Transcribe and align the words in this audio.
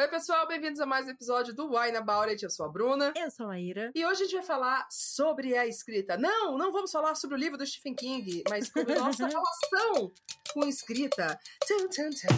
Oi, 0.00 0.08
pessoal, 0.08 0.48
bem-vindos 0.48 0.80
a 0.80 0.86
mais 0.86 1.06
um 1.06 1.10
episódio 1.10 1.54
do 1.54 1.76
Wine 1.76 1.98
About 1.98 2.30
It. 2.30 2.42
Eu 2.42 2.48
sou 2.48 2.64
a 2.64 2.70
Bruna. 2.70 3.12
Eu 3.14 3.30
sou 3.30 3.50
a 3.50 3.60
Ira. 3.60 3.92
E 3.94 4.06
hoje 4.06 4.22
a 4.22 4.24
gente 4.24 4.34
vai 4.36 4.42
falar 4.42 4.88
sobre 4.90 5.54
a 5.54 5.66
escrita. 5.66 6.16
Não, 6.16 6.56
não 6.56 6.72
vamos 6.72 6.90
falar 6.90 7.14
sobre 7.14 7.36
o 7.36 7.38
livro 7.38 7.58
do 7.58 7.66
Stephen 7.66 7.94
King, 7.94 8.42
mas 8.48 8.68
sobre 8.68 8.94
nossa 8.98 9.26
relação 9.26 10.10
com 10.54 10.66
escrita. 10.66 11.38
Tum, 11.68 11.86
tum, 11.88 12.08
tum. 12.08 12.28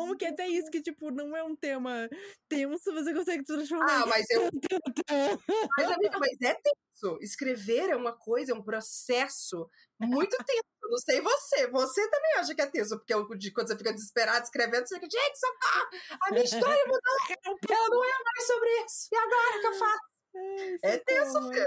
Amo 0.07 0.16
que 0.16 0.25
até 0.25 0.46
isso, 0.46 0.70
que, 0.70 0.80
tipo, 0.80 1.11
não 1.11 1.36
é 1.36 1.43
um 1.43 1.57
tema 1.57 2.09
tenso, 2.48 2.93
você 2.93 3.12
consegue 3.12 3.45
transformar. 3.45 4.02
Ah, 4.02 4.06
mas 4.06 4.30
eu. 4.30 4.43
mas, 5.77 5.91
amiga, 5.91 6.18
mas 6.18 6.41
é 6.43 6.55
tenso. 6.55 7.19
Escrever 7.20 7.91
é 7.91 7.97
uma 7.97 8.12
coisa, 8.12 8.52
é 8.52 8.55
um 8.55 8.62
processo 8.62 9.69
muito 10.00 10.37
tenso. 10.37 10.62
Não 10.88 10.98
sei 10.98 11.20
você. 11.20 11.66
Você 11.66 12.09
também 12.09 12.34
acha 12.37 12.55
que 12.55 12.62
é 12.62 12.66
tenso, 12.66 12.97
porque 12.98 13.50
quando 13.50 13.66
você 13.66 13.77
fica 13.77 13.92
desesperado 13.92 14.45
escrevendo, 14.45 14.87
você 14.87 14.95
fica, 14.95 15.09
gente, 15.11 15.38
socorro! 15.38 16.19
A 16.23 16.30
minha 16.30 16.45
história 16.45 16.84
mudou! 16.86 17.00
Ela 17.69 17.88
não 17.88 18.05
é 18.05 18.23
mais 18.25 18.47
sobre 18.47 18.69
isso. 18.84 19.09
E 19.12 19.16
agora 19.16 19.61
que 19.61 19.66
eu 19.66 19.75
faço? 19.75 20.16
É 20.84 20.98
tenso, 20.98 21.50
filho. 21.50 21.66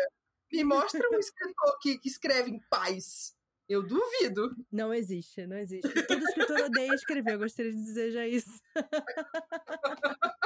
Me 0.52 0.64
mostra 0.64 1.08
um 1.12 1.20
escritor 1.20 1.80
que, 1.80 2.00
que 2.00 2.10
escreve 2.10 2.50
em 2.50 2.60
paz. 2.70 3.36
Eu 3.70 3.84
duvido. 3.84 4.56
Não 4.72 4.92
existe, 4.92 5.46
não 5.46 5.58
existe. 5.58 5.88
Todo 6.08 6.24
escritor 6.24 6.60
odeia 6.62 6.92
escrever, 6.96 7.34
eu 7.36 7.40
gostaria 7.40 7.72
de 7.72 7.78
dizer 7.78 8.12
já 8.12 8.28
isso. 8.28 8.60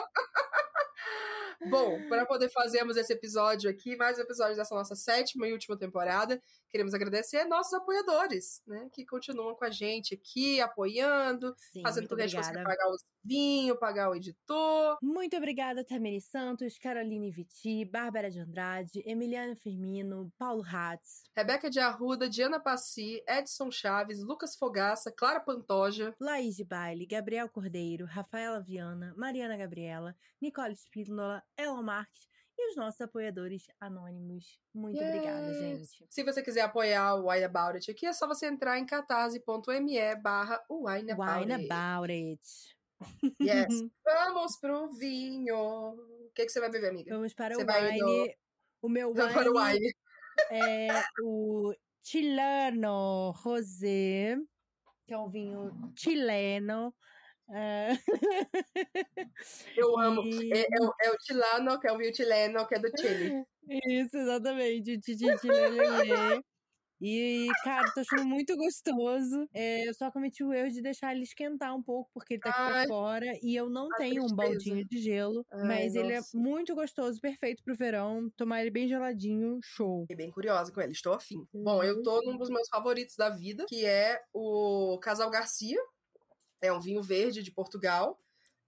Bom, 1.70 2.05
para 2.09 2.26
poder 2.26 2.49
fazermos 2.49 2.98
esse 2.98 3.13
episódio 3.13 3.70
aqui, 3.70 3.96
mais 3.96 4.18
um 4.18 4.23
episódio 4.23 4.58
dessa 4.58 4.76
nossa 4.76 4.94
sétima 4.96 5.48
e 5.48 5.54
última 5.54 5.77
temporada, 5.77 6.41
queremos 6.73 6.95
agradecer 6.95 7.46
nossos 7.46 7.71
apoiadores, 7.71 8.63
né? 8.66 8.90
Que 8.91 9.05
continuam 9.05 9.54
com 9.54 9.63
a 9.63 9.70
gente 9.70 10.16
aqui, 10.16 10.60
apoiando, 10.60 11.54
Sim, 11.71 11.84
fazendo 11.84 12.07
tudo 12.07 12.18
que 12.18 12.24
a 12.24 12.27
gente 12.27 12.38
consegue 12.38 12.63
pagar 12.63 12.90
os 12.90 13.05
vinho, 13.24 13.77
pagar 13.77 14.10
o 14.10 14.15
editor. 14.15 14.98
Muito 15.02 15.38
obrigada, 15.38 15.85
Tamiri 15.85 16.20
Santos, 16.20 16.80
Caroline 16.80 17.32
Viti, 17.32 17.85
Bárbara 17.85 18.30
de 18.30 18.40
Andrade, 18.40 19.04
Emiliana 19.05 19.55
Firmino, 19.55 20.34
Paulo 20.35 20.63
Hatz, 20.65 21.21
Rebeca 21.38 21.70
de 21.70 21.80
Arruda, 21.80 22.27
Diana 22.27 22.60
Passi, 22.60 23.24
Edson 23.27 23.70
Chaves, 23.70 24.24
Lucas 24.24 24.55
Fogaça, 24.55 25.13
Clara 25.15 25.40
Pantoja, 25.40 26.13
Laís 26.20 26.55
de 26.55 26.65
Baile, 26.65 27.05
Gabriel 27.05 27.48
Cordeiro, 27.48 28.05
Rafaela 28.05 28.60
Viana, 28.60 29.13
Mariana 29.15 29.55
Gabriela, 29.55 30.15
Nicole 30.41 30.76
Spínola, 30.76 31.43
Ela 31.55 31.84
Marques 31.84 32.32
e 32.57 32.70
os 32.70 32.76
nossos 32.76 33.01
apoiadores 33.01 33.68
anônimos. 33.79 34.59
Muito 34.73 35.01
obrigada, 35.04 35.54
gente. 35.54 36.05
Se 36.09 36.23
você 36.23 36.41
quiser 36.41 36.62
apoiar 36.62 37.15
o 37.15 37.29
Wine 37.29 37.46
About 37.46 37.76
It 37.76 37.91
aqui, 37.91 38.05
é 38.05 38.13
só 38.13 38.27
você 38.27 38.48
entrar 38.48 38.79
em 38.79 38.85
catarse.me 38.85 40.15
barra 40.21 40.63
Wine 40.70 41.12
About 41.12 41.40
Wine 41.40 41.54
About 41.54 42.12
It. 42.12 42.41
Yes. 43.41 43.84
Vamos 44.05 44.57
pro 44.57 44.90
vinho. 44.91 45.55
O 45.55 46.31
que, 46.34 46.46
que 46.46 46.51
você 46.51 46.59
vai 46.59 46.70
beber, 46.70 46.90
amiga? 46.90 47.13
Vamos 47.13 47.34
para 47.34 47.55
você 47.55 47.63
o 47.63 47.68
wine. 47.68 47.99
No... 47.99 48.34
O 48.84 48.90
meu 48.90 49.09
wine, 49.13 49.34
para 49.34 49.51
o 49.51 49.57
wine. 49.57 49.93
é 50.51 51.04
o 51.21 51.74
Chilano 52.04 53.31
Rosé, 53.31 54.37
que 55.07 55.13
é 55.13 55.18
um 55.18 55.29
vinho 55.29 55.71
chileno. 55.96 56.93
Uh... 57.49 57.98
Eu 59.76 59.99
amo. 59.99 60.24
E... 60.24 60.54
É, 60.54 60.62
é, 60.62 60.82
o, 60.82 60.94
é, 61.04 61.12
o 61.12 61.18
chilano, 61.22 61.80
que 61.80 61.88
é 61.88 61.91
o 61.91 61.98
vinho 61.98 62.16
chileno, 62.16 62.68
que 62.68 62.76
é 62.76 62.80
do 62.80 62.91
Chile. 62.98 63.46
Isso, 63.88 64.18
exatamente. 64.18 65.02
Chileno. 65.03 66.44
E, 67.06 67.50
cara, 67.66 67.91
tô 67.94 68.00
achando 68.00 68.25
muito 68.25 68.56
gostoso. 68.56 69.46
É, 69.53 69.86
eu 69.86 69.94
só 69.94 70.09
cometi 70.09 70.41
o 70.41 70.53
erro 70.53 70.72
de 70.72 70.81
deixar 70.81 71.14
ele 71.14 71.24
esquentar 71.24 71.76
um 71.76 71.84
pouco, 71.84 72.09
porque 72.14 72.36
ele 72.36 72.42
tá 72.42 72.50
aqui 72.50 72.78
Ai, 72.78 72.88
fora. 72.88 73.26
E 73.42 73.53
eu 73.53 73.70
não 73.70 73.90
tenho 73.98 74.24
um 74.24 74.34
baldinho 74.34 74.88
de 74.88 75.02
gelo. 75.02 75.46
Ai, 75.52 75.68
mas 75.68 75.94
nossa. 75.96 76.00
ele 76.00 76.14
é 76.14 76.22
muito 76.34 76.74
gostoso, 76.74 77.20
perfeito 77.20 77.62
pro 77.62 77.76
verão. 77.76 78.30
Tomar 78.38 78.62
ele 78.62 78.72
bem 78.72 78.88
geladinho, 78.88 79.59
show. 79.62 80.03
Fiquei 80.03 80.16
bem 80.16 80.32
curiosa 80.32 80.72
com 80.72 80.80
ele, 80.80 80.94
estou 80.94 81.12
afim. 81.12 81.46
Uhum. 81.53 81.64
Bom, 81.66 81.84
eu 81.84 82.02
tô 82.03 82.22
num 82.22 82.38
dos 82.38 82.50
meus 82.50 82.70
favoritos 82.70 83.18
da 83.18 83.30
vida, 83.30 83.66
que 83.68 83.86
é 83.86 84.22
o 84.34 84.98
Casal 85.02 85.30
Garcia. 85.30 85.78
É 86.63 86.72
um 86.72 86.79
vinho 86.79 87.03
verde 87.03 87.44
de 87.44 87.51
Portugal. 87.51 88.18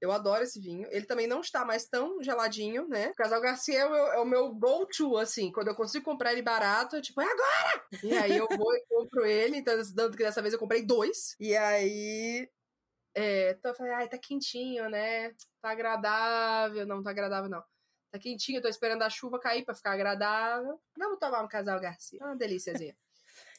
Eu 0.01 0.11
adoro 0.11 0.43
esse 0.43 0.59
vinho. 0.59 0.85
Ele 0.91 1.05
também 1.05 1.25
não 1.25 1.39
está 1.39 1.63
mais 1.63 1.85
tão 1.85 2.21
geladinho, 2.21 2.87
né? 2.89 3.07
O 3.11 3.15
Casal 3.15 3.39
Garcia 3.39 3.79
é 3.79 3.85
o 3.85 3.89
meu, 3.89 4.05
é 4.07 4.19
o 4.19 4.25
meu 4.25 4.53
go-to, 4.53 5.17
assim. 5.17 5.49
Quando 5.51 5.69
eu 5.69 5.75
consigo 5.75 6.03
comprar 6.03 6.33
ele 6.33 6.41
barato, 6.41 6.97
eu 6.97 7.01
tipo, 7.01 7.21
é 7.21 7.25
agora! 7.25 7.85
E 8.03 8.13
aí 8.13 8.35
eu 8.37 8.47
vou 8.47 8.75
e 8.75 8.85
compro 8.87 9.25
ele. 9.25 9.57
Então, 9.57 9.73
dando 9.93 10.17
que 10.17 10.23
dessa 10.23 10.41
vez 10.41 10.53
eu 10.53 10.59
comprei 10.59 10.85
dois. 10.85 11.35
E 11.39 11.55
aí. 11.55 12.47
É, 13.15 13.51
então 13.51 13.71
eu 13.71 13.75
falei, 13.75 13.93
ai, 13.93 14.09
tá 14.09 14.17
quentinho, 14.17 14.89
né? 14.89 15.29
Tá 15.61 15.71
agradável. 15.71 16.85
Não, 16.85 17.01
tá 17.01 17.11
agradável, 17.11 17.49
não. 17.49 17.63
Tá 18.11 18.19
quentinho, 18.19 18.61
tô 18.61 18.67
esperando 18.67 19.03
a 19.03 19.09
chuva 19.09 19.39
cair 19.39 19.63
pra 19.63 19.73
ficar 19.73 19.93
agradável. 19.93 20.79
Vamos 20.97 21.19
tomar 21.19 21.41
um 21.41 21.47
Casal 21.47 21.79
Garcia. 21.79 22.19
É 22.21 22.25
uma 22.25 22.35
delíciazinha. 22.35 22.95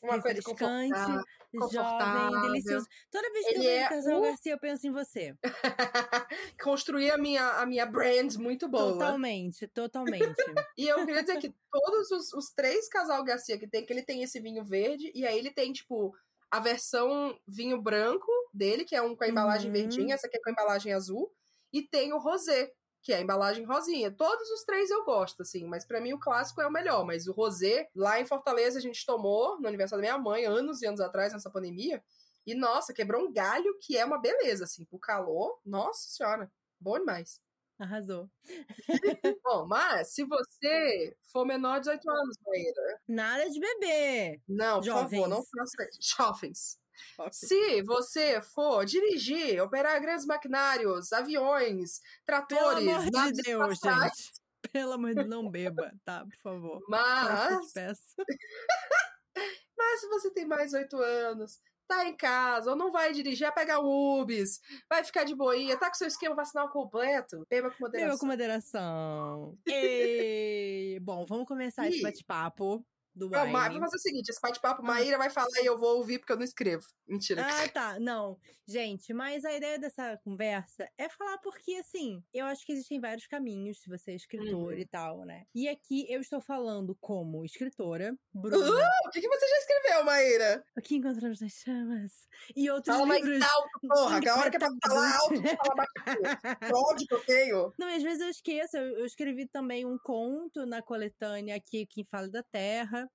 Uma 0.02 0.20
coisa 0.20 0.42
confortável, 0.42 1.24
jovem, 1.72 2.42
delicioso. 2.42 2.86
Toda 3.10 3.32
vez 3.32 3.46
que 3.46 3.54
Ele 3.54 3.58
eu 3.58 3.70
vejo 3.70 3.84
é 3.84 3.88
Casal 3.88 4.18
o... 4.18 4.22
Garcia, 4.22 4.52
eu 4.52 4.58
penso 4.58 4.86
em 4.86 4.92
você. 4.92 5.34
Construir 6.62 7.10
a 7.10 7.18
minha, 7.18 7.48
a 7.60 7.66
minha 7.66 7.86
brand 7.86 8.34
muito 8.36 8.68
boa. 8.68 8.92
Totalmente, 8.92 9.66
totalmente. 9.68 10.36
e 10.76 10.86
eu 10.86 11.04
queria 11.06 11.22
dizer 11.22 11.38
que 11.38 11.54
todos 11.70 12.10
os, 12.10 12.32
os 12.34 12.50
três 12.50 12.88
Casal 12.88 13.24
Garcia 13.24 13.58
que 13.58 13.66
tem, 13.66 13.84
que 13.84 13.92
ele 13.92 14.02
tem 14.02 14.22
esse 14.22 14.38
vinho 14.40 14.64
verde, 14.64 15.10
e 15.14 15.26
aí 15.26 15.38
ele 15.38 15.50
tem, 15.50 15.72
tipo, 15.72 16.14
a 16.50 16.60
versão 16.60 17.38
vinho 17.46 17.80
branco 17.80 18.30
dele, 18.52 18.84
que 18.84 18.94
é 18.94 19.02
um 19.02 19.16
com 19.16 19.24
a 19.24 19.28
embalagem 19.28 19.68
uhum. 19.68 19.76
verdinha, 19.76 20.14
essa 20.14 20.26
aqui 20.26 20.36
é 20.36 20.40
com 20.40 20.50
a 20.50 20.52
embalagem 20.52 20.92
azul, 20.92 21.32
e 21.72 21.82
tem 21.82 22.12
o 22.12 22.18
rosé, 22.18 22.72
que 23.06 23.12
é 23.12 23.19
a 23.19 23.21
embalagem 23.21 23.65
rosinha. 23.65 24.11
Todos 24.11 24.50
os 24.50 24.65
três 24.65 24.91
eu 24.91 25.05
gosto, 25.05 25.43
assim, 25.43 25.65
mas 25.65 25.84
para 25.84 26.00
mim 26.00 26.12
o 26.12 26.19
clássico 26.19 26.61
é 26.61 26.67
o 26.67 26.72
melhor. 26.72 27.05
Mas 27.06 27.28
o 27.28 27.33
rosé, 27.33 27.89
lá 27.94 28.21
em 28.21 28.27
Fortaleza, 28.27 28.81
a 28.81 28.83
gente 28.83 29.06
tomou 29.06 29.61
no 29.61 29.69
aniversário 29.69 30.03
da 30.05 30.11
minha 30.11 30.21
mãe, 30.21 30.44
anos 30.44 30.83
e 30.83 30.87
anos 30.87 31.00
atrás, 31.00 31.33
nessa 31.33 31.49
pandemia. 31.49 32.03
E, 32.44 32.53
nossa, 32.53 32.93
quebrou 32.93 33.25
um 33.25 33.33
galho 33.33 33.78
que 33.81 33.97
é 33.97 34.05
uma 34.05 34.21
beleza, 34.21 34.65
assim, 34.65 34.84
pro 34.84 34.99
calor. 34.99 35.56
Nossa 35.65 36.09
senhora, 36.09 36.50
bom 36.81 36.99
demais. 36.99 37.41
Arrasou. 37.78 38.28
Bom, 39.44 39.67
mas 39.67 40.15
se 40.15 40.25
você 40.25 41.15
for 41.31 41.44
menor 41.44 41.75
de 41.75 41.91
18 41.91 42.11
anos, 42.11 42.37
Maíra. 42.44 43.00
Nada 43.06 43.50
de 43.50 43.61
bebê. 43.61 44.41
Não, 44.49 44.83
Jovens. 44.83 45.03
por 45.03 45.11
favor, 45.11 45.28
não 45.28 45.44
faça 45.44 45.88
Jovens. 46.00 46.81
Se 47.32 47.82
você 47.82 48.40
for 48.40 48.84
dirigir, 48.84 49.62
operar 49.62 50.00
grandes 50.00 50.26
maquinários, 50.26 51.12
aviões, 51.12 52.00
tratores, 52.24 52.84
Pelo 52.84 52.98
amor 52.98 53.32
de 53.32 53.42
Deus, 53.42 53.78
gente. 53.78 54.32
Pelo 54.72 54.92
amor 54.92 55.08
de 55.10 55.14
Deus, 55.16 55.28
não 55.28 55.48
beba, 55.48 55.92
tá? 56.04 56.24
Por 56.24 56.36
favor. 56.36 56.82
Mas. 56.88 57.72
Mas 59.76 60.00
se 60.00 60.08
você 60.08 60.30
tem 60.30 60.46
mais 60.46 60.72
oito 60.72 60.96
anos, 60.96 61.60
tá 61.86 62.06
em 62.06 62.16
casa, 62.16 62.70
ou 62.70 62.76
não 62.76 62.90
vai 62.90 63.12
dirigir, 63.12 63.46
vai 63.46 63.54
pegar 63.54 63.80
o 63.80 64.20
UBS, 64.20 64.60
vai 64.88 65.04
ficar 65.04 65.24
de 65.24 65.34
boinha, 65.34 65.78
tá 65.78 65.88
com 65.88 65.94
seu 65.94 66.08
esquema 66.08 66.34
vacinal 66.34 66.70
completo, 66.70 67.46
beba 67.48 67.70
com 67.70 67.84
moderação. 67.84 68.08
Beba 68.08 68.18
com 68.18 68.26
moderação. 68.26 69.58
e... 69.66 70.98
Bom, 71.04 71.24
vamos 71.26 71.46
começar 71.46 71.86
e... 71.86 71.90
esse 71.90 72.02
bate-papo 72.02 72.84
do 73.16 73.31
não, 73.31 73.50
Vamos 73.50 73.78
fazer 73.78 73.97
o 73.97 74.00
seguinte: 74.00 74.28
esse 74.28 74.41
bate-papo, 74.41 74.82
ah. 74.82 74.84
Maíra 74.84 75.16
vai 75.16 75.31
falar 75.31 75.60
e 75.62 75.66
eu 75.66 75.78
vou 75.78 75.97
ouvir 75.97 76.19
porque 76.19 76.32
eu 76.32 76.37
não 76.37 76.44
escrevo. 76.44 76.84
Mentira. 77.09 77.47
Ah, 77.49 77.69
tá. 77.69 77.99
Não. 77.99 78.38
Gente, 78.69 79.15
mas 79.15 79.44
a 79.44 79.53
ideia 79.53 79.78
dessa 79.78 80.19
conversa 80.25 80.88
é 80.99 81.09
falar 81.09 81.38
porque, 81.38 81.75
assim, 81.75 82.21
eu 82.34 82.44
acho 82.47 82.66
que 82.66 82.72
existem 82.72 83.00
vários 83.00 83.26
caminhos 83.28 83.78
se 83.78 83.88
você 83.88 84.10
é 84.10 84.15
escritor 84.16 84.72
uhum. 84.72 84.78
e 84.78 84.84
tal, 84.84 85.25
né? 85.25 85.44
E 85.55 85.69
aqui 85.69 86.05
eu 86.12 86.21
estou 86.21 86.41
falando 86.41 86.96
como 87.00 87.44
escritora. 87.44 88.12
Bruna. 88.35 88.58
Uh, 88.58 89.06
o 89.06 89.11
que, 89.11 89.20
que 89.20 89.29
você 89.29 89.49
já 89.49 89.58
escreveu, 89.58 90.05
Maíra? 90.05 90.64
O 90.76 90.82
que 90.82 90.96
encontramos 90.96 91.40
nas 91.40 91.52
chamas. 91.52 92.12
E 92.56 92.69
outros 92.69 92.96
Fala 92.96 93.14
livros. 93.14 93.38
mais 93.38 93.52
alto, 93.52 93.81
porra. 93.88 94.20
Que 94.20 94.29
a 94.29 94.37
hora 94.37 94.50
que 94.50 94.56
é 94.56 94.58
pra 94.58 94.70
falar 94.85 95.17
alto, 95.17 95.43
fala 95.43 95.75
baixo. 95.76 95.96
ódio 96.90 97.06
que 97.06 97.14
eu 97.14 97.25
tenho. 97.25 97.73
Não, 97.79 97.87
às 97.87 98.02
vezes 98.02 98.20
eu 98.20 98.29
esqueço. 98.29 98.76
Eu, 98.76 98.99
eu 98.99 99.06
escrevi 99.06 99.46
também 99.46 99.87
um 99.87 99.96
conto 99.96 100.67
na 100.67 100.82
coletânea 100.82 101.55
aqui, 101.55 101.87
Quem 101.87 102.05
Fala 102.05 102.29
da 102.29 102.43
Terra. 102.43 103.06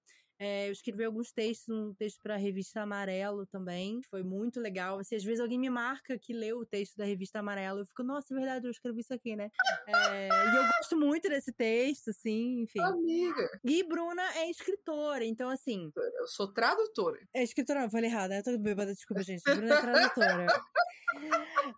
É, 0.44 0.70
eu 0.70 0.72
escrevi 0.72 1.04
alguns 1.04 1.32
textos, 1.32 1.70
um 1.70 1.94
texto 1.94 2.20
para 2.20 2.34
a 2.34 2.38
revista 2.38 2.82
Amarelo 2.82 3.46
também, 3.46 4.02
foi 4.10 4.24
muito 4.24 4.60
legal. 4.60 4.98
Assim, 4.98 5.16
às 5.16 5.24
vezes 5.24 5.40
alguém 5.40 5.60
me 5.60 5.70
marca 5.70 6.18
que 6.18 6.34
leu 6.34 6.58
o 6.58 6.66
texto 6.66 6.98
da 6.98 7.06
revista 7.06 7.38
Amarelo, 7.38 7.82
eu 7.82 7.86
fico, 7.86 8.02
nossa, 8.02 8.34
é 8.34 8.38
verdade, 8.38 8.66
eu 8.66 8.72
escrevi 8.72 9.02
isso 9.02 9.14
aqui, 9.14 9.36
né? 9.36 9.52
É, 9.86 10.30
e 10.30 10.56
eu 10.58 10.64
gosto 10.64 10.98
muito 10.98 11.30
desse 11.30 11.52
texto, 11.54 12.10
assim, 12.10 12.62
enfim. 12.62 12.80
Amiga! 12.80 13.60
E 13.64 13.84
Bruna 13.84 14.24
é 14.38 14.50
escritora, 14.50 15.24
então 15.24 15.48
assim. 15.48 15.92
Eu 15.96 16.28
sou 16.28 16.52
tradutora. 16.52 17.20
É 17.36 17.44
escritora, 17.44 17.82
não, 17.82 17.92
falei 17.92 18.10
errado, 18.10 18.32
né? 18.32 18.40
Eu 18.40 18.44
tô 18.44 18.58
bêbada, 18.58 18.96
desculpa, 18.96 19.22
gente. 19.22 19.44
Bruna 19.44 19.76
é 19.76 19.80
tradutora. 19.80 20.48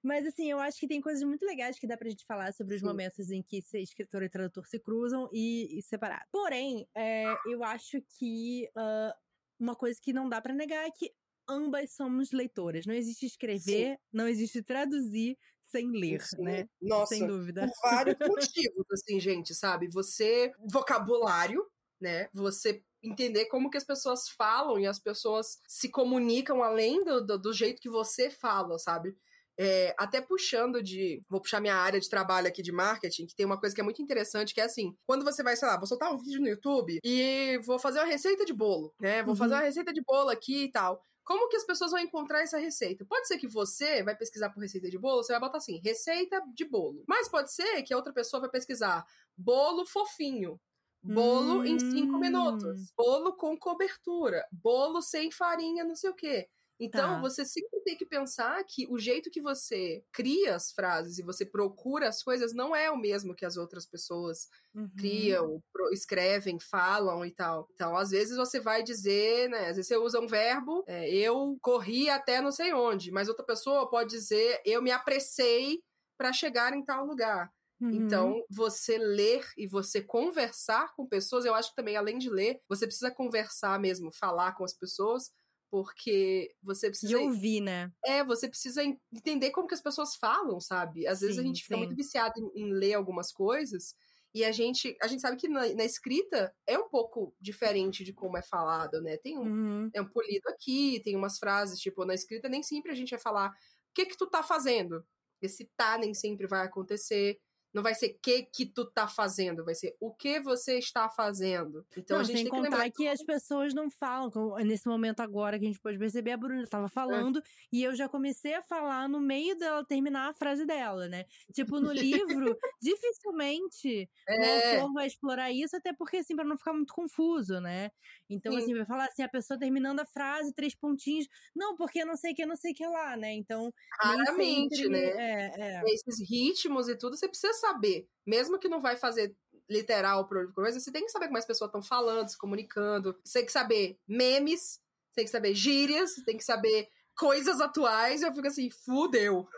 Mas, 0.03 0.27
assim, 0.27 0.51
eu 0.51 0.59
acho 0.59 0.81
que 0.81 0.89
tem 0.89 1.01
coisas 1.01 1.23
muito 1.23 1.47
legais 1.47 1.79
que 1.79 1.87
dá 1.87 1.97
pra 1.97 2.09
gente 2.09 2.25
falar 2.27 2.53
sobre 2.53 2.75
os 2.75 2.81
Sim. 2.81 2.87
momentos 2.87 3.31
em 3.31 3.41
que 3.41 3.63
ser 3.63 3.81
escritor 3.81 4.23
e 4.25 4.29
tradutor 4.29 4.67
se 4.67 4.81
cruzam 4.81 5.29
e, 5.33 5.79
e 5.79 5.83
separar. 5.83 6.27
Porém, 6.33 6.89
é, 6.95 7.25
eu 7.47 7.63
acho 7.63 8.03
que 8.19 8.69
uh, 8.77 9.15
uma 9.61 9.77
coisa 9.77 9.99
que 10.03 10.13
não 10.13 10.29
dá 10.29 10.41
para 10.41 10.53
negar 10.53 10.85
é 10.85 10.91
que 10.91 11.13
ambas 11.49 11.95
somos 11.95 12.33
leitoras. 12.33 12.85
Não 12.85 12.95
existe 12.95 13.27
escrever, 13.27 13.93
Sim. 13.93 13.97
não 14.13 14.27
existe 14.27 14.61
traduzir 14.61 15.39
sem 15.65 15.91
ler, 15.93 16.21
Sim. 16.21 16.43
né? 16.43 16.69
Nossa, 16.81 17.15
sem 17.15 17.27
dúvida. 17.27 17.67
Por 17.69 17.91
vários 17.91 18.17
motivos, 18.19 18.87
assim, 18.93 19.21
gente, 19.21 19.55
sabe? 19.55 19.89
Você, 19.89 20.53
vocabulário, 20.69 21.65
né? 22.03 22.29
Você 22.35 22.83
entender 23.03 23.47
como 23.47 23.71
que 23.71 23.79
as 23.79 23.85
pessoas 23.85 24.29
falam 24.29 24.79
e 24.79 24.87
as 24.87 24.99
pessoas 24.99 25.59
se 25.67 25.89
comunicam 25.89 26.63
além 26.63 27.03
do, 27.05 27.25
do, 27.25 27.39
do 27.39 27.53
jeito 27.53 27.81
que 27.81 27.89
você 27.89 28.31
fala, 28.31 28.79
sabe? 28.79 29.17
É, 29.59 29.95
até 29.99 30.21
puxando 30.21 30.83
de. 30.83 31.23
Vou 31.29 31.41
puxar 31.41 31.61
minha 31.61 31.77
área 31.77 32.01
de 32.01 32.09
trabalho 32.09 32.49
aqui 32.49 32.63
de 32.63 32.73
marketing, 32.73 33.27
que 33.27 33.35
tem 33.35 33.45
uma 33.45 33.61
coisa 33.61 33.75
que 33.75 33.81
é 33.81 33.85
muito 33.85 34.01
interessante, 34.01 34.55
que 34.55 34.61
é 34.61 34.65
assim: 34.65 34.97
quando 35.07 35.25
você 35.25 35.43
vai, 35.43 35.57
sei 35.57 35.69
lá, 35.69 35.77
vou 35.77 35.87
soltar 35.87 36.13
um 36.13 36.19
vídeo 36.19 36.41
no 36.41 36.49
YouTube 36.49 36.99
e 37.05 37.59
vou 37.65 37.79
fazer 37.79 37.99
uma 37.99 38.07
receita 38.07 38.45
de 38.47 38.53
bolo, 38.53 38.95
né? 38.99 39.23
Vou 39.23 39.33
uhum. 39.33 39.37
fazer 39.37 39.55
uma 39.55 39.61
receita 39.61 39.93
de 39.93 40.03
bolo 40.03 40.31
aqui 40.31 40.65
e 40.65 40.71
tal. 40.71 41.01
Como 41.25 41.49
que 41.49 41.57
as 41.57 41.65
pessoas 41.65 41.93
vão 41.93 42.01
encontrar 42.01 42.43
essa 42.43 42.59
receita? 42.59 43.05
Pode 43.05 43.29
ser 43.29 43.39
que 43.39 43.47
você 43.47 44.03
vai 44.03 44.17
pesquisar 44.17 44.51
por 44.51 44.61
receita 44.61 44.91
de 44.91 44.99
bolo, 44.99 45.23
você 45.23 45.33
vai 45.33 45.41
botar 45.41 45.59
assim, 45.59 45.81
receita 45.85 46.43
de 46.55 46.65
bolo. 46.65 47.05
Mas 47.07 47.29
pode 47.29 47.53
ser 47.53 47.83
que 47.83 47.93
a 47.93 47.97
outra 47.97 48.13
pessoa 48.13 48.41
vai 48.41 48.51
pesquisar 48.51 49.05
bolo 49.37 49.87
fofinho. 49.87 50.59
Bolo 51.03 51.61
hum. 51.61 51.65
em 51.65 51.79
cinco 51.79 52.19
minutos. 52.19 52.81
Hum. 52.81 52.87
Bolo 52.97 53.33
com 53.35 53.59
cobertura. 53.59 54.47
Bolo 54.53 55.03
sem 55.03 55.31
farinha, 55.31 55.85
não 55.85 55.97
sei 55.97 56.11
o 56.11 56.15
quê. 56.15 56.49
Então, 56.85 57.15
tá. 57.15 57.21
você 57.21 57.45
sempre 57.45 57.81
tem 57.85 57.97
que 57.97 58.05
pensar 58.05 58.63
que 58.65 58.89
o 58.91 58.99
jeito 58.99 59.31
que 59.31 59.41
você 59.41 60.05
cria 60.13 60.57
as 60.57 60.73
frases 60.73 61.17
e 61.17 61.23
você 61.23 61.47
procura 61.47 62.09
as 62.09 62.25
coisas 62.25 62.53
não 62.53 62.75
é 62.75 62.91
o 62.91 62.99
mesmo 62.99 63.37
que 63.37 63.45
as 63.45 63.57
outras 63.57 63.87
pessoas 63.87 64.49
uhum. 64.75 64.91
criam, 64.99 65.63
escrevem, 65.93 66.59
falam 66.59 67.25
e 67.25 67.31
tal. 67.31 67.69
Então, 67.73 67.97
às 67.97 68.11
vezes 68.11 68.37
você 68.37 68.59
vai 68.59 68.83
dizer, 68.83 69.49
né? 69.49 69.69
Às 69.69 69.77
vezes 69.77 69.87
você 69.87 69.97
usa 69.97 70.19
um 70.19 70.27
verbo, 70.27 70.83
é, 70.89 71.09
eu 71.09 71.57
corri 71.61 72.11
até 72.11 72.41
não 72.41 72.51
sei 72.51 72.73
onde, 72.73 73.13
mas 73.13 73.29
outra 73.29 73.47
pessoa 73.47 73.89
pode 73.89 74.11
dizer, 74.11 74.61
eu 74.65 74.83
me 74.83 74.91
apressei 74.91 75.81
para 76.19 76.33
chegar 76.33 76.73
em 76.73 76.85
tal 76.85 77.07
lugar. 77.07 77.49
Uhum. 77.83 77.91
Então, 77.91 78.45
você 78.49 78.97
ler 78.97 79.45
e 79.57 79.67
você 79.67 80.01
conversar 80.01 80.95
com 80.95 81.05
pessoas, 81.05 81.45
eu 81.45 81.53
acho 81.53 81.71
que 81.71 81.77
também, 81.77 81.97
além 81.97 82.17
de 82.17 82.31
ler, 82.31 82.61
você 82.69 82.87
precisa 82.87 83.11
conversar 83.11 83.81
mesmo, 83.81 84.13
falar 84.13 84.53
com 84.53 84.65
as 84.65 84.73
pessoas, 84.73 85.33
porque 85.69 86.55
você 86.63 86.89
precisa. 86.89 87.09
De 87.09 87.17
ouvir, 87.17 87.61
né? 87.61 87.91
É, 88.05 88.23
você 88.23 88.49
precisa 88.49 88.85
entender 89.13 89.51
como 89.51 89.67
que 89.67 89.75
as 89.75 89.83
pessoas 89.83 90.15
falam, 90.15 90.61
sabe? 90.61 91.09
Às 91.09 91.21
vezes 91.21 91.37
sim, 91.37 91.43
a 91.43 91.45
gente 91.45 91.63
fica 91.63 91.77
muito 91.77 91.97
viciado 91.97 92.35
em, 92.39 92.63
em, 92.63 92.73
ler 92.73 92.95
algumas 92.95 93.33
coisas. 93.33 93.97
E 94.35 94.45
a 94.45 94.53
gente, 94.53 94.97
a 95.03 95.09
gente 95.09 95.21
sabe 95.21 95.37
que 95.37 95.49
na, 95.49 95.75
na, 95.75 95.85
escrita 95.85 96.55
é 96.67 96.79
um 96.79 96.89
pouco 96.89 97.35
diferente 97.41 98.05
de 98.05 98.13
como 98.13 98.39
é 98.39 98.43
falado, 98.43 99.01
né? 99.03 99.17
Tem 99.17 99.37
um, 99.37 99.43
uhum. 99.43 99.91
é 99.93 100.01
um 100.01 100.09
polido 100.09 100.49
aqui, 100.49 101.01
tem 101.03 101.17
umas 101.17 101.39
frases, 101.39 101.81
tipo, 101.81 102.05
na 102.05 102.15
escrita 102.15 102.49
nem 102.49 102.63
sempre 102.63 102.93
a 102.93 102.95
gente 102.95 103.11
vai 103.11 103.21
falar 103.21 103.51
o 103.51 103.55
que 103.95 104.07
que 104.07 104.17
tu 104.17 104.27
tá 104.27 104.43
fazendo. 104.43 105.05
Esse 105.41 105.69
tá 105.77 105.99
nem 105.99 106.15
sempre 106.15 106.47
vai 106.47 106.65
acontecer 106.65 107.39
não 107.73 107.83
vai 107.83 107.95
ser 107.95 108.11
que 108.23 108.43
que 108.43 108.67
tu 108.67 108.85
tá 108.85 109.09
fazendo, 109.09 109.65
vai 109.65 109.75
ser 109.75 109.97
o 110.01 110.13
que 110.13 110.41
você 110.41 110.79
está 110.79 111.09
fazendo. 111.09 111.85
Então 111.97 112.17
não, 112.17 112.23
a 112.23 112.25
gente 112.25 112.37
tem 112.37 112.45
que 112.45 112.51
contar 112.51 112.63
lembrar 112.63 112.91
que 112.91 113.09
as 113.09 113.23
pessoas 113.23 113.73
não 113.75 113.91
falam. 113.91 114.31
Nesse 114.65 114.87
momento 114.87 115.21
agora 115.21 115.59
que 115.59 115.65
a 115.65 115.69
gente 115.69 115.81
pode 115.81 115.99
perceber, 115.99 116.33
a 116.33 116.37
Bruna 116.37 116.63
estava 116.63 116.89
falando 116.89 117.39
é. 117.39 117.43
e 117.73 117.83
eu 117.83 117.95
já 117.95 118.09
comecei 118.09 118.55
a 118.55 118.63
falar 118.63 119.09
no 119.09 119.21
meio 119.21 119.57
dela 119.57 119.85
terminar 119.85 120.29
a 120.29 120.33
frase 120.33 120.67
dela, 120.67 121.09
né? 121.09 121.25
Tipo, 121.53 121.81
no 121.81 121.93
livro, 121.93 122.57
dificilmente 122.81 124.09
é. 124.29 124.77
o 124.77 124.81
autor 124.81 124.93
vai 124.93 125.07
explorar 125.07 125.51
isso, 125.51 125.77
até 125.77 125.93
porque, 125.93 126.19
assim, 126.19 126.37
para 126.37 126.45
não 126.45 126.57
ficar 126.57 126.73
muito 126.73 126.93
confuso, 126.93 127.61
né? 127.61 127.91
Então, 128.29 128.53
Sim. 128.53 128.59
assim, 128.59 128.75
vai 128.75 128.85
falar 128.85 129.07
assim, 129.07 129.23
a 129.23 129.29
pessoa 129.29 129.59
terminando 129.59 130.01
a 130.01 130.07
frase, 130.07 130.53
três 130.55 130.75
pontinhos, 130.75 131.27
não, 131.55 131.77
porque 131.77 132.05
não 132.05 132.17
sei 132.17 132.33
o 132.33 132.35
que, 132.35 132.47
não 132.47 132.57
sei 132.57 132.73
o 132.73 132.75
que 132.75 132.87
lá, 132.87 133.17
né? 133.17 133.33
Então, 133.33 133.73
Raramente, 134.01 134.77
sempre, 134.77 134.91
né? 134.91 135.01
É, 135.01 135.53
é. 135.59 135.83
Esses 135.87 136.29
ritmos 136.29 136.89
e 136.89 136.97
tudo, 136.97 137.17
você 137.17 137.29
precisa 137.29 137.53
saber. 137.63 138.09
Mesmo 138.27 138.59
que 138.59 138.69
não 138.69 138.81
vai 138.81 138.97
fazer 138.97 139.35
literal 139.71 140.29
coisa, 140.55 140.79
você 140.79 140.93
tem 140.93 141.05
que 141.05 141.11
saber 141.11 141.27
como 141.27 141.39
as 141.39 141.47
pessoas 141.47 141.69
estão 141.69 141.83
falando, 141.83 142.29
se 142.29 142.37
comunicando. 142.37 143.17
Você 143.25 143.39
tem 143.39 143.47
que 143.47 143.53
saber 143.53 143.99
memes, 144.07 144.81
você 145.09 145.15
tem 145.17 145.25
que 145.25 145.31
saber 145.31 145.55
gírias, 145.55 146.15
você 146.15 146.25
tem 146.25 146.37
que 146.37 146.45
saber 146.45 146.89
coisas 147.17 147.61
atuais. 147.61 148.23
Eu 148.23 148.35
fico 148.35 148.47
assim, 148.47 148.71
fudeu. 148.71 149.49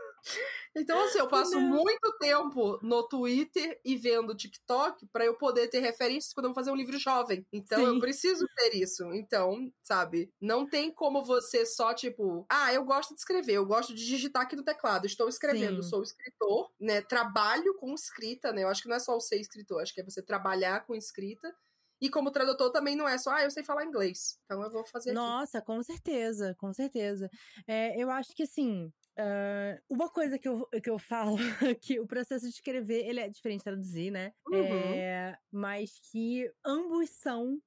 Então, 0.77 1.01
assim, 1.05 1.19
eu 1.19 1.29
passo 1.29 1.55
Não. 1.55 1.61
muito 1.61 2.17
tempo 2.19 2.79
no 2.83 3.07
Twitter 3.07 3.81
e 3.85 3.97
vendo 3.97 4.35
TikTok 4.35 5.07
para 5.13 5.25
eu 5.25 5.37
poder 5.37 5.69
ter 5.69 5.79
referências 5.79 6.33
quando 6.33 6.47
eu 6.47 6.51
vou 6.51 6.55
fazer 6.55 6.73
um 6.73 6.77
livro 6.77 6.99
jovem. 6.99 7.47
Então, 7.53 7.79
Sim. 7.79 7.87
eu 7.87 8.01
preciso 8.01 8.45
ter 8.57 8.75
isso. 8.75 9.05
Então, 9.13 9.73
sabe, 9.83 10.33
não 10.41 10.67
tem 10.67 10.93
como 10.93 11.25
você 11.25 11.65
só, 11.65 11.95
tipo, 11.95 12.45
ah, 12.51 12.73
eu 12.75 12.85
gosto 12.85 13.15
de 13.15 13.21
escrever, 13.21 13.53
eu 13.53 13.67
gosto 13.67 13.95
de 13.95 14.05
digitar 14.05 14.43
aqui 14.43 14.57
no 14.57 14.65
teclado, 14.65 15.07
estou 15.07 15.29
escrevendo, 15.29 15.83
Sim. 15.83 15.91
sou 15.91 16.03
escritor, 16.03 16.71
né? 16.81 17.01
Trabalho 17.03 17.75
com 17.79 17.95
escrita, 17.95 18.53
né? 18.53 18.65
Eu 18.65 18.69
acho 18.69 18.83
que 18.83 18.89
não 18.89 18.97
é 18.97 19.01
só 19.01 19.17
o 19.17 19.21
ser 19.21 19.41
escritor, 19.41 19.81
acho 19.81 19.95
que 19.95 20.01
é 20.01 20.05
você 20.05 20.23
trabalhar 20.23 20.85
com 20.87 20.95
escrita. 20.95 21.55
E 22.01 22.11
como 22.11 22.31
tradutor 22.31 22.71
também 22.71 22.97
não 22.97 23.09
é 23.09 23.17
só, 23.17 23.31
ah, 23.31 23.45
eu 23.45 23.51
sei 23.51 23.65
falar 23.65 23.85
inglês. 23.85 24.39
Então 24.45 24.63
eu 24.63 24.71
vou 24.71 24.85
fazer. 24.85 25.13
Nossa, 25.13 25.59
aqui. 25.59 25.67
com 25.67 25.83
certeza, 25.83 26.55
com 26.59 26.73
certeza. 26.73 27.31
É, 27.67 27.97
eu 27.97 28.11
acho 28.11 28.35
que 28.35 28.43
assim, 28.43 28.93
Uh, 29.17 29.79
uma 29.89 30.09
coisa 30.09 30.37
que 30.39 30.49
eu, 30.49 30.67
que 30.83 30.91
eu 30.91 30.99
falo 30.99 31.37
que 31.81 32.01
o 32.01 32.07
processo 32.07 32.47
de 32.47 32.53
escrever 32.53 33.07
ele 33.07 33.21
é 33.21 33.29
diferente 33.29 33.61
de 33.61 33.65
traduzir, 33.65 34.11
né? 34.11 34.33
Uhum. 34.49 34.61
É, 34.61 35.39
mas 35.53 36.01
que 36.11 36.51
ambos 36.65 37.11
são 37.11 37.61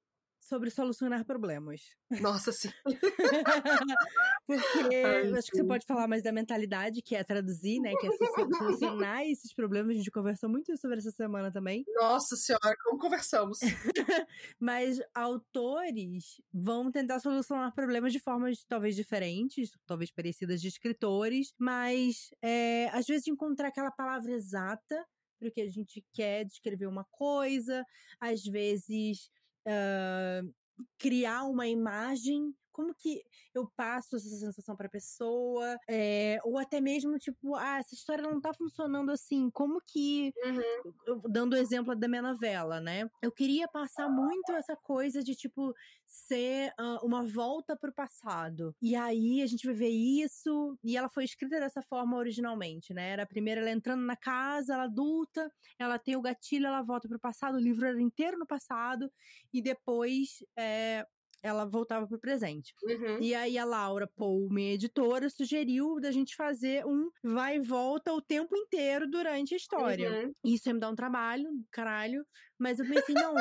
sobre 0.48 0.70
solucionar 0.70 1.24
problemas. 1.24 1.82
Nossa, 2.20 2.50
sim. 2.50 2.70
Porque 4.46 4.96
Ai, 4.96 5.32
acho 5.34 5.50
que 5.50 5.58
você 5.58 5.64
pode 5.64 5.84
falar 5.86 6.08
mais 6.08 6.22
da 6.22 6.32
mentalidade, 6.32 7.02
que 7.02 7.14
é 7.14 7.22
traduzir, 7.22 7.80
né? 7.80 7.92
Que 8.00 8.06
é 8.06 8.10
solucionar 8.80 9.22
esses 9.24 9.52
problemas. 9.52 9.94
A 9.94 9.98
gente 9.98 10.10
conversou 10.10 10.48
muito 10.48 10.74
sobre 10.78 10.98
essa 10.98 11.10
semana 11.10 11.52
também. 11.52 11.84
Nossa 11.94 12.34
senhora, 12.34 12.74
como 12.82 12.98
conversamos. 12.98 13.58
Mas 14.58 14.98
autores 15.14 16.40
vão 16.52 16.90
tentar 16.90 17.20
solucionar 17.20 17.74
problemas 17.74 18.12
de 18.12 18.18
formas 18.18 18.64
talvez 18.66 18.96
diferentes, 18.96 19.70
talvez 19.86 20.10
parecidas 20.10 20.60
de 20.60 20.68
escritores, 20.68 21.52
mas 21.58 22.30
é, 22.42 22.88
às 22.92 23.06
vezes 23.06 23.26
encontrar 23.26 23.68
aquela 23.68 23.90
palavra 23.90 24.32
exata 24.32 25.04
porque 25.38 25.60
a 25.60 25.68
gente 25.68 26.04
quer 26.12 26.44
descrever 26.44 26.86
uma 26.86 27.04
coisa, 27.04 27.84
às 28.20 28.42
vezes 28.42 29.30
criar 30.98 31.44
uma 31.44 31.66
imagem 31.66 32.54
como 32.78 32.94
que 32.94 33.24
eu 33.52 33.66
passo 33.76 34.14
essa 34.14 34.28
sensação 34.28 34.76
para 34.76 34.86
a 34.86 34.90
pessoa, 34.90 35.76
é, 35.90 36.38
ou 36.44 36.56
até 36.56 36.80
mesmo 36.80 37.18
tipo, 37.18 37.56
ah, 37.56 37.78
essa 37.78 37.92
história 37.92 38.22
não 38.22 38.40
tá 38.40 38.54
funcionando 38.54 39.10
assim, 39.10 39.50
como 39.50 39.80
que, 39.84 40.32
uhum. 40.44 41.22
dando 41.28 41.54
o 41.54 41.56
exemplo 41.56 41.96
da 41.96 42.06
minha 42.06 42.22
novela, 42.22 42.80
né? 42.80 43.10
Eu 43.20 43.32
queria 43.32 43.66
passar 43.66 44.08
muito 44.08 44.52
essa 44.52 44.76
coisa 44.76 45.24
de 45.24 45.34
tipo 45.34 45.74
ser 46.06 46.72
uh, 46.78 47.04
uma 47.04 47.24
volta 47.26 47.76
pro 47.76 47.92
passado. 47.92 48.72
E 48.80 48.94
aí 48.94 49.42
a 49.42 49.46
gente 49.46 49.66
vai 49.66 49.74
ver 49.74 49.90
isso, 49.90 50.78
e 50.84 50.96
ela 50.96 51.08
foi 51.08 51.24
escrita 51.24 51.58
dessa 51.58 51.82
forma 51.82 52.16
originalmente, 52.16 52.94
né? 52.94 53.10
Era 53.10 53.24
a 53.24 53.26
primeira 53.26 53.60
ela 53.60 53.72
entrando 53.72 54.04
na 54.04 54.16
casa, 54.16 54.74
ela 54.74 54.84
adulta, 54.84 55.52
ela 55.80 55.98
tem 55.98 56.14
o 56.14 56.22
gatilho, 56.22 56.68
ela 56.68 56.80
volta 56.80 57.08
pro 57.08 57.18
passado, 57.18 57.56
o 57.56 57.60
livro 57.60 57.84
era 57.86 58.00
inteiro 58.00 58.38
no 58.38 58.46
passado, 58.46 59.10
e 59.52 59.60
depois 59.60 60.44
é, 60.56 61.04
ela 61.42 61.64
voltava 61.64 62.06
pro 62.06 62.18
presente. 62.18 62.74
Uhum. 62.82 63.20
E 63.20 63.34
aí 63.34 63.58
a 63.58 63.64
Laura 63.64 64.06
Paul, 64.06 64.48
minha 64.50 64.74
editora, 64.74 65.30
sugeriu 65.30 66.00
da 66.00 66.10
gente 66.10 66.34
fazer 66.34 66.84
um 66.86 67.10
vai 67.22 67.56
e 67.56 67.60
volta 67.60 68.12
o 68.12 68.20
tempo 68.20 68.56
inteiro 68.56 69.08
durante 69.08 69.54
a 69.54 69.56
história. 69.56 70.10
Uhum. 70.10 70.34
Isso 70.44 70.68
ia 70.68 70.74
me 70.74 70.80
dar 70.80 70.90
um 70.90 70.96
trabalho, 70.96 71.48
caralho. 71.70 72.24
Mas 72.58 72.80
eu 72.80 72.86
pensei, 72.88 73.14
não, 73.14 73.34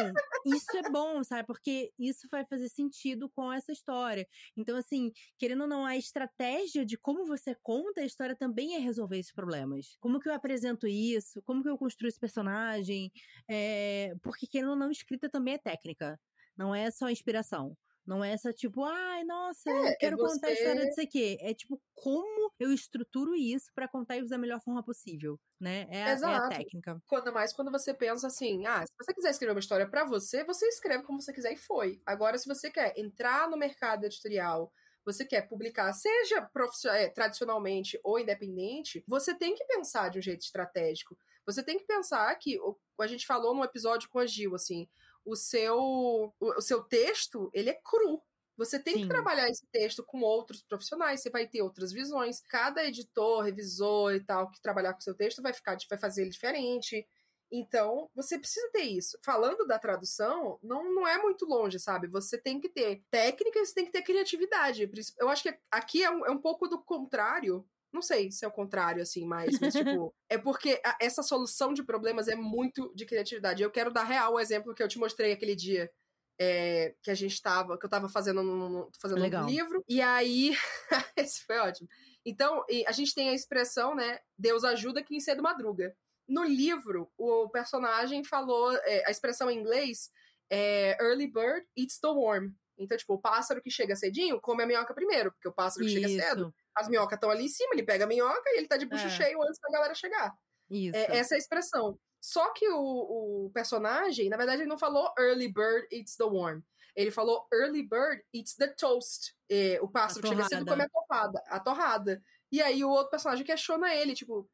isso 0.46 0.78
é 0.78 0.92
bom, 0.92 1.24
sabe? 1.24 1.48
Porque 1.48 1.92
isso 1.98 2.28
vai 2.30 2.46
fazer 2.46 2.70
sentido 2.70 3.28
com 3.30 3.52
essa 3.52 3.72
história. 3.72 4.28
Então, 4.56 4.78
assim, 4.78 5.12
querendo 5.40 5.62
ou 5.62 5.68
não, 5.68 5.86
a 5.86 5.98
estratégia 5.98 6.86
de 6.86 6.98
como 6.98 7.26
você 7.26 7.56
conta 7.64 8.02
a 8.02 8.06
história 8.06 8.36
também 8.36 8.76
é 8.76 8.80
resolver 8.80 9.18
esses 9.18 9.34
problemas. 9.34 9.98
Como 10.00 10.20
que 10.20 10.30
eu 10.30 10.34
apresento 10.34 10.86
isso? 10.88 11.42
Como 11.42 11.64
que 11.64 11.70
eu 11.70 11.78
construo 11.78 12.08
esse 12.08 12.20
personagem? 12.20 13.12
É... 13.50 14.14
Porque, 14.22 14.46
querendo 14.46 14.70
ou 14.70 14.76
não, 14.76 14.92
escrita 14.92 15.28
também 15.28 15.56
é 15.56 15.58
técnica. 15.58 16.20
Não 16.56 16.74
é 16.74 16.92
só 16.92 17.10
inspiração. 17.10 17.76
Não 18.08 18.24
é 18.24 18.32
essa 18.32 18.54
tipo, 18.54 18.86
ai, 18.86 19.26
nossa, 19.26 19.70
é, 19.70 19.92
eu 19.92 19.98
quero 19.98 20.16
é 20.16 20.18
você... 20.18 20.36
contar 20.36 20.48
a 20.48 20.54
história 20.54 20.86
disso 20.86 21.02
aqui. 21.02 21.38
É 21.42 21.54
tipo, 21.54 21.82
como 21.94 22.54
eu 22.58 22.72
estruturo 22.72 23.36
isso 23.36 23.70
para 23.76 23.86
contar 23.86 24.16
isso 24.16 24.30
da 24.30 24.38
melhor 24.38 24.62
forma 24.62 24.82
possível, 24.82 25.38
né? 25.60 25.86
É 25.90 26.04
a, 26.04 26.10
é 26.10 26.36
a, 26.36 26.48
técnica. 26.48 27.02
Quando 27.06 27.34
mais 27.34 27.52
quando 27.52 27.70
você 27.70 27.94
pensa 27.94 28.28
assim, 28.28 28.66
ah, 28.66 28.86
se 28.86 28.94
você 28.98 29.14
quiser 29.14 29.32
escrever 29.32 29.52
uma 29.52 29.60
história 29.60 29.86
para 29.86 30.06
você, 30.06 30.46
você 30.46 30.66
escreve 30.68 31.04
como 31.04 31.22
você 31.22 31.34
quiser 31.34 31.52
e 31.52 31.58
foi. 31.58 32.02
Agora, 32.06 32.38
se 32.38 32.48
você 32.48 32.72
quer 32.72 32.94
entrar 32.98 33.50
no 33.50 33.58
mercado 33.58 34.06
editorial, 34.06 34.72
você 35.04 35.26
quer 35.26 35.42
publicar, 35.42 35.92
seja 35.92 36.50
é, 36.94 37.10
tradicionalmente 37.10 38.00
ou 38.04 38.20
independente, 38.20 39.04
você 39.06 39.34
tem 39.34 39.54
que 39.54 39.66
pensar 39.66 40.10
de 40.10 40.20
um 40.20 40.22
jeito 40.22 40.42
estratégico. 40.42 41.18
Você 41.46 41.64
tem 41.64 41.78
que 41.78 41.86
pensar 41.86 42.34
que, 42.36 42.60
a 43.00 43.08
gente 43.08 43.26
falou 43.26 43.56
no 43.56 43.64
episódio 43.64 44.10
com 44.10 44.20
a 44.20 44.26
Gil, 44.26 44.54
assim, 44.54 44.88
o 45.28 45.36
seu, 45.36 46.34
o, 46.40 46.62
seu 46.62 46.82
texto, 46.82 47.52
ele 47.54 47.70
é 47.70 47.74
cru. 47.74 48.24
Você 48.56 48.80
tem 48.80 48.96
Sim. 48.96 49.02
que 49.04 49.08
trabalhar 49.10 49.48
esse 49.50 49.68
texto 49.68 50.04
com 50.04 50.22
outros 50.22 50.64
profissionais, 50.64 51.22
você 51.22 51.30
vai 51.30 51.46
ter 51.46 51.62
outras 51.62 51.92
visões. 51.92 52.40
Cada 52.40 52.84
editor, 52.84 53.44
revisor 53.44 54.16
e 54.16 54.24
tal 54.24 54.50
que 54.50 54.62
trabalhar 54.62 54.94
com 54.94 55.00
o 55.00 55.04
seu 55.04 55.14
texto 55.14 55.44
vai 55.44 55.54
ficar, 55.54 55.78
vai 55.88 56.00
fazer 56.00 56.22
ele 56.22 56.32
diferente. 56.32 57.06
Então, 57.52 58.10
você 58.16 58.40
precisa 58.40 58.68
ter 58.72 58.84
isso. 58.84 59.18
Falando 59.24 59.66
da 59.68 59.78
tradução, 59.78 60.60
não, 60.64 60.94
não 60.94 61.08
é 61.08 61.22
muito 61.22 61.46
longe, 61.46 61.80
sabe? 61.80 62.08
Você 62.08 62.38
tem 62.38 62.60
que 62.60 62.68
ter 62.68 63.04
técnica 63.12 63.60
e 63.60 63.66
você 63.66 63.74
tem 63.74 63.86
que 63.86 63.92
ter 63.92 64.02
criatividade. 64.02 64.90
Eu 65.20 65.30
acho 65.30 65.44
que 65.44 65.58
aqui 65.70 66.04
é 66.04 66.10
um, 66.10 66.26
é 66.26 66.32
um 66.32 66.42
pouco 66.42 66.68
do 66.68 66.82
contrário. 66.82 67.66
Não 67.92 68.02
sei 68.02 68.32
se 68.32 68.44
é 68.44 68.48
o 68.48 68.52
contrário, 68.52 69.02
assim, 69.02 69.26
mais, 69.26 69.60
mas, 69.60 69.74
tipo, 69.74 70.14
é 70.30 70.38
porque 70.38 70.80
a, 70.84 70.98
essa 71.02 71.24
solução 71.24 71.74
de 71.74 71.84
problemas 71.84 72.28
é 72.28 72.36
muito 72.36 72.94
de 72.94 73.06
criatividade. 73.06 73.64
Eu 73.64 73.72
quero 73.72 73.92
dar 73.92 74.04
real 74.04 74.34
o 74.34 74.40
exemplo 74.40 74.74
que 74.74 74.84
eu 74.84 74.88
te 74.88 75.00
mostrei 75.00 75.32
aquele 75.32 75.56
dia. 75.56 75.92
É, 76.40 76.94
que 77.02 77.10
a 77.10 77.16
gente 77.16 77.42
tava, 77.42 77.80
que 77.80 77.84
eu 77.84 77.90
tava 77.90 78.08
fazendo, 78.08 78.44
no, 78.44 78.92
fazendo 79.02 79.26
um 79.26 79.46
livro, 79.48 79.84
e 79.90 80.00
aí, 80.00 80.56
esse 81.18 81.44
foi 81.44 81.58
ótimo. 81.58 81.90
Então, 82.24 82.64
a 82.86 82.92
gente 82.92 83.16
tem 83.16 83.30
a 83.30 83.34
expressão, 83.34 83.96
né, 83.96 84.20
Deus 84.38 84.64
ajuda 84.64 85.02
quem 85.02 85.20
cedo 85.20 85.42
madruga. 85.42 85.96
No 86.28 86.44
livro, 86.44 87.10
o 87.18 87.50
personagem 87.50 88.24
falou, 88.24 88.72
é, 88.84 89.04
a 89.08 89.10
expressão 89.10 89.50
em 89.50 89.58
inglês 89.58 90.12
é 90.50 90.96
Early 91.02 91.26
Bird 91.26 91.66
Eats 91.76 92.00
the 92.00 92.08
Worm. 92.08 92.52
Então, 92.78 92.98
tipo, 92.98 93.14
o 93.14 93.22
pássaro 93.22 93.62
que 93.62 93.72
chega 93.72 93.96
cedinho 93.96 94.40
come 94.40 94.64
a 94.64 94.68
minhoca 94.68 94.94
primeiro, 94.94 95.32
porque 95.32 95.48
o 95.48 95.54
pássaro 95.54 95.86
que 95.86 95.92
chega 95.92 96.08
cedo, 96.10 96.54
as 96.78 96.88
minhocas 96.88 97.18
estão 97.18 97.30
ali 97.30 97.46
em 97.46 97.50
cima, 97.50 97.74
ele 97.74 97.84
pega 97.84 98.06
a 98.06 98.08
minhoca 98.08 98.44
e 98.48 98.58
ele 98.58 98.68
tá 98.68 98.78
de 98.78 98.86
bucho 98.86 99.08
é. 99.08 99.10
cheio 99.10 99.42
antes 99.42 99.60
da 99.60 99.70
galera 99.70 99.94
chegar. 99.94 100.34
Isso. 100.70 100.96
É, 100.96 101.18
essa 101.18 101.34
é 101.34 101.38
a 101.38 101.40
expressão. 101.40 101.98
Só 102.20 102.52
que 102.54 102.68
o, 102.70 103.46
o, 103.46 103.52
personagem, 103.54 104.30
na 104.30 104.38
verdade, 104.38 104.62
ele 104.62 104.70
não 104.70 104.78
falou 104.78 105.14
Early 105.18 105.48
Bird 105.48 105.88
Eats 105.92 106.16
the 106.16 106.24
Worm. 106.24 106.62
Ele 106.96 107.12
falou 107.12 107.48
Early 107.54 107.84
Bird 107.84 108.24
Eats 108.34 108.56
the 108.56 108.68
Toast. 108.68 109.36
E, 109.50 109.80
o 109.82 109.88
pássaro 109.88 110.22
que 110.22 110.30
chega 110.30 110.44
cedo 110.46 110.66
come 110.66 110.84
a 110.84 110.90
torrada. 110.90 111.44
A 111.48 111.60
torrada. 111.60 112.22
E 112.52 112.62
aí 112.62 112.84
o 112.84 112.90
outro 112.90 113.12
personagem 113.12 113.46
questiona 113.46 113.94
ele, 113.94 114.14
tipo, 114.16 114.50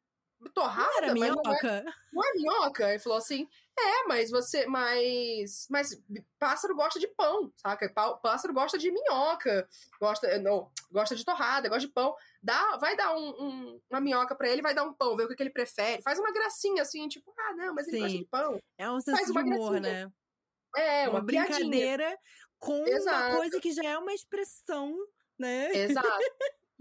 torrada, 0.50 1.12
não 1.14 1.24
era 1.24 1.34
minhoca. 1.34 1.42
Não 1.52 1.62
é, 1.70 1.84
não 2.12 2.24
é 2.24 2.32
minhoca. 2.34 2.90
Ele 2.90 2.98
falou 2.98 3.18
assim: 3.18 3.48
é, 3.78 4.06
mas 4.06 4.30
você. 4.30 4.66
Mas. 4.66 5.66
Mas 5.68 6.00
pássaro 6.38 6.74
gosta 6.76 7.00
de 7.00 7.08
pão, 7.08 7.52
saca? 7.56 7.92
Pássaro 8.22 8.54
gosta 8.54 8.78
de 8.78 8.90
minhoca, 8.90 9.68
gosta, 10.00 10.38
não, 10.38 10.70
gosta 10.90 11.16
de 11.16 11.24
torrada, 11.24 11.68
gosta 11.68 11.86
de 11.86 11.92
pão. 11.92 12.14
Dá, 12.42 12.76
vai 12.76 12.96
dar 12.96 13.16
um, 13.16 13.28
um, 13.30 13.80
uma 13.90 14.00
minhoca 14.00 14.34
pra 14.34 14.48
ele, 14.48 14.62
vai 14.62 14.74
dar 14.74 14.84
um 14.84 14.92
pão, 14.92 15.16
ver 15.16 15.24
o 15.24 15.28
que, 15.28 15.34
que 15.34 15.42
ele 15.42 15.50
prefere. 15.50 16.02
Faz 16.02 16.18
uma 16.18 16.32
gracinha 16.32 16.82
assim, 16.82 17.08
tipo, 17.08 17.34
ah, 17.36 17.54
não, 17.56 17.74
mas 17.74 17.88
ele 17.88 17.96
Sim. 17.96 18.02
gosta 18.02 18.18
de 18.18 18.24
pão. 18.26 18.58
É 18.78 18.90
um 18.90 19.00
senso 19.00 19.16
Faz 19.16 19.30
uma 19.30 19.42
de 19.42 19.50
humor, 19.50 19.80
gracinha. 19.80 20.06
né? 20.06 20.12
É, 20.76 21.08
uma, 21.08 21.18
uma 21.18 21.24
brincadeira 21.24 22.18
com 22.58 22.86
Exato. 22.86 23.28
uma 23.28 23.36
coisa 23.36 23.60
que 23.60 23.72
já 23.72 23.84
é 23.84 23.98
uma 23.98 24.12
expressão, 24.12 24.96
né? 25.38 25.70
Exato. 25.74 26.08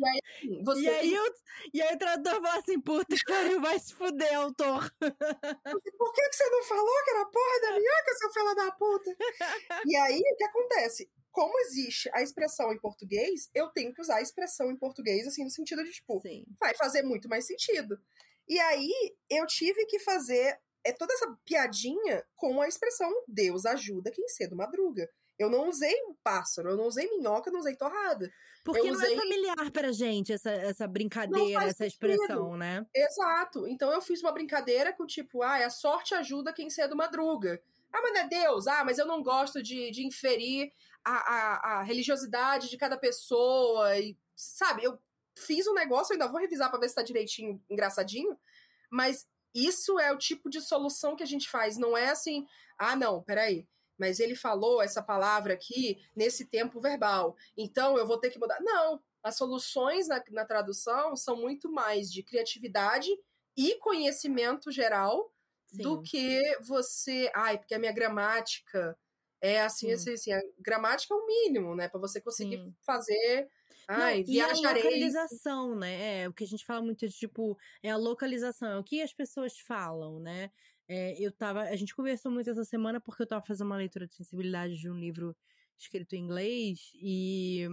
E 0.03 0.07
aí, 0.07 0.19
assim, 0.23 0.63
você... 0.63 0.81
e, 0.81 0.89
aí 0.89 1.13
eu, 1.13 1.33
e 1.73 1.81
aí 1.81 1.95
o 1.95 1.97
tradutor 1.97 2.41
fala 2.41 2.59
assim, 2.59 2.79
puta 2.81 3.15
que 3.15 3.23
pariu, 3.25 3.61
vai 3.61 3.79
se 3.79 3.93
fuder, 3.93 4.35
autor. 4.35 4.91
Por 4.99 6.13
que, 6.13 6.29
que 6.29 6.35
você 6.35 6.49
não 6.49 6.63
falou 6.63 7.03
que 7.03 7.09
era 7.11 7.25
porra 7.25 7.61
da 7.61 7.71
minhoca, 7.71 8.15
seu 8.17 8.31
filho 8.31 8.55
da 8.55 8.71
puta? 8.71 9.15
e 9.87 9.95
aí, 9.95 10.19
o 10.19 10.35
que 10.35 10.43
acontece? 10.43 11.09
Como 11.31 11.57
existe 11.61 12.09
a 12.13 12.21
expressão 12.21 12.71
em 12.73 12.79
português, 12.79 13.49
eu 13.55 13.69
tenho 13.69 13.93
que 13.93 14.01
usar 14.01 14.17
a 14.17 14.21
expressão 14.21 14.69
em 14.69 14.77
português, 14.77 15.25
assim, 15.25 15.43
no 15.43 15.49
sentido 15.49 15.83
de, 15.83 15.91
tipo, 15.91 16.19
Sim. 16.19 16.45
vai 16.59 16.75
fazer 16.75 17.01
muito 17.01 17.29
mais 17.29 17.47
sentido. 17.47 17.97
E 18.47 18.59
aí, 18.59 19.15
eu 19.29 19.47
tive 19.47 19.85
que 19.85 19.99
fazer 19.99 20.59
é 20.85 20.91
toda 20.91 21.13
essa 21.13 21.33
piadinha 21.45 22.25
com 22.35 22.61
a 22.61 22.67
expressão 22.67 23.09
Deus 23.27 23.65
ajuda 23.65 24.11
quem 24.11 24.27
cedo 24.27 24.55
madruga. 24.55 25.09
Eu 25.37 25.49
não 25.49 25.67
usei 25.67 25.93
um 26.07 26.13
pássaro, 26.23 26.69
eu 26.69 26.77
não 26.77 26.85
usei 26.85 27.09
minhoca, 27.09 27.49
eu 27.49 27.53
não 27.53 27.59
usei 27.59 27.75
torrada. 27.75 28.31
Porque 28.63 28.81
eu 28.81 28.85
não 28.85 28.93
é 28.93 29.03
usei... 29.03 29.13
é 29.15 29.19
familiar 29.19 29.71
pra 29.71 29.91
gente 29.91 30.31
essa, 30.31 30.51
essa 30.51 30.87
brincadeira, 30.87 31.65
essa 31.65 31.85
expressão, 31.85 32.55
né? 32.55 32.85
Exato. 32.95 33.67
Então 33.67 33.91
eu 33.91 34.01
fiz 34.01 34.21
uma 34.21 34.31
brincadeira 34.31 34.93
com 34.93 35.05
tipo, 35.05 35.41
ah, 35.41 35.65
a 35.65 35.69
sorte 35.69 36.13
ajuda 36.13 36.53
quem 36.53 36.69
cedo 36.69 36.95
madruga. 36.95 37.61
Ah, 37.91 38.01
mas 38.01 38.13
não 38.13 38.21
é 38.21 38.27
Deus. 38.27 38.67
Ah, 38.67 38.83
mas 38.85 38.97
eu 38.97 39.05
não 39.05 39.21
gosto 39.21 39.61
de, 39.61 39.91
de 39.91 40.05
inferir 40.05 40.71
a, 41.03 41.11
a, 41.11 41.79
a 41.79 41.83
religiosidade 41.83 42.69
de 42.69 42.77
cada 42.77 42.97
pessoa. 42.97 43.97
E, 43.97 44.17
sabe, 44.35 44.83
eu 44.83 44.97
fiz 45.37 45.67
um 45.67 45.73
negócio, 45.73 46.13
eu 46.13 46.15
ainda 46.15 46.31
vou 46.31 46.39
revisar 46.39 46.69
pra 46.69 46.79
ver 46.79 46.89
se 46.89 46.95
tá 46.95 47.01
direitinho, 47.01 47.61
engraçadinho. 47.69 48.37
Mas 48.89 49.27
isso 49.53 49.99
é 49.99 50.11
o 50.11 50.17
tipo 50.17 50.49
de 50.49 50.61
solução 50.61 51.15
que 51.15 51.23
a 51.23 51.27
gente 51.27 51.49
faz. 51.49 51.77
Não 51.77 51.97
é 51.97 52.09
assim, 52.09 52.45
ah, 52.77 52.95
não, 52.95 53.21
peraí 53.21 53.67
mas 53.97 54.19
ele 54.19 54.35
falou 54.35 54.81
essa 54.81 55.01
palavra 55.01 55.53
aqui 55.53 56.01
nesse 56.15 56.45
tempo 56.45 56.79
verbal, 56.79 57.35
então 57.57 57.97
eu 57.97 58.05
vou 58.05 58.17
ter 58.17 58.29
que 58.29 58.39
mudar. 58.39 58.59
Não, 58.61 59.01
as 59.21 59.37
soluções 59.37 60.07
na, 60.07 60.21
na 60.31 60.45
tradução 60.45 61.15
são 61.15 61.37
muito 61.37 61.71
mais 61.71 62.11
de 62.11 62.21
criatividade 62.21 63.09
e 63.55 63.75
conhecimento 63.75 64.71
geral 64.71 65.31
Sim. 65.67 65.81
do 65.81 66.01
que 66.01 66.41
você. 66.61 67.31
Ai, 67.33 67.57
porque 67.57 67.73
a 67.73 67.79
minha 67.79 67.91
gramática 67.91 68.97
é 69.41 69.61
assim, 69.61 69.91
assim, 69.91 70.13
assim, 70.13 70.31
a 70.31 70.41
gramática 70.59 71.13
é 71.13 71.17
o 71.17 71.25
mínimo, 71.25 71.75
né? 71.75 71.87
para 71.87 71.99
você 71.99 72.21
conseguir 72.21 72.57
Sim. 72.57 72.73
fazer. 72.81 73.49
Ai, 73.87 74.19
Não, 74.19 74.25
viajarei. 74.25 74.81
E 74.81 74.85
a 74.85 74.89
localização, 74.89 75.75
né? 75.75 76.21
É, 76.21 76.29
o 76.29 76.33
que 76.33 76.45
a 76.45 76.47
gente 76.47 76.65
fala 76.65 76.81
muito 76.81 77.05
de 77.05 77.13
tipo, 77.13 77.57
é 77.81 77.89
a 77.89 77.97
localização, 77.97 78.69
é 78.69 78.79
o 78.79 78.83
que 78.83 79.01
as 79.01 79.13
pessoas 79.13 79.59
falam, 79.59 80.19
né? 80.19 80.49
É, 80.95 81.19
eu 81.19 81.31
tava. 81.31 81.61
A 81.61 81.75
gente 81.75 81.95
conversou 81.95 82.31
muito 82.31 82.47
essa 82.47 82.63
semana 82.63 83.01
porque 83.01 83.23
eu 83.23 83.27
tava 83.27 83.43
fazendo 83.43 83.65
uma 83.65 83.77
leitura 83.77 84.05
de 84.05 84.13
sensibilidade 84.13 84.77
de 84.77 84.87
um 84.87 84.93
livro 84.93 85.35
escrito 85.75 86.15
em 86.15 86.19
inglês 86.19 86.91
e 86.93 87.67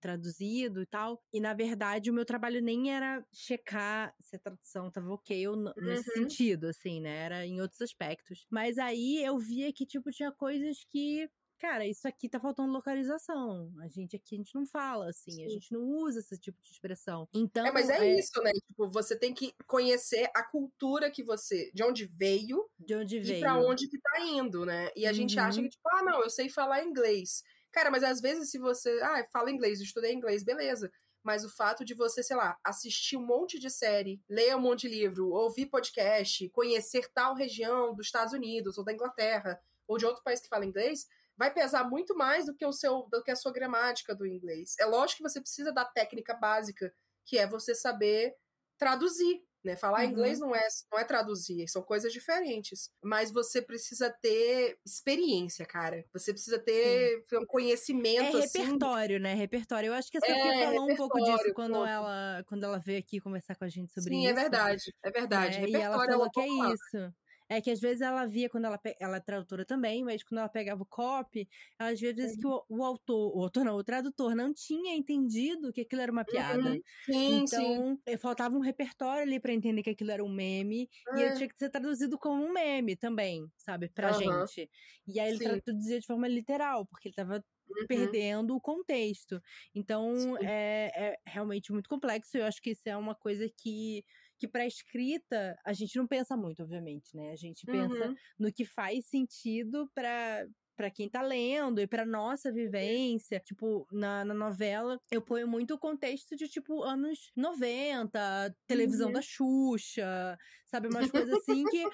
traduzido 0.00 0.80
e 0.80 0.86
tal. 0.86 1.22
E 1.30 1.40
na 1.40 1.52
verdade, 1.52 2.10
o 2.10 2.14
meu 2.14 2.24
trabalho 2.24 2.62
nem 2.62 2.90
era 2.90 3.22
checar 3.34 4.14
se 4.18 4.36
a 4.36 4.38
tradução 4.38 4.90
tava 4.90 5.10
ok 5.10 5.46
ou 5.46 5.56
nesse 5.76 6.08
uhum. 6.08 6.22
sentido, 6.22 6.68
assim, 6.68 7.02
né? 7.02 7.14
Era 7.26 7.46
em 7.46 7.60
outros 7.60 7.82
aspectos. 7.82 8.46
Mas 8.50 8.78
aí 8.78 9.22
eu 9.22 9.38
via 9.38 9.70
que, 9.70 9.84
tipo, 9.84 10.10
tinha 10.10 10.32
coisas 10.32 10.86
que 10.88 11.28
cara, 11.64 11.86
isso 11.86 12.06
aqui 12.06 12.28
tá 12.28 12.38
faltando 12.38 12.72
localização. 12.72 13.72
A 13.80 13.88
gente 13.88 14.14
aqui, 14.14 14.34
a 14.34 14.38
gente 14.38 14.54
não 14.54 14.66
fala 14.66 15.08
assim, 15.08 15.30
Sim. 15.30 15.46
a 15.46 15.48
gente 15.48 15.72
não 15.72 15.82
usa 15.82 16.20
esse 16.20 16.38
tipo 16.38 16.60
de 16.60 16.70
expressão. 16.70 17.26
Então. 17.32 17.66
É, 17.66 17.72
mas 17.72 17.88
é, 17.88 18.06
é, 18.06 18.18
isso, 18.18 18.38
né? 18.42 18.52
Tipo, 18.52 18.90
você 18.90 19.18
tem 19.18 19.32
que 19.32 19.54
conhecer 19.66 20.30
a 20.34 20.42
cultura 20.42 21.10
que 21.10 21.24
você. 21.24 21.70
de 21.72 21.82
onde 21.82 22.04
veio. 22.04 22.68
De 22.78 22.94
onde 22.94 23.18
veio. 23.18 23.38
E 23.38 23.40
pra 23.40 23.56
onde 23.56 23.88
que 23.88 23.98
tá 23.98 24.20
indo, 24.20 24.66
né? 24.66 24.90
E 24.94 25.06
a 25.06 25.08
uhum. 25.08 25.14
gente 25.14 25.38
acha 25.38 25.58
uhum. 25.58 25.64
que, 25.64 25.70
tipo, 25.70 25.88
ah, 25.88 26.02
não, 26.02 26.22
eu 26.22 26.28
sei 26.28 26.50
falar 26.50 26.84
inglês. 26.84 27.42
Cara, 27.72 27.90
mas 27.90 28.04
às 28.04 28.20
vezes 28.20 28.50
se 28.50 28.58
você. 28.58 28.90
Ah, 29.02 29.26
fala 29.32 29.50
inglês, 29.50 29.78
eu 29.78 29.86
estudei 29.86 30.12
inglês, 30.12 30.44
beleza. 30.44 30.92
Mas 31.22 31.46
o 31.46 31.48
fato 31.48 31.82
de 31.82 31.94
você, 31.94 32.22
sei 32.22 32.36
lá, 32.36 32.58
assistir 32.62 33.16
um 33.16 33.24
monte 33.24 33.58
de 33.58 33.70
série, 33.70 34.20
ler 34.28 34.54
um 34.54 34.60
monte 34.60 34.82
de 34.86 34.94
livro, 34.94 35.30
ouvir 35.30 35.64
podcast, 35.66 36.46
conhecer 36.50 37.08
tal 37.14 37.34
região 37.34 37.94
dos 37.94 38.04
Estados 38.04 38.34
Unidos 38.34 38.76
ou 38.76 38.84
da 38.84 38.92
Inglaterra 38.92 39.58
ou 39.88 39.96
de 39.96 40.04
outro 40.04 40.22
país 40.22 40.40
que 40.40 40.48
fala 40.48 40.66
inglês, 40.66 41.06
vai 41.36 41.52
pesar 41.52 41.88
muito 41.88 42.16
mais 42.16 42.46
do 42.46 42.54
que 42.54 42.64
o 42.64 42.72
seu 42.72 43.08
do 43.10 43.22
que 43.22 43.30
a 43.30 43.36
sua 43.36 43.52
gramática 43.52 44.14
do 44.14 44.26
inglês. 44.26 44.74
É 44.78 44.86
lógico 44.86 45.18
que 45.22 45.28
você 45.28 45.40
precisa 45.40 45.72
da 45.72 45.84
técnica 45.84 46.34
básica, 46.34 46.92
que 47.24 47.38
é 47.38 47.46
você 47.46 47.74
saber 47.74 48.34
traduzir, 48.78 49.42
né? 49.64 49.76
Falar 49.76 50.04
uhum. 50.04 50.10
inglês 50.10 50.38
não 50.38 50.54
é 50.54 50.66
não 50.92 50.98
é 50.98 51.04
traduzir, 51.04 51.66
são 51.68 51.82
coisas 51.82 52.12
diferentes. 52.12 52.90
Mas 53.02 53.32
você 53.32 53.62
precisa 53.62 54.10
ter 54.10 54.78
experiência, 54.84 55.64
cara. 55.64 56.04
Você 56.12 56.32
precisa 56.32 56.58
ter 56.58 57.24
Sim. 57.28 57.38
um 57.38 57.46
conhecimento 57.46 58.38
é 58.38 58.44
assim. 58.44 58.58
repertório, 58.58 59.18
né? 59.18 59.34
Repertório. 59.34 59.88
Eu 59.88 59.94
acho 59.94 60.10
que 60.10 60.18
a 60.18 60.20
Sofia 60.20 60.54
é, 60.54 60.64
falou 60.66 60.90
um 60.90 60.96
pouco 60.96 61.18
disso 61.18 61.52
quando 61.54 61.84
ela 61.84 62.44
quando 62.46 62.64
ela 62.64 62.78
veio 62.78 62.98
aqui 62.98 63.20
conversar 63.20 63.56
com 63.56 63.64
a 63.64 63.68
gente 63.68 63.92
sobre 63.92 64.10
Sim, 64.10 64.26
é 64.26 64.30
isso. 64.30 64.34
Sim, 64.34 64.38
é 64.38 64.42
verdade. 64.42 64.94
É 65.02 65.10
verdade. 65.10 65.58
É, 65.58 65.68
e 65.68 65.74
ela 65.74 65.96
falou 65.96 66.26
é 66.26 66.30
que 66.30 66.40
é 66.40 66.46
isso. 66.46 67.14
É 67.48 67.60
que 67.60 67.70
às 67.70 67.80
vezes 67.80 68.00
ela 68.00 68.26
via 68.26 68.48
quando 68.48 68.64
ela 68.64 68.80
ela 68.98 69.16
é 69.16 69.20
tradutora 69.20 69.64
também, 69.64 70.02
mas 70.02 70.22
quando 70.22 70.38
ela 70.38 70.48
pegava 70.48 70.82
o 70.82 70.86
copy, 70.86 71.48
ela, 71.78 71.90
às 71.90 72.00
vezes 72.00 72.36
que 72.36 72.46
o, 72.46 72.64
o, 72.68 72.84
autor, 72.84 73.36
o 73.36 73.42
autor 73.42 73.64
não, 73.64 73.76
o 73.76 73.84
tradutor 73.84 74.34
não 74.34 74.52
tinha 74.52 74.96
entendido 74.96 75.72
que 75.72 75.82
aquilo 75.82 76.02
era 76.02 76.10
uma 76.10 76.24
piada. 76.24 76.70
Uhum. 76.70 76.82
Sim, 77.04 77.34
então, 77.42 77.96
sim. 77.96 78.02
Eh, 78.06 78.16
faltava 78.16 78.56
um 78.56 78.60
repertório 78.60 79.22
ali 79.22 79.38
para 79.38 79.52
entender 79.52 79.82
que 79.82 79.90
aquilo 79.90 80.10
era 80.10 80.24
um 80.24 80.32
meme, 80.32 80.88
e 81.14 81.20
ele 81.20 81.30
é. 81.30 81.34
tinha 81.34 81.48
que 81.48 81.58
ser 81.58 81.70
traduzido 81.70 82.18
como 82.18 82.42
um 82.42 82.52
meme 82.52 82.96
também, 82.96 83.46
sabe, 83.56 83.88
pra 83.88 84.12
uhum. 84.12 84.46
gente. 84.46 84.70
E 85.06 85.20
aí 85.20 85.28
ele 85.28 85.38
sim. 85.38 85.60
traduzia 85.60 86.00
de 86.00 86.06
forma 86.06 86.26
literal, 86.26 86.86
porque 86.86 87.08
ele 87.08 87.14
tava 87.14 87.44
Uhum. 87.68 87.86
perdendo 87.86 88.54
o 88.54 88.60
contexto. 88.60 89.40
Então, 89.74 90.36
é, 90.38 90.90
é, 90.94 91.18
realmente 91.26 91.72
muito 91.72 91.88
complexo. 91.88 92.36
Eu 92.36 92.44
acho 92.44 92.60
que 92.60 92.70
isso 92.70 92.88
é 92.88 92.96
uma 92.96 93.14
coisa 93.14 93.48
que 93.56 94.04
que 94.38 94.48
pra 94.48 94.66
escrita 94.66 95.56
a 95.64 95.72
gente 95.72 95.96
não 95.96 96.06
pensa 96.06 96.36
muito, 96.36 96.62
obviamente, 96.62 97.16
né? 97.16 97.32
A 97.32 97.36
gente 97.36 97.64
pensa 97.66 98.08
Uhum. 98.08 98.14
no 98.38 98.52
que 98.52 98.64
faz 98.64 99.06
sentido 99.08 99.90
pra 99.94 100.46
para 100.76 100.90
quem 100.90 101.08
tá 101.08 101.22
lendo 101.22 101.80
e 101.80 101.86
pra 101.86 102.04
nossa 102.04 102.50
vivência. 102.52 103.38
Tipo, 103.38 103.86
na, 103.92 104.24
na 104.24 104.34
novela, 104.34 104.98
eu 105.08 105.22
ponho 105.22 105.46
muito 105.46 105.74
o 105.74 105.78
contexto 105.78 106.34
de, 106.34 106.48
tipo, 106.48 106.82
anos 106.82 107.30
90, 107.36 108.52
televisão 108.66 109.06
Uhum. 109.06 109.12
da 109.12 109.22
Xuxa, 109.22 110.36
sabe? 110.66 110.88
Umas 110.88 111.08
coisas 111.12 111.32
assim 111.48 111.64
que, 111.66 111.88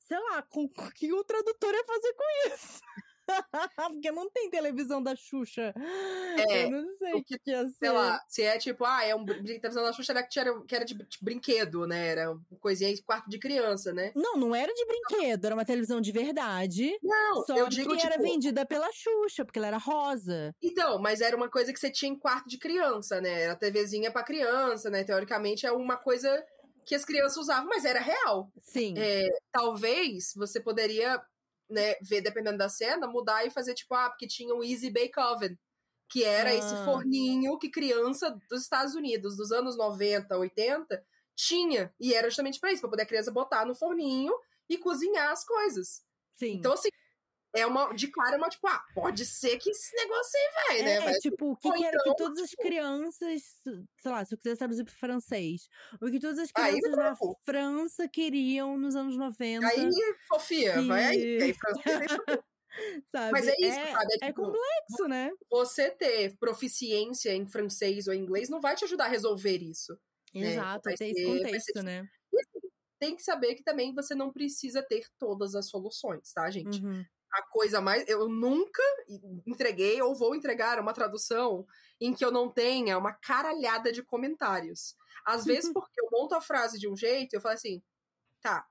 sei 0.00 0.18
lá, 0.18 0.42
com, 0.42 0.64
o 0.64 0.68
que 0.92 1.12
o 1.12 1.22
tradutor 1.22 1.72
ia 1.72 1.84
fazer 1.84 2.14
com 2.14 2.48
isso? 2.52 2.80
Porque 3.92 4.10
não 4.10 4.30
tem 4.30 4.50
televisão 4.50 5.02
da 5.02 5.14
Xuxa. 5.16 5.74
É, 6.48 6.64
eu 6.66 6.70
não 6.70 6.96
sei 6.98 7.12
o 7.14 7.24
que- 7.24 7.38
que, 7.38 7.50
ia 7.50 7.66
ser. 7.66 7.74
Sei 7.78 7.90
lá, 7.90 8.20
se 8.28 8.42
é 8.42 8.58
tipo, 8.58 8.84
ah, 8.84 9.04
é 9.04 9.14
um 9.14 9.24
televisão 9.24 9.82
da 9.82 9.92
Xuxa 9.92 10.12
era 10.12 10.22
que 10.22 10.38
era, 10.38 10.60
que 10.62 10.74
era 10.74 10.84
de, 10.84 10.94
de 10.94 11.18
brinquedo, 11.20 11.86
né? 11.86 12.08
Era 12.08 12.30
uma 12.32 12.40
coisinha 12.60 12.94
de 12.94 13.02
quarto 13.02 13.28
de 13.28 13.38
criança, 13.38 13.92
né? 13.92 14.12
Não, 14.14 14.36
não 14.36 14.54
era 14.54 14.72
de 14.72 14.84
brinquedo, 14.86 15.44
era 15.46 15.54
uma 15.54 15.64
televisão 15.64 16.00
de 16.00 16.12
verdade. 16.12 16.98
Não, 17.02 17.44
Só 17.44 17.56
eu 17.56 17.68
digo, 17.68 17.94
que 17.96 18.06
era 18.06 18.16
tipo, 18.16 18.24
vendida 18.24 18.64
pela 18.66 18.90
Xuxa, 18.92 19.44
porque 19.44 19.58
ela 19.58 19.68
era 19.68 19.78
rosa. 19.78 20.54
Então, 20.62 20.98
mas 21.00 21.20
era 21.20 21.36
uma 21.36 21.48
coisa 21.50 21.72
que 21.72 21.78
você 21.80 21.90
tinha 21.90 22.10
em 22.12 22.18
quarto 22.18 22.48
de 22.48 22.58
criança, 22.58 23.20
né? 23.20 23.42
Era 23.42 23.56
TVzinha 23.56 24.10
pra 24.10 24.22
criança, 24.22 24.90
né? 24.90 25.04
Teoricamente 25.04 25.66
é 25.66 25.72
uma 25.72 25.96
coisa 25.96 26.44
que 26.84 26.94
as 26.94 27.04
crianças 27.04 27.36
usavam, 27.36 27.68
mas 27.68 27.84
era 27.84 27.98
real. 27.98 28.48
Sim. 28.62 28.94
É, 28.96 29.26
talvez 29.50 30.32
você 30.36 30.60
poderia, 30.60 31.20
né, 31.70 31.94
ver, 32.02 32.20
dependendo 32.22 32.58
da 32.58 32.68
cena, 32.68 33.06
mudar 33.06 33.44
e 33.46 33.50
fazer 33.50 33.74
tipo, 33.74 33.94
ah, 33.94 34.08
porque 34.10 34.26
tinha 34.26 34.54
o 34.54 34.64
Easy 34.64 34.90
Bake 34.90 35.18
Oven, 35.18 35.58
que 36.10 36.24
era 36.24 36.54
esse 36.54 36.74
Ah. 36.74 36.84
forninho 36.84 37.58
que 37.58 37.70
criança 37.70 38.30
dos 38.50 38.62
Estados 38.62 38.94
Unidos, 38.94 39.36
dos 39.36 39.52
anos 39.52 39.76
90, 39.76 40.36
80, 40.38 41.04
tinha. 41.36 41.94
E 42.00 42.14
era 42.14 42.28
justamente 42.30 42.60
pra 42.60 42.72
isso, 42.72 42.80
pra 42.80 42.90
poder 42.90 43.02
a 43.02 43.06
criança 43.06 43.32
botar 43.32 43.64
no 43.66 43.74
forninho 43.74 44.32
e 44.68 44.78
cozinhar 44.78 45.30
as 45.32 45.44
coisas. 45.44 46.02
Sim. 46.38 46.52
Então, 46.58 46.72
assim, 46.72 46.88
é 47.56 47.66
uma, 47.66 47.92
de 47.94 48.08
cara, 48.08 48.34
é 48.34 48.38
uma 48.38 48.48
tipo, 48.48 48.66
ah, 48.68 48.84
pode 48.94 49.24
ser 49.26 49.56
que 49.58 49.70
esse 49.70 49.94
negócio 49.96 50.32
aí 50.38 50.50
vai, 50.68 50.82
né? 50.82 50.92
É, 50.96 51.00
Vai- 51.00 51.14
é 51.14 51.18
tipo, 51.18 51.52
o 51.52 51.56
que, 51.56 51.68
era 51.84 51.96
então, 52.00 52.12
que 52.14 52.22
todas 52.22 52.38
as 52.42 52.50
tipo- 52.50 52.62
crianças, 52.62 53.42
sei 53.62 54.10
lá, 54.10 54.24
se 54.24 54.34
eu 54.34 54.38
quiser 54.38 54.56
traduzir 54.56 54.84
pro 54.84 54.94
francês, 54.94 55.68
o 56.00 56.06
que 56.10 56.20
todas 56.20 56.38
as 56.38 56.50
Aí 56.54 56.72
crianças 56.80 56.96
na 56.96 57.10
não. 57.20 57.36
França 57.44 58.08
queriam 58.08 58.76
nos 58.78 58.94
anos 58.96 59.16
90, 59.16 59.66
Aí, 59.66 59.90
Sofia, 60.28 60.80
vai 60.82 61.04
aí. 61.06 61.42
aí 61.42 61.54
sabe? 63.10 63.32
Mas 63.32 63.48
é 63.48 63.54
isso, 63.58 63.92
sabe? 63.92 64.12
É, 64.20 64.24
é 64.24 64.28
tipo, 64.28 64.42
complexo, 64.42 65.08
né? 65.08 65.30
você 65.50 65.90
ter 65.90 66.36
proficiência 66.38 67.32
em 67.34 67.46
francês 67.48 68.06
ou 68.06 68.14
em 68.14 68.20
inglês 68.20 68.48
não 68.48 68.60
vai 68.60 68.74
te 68.76 68.84
ajudar 68.84 69.06
a 69.06 69.08
resolver 69.08 69.58
isso. 69.62 69.98
né? 70.34 70.52
Exato, 70.52 70.82
Vai 70.84 70.94
tem 70.94 71.10
esse 71.10 71.24
vai 71.24 71.32
ser 71.38 71.42
contexto, 71.44 71.82
né? 71.82 72.06
Tem 72.98 73.14
que 73.14 73.22
saber 73.22 73.54
que 73.54 73.62
também 73.62 73.94
você 73.94 74.14
não 74.14 74.32
precisa 74.32 74.82
ter 74.82 75.06
todas 75.18 75.54
as 75.54 75.68
soluções, 75.68 76.32
tá, 76.32 76.50
gente? 76.50 76.82
Uhum. 76.82 77.04
A 77.36 77.42
coisa 77.50 77.82
mais. 77.82 78.08
Eu 78.08 78.28
nunca 78.30 78.82
entreguei 79.46 80.00
ou 80.00 80.14
vou 80.14 80.34
entregar 80.34 80.80
uma 80.80 80.94
tradução 80.94 81.66
em 82.00 82.14
que 82.14 82.24
eu 82.24 82.30
não 82.30 82.50
tenha 82.50 82.96
uma 82.96 83.12
caralhada 83.12 83.92
de 83.92 84.02
comentários. 84.02 84.96
Às 85.24 85.44
vezes, 85.44 85.70
porque 85.70 86.00
eu 86.00 86.08
monto 86.10 86.34
a 86.34 86.40
frase 86.40 86.78
de 86.78 86.88
um 86.88 86.96
jeito, 86.96 87.34
eu 87.34 87.40
falo 87.40 87.54
assim, 87.54 87.82
tá. 88.40 88.66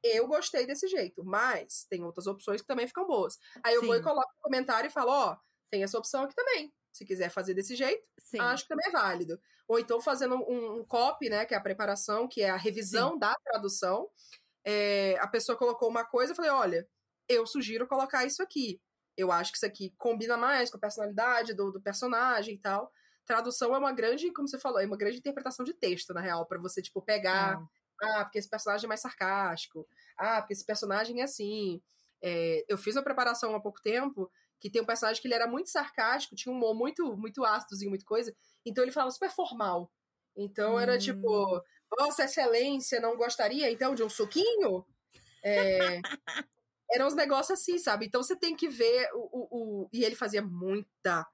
Eu 0.00 0.28
gostei 0.28 0.64
desse 0.64 0.86
jeito, 0.86 1.24
mas 1.24 1.86
tem 1.90 2.04
outras 2.04 2.26
opções 2.28 2.60
que 2.60 2.66
também 2.66 2.86
ficam 2.86 3.06
boas. 3.06 3.36
Aí 3.64 3.74
eu 3.74 3.82
vou 3.82 3.94
e 3.94 3.98
Sim. 3.98 4.04
coloco 4.04 4.30
um 4.38 4.42
comentário 4.42 4.86
e 4.86 4.92
falo, 4.92 5.10
ó, 5.10 5.36
tem 5.70 5.82
essa 5.82 5.98
opção 5.98 6.22
aqui 6.22 6.34
também. 6.34 6.72
Se 6.92 7.04
quiser 7.04 7.30
fazer 7.30 7.54
desse 7.54 7.74
jeito, 7.74 8.06
Sim. 8.20 8.38
acho 8.38 8.62
que 8.62 8.68
também 8.68 8.86
é 8.86 8.92
válido. 8.92 9.40
Ou 9.66 9.78
então 9.78 10.00
fazendo 10.00 10.36
um, 10.36 10.80
um 10.80 10.84
copy, 10.84 11.28
né, 11.28 11.44
que 11.44 11.54
é 11.54 11.56
a 11.56 11.60
preparação, 11.60 12.28
que 12.28 12.42
é 12.42 12.50
a 12.50 12.56
revisão 12.56 13.18
da 13.18 13.34
tradução. 13.44 14.08
É, 14.62 15.16
a 15.20 15.26
pessoa 15.26 15.58
colocou 15.58 15.88
uma 15.88 16.04
coisa, 16.04 16.32
eu 16.32 16.36
falei, 16.36 16.50
olha, 16.50 16.88
eu 17.28 17.46
sugiro 17.46 17.86
colocar 17.86 18.24
isso 18.24 18.42
aqui. 18.42 18.80
Eu 19.16 19.30
acho 19.30 19.52
que 19.52 19.58
isso 19.58 19.66
aqui 19.66 19.94
combina 19.96 20.36
mais 20.36 20.70
com 20.70 20.76
a 20.76 20.80
personalidade 20.80 21.54
do, 21.54 21.70
do 21.70 21.80
personagem 21.80 22.54
e 22.54 22.58
tal. 22.58 22.90
Tradução 23.24 23.74
é 23.74 23.78
uma 23.78 23.92
grande, 23.92 24.32
como 24.32 24.48
você 24.48 24.58
falou, 24.58 24.80
é 24.80 24.86
uma 24.86 24.96
grande 24.96 25.18
interpretação 25.18 25.64
de 25.64 25.72
texto, 25.72 26.12
na 26.12 26.20
real, 26.20 26.46
para 26.46 26.58
você, 26.60 26.82
tipo, 26.82 27.00
pegar. 27.00 27.58
Ah, 28.02 28.24
porque 28.24 28.38
esse 28.38 28.50
personagem 28.50 28.86
é 28.86 28.88
mais 28.88 29.00
sarcástico. 29.00 29.86
Ah, 30.18 30.40
porque 30.40 30.52
esse 30.52 30.64
personagem 30.66 31.20
é 31.20 31.24
assim. 31.24 31.80
É, 32.22 32.64
eu 32.68 32.76
fiz 32.76 32.96
uma 32.96 33.02
preparação 33.04 33.54
há 33.54 33.60
pouco 33.60 33.80
tempo 33.80 34.30
que 34.60 34.70
tem 34.70 34.80
um 34.82 34.86
personagem 34.86 35.20
que 35.20 35.28
ele 35.28 35.34
era 35.34 35.46
muito 35.46 35.68
sarcástico, 35.70 36.34
tinha 36.34 36.52
um 36.52 36.56
humor 36.56 36.74
muito, 36.74 37.16
muito 37.16 37.44
ácidozinho, 37.44 37.90
muita 37.90 38.04
coisa. 38.06 38.34
Então 38.64 38.82
ele 38.82 38.92
falava 38.92 39.10
super 39.10 39.30
formal. 39.30 39.92
Então 40.36 40.80
era 40.80 40.94
Hum. 40.94 40.98
tipo, 40.98 41.62
Vossa 41.98 42.24
Excelência 42.24 43.00
não 43.00 43.16
gostaria 43.16 43.70
então 43.70 43.94
de 43.94 44.02
um 44.02 44.08
suquinho? 44.08 44.84
É, 45.42 46.00
eram 46.90 47.06
uns 47.06 47.14
negócios 47.14 47.58
assim, 47.60 47.78
sabe? 47.78 48.06
Então 48.06 48.22
você 48.22 48.36
tem 48.36 48.54
que 48.56 48.68
ver 48.68 49.08
o. 49.14 49.18
o, 49.18 49.82
o- 49.84 49.88
e 49.92 50.04
ele 50.04 50.14
fazia 50.14 50.42
muita. 50.42 51.26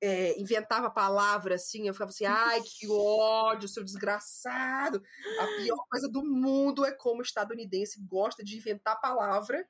é, 0.00 0.38
inventava 0.40 0.90
palavra 0.90 1.56
assim, 1.56 1.88
eu 1.88 1.92
ficava 1.94 2.10
assim, 2.10 2.24
ai, 2.24 2.60
que 2.62 2.86
ódio, 2.88 3.68
seu 3.68 3.82
desgraçado. 3.84 5.02
A 5.40 5.46
pior 5.62 5.84
coisa 5.90 6.08
do 6.08 6.22
mundo 6.24 6.84
é 6.86 6.92
como 6.92 7.18
o 7.20 7.22
estadunidense 7.22 8.00
gosta 8.08 8.44
de 8.44 8.56
inventar 8.56 9.00
palavra 9.00 9.68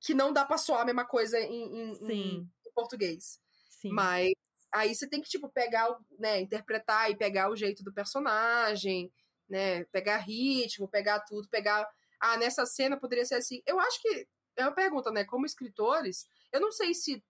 que 0.00 0.12
não 0.14 0.32
dá 0.32 0.44
pra 0.44 0.58
soar 0.58 0.82
a 0.82 0.84
mesma 0.84 1.04
coisa 1.06 1.38
em, 1.38 1.62
em- 1.64 1.92
em- 2.12 2.50
em 2.66 2.72
português. 2.74 3.40
sim. 3.70 3.90
Mas 3.92 4.32
aí 4.72 4.94
você 4.94 5.08
tem 5.08 5.20
que, 5.22 5.28
tipo, 5.30 5.48
pegar, 5.48 5.96
né, 6.18 6.40
interpretar 6.40 7.10
e 7.10 7.16
pegar 7.16 7.50
o 7.50 7.56
jeito 7.56 7.82
do 7.82 7.92
personagem, 7.92 9.10
né? 9.48 9.84
Pegar 9.86 10.18
ritmo, 10.18 10.88
pegar 10.88 11.20
tudo, 11.20 11.48
pegar. 11.48 11.88
Ah, 12.20 12.36
nessa 12.36 12.66
cena 12.66 12.98
poderia 12.98 13.24
ser 13.24 13.36
assim. 13.36 13.62
Eu 13.66 13.80
acho 13.80 14.00
que. 14.02 14.28
É 14.60 14.64
uma 14.66 14.74
pergunta, 14.74 15.10
né? 15.10 15.24
Como 15.24 15.46
escritores, 15.46 16.26
eu 16.52 16.60
não 16.60 16.72
sei 16.72 16.94
se 16.94 17.24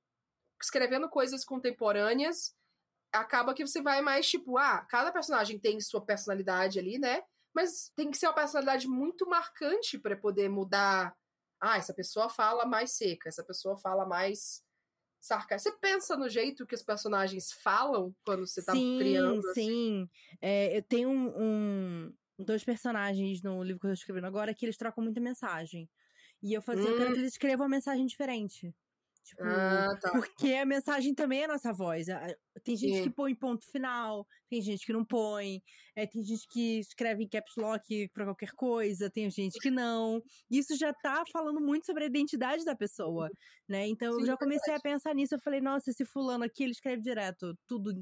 escrevendo 0.62 1.08
coisas 1.08 1.44
contemporâneas 1.44 2.54
acaba 3.12 3.54
que 3.54 3.66
você 3.66 3.82
vai 3.82 4.02
mais, 4.02 4.28
tipo, 4.28 4.58
ah, 4.58 4.84
cada 4.88 5.12
personagem 5.12 5.58
tem 5.58 5.80
sua 5.80 6.04
personalidade 6.04 6.78
ali, 6.78 6.98
né? 6.98 7.22
Mas 7.54 7.90
tem 7.96 8.10
que 8.10 8.18
ser 8.18 8.26
uma 8.26 8.34
personalidade 8.34 8.88
muito 8.88 9.26
marcante 9.28 9.98
para 9.98 10.16
poder 10.16 10.48
mudar. 10.48 11.16
Ah, 11.60 11.76
essa 11.78 11.94
pessoa 11.94 12.28
fala 12.28 12.66
mais 12.66 12.92
seca, 12.92 13.28
essa 13.28 13.44
pessoa 13.44 13.76
fala 13.78 14.06
mais 14.06 14.62
sarcástica. 15.20 15.72
Você 15.72 15.78
pensa 15.78 16.16
no 16.16 16.28
jeito 16.28 16.66
que 16.66 16.74
os 16.74 16.82
personagens 16.82 17.52
falam 17.52 18.14
quando 18.24 18.46
você 18.46 18.64
tá 18.64 18.78
sim, 18.78 18.96
criando? 18.96 19.48
assim? 19.50 19.70
Sim, 19.70 20.08
É, 20.40 20.76
eu 20.76 20.82
tenho 20.82 21.08
um, 21.10 22.06
um- 22.08 22.14
dois 22.38 22.64
personagens 22.64 23.42
no 23.42 23.62
livro 23.62 23.80
que 23.80 23.86
eu 23.86 23.90
tô 23.90 23.94
escrevendo 23.94 24.26
agora 24.26 24.54
que 24.54 24.64
eles 24.64 24.76
trocam 24.76 25.04
muita 25.04 25.20
mensagem. 25.20 25.88
E 26.42 26.52
eu 26.54 26.62
assim, 26.78 26.88
eu 26.88 26.94
quero 26.94 27.10
Hum. 27.10 27.14
que 27.14 27.18
eles 27.20 27.32
escrevam 27.32 27.66
uma 27.66 27.76
mensagem 27.76 28.06
diferente. 28.06 28.74
Tipo, 29.24 29.40
Ah, 29.40 29.88
tá. 30.00 30.10
porque 30.10 30.54
a 30.54 30.66
mensagem 30.66 31.14
também 31.14 31.42
é 31.42 31.44
a 31.44 31.48
nossa 31.48 31.72
voz. 31.72 32.08
Tem 32.64 32.76
gente 32.76 33.00
que 33.00 33.10
põe 33.10 33.34
ponto 33.34 33.64
final, 33.70 34.26
tem 34.48 34.60
gente 34.60 34.84
que 34.84 34.92
não 34.92 35.04
põe, 35.04 35.62
é, 35.96 36.06
tem 36.06 36.22
gente 36.24 36.46
que 36.48 36.80
escreve 36.80 37.22
em 37.24 37.28
caps 37.28 37.54
lock 37.56 38.08
pra 38.12 38.24
qualquer 38.24 38.50
coisa, 38.52 39.08
tem 39.10 39.30
gente 39.30 39.60
que 39.60 39.70
não. 39.70 40.20
Isso 40.50 40.76
já 40.76 40.92
tá 40.92 41.24
falando 41.32 41.60
muito 41.60 41.86
sobre 41.86 42.04
a 42.04 42.06
identidade 42.08 42.64
da 42.64 42.74
pessoa, 42.76 43.30
né? 43.68 43.86
Então 43.86 44.18
eu 44.18 44.24
Sim, 44.24 44.26
já 44.26 44.36
é 44.36 44.36
comecei 44.36 44.74
a 44.74 44.80
pensar 44.80 45.14
nisso. 45.14 45.34
Eu 45.34 45.40
falei, 45.40 45.60
nossa, 45.60 45.90
esse 45.90 46.04
fulano 46.04 46.44
aqui, 46.44 46.64
ele 46.64 46.72
escreve 46.72 47.02
direto, 47.02 47.56
tudo 47.66 47.92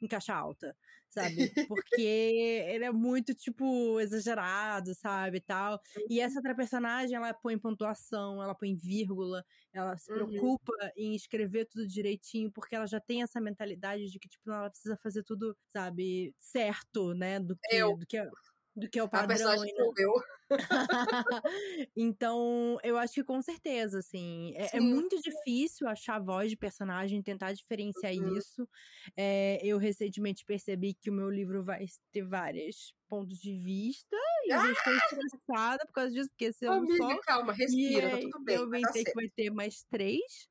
em 0.00 0.06
caixa 0.08 0.34
alta, 0.34 0.76
sabe? 1.08 1.52
Porque 1.66 2.00
ele 2.00 2.84
é 2.84 2.92
muito, 2.92 3.34
tipo, 3.34 3.98
exagerado, 4.00 4.94
sabe? 4.94 5.40
Tal. 5.40 5.80
E 6.08 6.20
essa 6.20 6.38
outra 6.38 6.54
personagem, 6.54 7.16
ela 7.16 7.32
põe 7.34 7.58
pontuação, 7.58 8.42
ela 8.42 8.54
põe 8.54 8.74
vírgula, 8.76 9.44
ela 9.72 9.96
se 9.98 10.10
Uhum. 10.10 10.50
preocupa 10.50 10.72
em 10.96 11.14
escrever 11.14 11.66
tudo 11.66 11.86
direitinho, 11.86 12.50
porque 12.52 12.74
ela 12.74 12.86
já 12.86 13.00
tem 13.00 13.22
essa 13.22 13.40
mentalidade 13.40 13.87
de 13.96 14.18
que, 14.18 14.28
tipo, 14.28 14.50
ela 14.50 14.70
precisa 14.70 14.96
fazer 15.02 15.22
tudo, 15.24 15.56
sabe, 15.68 16.34
certo, 16.38 17.14
né? 17.14 17.40
Do 17.40 17.56
que, 17.56 17.76
Eu. 17.76 17.94
do 17.94 18.06
que, 18.06 18.16
é, 18.18 18.28
do 18.76 18.88
que 18.90 18.98
é 18.98 19.02
o 19.02 19.08
A 19.12 19.22
padrão. 19.22 19.26
personagem 19.26 19.70
e 19.70 19.74
não- 19.74 19.90
sou 19.90 19.92
eu. 19.98 20.12
então, 21.96 22.78
eu 22.82 22.96
acho 22.98 23.14
que 23.14 23.24
com 23.24 23.40
certeza, 23.42 23.98
assim. 23.98 24.54
É, 24.56 24.76
é 24.78 24.80
muito 24.80 25.20
difícil 25.20 25.88
achar 25.88 26.16
a 26.16 26.20
voz 26.20 26.50
de 26.50 26.56
personagem, 26.56 27.22
tentar 27.22 27.52
diferenciar 27.52 28.14
Uhum. 28.14 28.38
isso. 28.38 28.68
É, 29.16 29.58
eu 29.64 29.78
recentemente 29.78 30.44
percebi 30.44 30.94
que 30.94 31.10
o 31.10 31.12
meu 31.12 31.30
livro 31.30 31.62
vai 31.62 31.86
ter 32.12 32.22
vários 32.24 32.94
pontos 33.08 33.38
de 33.38 33.56
vista 33.56 34.16
e 34.44 34.54
eu 34.54 34.60
já 34.60 34.72
estou 34.72 34.94
estressada 34.94 35.84
por 35.86 35.92
causa 35.92 36.12
disso, 36.12 36.28
porque 36.30 36.46
esse 36.46 36.64
é 36.66 36.72
um 36.72 36.86
Amiga, 36.86 36.86
só. 36.86 37.20
calma, 37.26 37.52
E 37.66 37.92
respira, 37.92 38.08
tá 38.10 38.16
aí, 38.16 38.30
tudo 38.30 38.42
bem. 38.44 38.60
eu 38.60 38.66
inventei 38.66 39.04
que 39.04 39.12
vai 39.14 39.28
ter 39.30 39.50
mais 39.50 39.84
três. 39.90 40.48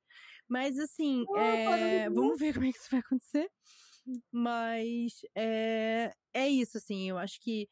Mas 0.50 0.78
assim, 0.80 1.24
Ah, 1.36 1.78
é, 1.78 2.10
vamos 2.10 2.40
ver 2.40 2.54
como 2.64 2.66
é 2.66 2.72
que 2.72 2.78
isso 2.78 2.90
vai 2.92 3.00
acontecer. 3.02 3.50
Mas 4.32 5.14
é, 5.36 6.14
é 6.34 6.48
isso, 6.48 6.78
assim, 6.78 7.10
eu 7.10 7.18
acho 7.18 7.40
que 7.42 7.68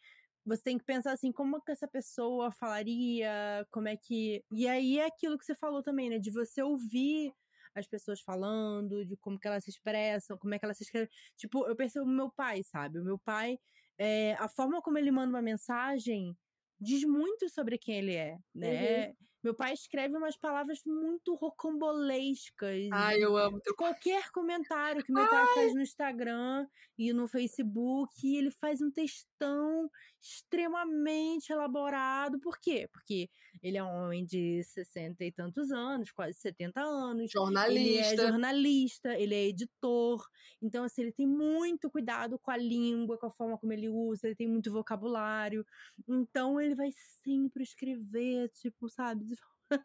você 0.46 0.62
tem 0.62 0.78
que 0.78 0.86
pensar 0.86 1.14
assim, 1.14 1.32
como 1.32 1.62
que 1.62 1.72
essa 1.72 1.88
pessoa 1.88 2.52
falaria, 2.52 3.66
como 3.72 3.88
é 3.88 3.98
que. 3.98 4.44
E 4.52 4.68
aí 4.68 5.00
é 5.00 5.06
aquilo 5.08 5.38
que 5.38 5.46
você 5.46 5.56
falou 5.56 5.82
também, 5.82 6.10
né? 6.10 6.20
De 6.20 6.32
você 6.32 6.62
ouvir 6.62 7.34
as 7.76 7.88
pessoas 7.88 8.22
falando, 8.22 9.06
de 9.06 9.18
como 9.18 9.40
que 9.40 9.48
elas 9.48 9.64
se 9.64 9.72
expressam, 9.72 10.38
como 10.38 10.54
é 10.54 10.60
que 10.60 10.66
elas 10.66 10.78
se 10.78 10.84
escrevem. 10.84 11.10
Tipo, 11.38 11.68
eu 11.68 11.76
percebo 11.76 12.06
o 12.06 12.10
meu 12.10 12.32
pai, 12.32 12.64
sabe? 12.64 13.00
O 13.00 13.04
meu 13.04 13.18
pai, 13.20 13.58
é, 13.98 14.34
a 14.36 14.48
forma 14.48 14.82
como 14.82 14.98
ele 14.98 15.12
manda 15.12 15.30
uma 15.30 15.42
mensagem 15.42 16.36
diz 16.80 17.04
muito 17.06 17.50
sobre 17.50 17.78
quem 17.78 17.98
ele 17.98 18.16
é, 18.16 18.38
né? 18.54 19.08
Uhum. 19.10 19.16
Meu 19.46 19.54
pai 19.54 19.74
escreve 19.74 20.18
umas 20.18 20.36
palavras 20.36 20.82
muito 20.84 21.36
rocambolescas. 21.36 22.90
Ai, 22.92 23.24
eu 23.24 23.38
amo 23.38 23.60
teu 23.60 23.76
Qualquer 23.76 24.32
comentário 24.32 25.04
que 25.04 25.12
meu 25.12 25.22
Ai. 25.22 25.30
pai 25.30 25.54
faz 25.54 25.76
no 25.76 25.82
Instagram 25.82 26.68
e 26.98 27.14
no 27.14 27.28
Facebook, 27.28 28.36
ele 28.36 28.50
faz 28.50 28.82
um 28.82 28.90
textão 28.90 29.88
extremamente 30.20 31.52
elaborado. 31.52 32.40
Por 32.40 32.58
quê? 32.58 32.90
Porque 32.92 33.30
ele 33.62 33.78
é 33.78 33.84
um 33.84 34.06
homem 34.06 34.26
de 34.26 34.64
60 34.64 35.24
e 35.24 35.32
tantos 35.32 35.72
anos, 35.72 36.12
quase 36.12 36.40
70 36.40 36.82
anos. 36.82 37.30
Jornalista. 37.32 37.80
Ele 37.80 38.00
é 38.00 38.16
jornalista, 38.16 39.20
ele 39.20 39.36
é 39.36 39.46
editor. 39.46 40.26
Então, 40.62 40.84
assim, 40.86 41.04
ele 41.04 41.12
tem 41.12 41.28
muito 41.28 41.90
cuidado 41.90 42.40
com 42.40 42.50
a 42.50 42.58
língua, 42.58 43.18
com 43.18 43.28
a 43.28 43.32
forma 43.32 43.58
como 43.58 43.74
ele 43.74 43.90
usa, 43.90 44.26
ele 44.26 44.36
tem 44.36 44.48
muito 44.48 44.72
vocabulário. 44.72 45.66
Então, 46.08 46.60
ele 46.60 46.74
vai 46.74 46.90
sempre 47.24 47.64
escrever, 47.64 48.50
tipo, 48.50 48.90
sabe? 48.90 49.24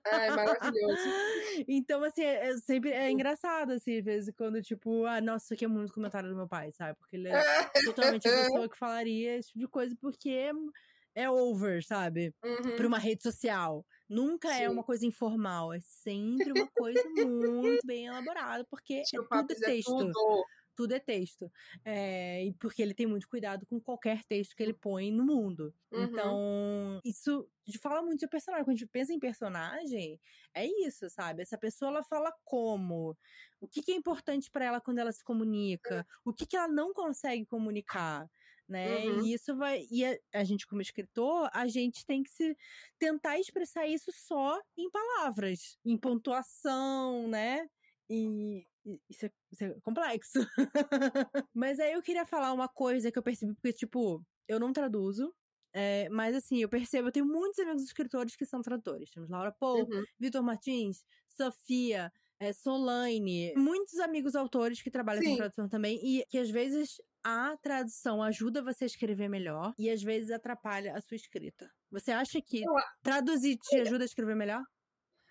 É, 0.06 0.30
maravilhoso. 0.30 1.02
então, 1.68 2.02
assim, 2.04 2.22
é, 2.22 2.50
é, 2.50 2.56
sempre 2.58 2.90
é 2.90 3.10
engraçado, 3.10 3.72
assim, 3.72 3.98
às 3.98 4.04
vezes, 4.04 4.34
quando, 4.36 4.62
tipo, 4.62 5.04
ah, 5.06 5.20
nossa, 5.20 5.46
isso 5.46 5.54
aqui 5.54 5.64
é 5.64 5.68
muito 5.68 5.92
comentário 5.92 6.28
do 6.28 6.36
meu 6.36 6.48
pai, 6.48 6.72
sabe? 6.72 6.98
Porque 6.98 7.16
ele 7.16 7.28
é 7.28 7.42
totalmente 7.84 8.28
a 8.28 8.30
pessoa 8.64 8.68
que 8.68 8.78
falaria 8.78 9.36
esse 9.36 9.48
tipo 9.48 9.60
de 9.60 9.68
coisa, 9.68 9.96
porque 10.00 10.50
é 11.14 11.28
over, 11.28 11.84
sabe? 11.84 12.34
Uhum. 12.44 12.76
Pra 12.76 12.86
uma 12.86 12.98
rede 12.98 13.22
social. 13.22 13.84
Nunca 14.08 14.48
é 14.48 14.58
Sim. 14.58 14.64
é 14.64 14.70
uma 14.70 14.82
coisa 14.82 15.06
informal, 15.06 15.72
é 15.72 15.80
sempre 15.80 16.52
uma 16.52 16.68
coisa 16.68 17.02
muito 17.16 17.86
bem 17.86 18.06
elaborada, 18.06 18.64
porque 18.68 18.94
é 18.94 19.02
tudo 19.04 19.46
texto. 19.46 20.00
É 20.00 20.12
tudo 20.12 20.44
tudo 20.80 20.94
é 20.94 20.98
texto. 20.98 21.52
É, 21.84 22.50
porque 22.58 22.80
ele 22.80 22.94
tem 22.94 23.06
muito 23.06 23.28
cuidado 23.28 23.66
com 23.66 23.78
qualquer 23.78 24.24
texto 24.24 24.56
que 24.56 24.62
ele 24.62 24.72
põe 24.72 25.12
no 25.12 25.26
mundo. 25.26 25.74
Uhum. 25.92 26.04
Então, 26.04 27.00
isso 27.04 27.46
fala 27.82 28.02
muito 28.02 28.20
de 28.20 28.28
personagem. 28.28 28.64
Quando 28.64 28.76
a 28.76 28.78
gente 28.78 28.88
pensa 28.88 29.12
em 29.12 29.18
personagem, 29.18 30.18
é 30.54 30.66
isso, 30.86 31.10
sabe? 31.10 31.42
Essa 31.42 31.58
pessoa, 31.58 31.90
ela 31.90 32.02
fala 32.02 32.32
como? 32.44 33.14
O 33.60 33.68
que, 33.68 33.82
que 33.82 33.92
é 33.92 33.94
importante 33.94 34.50
para 34.50 34.64
ela 34.64 34.80
quando 34.80 35.00
ela 35.00 35.12
se 35.12 35.22
comunica? 35.22 36.06
O 36.24 36.32
que, 36.32 36.46
que 36.46 36.56
ela 36.56 36.68
não 36.68 36.94
consegue 36.94 37.44
comunicar? 37.44 38.26
Né? 38.66 39.04
Uhum. 39.04 39.26
E 39.26 39.34
isso 39.34 39.54
vai. 39.54 39.86
E 39.90 40.06
a, 40.06 40.16
a, 40.32 40.44
gente, 40.44 40.66
como 40.66 40.80
escritor, 40.80 41.50
a 41.52 41.66
gente 41.66 42.06
tem 42.06 42.22
que 42.22 42.30
se 42.30 42.56
tentar 42.98 43.38
expressar 43.38 43.86
isso 43.86 44.10
só 44.12 44.58
em 44.78 44.88
palavras, 44.90 45.76
em 45.84 45.98
pontuação, 45.98 47.28
né? 47.28 47.68
E 48.10 48.66
isso 49.08 49.26
é, 49.26 49.30
isso 49.52 49.64
é 49.64 49.80
complexo. 49.80 50.40
mas 51.54 51.78
aí 51.78 51.92
eu 51.92 52.02
queria 52.02 52.26
falar 52.26 52.52
uma 52.52 52.68
coisa 52.68 53.12
que 53.12 53.18
eu 53.18 53.22
percebi, 53.22 53.54
porque, 53.54 53.72
tipo, 53.72 54.24
eu 54.48 54.58
não 54.58 54.72
traduzo. 54.72 55.32
É, 55.72 56.08
mas 56.08 56.34
assim, 56.34 56.58
eu 56.58 56.68
percebo, 56.68 57.08
eu 57.08 57.12
tenho 57.12 57.26
muitos 57.26 57.60
amigos 57.60 57.84
escritores 57.84 58.34
que 58.34 58.44
são 58.44 58.60
tradutores. 58.60 59.10
Temos 59.10 59.30
Laura 59.30 59.54
Paul, 59.58 59.82
uhum. 59.82 60.02
Vitor 60.18 60.42
Martins, 60.42 61.04
Sofia, 61.28 62.12
é, 62.40 62.52
Solane, 62.52 63.54
muitos 63.54 64.00
amigos 64.00 64.34
autores 64.34 64.82
que 64.82 64.90
trabalham 64.90 65.22
Sim. 65.22 65.30
com 65.30 65.36
tradução 65.36 65.68
também, 65.68 66.00
e 66.02 66.24
que 66.28 66.38
às 66.38 66.50
vezes 66.50 67.00
a 67.22 67.56
tradução 67.58 68.22
ajuda 68.22 68.62
você 68.62 68.84
a 68.84 68.86
escrever 68.86 69.28
melhor 69.28 69.74
e 69.78 69.90
às 69.90 70.02
vezes 70.02 70.30
atrapalha 70.30 70.96
a 70.96 71.00
sua 71.00 71.16
escrita. 71.16 71.70
Você 71.90 72.10
acha 72.10 72.40
que 72.40 72.64
traduzir 73.02 73.58
te 73.58 73.76
ajuda 73.76 74.04
a 74.04 74.06
escrever 74.06 74.34
melhor? 74.34 74.62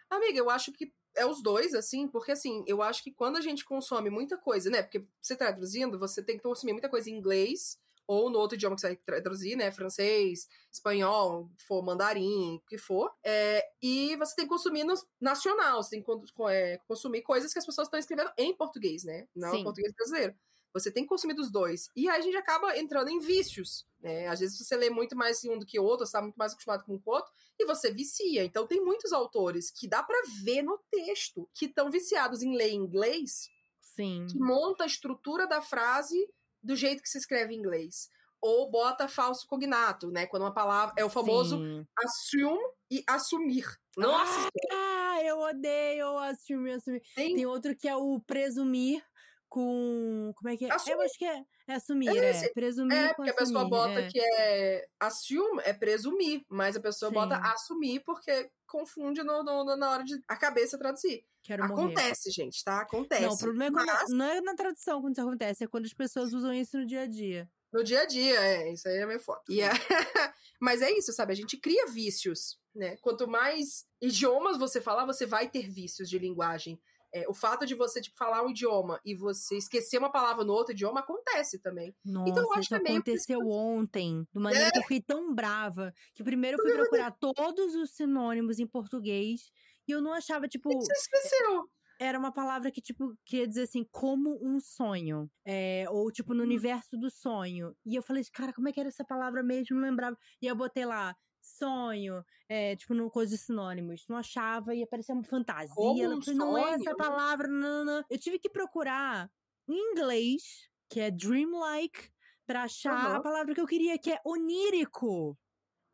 Amiga, 0.09 0.37
eu 0.37 0.49
acho 0.49 0.71
que 0.71 0.93
é 1.15 1.25
os 1.25 1.41
dois, 1.41 1.73
assim, 1.73 2.07
porque 2.07 2.31
assim, 2.31 2.63
eu 2.67 2.81
acho 2.81 3.03
que 3.03 3.11
quando 3.11 3.37
a 3.37 3.41
gente 3.41 3.65
consome 3.65 4.09
muita 4.09 4.37
coisa, 4.37 4.69
né? 4.69 4.81
Porque 4.81 5.05
você 5.21 5.35
tá 5.35 5.47
traduzindo, 5.47 5.99
você 5.99 6.23
tem 6.23 6.37
que 6.37 6.43
consumir 6.43 6.73
muita 6.73 6.89
coisa 6.89 7.09
em 7.09 7.13
inglês 7.13 7.77
ou 8.07 8.29
no 8.31 8.39
outro 8.39 8.55
idioma 8.55 8.75
que 8.75 8.81
você 8.81 8.87
vai 8.87 9.21
traduzir, 9.21 9.55
né? 9.55 9.71
Francês, 9.71 10.47
espanhol, 10.71 11.47
for 11.67 11.83
mandarim, 11.83 12.55
o 12.55 12.61
que 12.67 12.77
for. 12.77 13.11
É, 13.23 13.63
e 13.81 14.15
você 14.15 14.35
tem 14.35 14.45
que 14.45 14.49
consumir 14.49 14.83
no 14.83 14.95
nacional, 15.21 15.83
você 15.83 15.91
tem 15.91 16.03
que 16.03 16.11
é, 16.49 16.79
consumir 16.87 17.21
coisas 17.21 17.53
que 17.53 17.59
as 17.59 17.65
pessoas 17.65 17.87
estão 17.87 17.99
escrevendo 17.99 18.31
em 18.35 18.55
português, 18.55 19.03
né? 19.03 19.27
Não 19.35 19.53
em 19.53 19.63
português 19.63 19.93
brasileiro. 19.93 20.35
Você 20.73 20.91
tem 20.91 21.03
que 21.03 21.09
consumir 21.09 21.33
dos 21.33 21.51
dois. 21.51 21.89
E 21.95 22.07
aí 22.09 22.19
a 22.19 22.21
gente 22.21 22.37
acaba 22.37 22.77
entrando 22.77 23.09
em 23.09 23.19
vícios. 23.19 23.87
Né? 23.99 24.27
Às 24.27 24.39
vezes 24.39 24.57
você 24.57 24.75
lê 24.75 24.89
muito 24.89 25.15
mais 25.15 25.43
um 25.43 25.57
do 25.57 25.65
que 25.65 25.79
o 25.79 25.83
outro, 25.83 26.05
você 26.05 26.09
está 26.09 26.21
muito 26.21 26.35
mais 26.35 26.53
acostumado 26.53 26.83
com 26.85 26.95
o 26.95 27.01
outro, 27.05 27.31
e 27.57 27.65
você 27.65 27.91
vicia. 27.91 28.45
Então 28.45 28.67
tem 28.67 28.83
muitos 28.83 29.11
autores 29.11 29.71
que 29.71 29.87
dá 29.87 30.01
para 30.03 30.21
ver 30.43 30.61
no 30.61 30.79
texto 30.91 31.49
que 31.53 31.65
estão 31.65 31.89
viciados 31.89 32.41
em 32.41 32.55
ler 32.55 32.71
inglês, 32.71 33.49
Sim. 33.81 34.25
que 34.29 34.39
monta 34.39 34.83
a 34.83 34.87
estrutura 34.87 35.47
da 35.47 35.61
frase 35.61 36.17
do 36.61 36.75
jeito 36.75 37.01
que 37.01 37.09
se 37.09 37.17
escreve 37.17 37.53
em 37.53 37.57
inglês. 37.57 38.09
Ou 38.41 38.71
bota 38.71 39.09
falso 39.09 39.45
cognato, 39.45 40.09
né? 40.09 40.25
Quando 40.25 40.43
uma 40.43 40.53
palavra. 40.53 40.93
É 40.97 41.03
o 41.03 41.09
famoso 41.09 41.57
Sim. 41.57 41.85
assume 41.97 42.63
e 42.89 43.03
assumir. 43.05 43.65
Nossa! 43.97 44.47
Ah, 44.71 45.21
eu 45.23 45.39
odeio 45.39 46.13
e 46.13 46.29
assumir. 46.29 47.01
Tem... 47.15 47.35
Tem 47.35 47.45
outro 47.45 47.75
que 47.75 47.85
é 47.85 47.95
o 47.97 48.17
presumir 48.21 49.03
com. 49.49 50.31
Como 50.35 50.49
é 50.49 50.55
que 50.55 50.65
é? 50.65 50.71
Assumir. 50.71 50.93
Eu 50.93 51.01
acho 51.01 51.17
que 51.17 51.25
é, 51.25 51.43
é 51.67 51.73
assumir, 51.73 52.09
é, 52.09 52.45
é 52.45 52.49
presumir. 52.49 52.97
É, 52.97 53.13
porque 53.13 53.31
assumir, 53.31 53.31
a 53.31 53.33
pessoa 53.33 53.69
bota 53.69 53.99
é. 53.99 54.07
que 54.07 54.19
é 54.19 54.87
assume, 54.99 55.61
é 55.65 55.73
presumir, 55.73 56.45
mas 56.47 56.75
a 56.75 56.79
pessoa 56.79 57.09
Sim. 57.09 57.15
bota 57.15 57.37
assumir 57.37 57.99
porque 58.01 58.49
confunde 58.67 59.23
no, 59.23 59.43
no, 59.43 59.75
na 59.75 59.89
hora 59.89 60.03
de 60.03 60.21
a 60.27 60.37
cabeça 60.37 60.77
traduzir. 60.77 61.25
Quero 61.43 61.63
acontece, 61.63 62.29
morrer. 62.29 62.45
gente, 62.45 62.63
tá? 62.63 62.81
Acontece. 62.81 63.23
Não, 63.23 63.33
o 63.33 63.37
problema 63.37 63.81
é 63.81 63.85
quando, 63.85 63.87
mas... 63.87 64.09
não 64.09 64.25
é 64.25 64.41
na 64.41 64.55
tradução 64.55 65.01
quando 65.01 65.13
isso 65.13 65.21
acontece, 65.21 65.63
é 65.63 65.67
quando 65.67 65.85
as 65.85 65.93
pessoas 65.93 66.31
usam 66.33 66.53
isso 66.53 66.77
no 66.77 66.85
dia 66.85 67.01
a 67.01 67.07
dia. 67.07 67.49
No 67.71 67.83
dia 67.83 68.01
a 68.01 68.05
dia, 68.05 68.39
é, 68.39 68.73
isso 68.73 68.87
aí 68.87 68.97
é 68.97 69.05
meio 69.05 69.19
foda. 69.19 69.41
É... 69.49 69.69
mas 70.59 70.81
é 70.81 70.91
isso, 70.91 71.11
sabe? 71.13 71.33
A 71.33 71.35
gente 71.35 71.57
cria 71.57 71.87
vícios, 71.87 72.59
né? 72.75 72.97
Quanto 72.97 73.27
mais 73.27 73.85
idiomas 74.01 74.57
você 74.57 74.81
falar, 74.81 75.05
você 75.05 75.25
vai 75.25 75.49
ter 75.49 75.69
vícios 75.69 76.09
de 76.09 76.17
linguagem. 76.17 76.79
É, 77.13 77.27
o 77.27 77.33
fato 77.33 77.65
de 77.65 77.75
você 77.75 78.01
tipo, 78.01 78.17
falar 78.17 78.43
um 78.43 78.49
idioma 78.49 78.99
e 79.03 79.15
você 79.15 79.57
esquecer 79.57 79.97
uma 79.97 80.11
palavra 80.11 80.43
no 80.43 80.53
outro 80.53 80.73
idioma 80.73 80.99
acontece 80.99 81.59
também. 81.59 81.95
Nossa, 82.05 82.29
então, 82.29 82.43
eu 82.43 82.51
acho 82.51 82.61
isso 82.61 82.69
que 82.69 82.75
é 82.75 82.91
aconteceu 82.93 83.39
meio... 83.39 83.51
ontem, 83.51 84.27
de 84.31 84.39
maneira 84.39 84.67
é. 84.67 84.71
que 84.71 84.77
eu 84.77 84.83
fiquei 84.83 85.01
tão 85.01 85.33
brava 85.33 85.93
que 86.13 86.23
primeiro 86.23 86.57
eu 86.57 86.63
fui 86.63 86.73
procurar 86.77 87.11
todos 87.19 87.75
os 87.75 87.91
sinônimos 87.91 88.59
em 88.59 88.67
português 88.67 89.51
e 89.87 89.91
eu 89.91 90.01
não 90.01 90.13
achava, 90.13 90.47
tipo. 90.47 90.71
Você 90.71 90.93
esqueceu? 90.93 91.67
era 91.99 92.17
uma 92.17 92.31
palavra 92.31 92.71
que, 92.71 92.81
tipo, 92.81 93.13
queria 93.25 93.45
dizer 93.45 93.63
assim, 93.63 93.85
como 93.91 94.39
um 94.41 94.59
sonho. 94.59 95.29
É, 95.45 95.85
ou, 95.89 96.09
tipo, 96.09 96.33
no 96.33 96.41
hum. 96.41 96.45
universo 96.45 96.97
do 96.97 97.09
sonho. 97.11 97.75
E 97.85 97.93
eu 97.93 98.01
falei, 98.01 98.23
cara, 98.33 98.53
como 98.53 98.69
é 98.69 98.71
que 98.71 98.79
era 98.79 98.87
essa 98.87 99.03
palavra 99.03 99.43
mesmo? 99.43 99.75
Não 99.75 99.83
lembrava. 99.83 100.17
E 100.41 100.47
eu 100.47 100.55
botei 100.55 100.85
lá, 100.85 101.13
sonho, 101.49 102.23
é, 102.47 102.75
tipo, 102.75 102.93
no 102.93 103.09
coisa 103.09 103.35
de 103.35 103.41
sinônimos. 103.41 104.05
Não 104.07 104.17
achava 104.17 104.73
e 104.73 104.83
aparecia 104.83 105.13
uma 105.13 105.23
fantasia. 105.23 105.73
Como 105.73 106.03
ela 106.03 106.21
falou, 106.21 106.37
não 106.37 106.57
é 106.57 106.73
essa 106.73 106.95
palavra, 106.95 107.47
não, 107.47 107.83
não. 107.83 108.03
Eu 108.09 108.17
tive 108.17 108.39
que 108.39 108.49
procurar 108.49 109.29
em 109.67 109.91
inglês, 109.91 110.69
que 110.89 110.99
é 110.99 111.11
dreamlike, 111.11 112.09
pra 112.45 112.63
achar 112.63 113.11
uhum. 113.11 113.15
a 113.17 113.21
palavra 113.21 113.53
que 113.53 113.61
eu 113.61 113.67
queria, 113.67 113.97
que 113.97 114.11
é 114.11 114.19
onírico. 114.25 115.37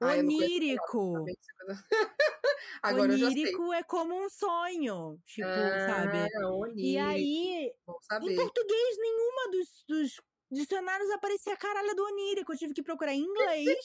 Ah, 0.02 0.16
onírico. 0.18 1.26
Agora 2.82 3.14
onírico 3.14 3.74
é 3.74 3.84
como 3.84 4.16
um 4.16 4.30
sonho, 4.30 5.20
tipo, 5.26 5.48
ah, 5.48 5.88
sabe? 5.88 6.46
Onírico. 6.46 6.80
E 6.80 6.98
aí, 6.98 7.72
em 8.22 8.36
português, 8.36 8.98
nenhuma 8.98 9.52
dos, 9.52 9.84
dos 9.88 10.22
dicionários 10.56 11.12
aparecia 11.12 11.54
a 11.54 11.58
caralho 11.58 11.96
do 11.96 12.04
onírico. 12.06 12.54
Eu 12.54 12.58
tive 12.58 12.74
que 12.74 12.82
procurar 12.82 13.14
em 13.14 13.22
inglês 13.22 13.78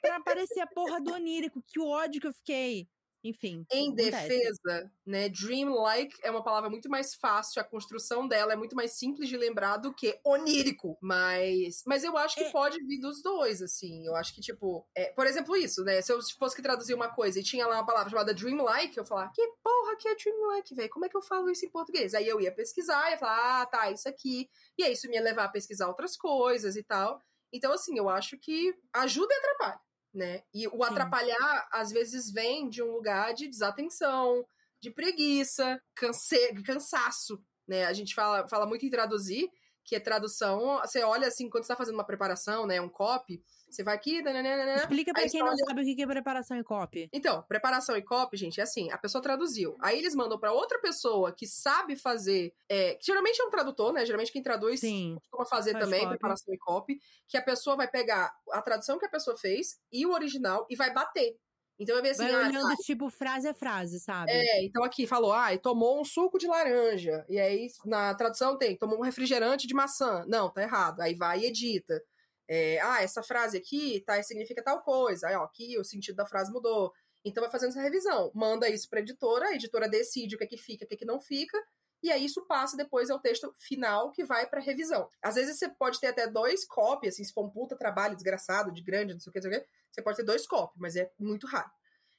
pra 0.00 0.16
aparecer 0.16 0.60
a 0.60 0.66
porra 0.66 1.00
do 1.00 1.12
onírico. 1.12 1.62
Que 1.66 1.80
ódio 1.80 2.20
que 2.20 2.26
eu 2.26 2.32
fiquei. 2.32 2.88
Enfim. 3.28 3.66
Em 3.72 3.92
defesa, 3.92 4.88
né? 5.04 5.28
Dreamlike 5.28 6.16
é 6.22 6.30
uma 6.30 6.44
palavra 6.44 6.70
muito 6.70 6.88
mais 6.88 7.14
fácil, 7.14 7.60
a 7.60 7.64
construção 7.64 8.28
dela 8.28 8.52
é 8.52 8.56
muito 8.56 8.76
mais 8.76 8.92
simples 8.92 9.28
de 9.28 9.36
lembrar 9.36 9.78
do 9.78 9.92
que 9.92 10.18
onírico. 10.24 10.96
Mas, 11.00 11.82
mas 11.84 12.04
eu 12.04 12.16
acho 12.16 12.36
que 12.36 12.44
é. 12.44 12.50
pode 12.52 12.78
vir 12.86 13.00
dos 13.00 13.20
dois, 13.22 13.60
assim. 13.60 14.06
Eu 14.06 14.14
acho 14.14 14.32
que, 14.32 14.40
tipo, 14.40 14.86
é, 14.94 15.06
por 15.12 15.26
exemplo, 15.26 15.56
isso, 15.56 15.82
né? 15.82 16.00
Se 16.00 16.12
eu 16.12 16.20
fosse 16.38 16.54
que 16.54 16.62
traduzir 16.62 16.94
uma 16.94 17.08
coisa 17.08 17.40
e 17.40 17.42
tinha 17.42 17.66
lá 17.66 17.76
uma 17.76 17.86
palavra 17.86 18.10
chamada 18.10 18.32
dreamlike, 18.32 18.96
eu 18.96 19.04
falar, 19.04 19.30
que 19.32 19.44
porra 19.62 19.96
que 19.96 20.08
é 20.08 20.14
dreamlike, 20.14 20.74
velho? 20.74 20.90
Como 20.90 21.04
é 21.04 21.08
que 21.08 21.16
eu 21.16 21.22
falo 21.22 21.50
isso 21.50 21.66
em 21.66 21.70
português? 21.70 22.14
Aí 22.14 22.28
eu 22.28 22.40
ia 22.40 22.52
pesquisar, 22.52 23.10
ia 23.10 23.18
falar, 23.18 23.62
ah, 23.62 23.66
tá, 23.66 23.90
isso 23.90 24.08
aqui. 24.08 24.48
E 24.78 24.84
aí 24.84 24.92
isso 24.92 25.08
me 25.08 25.16
ia 25.16 25.22
levar 25.22 25.44
a 25.44 25.48
pesquisar 25.48 25.88
outras 25.88 26.16
coisas 26.16 26.76
e 26.76 26.82
tal. 26.84 27.20
Então, 27.52 27.72
assim, 27.72 27.98
eu 27.98 28.08
acho 28.08 28.38
que 28.38 28.72
ajuda 28.92 29.34
e 29.34 29.38
atrapalha 29.38 29.85
né? 30.16 30.42
E 30.52 30.66
o 30.68 30.82
atrapalhar, 30.82 31.68
às 31.70 31.92
vezes, 31.92 32.32
vem 32.32 32.68
de 32.68 32.82
um 32.82 32.90
lugar 32.90 33.34
de 33.34 33.46
desatenção, 33.46 34.44
de 34.80 34.90
preguiça, 34.90 35.80
canse... 35.94 36.54
cansaço, 36.64 37.40
né? 37.68 37.84
A 37.84 37.92
gente 37.92 38.14
fala, 38.14 38.48
fala 38.48 38.66
muito 38.66 38.86
em 38.86 38.90
traduzir, 38.90 39.48
que 39.86 39.94
é 39.94 40.00
tradução. 40.00 40.78
Você 40.80 41.02
olha 41.02 41.28
assim, 41.28 41.48
quando 41.48 41.64
você 41.64 41.68
tá 41.68 41.76
fazendo 41.76 41.94
uma 41.94 42.04
preparação, 42.04 42.66
né? 42.66 42.80
Um 42.80 42.88
copy, 42.88 43.40
você 43.70 43.84
vai 43.84 43.94
aqui. 43.94 44.20
Nananana, 44.20 44.74
Explica 44.74 45.12
pra 45.12 45.28
quem 45.28 45.40
olha... 45.40 45.52
não 45.52 45.56
sabe 45.58 45.82
o 45.82 45.84
que 45.84 46.02
é 46.02 46.06
preparação 46.06 46.58
e 46.58 46.64
copy. 46.64 47.08
Então, 47.12 47.42
preparação 47.42 47.96
e 47.96 48.02
copy, 48.02 48.36
gente, 48.36 48.60
é 48.60 48.64
assim: 48.64 48.90
a 48.90 48.98
pessoa 48.98 49.22
traduziu. 49.22 49.76
Aí 49.80 49.96
eles 49.96 50.14
mandam 50.14 50.38
para 50.38 50.52
outra 50.52 50.80
pessoa 50.80 51.32
que 51.32 51.46
sabe 51.46 51.94
fazer. 51.94 52.52
É, 52.68 52.94
que 52.94 53.06
geralmente 53.06 53.40
é 53.40 53.44
um 53.44 53.50
tradutor, 53.50 53.92
né? 53.92 54.04
Geralmente 54.04 54.32
quem 54.32 54.42
traduz 54.42 54.80
Sim, 54.80 55.16
costuma 55.20 55.46
fazer 55.46 55.72
faz 55.72 55.84
também, 55.84 56.00
copy. 56.00 56.10
preparação 56.10 56.54
e 56.54 56.58
copy. 56.58 57.00
Que 57.28 57.36
a 57.36 57.42
pessoa 57.42 57.76
vai 57.76 57.88
pegar 57.88 58.34
a 58.50 58.60
tradução 58.60 58.98
que 58.98 59.06
a 59.06 59.10
pessoa 59.10 59.36
fez 59.38 59.78
e 59.92 60.04
o 60.04 60.12
original 60.12 60.66
e 60.68 60.74
vai 60.74 60.92
bater. 60.92 61.38
Então 61.78 61.94
vai 61.94 62.02
ver 62.02 62.10
assim, 62.10 62.22
Vai 62.22 62.32
ah, 62.32 62.48
olhando, 62.48 62.68
tá, 62.68 62.76
tipo, 62.76 63.10
frase 63.10 63.48
a 63.48 63.54
frase, 63.54 64.00
sabe? 64.00 64.32
é, 64.32 64.64
então 64.64 64.82
aqui 64.82 65.06
falou, 65.06 65.32
ah, 65.32 65.56
tomou 65.58 66.00
um 66.00 66.04
suco 66.04 66.38
de 66.38 66.46
laranja. 66.46 67.24
E 67.28 67.38
aí 67.38 67.68
na 67.84 68.14
tradução 68.14 68.56
tem, 68.56 68.76
tomou 68.76 68.98
um 68.98 69.02
refrigerante 69.02 69.66
de 69.66 69.74
maçã. 69.74 70.24
Não, 70.26 70.50
tá 70.50 70.62
errado. 70.62 71.00
Aí 71.00 71.14
vai 71.14 71.40
e 71.40 71.46
edita. 71.46 72.02
É, 72.48 72.80
ah, 72.80 73.02
essa 73.02 73.22
frase 73.22 73.58
aqui 73.58 74.02
tá, 74.06 74.22
significa 74.22 74.62
tal 74.62 74.82
coisa. 74.82 75.28
Aí, 75.28 75.36
ó, 75.36 75.42
aqui 75.42 75.78
o 75.78 75.84
sentido 75.84 76.16
da 76.16 76.26
frase 76.26 76.50
mudou. 76.50 76.92
Então 77.24 77.42
vai 77.42 77.50
fazendo 77.50 77.70
essa 77.70 77.82
revisão. 77.82 78.30
Manda 78.34 78.68
isso 78.68 78.88
pra 78.88 79.00
editora, 79.00 79.48
a 79.48 79.54
editora 79.54 79.88
decide 79.88 80.36
o 80.36 80.38
que 80.38 80.44
é 80.44 80.46
que 80.46 80.56
fica, 80.56 80.84
o 80.84 80.88
que 80.88 80.94
é 80.94 80.98
que 80.98 81.04
não 81.04 81.20
fica. 81.20 81.58
E 82.02 82.10
aí 82.10 82.24
isso 82.24 82.46
passa 82.46 82.76
depois 82.76 83.10
ao 83.10 83.18
texto 83.18 83.52
final 83.56 84.10
que 84.12 84.24
vai 84.24 84.46
pra 84.46 84.60
revisão. 84.60 85.08
Às 85.22 85.34
vezes 85.34 85.58
você 85.58 85.68
pode 85.68 85.98
ter 86.00 86.08
até 86.08 86.26
dois 86.26 86.64
copy, 86.66 87.08
assim, 87.08 87.24
se 87.24 87.32
for 87.32 87.44
um 87.44 87.50
puta 87.50 87.76
trabalho 87.76 88.14
desgraçado, 88.14 88.72
de 88.72 88.82
grande, 88.82 89.14
não 89.14 89.20
sei 89.20 89.30
o 89.30 89.32
que, 89.32 89.40
não 89.40 89.50
sei 89.50 89.58
o 89.58 89.62
que, 89.62 89.68
você 89.90 90.02
pode 90.02 90.16
ter 90.16 90.22
dois 90.24 90.46
copy, 90.46 90.78
mas 90.78 90.96
é 90.96 91.10
muito 91.18 91.46
raro. 91.46 91.70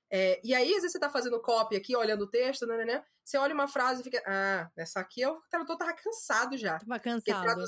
É, 0.10 0.40
e 0.44 0.56
aí, 0.56 0.70
às 0.70 0.78
vezes, 0.78 0.94
você 0.94 1.00
tá 1.00 1.10
fazendo 1.10 1.42
copy 1.42 1.76
aqui, 1.76 1.96
olhando 1.96 2.24
o 2.24 2.30
texto, 2.30 2.66
né, 2.66 2.78
né, 2.78 2.86
né, 2.86 3.04
Você 3.24 3.38
olha 3.38 3.54
uma 3.54 3.68
frase 3.68 4.02
e 4.02 4.04
fica. 4.04 4.22
Ah, 4.26 4.70
essa 4.78 5.00
aqui 5.02 5.26
o 5.26 5.42
tradutor 5.50 5.78
tava 5.78 5.94
cansado 5.94 6.58
já. 6.58 6.80
Tava 6.80 7.00
cansado. 7.00 7.63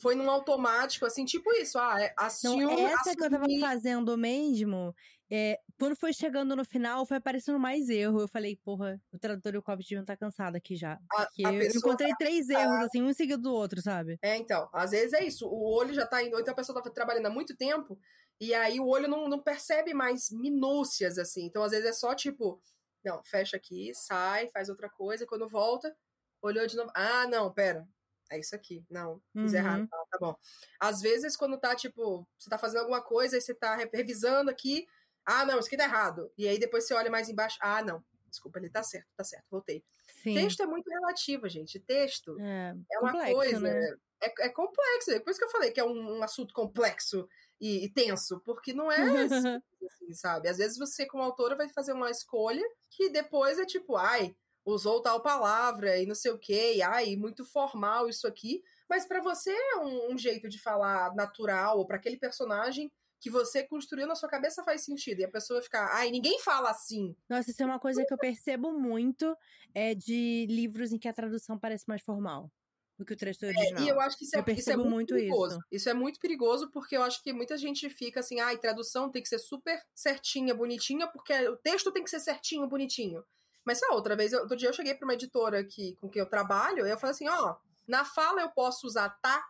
foi 0.00 0.14
num 0.14 0.28
automático, 0.28 1.06
assim, 1.06 1.24
tipo 1.24 1.50
isso. 1.52 1.78
Ah, 1.78 2.00
é, 2.00 2.12
Não, 2.18 2.26
assume, 2.26 2.82
essa 2.82 3.14
que 3.14 3.24
eu 3.24 3.30
tava 3.30 3.46
fazendo 3.60 4.16
mesmo, 4.18 4.94
é, 5.30 5.60
quando 5.78 5.96
foi 5.96 6.12
chegando 6.12 6.54
no 6.56 6.64
final, 6.64 7.04
foi 7.06 7.16
aparecendo 7.18 7.58
mais 7.58 7.88
erro. 7.88 8.20
Eu 8.22 8.28
falei, 8.28 8.56
porra, 8.56 9.00
o 9.12 9.18
tradutor 9.18 9.54
e 9.54 9.58
o 9.58 9.62
copy 9.62 9.82
deviam 9.82 10.02
estar 10.02 10.16
cansados 10.16 10.56
aqui 10.56 10.76
já. 10.76 11.00
A- 11.12 11.26
Porque 11.26 11.42
a 11.44 11.52
eu 11.52 11.70
encontrei 11.74 12.14
três 12.16 12.48
erros, 12.48 12.80
assim, 12.84 13.02
um 13.02 13.12
seguido 13.12 13.42
do 13.42 13.52
outro, 13.52 13.80
sabe? 13.82 14.18
É, 14.22 14.36
então, 14.36 14.68
às 14.72 14.90
vezes 14.90 15.12
é 15.12 15.24
isso. 15.24 15.46
O 15.48 15.72
olho 15.74 15.92
já 15.94 16.06
tá 16.06 16.22
indo, 16.22 16.38
então 16.40 16.52
a 16.52 16.56
pessoa 16.56 16.82
tá 16.82 16.90
trabalhando 16.90 17.26
há 17.26 17.30
muito 17.30 17.56
tempo, 17.56 17.98
e 18.40 18.54
aí 18.54 18.80
o 18.80 18.86
olho 18.86 19.08
não, 19.08 19.28
não 19.28 19.42
percebe 19.42 19.94
mais 19.94 20.30
minúcias, 20.30 21.18
assim. 21.18 21.44
Então, 21.46 21.62
às 21.62 21.70
vezes 21.72 21.86
é 21.86 21.92
só 21.92 22.14
tipo, 22.14 22.60
não, 23.04 23.22
fecha 23.24 23.56
aqui, 23.56 23.92
sai, 23.94 24.48
faz 24.48 24.68
outra 24.68 24.88
coisa, 24.90 25.26
quando 25.26 25.48
volta, 25.48 25.96
olhou 26.42 26.66
de 26.66 26.76
novo. 26.76 26.90
Ah, 26.94 27.26
não, 27.28 27.52
pera. 27.52 27.88
É 28.30 28.38
isso 28.40 28.56
aqui. 28.56 28.84
Não, 28.90 29.22
fiz 29.40 29.52
Uhum. 29.52 29.58
errado. 29.58 29.86
Tá, 29.88 29.96
tá 30.10 30.18
bom. 30.20 30.36
Às 30.80 31.00
vezes, 31.00 31.36
quando 31.36 31.58
tá, 31.58 31.76
tipo, 31.76 32.26
você 32.36 32.50
tá 32.50 32.58
fazendo 32.58 32.80
alguma 32.80 33.00
coisa 33.02 33.36
e 33.36 33.40
você 33.40 33.54
tá 33.54 33.76
re- 33.76 33.88
revisando 33.92 34.50
aqui. 34.50 34.86
Ah, 35.26 35.44
não, 35.44 35.58
isso 35.58 35.68
aqui 35.68 35.76
tá 35.76 35.84
errado. 35.84 36.32
E 36.38 36.46
aí 36.48 36.58
depois 36.58 36.86
você 36.86 36.94
olha 36.94 37.10
mais 37.10 37.28
embaixo. 37.28 37.58
Ah, 37.60 37.82
não. 37.82 38.04
Desculpa, 38.30 38.58
ele 38.58 38.70
tá 38.70 38.82
certo, 38.82 39.08
tá 39.16 39.24
certo, 39.24 39.46
voltei. 39.50 39.84
Sim. 40.22 40.34
Texto 40.34 40.62
é 40.62 40.66
muito 40.66 40.88
relativo, 40.90 41.48
gente. 41.48 41.78
Texto 41.80 42.36
É, 42.40 42.74
é 42.92 42.98
uma 42.98 43.12
complexo, 43.12 43.34
coisa. 43.34 43.60
né? 43.60 43.96
É, 44.22 44.46
é 44.46 44.48
complexo. 44.48 45.10
É 45.12 45.20
por 45.20 45.30
isso 45.30 45.38
que 45.38 45.44
eu 45.44 45.50
falei 45.50 45.70
que 45.70 45.80
é 45.80 45.84
um, 45.84 46.18
um 46.18 46.22
assunto 46.22 46.52
complexo 46.54 47.28
e, 47.60 47.84
e 47.84 47.92
tenso, 47.92 48.40
porque 48.44 48.72
não 48.72 48.90
é 48.92 48.96
assim, 49.82 50.12
sabe? 50.14 50.48
Às 50.48 50.58
vezes 50.58 50.78
você, 50.78 51.06
como 51.06 51.22
autora, 51.22 51.56
vai 51.56 51.68
fazer 51.68 51.92
uma 51.92 52.10
escolha 52.10 52.62
que 52.90 53.08
depois 53.10 53.58
é 53.58 53.64
tipo, 53.66 53.96
ai, 53.96 54.36
usou 54.64 55.00
tal 55.02 55.22
palavra 55.22 55.96
e 55.98 56.06
não 56.06 56.14
sei 56.14 56.32
o 56.32 56.38
quê, 56.38 56.74
e 56.76 56.82
ai, 56.82 57.16
muito 57.16 57.44
formal 57.44 58.08
isso 58.08 58.26
aqui. 58.26 58.62
Mas 58.88 59.06
pra 59.06 59.20
você 59.20 59.50
é 59.50 59.76
um, 59.78 60.12
um 60.12 60.18
jeito 60.18 60.48
de 60.48 60.58
falar 60.60 61.14
natural, 61.14 61.78
ou 61.78 61.86
pra 61.86 61.96
aquele 61.96 62.16
personagem 62.18 62.92
que 63.20 63.30
você 63.30 63.64
construiu 63.66 64.06
na 64.06 64.14
sua 64.14 64.28
cabeça 64.28 64.62
faz 64.64 64.84
sentido. 64.84 65.20
E 65.20 65.24
a 65.24 65.30
pessoa 65.30 65.62
ficar, 65.62 65.88
ai, 65.92 66.10
ninguém 66.10 66.38
fala 66.40 66.70
assim. 66.70 67.14
Nossa, 67.28 67.50
isso 67.50 67.62
é 67.62 67.66
uma 67.66 67.80
coisa 67.80 68.04
que 68.04 68.12
eu 68.14 68.18
percebo 68.18 68.72
muito, 68.72 69.36
é 69.74 69.94
de 69.94 70.46
livros 70.48 70.92
em 70.92 70.98
que 70.98 71.08
a 71.08 71.12
tradução 71.12 71.58
parece 71.58 71.84
mais 71.88 72.02
formal 72.02 72.50
do 72.98 73.04
que 73.04 73.12
o 73.12 73.16
texto 73.16 73.42
original. 73.44 73.84
E 73.84 73.88
eu 73.88 74.00
acho 74.00 74.16
que 74.16 74.24
isso 74.24 74.36
é, 74.36 74.40
isso 74.40 74.70
é 74.70 74.76
percebo 74.76 74.84
muito, 74.84 74.94
muito 74.94 75.06
perigoso. 75.08 75.58
isso. 75.70 75.88
é 75.88 75.94
muito 75.94 76.20
perigoso 76.20 76.70
porque 76.70 76.96
eu 76.96 77.02
acho 77.02 77.22
que 77.22 77.32
muita 77.32 77.56
gente 77.56 77.88
fica 77.90 78.20
assim, 78.20 78.40
ai, 78.40 78.58
tradução 78.58 79.10
tem 79.10 79.22
que 79.22 79.28
ser 79.28 79.38
super 79.38 79.82
certinha, 79.94 80.54
bonitinha, 80.54 81.06
porque 81.08 81.32
o 81.48 81.56
texto 81.56 81.92
tem 81.92 82.02
que 82.04 82.10
ser 82.10 82.20
certinho, 82.20 82.66
bonitinho. 82.68 83.24
Mas 83.64 83.78
só 83.80 83.92
outra 83.94 84.14
vez, 84.16 84.32
eu- 84.32 84.40
outro 84.42 84.56
dia 84.56 84.68
eu 84.68 84.72
cheguei 84.72 84.94
pra 84.94 85.06
uma 85.06 85.14
editora 85.14 85.64
que, 85.64 85.96
com 85.96 86.08
quem 86.08 86.20
eu 86.20 86.28
trabalho, 86.28 86.86
e 86.86 86.90
eu 86.90 86.98
falei 86.98 87.12
assim, 87.12 87.28
ó, 87.28 87.56
na 87.86 88.04
fala 88.04 88.40
eu 88.42 88.50
posso 88.50 88.86
usar 88.86 89.08
tá? 89.20 89.44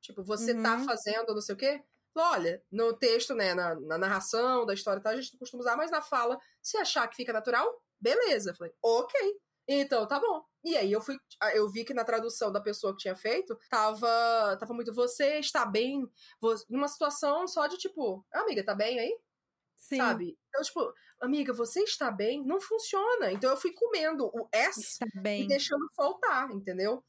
Tipo, 0.00 0.22
você 0.22 0.54
tá 0.54 0.76
Uhum. 0.76 0.84
fazendo 0.84 1.34
não 1.34 1.40
sei 1.40 1.54
o 1.54 1.58
quê? 1.58 1.82
Olha, 2.16 2.62
no 2.70 2.96
texto, 2.96 3.34
né, 3.34 3.54
na, 3.54 3.74
na 3.74 3.98
narração 3.98 4.64
da 4.64 4.74
história, 4.74 5.02
tá, 5.02 5.10
a 5.10 5.16
gente 5.20 5.32
não 5.34 5.38
costuma 5.40 5.60
usar, 5.62 5.76
mas 5.76 5.90
na 5.90 6.00
fala, 6.02 6.38
se 6.62 6.76
achar 6.76 7.08
que 7.08 7.16
fica 7.16 7.32
natural, 7.32 7.82
beleza. 8.00 8.50
Eu 8.50 8.54
falei, 8.54 8.72
ok. 8.82 9.14
Então, 9.66 10.06
tá 10.06 10.20
bom. 10.20 10.44
E 10.62 10.76
aí 10.76 10.92
eu 10.92 11.00
fui, 11.00 11.16
eu 11.54 11.68
vi 11.70 11.84
que 11.84 11.94
na 11.94 12.04
tradução 12.04 12.52
da 12.52 12.60
pessoa 12.60 12.92
que 12.92 13.00
tinha 13.02 13.16
feito, 13.16 13.58
tava, 13.70 14.56
tava 14.58 14.74
muito 14.74 14.92
você 14.92 15.38
está 15.38 15.64
bem, 15.66 16.06
vo- 16.40 16.54
numa 16.68 16.86
situação 16.88 17.46
só 17.48 17.66
de 17.66 17.78
tipo, 17.78 18.24
amiga, 18.32 18.64
tá 18.64 18.74
bem 18.74 18.98
aí? 19.00 19.18
Sim, 19.76 19.98
Sabe? 19.98 20.38
Então, 20.48 20.62
tipo, 20.62 20.94
amiga, 21.20 21.52
você 21.52 21.82
está 21.82 22.10
bem? 22.10 22.44
Não 22.44 22.60
funciona. 22.60 23.32
Então 23.32 23.50
eu 23.50 23.56
fui 23.56 23.72
comendo 23.72 24.26
o 24.26 24.48
S 24.52 25.00
está 25.00 25.06
e 25.36 25.46
bem. 25.46 25.48
deixando 25.48 25.86
faltar, 25.96 26.50
entendeu? 26.50 27.04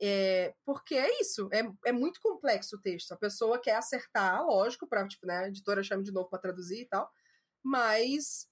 É, 0.00 0.54
porque 0.64 0.94
é 0.94 1.20
isso, 1.20 1.48
é, 1.52 1.62
é 1.86 1.92
muito 1.92 2.20
complexo 2.20 2.76
o 2.76 2.80
texto. 2.80 3.12
A 3.12 3.16
pessoa 3.16 3.60
quer 3.60 3.76
acertar, 3.76 4.44
lógico, 4.46 4.86
pra, 4.86 5.06
tipo, 5.08 5.26
né, 5.26 5.38
a 5.38 5.48
editora 5.48 5.82
chama 5.82 6.02
de 6.04 6.12
novo 6.12 6.28
pra 6.28 6.38
traduzir 6.38 6.82
e 6.82 6.88
tal, 6.88 7.10
mas 7.62 8.48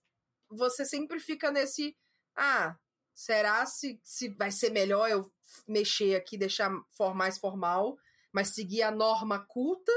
você 0.51 0.85
sempre 0.85 1.21
fica 1.21 1.51
nesse, 1.51 1.97
ah, 2.37 2.77
será 3.15 3.65
se, 3.67 4.01
se 4.03 4.29
vai 4.31 4.51
ser 4.51 4.71
melhor 4.71 5.09
eu 5.09 5.33
mexer 5.69 6.17
aqui, 6.17 6.37
deixar 6.37 6.71
for, 6.93 7.15
mais 7.15 7.39
formal, 7.39 7.97
mas 8.33 8.49
seguir 8.49 8.83
a 8.83 8.91
norma 8.91 9.39
culta, 9.47 9.93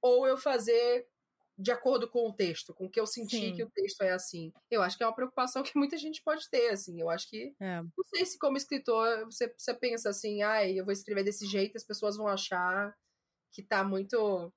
ou 0.00 0.26
eu 0.26 0.36
fazer 0.36 1.08
de 1.58 1.70
acordo 1.72 2.08
com 2.10 2.28
o 2.28 2.32
texto, 2.34 2.74
com 2.74 2.86
o 2.86 2.90
que 2.90 3.00
eu 3.00 3.06
senti 3.06 3.30
Sim. 3.30 3.52
que 3.52 3.62
o 3.64 3.70
texto 3.70 4.02
é 4.02 4.12
assim. 4.12 4.52
Eu 4.70 4.82
acho 4.82 4.96
que 4.98 5.04
é 5.04 5.06
uma 5.06 5.14
preocupação 5.14 5.62
que 5.62 5.78
muita 5.78 5.96
gente 5.98 6.22
pode 6.22 6.48
ter, 6.50 6.70
assim. 6.70 7.00
Eu 7.00 7.10
acho 7.10 7.28
que 7.30 7.54
É. 7.60 7.84
não 7.96 8.04
sei 8.06 8.26
se 8.26 8.38
como 8.38 8.56
escritor 8.56 9.24
você, 9.26 9.52
você 9.56 9.74
pensa 9.74 10.10
assim, 10.10 10.42
ai, 10.42 10.78
eu 10.78 10.84
vou 10.84 10.92
escrever 10.92 11.24
desse 11.24 11.46
jeito, 11.46 11.76
as 11.76 11.84
pessoas 11.84 12.16
vão 12.16 12.28
achar 12.28 12.94
que 13.52 13.62
tá 13.62 13.84
muito 13.84 14.52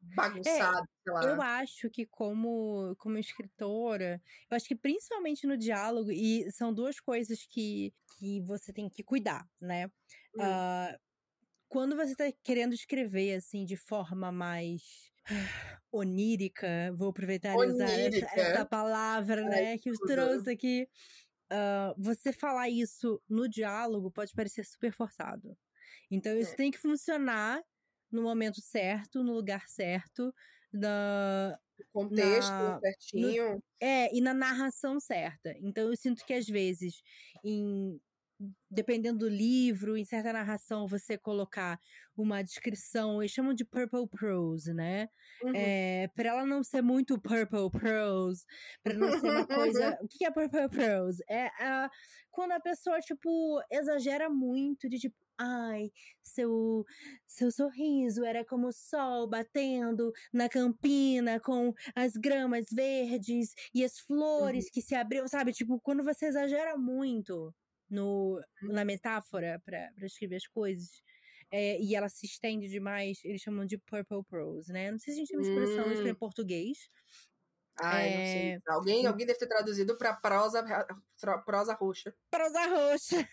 bagunçado, 0.00 0.86
sei 1.04 1.14
lá. 1.14 1.22
Eu 1.22 1.40
acho 1.40 1.88
que 1.90 2.06
como, 2.06 2.94
como 2.98 3.16
escritora, 3.18 4.20
eu 4.50 4.56
acho 4.56 4.66
que 4.66 4.74
principalmente 4.76 5.46
no 5.46 5.56
diálogo, 5.56 6.10
e 6.10 6.50
são 6.52 6.72
duas 6.74 6.98
coisas 7.00 7.46
que, 7.46 7.94
que 8.18 8.40
você 8.42 8.72
tem 8.72 8.88
que 8.88 9.04
cuidar, 9.04 9.48
né? 9.60 9.90
Hum. 10.34 10.40
Ah, 10.40 10.98
quando 11.68 11.96
você 11.96 12.16
tá 12.16 12.24
querendo 12.44 12.74
escrever, 12.74 13.36
assim, 13.36 13.64
de 13.66 13.76
forma 13.76 14.32
mais 14.32 15.11
onírica, 15.92 16.92
vou 16.96 17.10
aproveitar 17.10 17.58
e 17.60 17.66
usar 17.66 17.98
essa, 18.00 18.26
essa 18.32 18.64
palavra, 18.66 19.44
né, 19.44 19.78
que 19.78 19.90
eu 19.90 19.98
trouxe 20.00 20.50
aqui. 20.50 20.88
ah, 21.50 21.94
você 21.98 22.32
falar 22.32 22.68
isso 22.70 23.22
no 23.28 23.48
diálogo 23.48 24.10
pode 24.12 24.34
parecer 24.34 24.64
super 24.66 24.92
forçado. 24.92 25.56
Então, 26.10 26.38
isso 26.38 26.54
É. 26.54 26.56
tem 26.56 26.70
que 26.72 26.78
funcionar 26.78 27.62
no 28.12 28.22
momento 28.22 28.60
certo, 28.62 29.24
no 29.24 29.32
lugar 29.34 29.68
certo, 29.68 30.34
na, 30.72 31.58
Contexto 31.92 32.70
na- 32.70 32.80
certinho. 32.80 33.62
é, 33.80 34.14
e 34.16 34.20
na 34.20 34.34
narração 34.34 35.00
certa. 35.00 35.54
Então 35.60 35.88
eu 35.90 35.96
sinto 35.96 36.24
que 36.26 36.34
às 36.34 36.46
vezes, 36.46 37.02
em 37.44 38.00
dependendo 38.70 39.20
do 39.20 39.28
livro, 39.28 39.96
em 39.96 40.04
certa 40.04 40.32
narração, 40.32 40.86
você 40.86 41.18
colocar 41.18 41.78
uma 42.16 42.42
descrição, 42.42 43.22
eles 43.22 43.32
chamam 43.32 43.54
de 43.54 43.64
purple 43.64 44.08
prose, 44.08 44.72
né? 44.72 45.08
Uhum. 45.42 45.52
É, 45.54 46.08
para 46.14 46.30
ela 46.30 46.46
não 46.46 46.62
ser 46.62 46.82
muito 46.82 47.20
purple 47.20 47.70
prose, 47.70 48.44
para 48.82 48.94
não 48.94 49.18
ser 49.18 49.30
uma 49.30 49.46
coisa. 49.46 49.98
O 50.02 50.08
que 50.08 50.24
é 50.24 50.30
purple 50.30 50.68
prose? 50.68 51.22
É 51.28 51.46
ah, 51.60 51.90
quando 52.30 52.52
a 52.52 52.60
pessoa, 52.60 52.98
tipo, 53.00 53.60
exagera 53.70 54.28
muito 54.28 54.88
de 54.88 54.98
tipo. 54.98 55.14
Ai, 55.38 55.90
seu, 56.22 56.84
seu 57.26 57.50
sorriso 57.50 58.24
era 58.24 58.44
como 58.44 58.68
o 58.68 58.72
sol 58.72 59.26
batendo 59.26 60.12
na 60.32 60.48
campina 60.48 61.40
com 61.40 61.72
as 61.96 62.12
gramas 62.12 62.66
verdes 62.70 63.52
e 63.74 63.82
as 63.84 63.98
flores 63.98 64.70
que 64.70 64.80
se 64.82 64.94
abriam, 64.94 65.26
sabe? 65.26 65.52
Tipo, 65.52 65.80
quando 65.80 66.04
você 66.04 66.26
exagera 66.26 66.76
muito 66.76 67.52
no, 67.92 68.40
na 68.62 68.84
metáfora 68.84 69.60
para 69.64 69.92
escrever 70.06 70.36
as 70.36 70.46
coisas. 70.48 71.02
é, 71.52 71.80
e 71.80 71.94
ela 71.94 72.08
se 72.08 72.26
estende 72.26 72.68
demais, 72.68 73.20
eles 73.24 73.42
chamam 73.42 73.66
de 73.66 73.78
purple 73.78 74.24
prose, 74.28 74.72
né? 74.72 74.90
Não 74.92 74.98
sei 74.98 75.14
se 75.14 75.18
a 75.20 75.22
gente 75.22 75.30
tem 75.30 75.38
uma 75.38 75.42
expressão 75.42 75.92
isso 75.92 76.06
em 76.08 76.14
Hum. 76.14 76.16
português. 76.16 76.88
Não 78.10 78.22
é, 78.22 78.22
sei. 78.24 78.62
Alguém, 78.68 79.06
alguém 79.06 79.26
deve 79.26 79.38
ter 79.38 79.46
traduzido 79.48 79.96
pra 79.96 80.14
prosa, 80.14 80.64
prosa 81.44 81.74
roxa. 81.74 82.14
Prosa 82.30 82.66
roxa. 82.66 83.28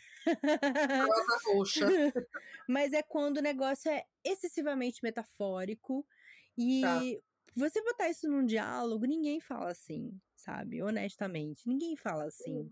Rosa 0.97 1.35
roxa. 1.45 1.87
Mas 2.67 2.93
é 2.93 3.01
quando 3.03 3.37
o 3.37 3.41
negócio 3.41 3.91
é 3.91 4.05
excessivamente 4.23 4.99
metafórico 5.03 6.05
e 6.57 6.79
Tá. 6.79 7.19
você 7.55 7.81
botar 7.83 8.09
isso 8.09 8.27
num 8.29 8.45
diálogo, 8.45 9.05
ninguém 9.05 9.39
fala 9.39 9.71
assim, 9.71 10.19
sabe? 10.39 10.81
Honestamente, 10.81 11.67
ninguém 11.67 11.95
fala 11.97 12.25
assim. 12.25 12.69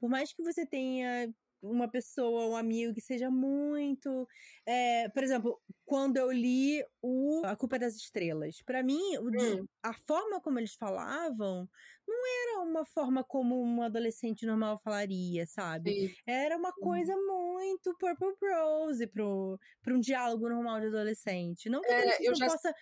Por 0.00 0.08
mais 0.10 0.32
que 0.32 0.42
você 0.42 0.66
tenha 0.66 1.32
uma 1.60 1.90
pessoa, 1.90 2.46
um 2.48 2.56
amigo 2.56 2.94
que 2.94 3.00
seja 3.00 3.30
muito. 3.30 4.26
é, 4.66 5.08
por 5.10 5.22
exemplo, 5.24 5.60
quando 5.84 6.16
eu 6.16 6.30
li 6.30 6.84
o 7.02 7.42
A 7.44 7.56
Culpa 7.56 7.76
é 7.76 7.78
das 7.80 7.96
Estrelas, 7.96 8.58
pra 8.64 8.82
mim, 8.82 9.00
Hum. 9.32 9.68
a 9.82 9.92
forma 9.94 10.40
como 10.40 10.58
eles 10.58 10.74
falavam 10.74 11.68
não 12.06 12.26
era 12.26 12.60
uma 12.62 12.84
forma 12.84 13.24
como 13.24 13.60
um 13.62 13.82
adolescente 13.82 14.46
normal 14.46 14.78
falaria, 14.78 15.46
sabe? 15.46 15.96
Sim. 15.96 16.14
Era 16.26 16.56
uma 16.56 16.72
coisa 16.72 17.14
muito 17.16 17.94
Purple 17.98 18.36
Prose 18.38 19.06
pro, 19.08 19.58
pra 19.82 19.94
um 19.94 20.00
diálogo 20.00 20.48
normal 20.48 20.80
de 20.80 20.86
adolescente. 20.86 21.68
Não 21.68 21.84
que 21.84 21.94
É, 21.94 22.28
eu 22.28 22.34
não 22.34 22.40
já 22.40 22.46
possa 22.46 22.72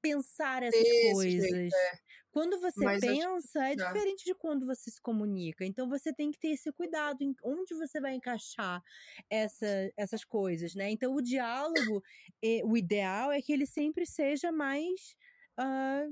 pensar 0.00 0.62
essas 0.62 0.92
Desse 0.92 0.92
coisas. 0.92 1.52
jeito, 1.52 1.74
é. 1.74 1.98
Quando 2.30 2.60
você 2.60 2.88
Mas 2.88 3.00
pensa, 3.00 3.68
é 3.68 3.76
já. 3.76 3.94
diferente 3.94 4.24
de 4.24 4.34
quando 4.34 4.66
você 4.66 4.90
se 4.90 5.00
comunica. 5.00 5.64
Então 5.64 5.88
você 5.88 6.12
tem 6.12 6.30
que 6.30 6.38
ter 6.38 6.48
esse 6.50 6.72
cuidado 6.72 7.22
em 7.22 7.34
onde 7.44 7.74
você 7.74 8.00
vai 8.00 8.14
encaixar 8.14 8.82
essa, 9.30 9.66
essas 9.96 10.24
coisas, 10.24 10.74
né? 10.74 10.90
Então 10.90 11.14
o 11.14 11.22
diálogo, 11.22 12.02
eh, 12.42 12.62
o 12.64 12.76
ideal 12.76 13.32
é 13.32 13.40
que 13.42 13.52
ele 13.52 13.66
sempre 13.66 14.06
seja 14.06 14.52
mais 14.52 15.16
ah, 15.56 16.04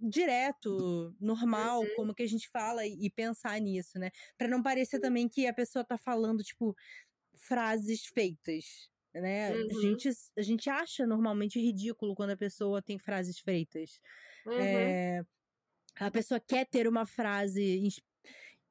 direto, 0.00 1.14
normal, 1.20 1.88
Uhum. 1.88 1.90
como 1.90 2.14
que 2.14 2.22
a 2.22 2.26
gente 2.28 2.48
fala 2.50 2.86
e, 2.86 3.06
e 3.06 3.10
pensar 3.10 3.60
nisso, 3.60 3.98
né? 3.98 4.10
Pra 4.36 4.48
não 4.48 4.62
parecer 4.62 5.00
também 5.00 5.28
que 5.28 5.46
a 5.46 5.54
pessoa 5.54 5.84
tá 5.84 5.98
falando, 5.98 6.42
tipo, 6.42 6.74
frases 7.36 8.06
feitas. 8.06 8.90
Né? 9.20 9.48
A, 9.48 9.56
Uhum. 9.56 9.68
gente, 9.80 10.08
a 10.36 10.42
gente 10.42 10.70
acha 10.70 11.06
normalmente 11.06 11.60
ridículo 11.60 12.14
quando 12.14 12.30
a 12.30 12.36
pessoa 12.36 12.82
tem 12.82 12.98
frases 12.98 13.38
feitas. 13.38 14.00
Uhum. 14.46 14.62
É, 14.62 15.22
a 16.00 16.10
pessoa 16.10 16.40
quer 16.40 16.66
ter 16.66 16.88
uma 16.88 17.06
frase 17.06 17.78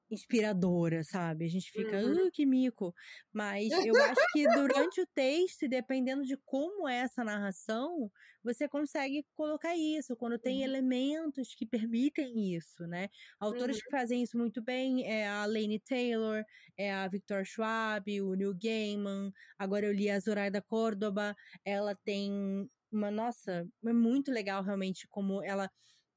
inspiradora, 0.09 1.03
sabe? 1.03 1.45
A 1.45 1.49
gente 1.49 1.71
fica, 1.71 1.97
Uhum. 2.01 2.17
"Ah, 2.27 2.29
que 2.31 2.45
mico. 2.45 2.93
Mas 3.33 3.77
eu 3.79 4.01
acho 4.01 4.27
que 4.29 4.47
durante 4.47 5.01
o 5.01 5.07
texto, 5.07 5.63
e 5.63 5.67
dependendo 5.69 6.23
de 6.23 6.37
como 6.45 6.87
é 6.87 6.97
essa 6.99 7.23
narração, 7.23 8.09
você 8.43 8.67
consegue 8.67 9.25
colocar 9.35 9.75
isso, 9.75 10.15
quando 10.15 10.39
tem 10.39 10.63
Uhum. 10.63 10.63
elementos 10.63 11.53
que 11.55 11.65
permitem 11.65 12.55
isso, 12.55 12.85
né? 12.87 13.09
Autores 13.39 13.77
Uhum. 13.77 13.81
que 13.81 13.89
fazem 13.89 14.23
isso 14.23 14.37
muito 14.37 14.61
bem 14.63 15.05
é 15.05 15.27
a 15.27 15.45
Laini 15.45 15.79
Taylor, 15.79 16.43
é 16.77 16.93
a 16.93 17.07
Victor 17.07 17.45
Schwab, 17.45 18.21
o 18.21 18.33
Neil 18.35 18.53
Gaiman. 18.55 19.31
Agora 19.57 19.85
eu 19.85 19.93
li 19.93 20.09
a 20.09 20.19
Zoraida 20.19 20.61
Córdoba, 20.61 21.35
ela 21.65 21.95
tem 21.95 22.69
uma, 22.91 23.11
nossa, 23.11 23.67
é 23.85 23.93
muito 23.93 24.31
legal 24.31 24.63
realmente 24.63 25.07
como 25.09 25.43
ela 25.43 25.69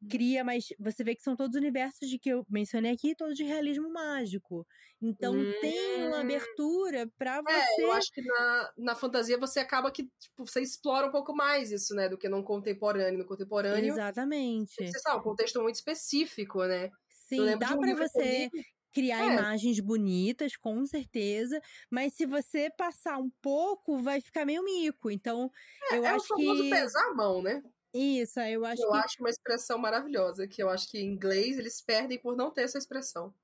cria, 0.09 0.45
mas 0.45 0.67
você 0.79 1.05
vê 1.05 1.15
que 1.15 1.23
são 1.23 1.37
todos 1.37 1.57
universos 1.57 2.09
de 2.09 2.19
que 2.19 2.29
eu 2.31 2.45
mencionei 2.49 2.93
aqui, 2.93 3.15
todos 3.17 3.37
de 3.37 3.45
realismo 3.45 3.93
mágico. 3.93 4.67
Então 5.01 5.47
tem 5.61 5.73
uma 6.05 6.21
Hum. 6.21 6.21
abertura 6.21 7.11
pra 7.19 7.43
É, 7.49 7.85
eu 7.85 7.91
você. 7.91 7.93
acho 7.93 8.13
que 8.13 8.23
na, 8.23 8.73
na 8.77 8.95
fantasia 8.97 9.39
você 9.39 9.61
acaba 9.61 9.91
que 9.91 10.05
tipo, 10.19 10.47
você 10.47 10.61
explora 10.61 11.07
um 11.09 11.11
pouco 11.11 11.35
mais 11.35 11.71
isso, 11.73 11.95
né? 11.95 12.09
Do 12.09 12.19
que 12.19 12.29
no 12.29 12.45
contemporâneo. 12.45 13.19
No 13.19 13.27
contemporâneo, 13.27 14.01
Exatamente. 14.01 14.97
você 14.97 15.01
sabe, 15.01 15.19
um 15.21 15.23
contexto 15.23 15.63
muito 15.63 15.77
específico, 15.77 16.65
né? 16.67 16.91
Sim, 17.09 17.57
dá 17.59 17.77
eu 17.77 17.83
você 17.95 18.51
li. 18.53 18.67
criar 18.93 19.25
É. 19.25 19.25
imagens 19.25 19.79
bonitas, 19.81 20.57
com 20.57 20.85
certeza, 20.87 21.61
mas 21.91 22.15
se 22.15 22.27
você 22.27 22.71
passar 22.71 23.19
um 23.19 23.31
pouco, 23.41 23.99
vai 24.03 24.21
ficar 24.21 24.45
meio 24.45 24.65
mico. 24.65 25.11
Então, 25.11 25.51
eu 25.89 26.07
É 26.07 26.15
o 26.15 26.23
acho 26.23 26.27
famoso 26.27 26.67
que 26.67 26.69
pesar 26.69 27.11
a 27.11 27.15
mão, 27.15 27.43
né? 27.43 27.63
Isso, 27.95 28.41
eu 28.41 28.65
acho 28.65 28.87
Eu 28.87 28.93
que 28.93 29.05
acho 29.05 29.17
uma 29.21 29.31
expressão 29.31 29.79
maravilhosa, 29.79 30.47
que 30.49 30.63
eu 30.63 30.69
acho 30.69 30.89
que 30.91 30.99
em 30.99 31.07
inglês 31.07 31.57
eles 31.59 31.81
perdem 31.81 32.19
por 32.21 32.37
não 32.37 32.53
ter 32.53 32.63
essa 32.63 32.79
expressão. 32.79 33.35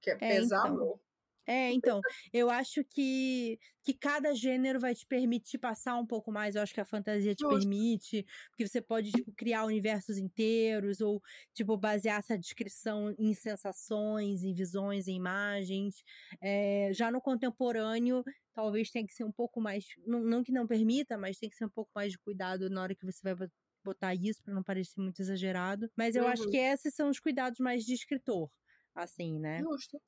Que 0.00 0.10
é 0.12 0.16
É, 0.20 0.28
pesar 0.28 0.68
então. 0.68 0.78
mão. 0.78 1.00
É, 1.46 1.72
então, 1.72 2.04
eu 2.32 2.50
acho 2.50 2.84
que, 2.84 3.58
que 3.84 3.94
cada 3.94 4.34
gênero 4.34 4.80
vai 4.80 4.94
te 4.94 5.06
permitir 5.06 5.58
passar 5.58 5.96
um 5.98 6.06
pouco 6.06 6.32
mais. 6.32 6.56
Eu 6.56 6.62
acho 6.62 6.74
que 6.74 6.80
a 6.80 6.84
fantasia 6.86 7.34
te 7.34 7.44
Justo. 7.44 7.46
permite, 7.46 8.24
porque 8.50 8.66
você 8.68 8.82
pode, 8.82 9.12
tipo, 9.14 9.32
criar 9.34 9.64
universos 9.66 10.18
inteiros, 10.18 11.00
ou, 11.02 11.22
tipo, 11.54 11.76
basear 11.78 12.20
essa 12.20 12.38
descrição 12.38 13.14
em 13.18 13.34
sensações, 13.34 14.44
em 14.44 14.54
visões, 14.54 15.08
em 15.08 15.16
imagens. 15.16 16.02
É, 16.42 16.90
já 16.94 17.10
no 17.12 17.20
contemporâneo, 17.20 18.24
talvez 18.54 18.90
tenha 18.90 19.06
que 19.06 19.14
ser 19.14 19.24
um 19.24 19.32
pouco 19.32 19.60
mais. 19.60 19.86
Não, 20.06 20.20
não 20.22 20.42
que 20.44 20.52
não 20.52 20.66
permita, 20.66 21.18
mas 21.18 21.38
tem 21.38 21.50
que 21.50 21.56
ser 21.56 21.66
um 21.66 21.70
pouco 21.70 21.90
mais 21.94 22.12
de 22.12 22.18
cuidado 22.18 22.70
na 22.70 22.82
hora 22.82 22.94
que 22.96 23.06
você 23.06 23.20
vai 23.34 23.48
botar 23.84 24.14
isso, 24.14 24.42
para 24.42 24.54
não 24.54 24.62
parecer 24.62 25.00
muito 25.00 25.20
exagerado. 25.20 25.90
Mas 25.96 26.14
eu 26.16 26.26
acho 26.26 26.44
Uhum. 26.44 26.50
que 26.50 26.56
esses 26.56 26.94
são 26.94 27.08
os 27.10 27.18
cuidados 27.20 27.58
mais 27.60 27.84
de 27.84 27.94
escritor, 27.94 28.50
assim, 28.94 29.38
né? 29.38 29.60
Justo. 29.60 30.00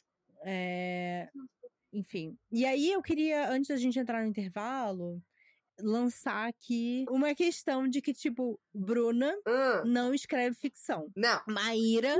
É, 0.45 1.29
enfim. 1.93 2.37
E 2.51 2.65
aí 2.65 2.91
eu 2.93 3.03
queria, 3.03 3.49
antes 3.51 3.69
da 3.69 3.77
gente 3.77 3.99
entrar 3.99 4.23
no 4.23 4.29
intervalo, 4.29 5.23
lançar 5.81 6.49
aqui 6.49 7.05
uma 7.09 7.35
questão 7.35 7.89
de 7.89 8.01
que, 8.03 8.13
tipo, 8.13 8.61
Bruna 8.75 9.35
não 9.85 10.13
escreve 10.15 10.55
ficção. 10.57 11.11
não. 11.17 11.41
Maíra 11.49 12.17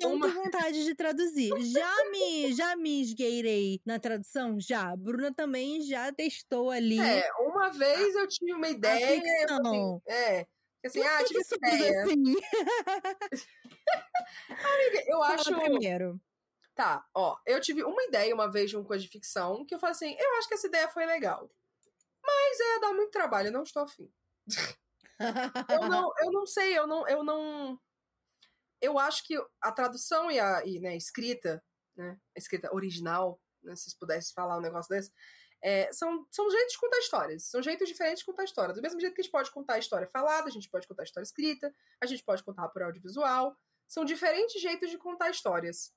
não 0.00 0.14
uma- 0.16 0.26
tem 0.26 0.42
vontade 0.42 0.84
de 0.84 0.94
traduzir. 0.94 1.50
Já 1.60 2.10
me, 2.10 2.52
já 2.52 2.76
me 2.76 3.00
esgueirei 3.00 3.80
na 3.86 3.98
tradução? 3.98 4.58
Já. 4.60 4.94
Bruna 4.96 5.32
também 5.32 5.80
já 5.82 6.12
testou 6.12 6.70
ali 6.70 6.98
É, 7.00 7.28
uma 7.40 7.70
vez 7.70 8.14
eu 8.16 8.26
tive 8.28 8.52
uma 8.52 8.66
a 8.66 8.70
ideia. 8.70 9.06
falei 9.06 9.20
ficção. 9.20 10.02
Assim, 10.06 10.16
é. 10.18 10.46
Assim, 10.84 11.00
Por 11.00 11.08
ah, 11.08 11.24
tive 11.24 11.40
essa 11.40 11.56
ideia. 11.56 12.02
assim? 12.02 12.22
Eu 15.06 15.18
Fala 15.18 15.34
acho. 15.34 15.54
primeiro. 15.54 16.20
Tá, 16.74 17.06
ó, 17.14 17.38
eu 17.46 17.60
tive 17.60 17.84
uma 17.84 18.02
ideia 18.02 18.34
uma 18.34 18.50
vez 18.50 18.68
de 18.68 18.76
uma 18.76 18.84
coisa 18.84 19.02
de 19.02 19.08
ficção 19.08 19.64
que 19.64 19.74
eu 19.74 19.78
falei 19.78 19.92
assim, 19.92 20.16
eu 20.18 20.38
acho 20.38 20.48
que 20.48 20.54
essa 20.54 20.66
ideia 20.66 20.88
foi 20.88 21.06
legal. 21.06 21.48
Mas 22.20 22.60
é 22.60 22.80
dar 22.80 22.92
muito 22.92 23.12
trabalho, 23.12 23.48
eu 23.48 23.52
não 23.52 23.62
estou 23.62 23.84
afim. 23.84 24.12
Eu 25.68 25.88
não, 25.88 26.10
eu 26.20 26.32
não 26.32 26.46
sei, 26.46 26.76
eu 26.76 26.86
não, 26.86 27.08
eu 27.08 27.22
não. 27.22 27.78
Eu 28.80 28.98
acho 28.98 29.24
que 29.24 29.36
a 29.60 29.70
tradução 29.70 30.30
e 30.30 30.40
a 30.40 30.66
e, 30.66 30.80
né, 30.80 30.96
escrita, 30.96 31.62
né? 31.96 32.18
A 32.36 32.38
escrita 32.38 32.74
original, 32.74 33.40
né, 33.62 33.76
se 33.76 33.84
vocês 33.84 33.96
pudessem 33.96 34.34
falar 34.34 34.58
um 34.58 34.62
negócio 34.62 34.88
desse, 34.88 35.12
é, 35.66 35.90
são, 35.92 36.26
são 36.30 36.50
jeitos 36.50 36.72
de 36.74 36.78
contar 36.78 36.98
histórias. 36.98 37.44
São 37.44 37.62
jeitos 37.62 37.88
diferentes 37.88 38.18
de 38.18 38.26
contar 38.26 38.44
história. 38.44 38.74
Do 38.74 38.82
mesmo 38.82 39.00
jeito 39.00 39.14
que 39.14 39.22
a 39.22 39.24
gente 39.24 39.32
pode 39.32 39.50
contar 39.50 39.74
a 39.74 39.78
história 39.78 40.06
falada, 40.12 40.46
a 40.46 40.50
gente 40.50 40.68
pode 40.68 40.86
contar 40.86 41.02
a 41.02 41.04
história 41.04 41.24
escrita, 41.24 41.74
a 42.02 42.06
gente 42.06 42.22
pode 42.22 42.44
contar 42.44 42.68
por 42.68 42.82
audiovisual. 42.82 43.56
São 43.88 44.04
diferentes 44.04 44.60
jeitos 44.60 44.90
de 44.90 44.98
contar 44.98 45.30
histórias. 45.30 45.92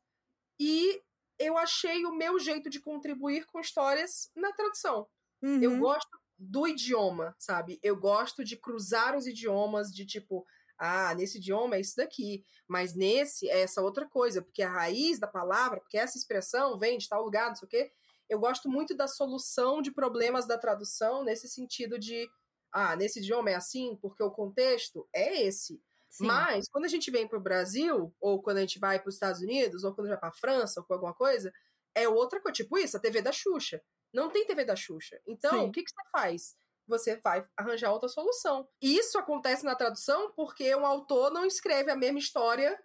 E 0.57 1.03
eu 1.37 1.57
achei 1.57 2.05
o 2.05 2.15
meu 2.15 2.39
jeito 2.39 2.69
de 2.69 2.79
contribuir 2.79 3.45
com 3.45 3.59
histórias 3.59 4.31
na 4.33 4.53
tradução. 4.53 5.07
Eu 5.41 5.71
Uhum. 5.71 5.79
gosto 5.79 6.17
do 6.37 6.65
idioma, 6.67 7.35
sabe? 7.37 7.77
Eu 7.83 7.95
gosto 7.97 8.43
de 8.43 8.55
cruzar 8.55 9.15
os 9.17 9.27
idiomas, 9.27 9.91
de 9.93 10.05
tipo, 10.05 10.45
ah, 10.77 11.13
nesse 11.13 11.39
idioma 11.39 11.75
é 11.75 11.81
isso 11.81 11.95
daqui, 11.97 12.45
mas 12.67 12.95
nesse 12.95 13.49
é 13.49 13.61
essa 13.61 13.81
outra 13.81 14.07
coisa, 14.07 14.41
porque 14.41 14.61
a 14.63 14.69
raiz 14.69 15.19
da 15.19 15.27
palavra, 15.27 15.79
porque 15.79 15.97
essa 15.97 16.17
expressão 16.17 16.77
vem 16.79 16.97
de 16.97 17.09
tal 17.09 17.23
lugar, 17.23 17.49
não 17.49 17.55
sei 17.55 17.65
o 17.65 17.69
quê. 17.69 17.91
Eu 18.29 18.39
gosto 18.39 18.69
muito 18.69 18.95
da 18.95 19.07
solução 19.07 19.81
de 19.81 19.91
problemas 19.91 20.47
da 20.47 20.57
tradução, 20.57 21.23
nesse 21.23 21.47
sentido 21.47 21.97
de, 21.97 22.27
ah, 22.71 22.95
nesse 22.95 23.19
idioma 23.19 23.51
é 23.51 23.55
assim, 23.55 23.97
porque 24.01 24.21
o 24.23 24.31
contexto 24.31 25.07
é 25.13 25.43
esse. 25.43 25.81
Sim. 26.09 26.25
Mas, 26.25 26.67
quando 26.69 26.85
a 26.85 26.89
gente 26.89 27.11
vem 27.11 27.27
para 27.27 27.37
o 27.37 27.41
Brasil, 27.41 28.13
ou 28.19 28.41
quando 28.41 28.57
a 28.57 28.61
gente 28.61 28.79
vai 28.79 28.99
para 28.99 29.09
os 29.09 29.15
Estados 29.15 29.41
Unidos, 29.41 29.83
ou 29.83 29.93
quando 29.93 30.07
a 30.07 30.09
gente 30.09 30.19
vai 30.19 30.29
para 30.29 30.29
a 30.29 30.39
França, 30.39 30.79
ou 30.79 30.85
com 30.85 30.93
alguma 30.93 31.13
coisa, 31.13 31.51
é 31.93 32.07
outra 32.07 32.41
coisa. 32.41 32.53
Tipo 32.53 32.77
isso, 32.77 32.97
a 32.97 32.99
TV 32.99 33.21
da 33.21 33.31
Xuxa. 33.31 33.81
Não 34.13 34.29
tem 34.29 34.45
TV 34.45 34.63
da 34.63 34.75
Xuxa. 34.75 35.19
Então, 35.27 35.51
Sim. 35.51 35.67
o 35.67 35.71
que, 35.71 35.83
que 35.83 35.91
você 35.91 36.09
faz? 36.11 36.55
Você 36.87 37.17
vai 37.17 37.45
arranjar 37.57 37.91
outra 37.91 38.07
solução. 38.07 38.67
Isso 38.81 39.17
acontece 39.17 39.65
na 39.65 39.75
tradução 39.75 40.31
porque 40.33 40.73
um 40.75 40.85
autor 40.85 41.31
não 41.31 41.45
escreve 41.45 41.91
a 41.91 41.95
mesma 41.95 42.19
história 42.19 42.79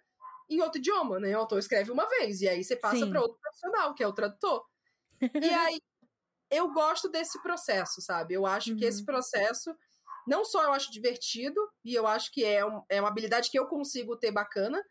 em 0.49 0.61
outro 0.61 0.79
idioma, 0.79 1.19
né? 1.19 1.35
O 1.35 1.39
autor 1.39 1.57
escreve 1.57 1.89
uma 1.89 2.07
vez, 2.07 2.41
e 2.41 2.49
aí 2.49 2.63
você 2.63 2.75
passa 2.75 3.07
para 3.07 3.21
outro 3.21 3.39
profissional, 3.39 3.95
que 3.95 4.03
é 4.03 4.07
o 4.07 4.13
tradutor. 4.13 4.65
E 5.41 5.51
aí, 5.53 5.79
eu 6.51 6.71
gosto 6.73 7.09
desse 7.09 7.41
processo, 7.41 8.01
sabe? 8.01 8.33
Eu 8.35 8.45
acho 8.45 8.75
que 8.75 8.85
Uhum. 8.85 8.85
esse 8.85 9.05
processo, 9.05 9.75
não 10.27 10.45
só 10.45 10.63
eu 10.63 10.73
acho 10.73 10.91
divertido, 10.91 11.59
e 11.85 11.95
eu 11.95 12.07
acho 12.07 12.31
que 12.31 12.45
é, 12.45 12.65
um- 12.65 12.83
é 12.89 13.01
uma 13.01 13.09
habilidade 13.09 13.49
que 13.51 13.59
eu 13.59 13.67
consigo 13.67 14.17
ter 14.17 14.31
bacana, 14.31 14.83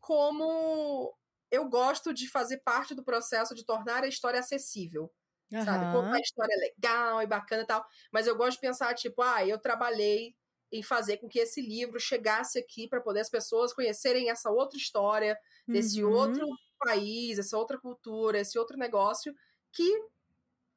como 0.00 1.14
eu 1.50 1.68
gosto 1.68 2.14
de 2.14 2.28
fazer 2.30 2.58
parte 2.64 2.94
do 2.94 3.04
processo 3.04 3.54
de 3.54 3.64
tornar 3.64 4.04
a 4.04 4.08
história 4.08 4.40
acessível, 4.40 5.12
sabe? 5.58 5.86
Aham. 5.86 5.88
Contar 5.88 6.18
a 6.18 6.20
história 6.20 6.52
é 6.54 6.58
legal 6.58 7.22
e 7.22 7.26
bacana 7.26 7.62
e 7.62 7.66
tal, 7.66 7.84
mas 8.12 8.26
eu 8.26 8.36
gosto 8.36 8.54
de 8.56 8.60
pensar, 8.60 8.94
tipo, 8.94 9.22
ah, 9.22 9.46
eu 9.46 9.58
trabalhei 9.60 10.34
em 10.70 10.82
fazer 10.82 11.16
com 11.18 11.28
que 11.28 11.38
esse 11.40 11.60
livro 11.62 11.98
chegasse 11.98 12.58
aqui 12.58 12.88
para 12.88 13.00
poder 13.00 13.20
as 13.20 13.30
pessoas 13.30 13.72
conhecerem 13.72 14.30
essa 14.30 14.50
outra 14.50 14.78
história, 14.78 15.38
desse 15.72 16.04
Uhum. 16.04 16.04
outro 16.04 16.46
país, 16.78 17.38
essa 17.38 17.56
outra 17.58 17.78
cultura, 17.80 18.38
esse 18.38 18.58
outro 18.58 18.76
negócio 18.78 19.34
que 19.72 20.04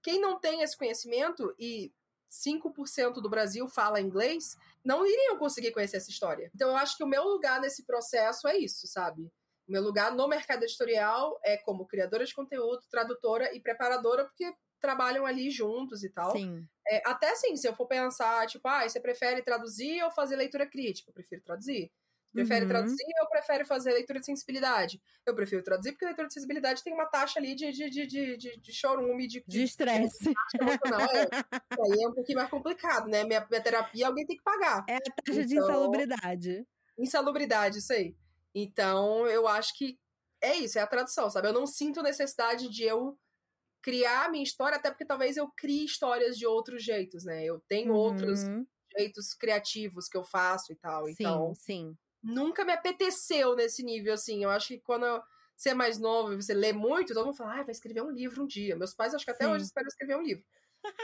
quem 0.01 0.19
não 0.19 0.39
tem 0.39 0.61
esse 0.61 0.77
conhecimento 0.77 1.53
e 1.59 1.93
5% 2.31 3.15
do 3.15 3.29
Brasil 3.29 3.67
fala 3.67 3.99
inglês, 3.99 4.57
não 4.83 5.05
iriam 5.05 5.37
conseguir 5.37 5.71
conhecer 5.71 5.97
essa 5.97 6.09
história. 6.09 6.49
Então 6.55 6.69
eu 6.69 6.77
acho 6.77 6.97
que 6.97 7.03
o 7.03 7.07
meu 7.07 7.23
lugar 7.23 7.59
nesse 7.59 7.85
processo 7.85 8.47
é 8.47 8.57
isso, 8.57 8.87
sabe? 8.87 9.23
O 9.67 9.71
meu 9.71 9.81
lugar 9.81 10.15
no 10.15 10.27
mercado 10.27 10.63
editorial 10.63 11.39
é 11.43 11.57
como 11.57 11.85
criadora 11.85 12.25
de 12.25 12.33
conteúdo, 12.33 12.81
tradutora 12.89 13.53
e 13.53 13.61
preparadora, 13.61 14.25
porque 14.25 14.53
trabalham 14.79 15.25
ali 15.25 15.51
juntos 15.51 16.03
e 16.03 16.09
tal. 16.09 16.31
Sim. 16.31 16.65
É, 16.87 17.01
até 17.05 17.31
assim, 17.31 17.55
se 17.55 17.67
eu 17.67 17.75
for 17.75 17.85
pensar, 17.85 18.47
tipo, 18.47 18.67
ah, 18.67 18.87
você 18.87 18.99
prefere 18.99 19.43
traduzir 19.43 20.03
ou 20.03 20.11
fazer 20.11 20.35
leitura 20.35 20.65
crítica? 20.65 21.09
Eu 21.09 21.13
prefiro 21.13 21.43
traduzir. 21.43 21.91
Prefere 22.33 22.61
Uhum. 22.63 22.69
traduzir 22.69 23.03
ou 23.21 23.29
prefere 23.29 23.65
fazer 23.65 23.91
leitura 23.93 24.19
de 24.19 24.25
sensibilidade? 24.25 25.01
Eu 25.25 25.35
prefiro 25.35 25.61
traduzir 25.63 25.91
porque 25.91 26.05
leitura 26.05 26.27
de 26.27 26.33
sensibilidade 26.33 26.81
tem 26.83 26.93
uma 26.93 27.05
taxa 27.05 27.39
ali 27.39 27.53
de, 27.53 27.71
de, 27.71 27.89
de, 27.89 28.07
de, 28.07 28.37
de, 28.37 28.57
de 28.57 28.73
chorume, 28.73 29.27
de, 29.27 29.43
De 29.45 29.63
estresse. 29.63 30.31
emocional. 30.59 31.01
É, 31.01 31.21
aí 31.23 32.03
é 32.03 32.07
um 32.07 32.13
pouquinho 32.13 32.37
mais 32.37 32.49
complicado, 32.49 33.07
né? 33.09 33.23
Minha, 33.25 33.45
minha 33.49 33.61
terapia 33.61 34.07
alguém 34.07 34.25
tem 34.25 34.37
que 34.37 34.43
pagar. 34.43 34.85
É 34.87 34.95
a 34.95 34.99
taxa 35.25 35.45
de 35.45 35.55
Então- 35.55 35.67
insalubridade. 35.69 36.65
Insalubridade, 36.97 37.79
isso 37.79 37.91
aí. 37.91 38.15
Então, 38.55 39.27
eu 39.27 39.47
acho 39.47 39.77
que 39.77 39.97
é 40.41 40.55
isso, 40.55 40.77
é 40.77 40.81
a 40.81 40.87
tradução, 40.87 41.29
sabe? 41.29 41.47
Eu 41.47 41.53
não 41.53 41.67
sinto 41.67 42.01
necessidade 42.01 42.69
de 42.69 42.83
eu 42.83 43.17
criar 43.81 44.25
a 44.25 44.29
minha 44.29 44.43
história, 44.43 44.77
até 44.77 44.89
porque 44.89 45.05
talvez 45.05 45.35
eu 45.37 45.49
crie 45.57 45.85
histórias 45.85 46.37
de 46.37 46.45
outros 46.45 46.83
jeitos, 46.83 47.23
né? 47.25 47.43
Eu 47.43 47.59
tenho 47.67 47.93
outros 47.93 48.43
Uhum. 48.43 48.65
jeitos 48.97 49.33
criativos 49.33 50.07
que 50.07 50.17
eu 50.17 50.23
faço 50.23 50.71
e 50.71 50.75
tal. 50.75 51.05
Sim, 51.07 51.11
Então, 51.19 51.55
sim. 51.55 51.97
Nunca 52.23 52.63
me 52.65 52.73
apeteceu 52.73 53.55
nesse 53.55 53.83
nível, 53.83 54.13
assim. 54.13 54.43
Eu 54.43 54.49
acho 54.49 54.69
que 54.69 54.79
quando 54.79 55.05
você 55.55 55.69
é 55.69 55.73
mais 55.73 55.99
novo 55.99 56.33
e 56.33 56.35
você 56.41 56.53
lê 56.53 56.73
muito, 56.73 57.13
todo 57.13 57.25
mundo 57.25 57.37
fala, 57.37 57.59
ah, 57.59 57.63
vai 57.63 57.71
escrever 57.71 58.01
um 58.01 58.11
livro 58.11 58.43
um 58.43 58.47
dia. 58.47 58.75
Meus 58.75 58.93
pais, 58.93 59.13
acho 59.13 59.25
que 59.25 59.31
até 59.31 59.45
Sim. 59.45 59.51
hoje 59.51 59.65
esperam 59.65 59.87
escrever 59.87 60.17
um 60.17 60.23
livro. 60.23 60.43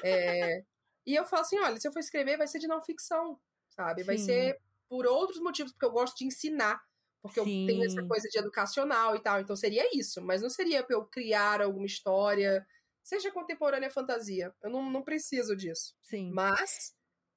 É, 0.04 0.64
e 1.06 1.16
eu 1.16 1.26
falo 1.26 1.42
assim, 1.44 1.60
olha, 1.60 1.80
se 1.80 1.88
eu 1.88 1.94
for 1.94 2.00
escrever, 2.00 2.38
vai 2.38 2.48
ser 2.48 2.60
de 2.60 2.68
não 2.68 2.82
ficção, 2.84 3.40
sabe? 3.70 4.04
Vai 4.04 4.18
Sim. 4.18 4.26
ser 4.26 4.60
por 4.90 5.06
outros 5.06 5.40
motivos, 5.40 5.72
porque 5.72 5.86
eu 5.86 5.92
gosto 5.92 6.18
de 6.18 6.26
ensinar. 6.26 6.82
Porque 7.22 7.40
eu 7.40 7.46
tenho 7.46 7.84
essa 7.84 8.02
Sim. 8.02 8.08
coisa 8.08 8.28
de 8.30 8.38
educacional 8.40 9.16
e 9.16 9.22
tal. 9.22 9.40
Então 9.40 9.56
seria 9.56 9.90
isso. 9.98 10.22
Mas 10.22 10.42
não 10.42 10.50
seria 10.50 10.84
pra 10.84 10.96
eu 10.96 11.06
criar 11.06 11.62
alguma 11.62 11.86
história, 11.86 12.66
seja 13.04 13.32
contemporânea 13.32 13.90
fantasia. 13.90 14.54
Eu 14.64 14.70
não, 14.70 14.90
não 14.90 15.04
preciso 15.04 15.56
disso. 15.56 15.96
Sim. 16.02 16.32
Mas, 16.32 16.94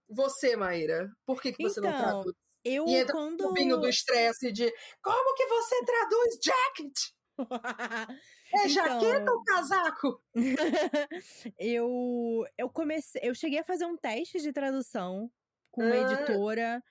você, 0.09 0.57
Maíra, 0.57 1.11
por 1.27 1.41
que, 1.41 1.53
que 1.53 1.63
você 1.63 1.81
não 1.81 1.91
Então, 1.91 2.11
traduz? 2.11 2.37
Eu, 2.65 2.87
E 2.87 2.95
entra 2.97 3.15
quando. 3.15 3.41
o 3.47 3.53
vinho 3.55 3.77
do 3.79 3.89
estresse 3.89 4.53
de 4.53 4.71
como 5.03 5.35
que 5.35 5.47
você 5.47 5.85
traduz 5.85 6.39
jacket? 6.43 6.99
É 8.53 8.69
jaqueta 8.69 9.21
Então- 9.23 9.35
ou 9.37 9.45
casaco? 9.45 10.23
eu, 11.59 12.45
eu 12.59 12.69
comecei. 12.69 13.21
Eu 13.25 13.35
cheguei 13.35 13.61
a 13.61 13.65
fazer 13.65 13.85
um 13.87 13.97
teste 13.97 14.41
de 14.41 14.53
tradução 14.53 15.31
com 15.71 15.83
uma 15.85 15.95
Ah. 15.95 16.13
editora. 16.13 16.83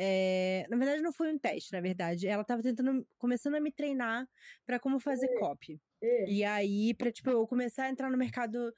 é, 0.00 0.64
na 0.70 0.76
verdade, 0.76 1.02
não 1.02 1.12
foi 1.12 1.32
um 1.32 1.38
teste, 1.38 1.72
na 1.72 1.80
verdade. 1.80 2.28
Ela 2.28 2.44
tava 2.44 2.62
tentando, 2.62 3.04
começando 3.18 3.56
a 3.56 3.60
me 3.60 3.72
treinar 3.72 4.28
pra 4.64 4.78
como 4.78 5.00
fazer 5.00 5.26
copy. 5.40 5.80
E 6.28 6.44
aí, 6.44 6.94
pra, 6.94 7.10
tipo, 7.10 7.28
eu 7.30 7.44
começar 7.48 7.86
a 7.86 7.90
entrar 7.90 8.08
no 8.08 8.16
mercado 8.16 8.72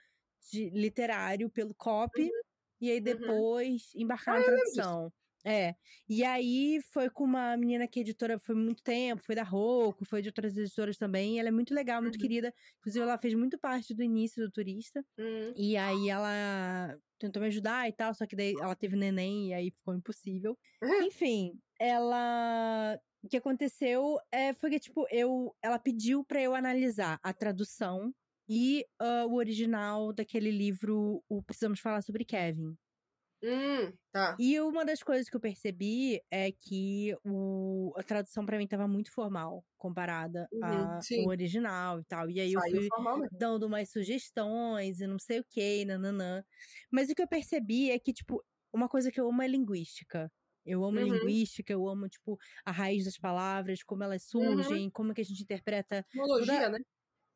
de 0.51 0.71
literário 0.71 1.51
pelo 1.51 1.75
copy, 1.75 2.31
e 2.81 2.91
aí 2.91 3.01
depois 3.03 3.91
embarcar 3.95 4.37
Ah, 4.37 4.39
na 4.39 4.45
tradução. 4.47 5.13
É. 5.45 5.75
E 6.09 6.23
aí 6.25 6.81
foi 6.93 7.09
com 7.11 7.25
uma 7.25 7.57
menina 7.57 7.89
que 7.89 7.99
é 8.01 8.03
editora 8.03 8.39
foi 8.39 8.55
muito 8.55 8.83
tempo, 8.83 9.23
foi 9.25 9.35
da 9.35 9.43
Roku, 9.43 10.05
foi 10.05 10.21
de 10.23 10.29
outras 10.29 10.57
editoras 10.57 10.99
também. 10.99 11.39
Ela 11.39 11.49
é 11.49 11.53
muito 11.53 11.75
legal, 11.75 12.03
muito 12.03 12.17
Uhum. 12.17 12.21
querida. 12.21 12.53
Inclusive, 12.81 13.03
ela 13.05 13.19
fez 13.19 13.35
muito 13.35 13.59
parte 13.59 13.95
do 13.95 14.03
início 14.03 14.45
do 14.45 14.51
turista. 14.53 15.05
Hum, 15.19 15.55
E 15.57 15.77
aí 15.77 16.09
ela 16.09 16.97
tentou 17.19 17.41
me 17.43 17.49
ajudar 17.49 17.89
e 17.89 17.93
tal, 17.93 18.15
só 18.15 18.27
que 18.27 18.37
daí 18.37 18.55
ela 18.61 18.77
teve 18.77 18.97
neném 18.97 19.49
e 19.49 19.55
aí 19.55 19.71
ficou 19.71 19.95
impossível. 19.95 20.59
Enfim, 21.13 21.53
ela. 21.79 22.99
O 23.23 23.29
que 23.29 23.37
aconteceu 23.37 24.17
é, 24.33 24.55
foi 24.55 24.71
que, 24.71 24.81
tipo, 24.81 25.07
eu, 25.11 25.55
ela 25.63 25.79
pediu 25.79 26.25
pra 26.25 26.41
eu 26.43 26.55
analisar 26.55 27.19
a 27.23 27.35
tradução 27.35 28.13
e 28.49 28.85
ah, 28.99 29.27
o 29.27 29.35
original 29.35 30.13
daquele 30.13 30.51
livro, 30.51 31.23
o 31.29 31.43
Precisamos 31.43 31.81
Falar 31.81 32.03
sobre 32.03 32.25
Kevin. 32.25 32.75
Hum, 33.43 33.93
tá. 34.13 34.39
E 34.39 34.59
uma 34.61 34.85
das 34.85 35.03
coisas 35.03 35.29
que 35.29 35.37
eu 35.37 35.41
percebi 35.41 36.23
é 36.31 36.51
que 36.53 37.15
o, 37.25 37.93
a 37.97 38.03
tradução 38.03 38.47
pra 38.47 38.57
mim 38.59 38.67
tava 38.67 38.89
muito 38.89 39.13
formal 39.13 39.65
comparada 39.77 40.51
Uhum, 40.53 41.03
ao 41.13 41.25
original 41.27 42.01
e 42.01 42.05
tal. 42.05 42.31
E 42.31 42.41
aí 42.41 42.53
eu 42.53 42.63
Saiu 42.63 42.81
fui 42.91 42.91
formal 42.91 43.19
mesmo. 43.19 43.31
dando 43.31 43.67
umas 43.67 43.91
sugestões 43.91 45.01
e 45.01 45.07
não 45.07 45.19
sei 45.19 45.41
o 45.41 45.45
que, 45.45 45.85
nananã. 45.85 46.43
Mas 46.91 47.11
o 47.11 47.15
que 47.15 47.23
eu 47.23 47.29
percebi 47.29 47.91
é 47.91 47.99
que, 47.99 48.13
tipo, 48.15 48.43
uma 48.73 48.89
coisa 48.89 49.11
que 49.13 49.21
eu 49.21 49.29
amo 49.29 49.43
é 49.43 49.49
linguística. 49.49 50.33
Eu 50.65 50.85
amo 50.85 50.99
Uhum. 50.99 51.01
linguística, 51.01 51.73
eu 51.73 51.87
amo, 51.89 52.09
tipo, 52.09 52.39
a 52.65 52.71
raiz 52.73 53.05
das 53.05 53.19
palavras, 53.19 53.83
como 53.83 54.03
elas 54.05 54.25
surgem, 54.25 54.91
como 54.91 55.13
que 55.15 55.21
a 55.21 55.25
gente 55.25 55.43
interpreta 55.43 56.05
Tecnologia, 56.13 56.69
né? 56.69 56.79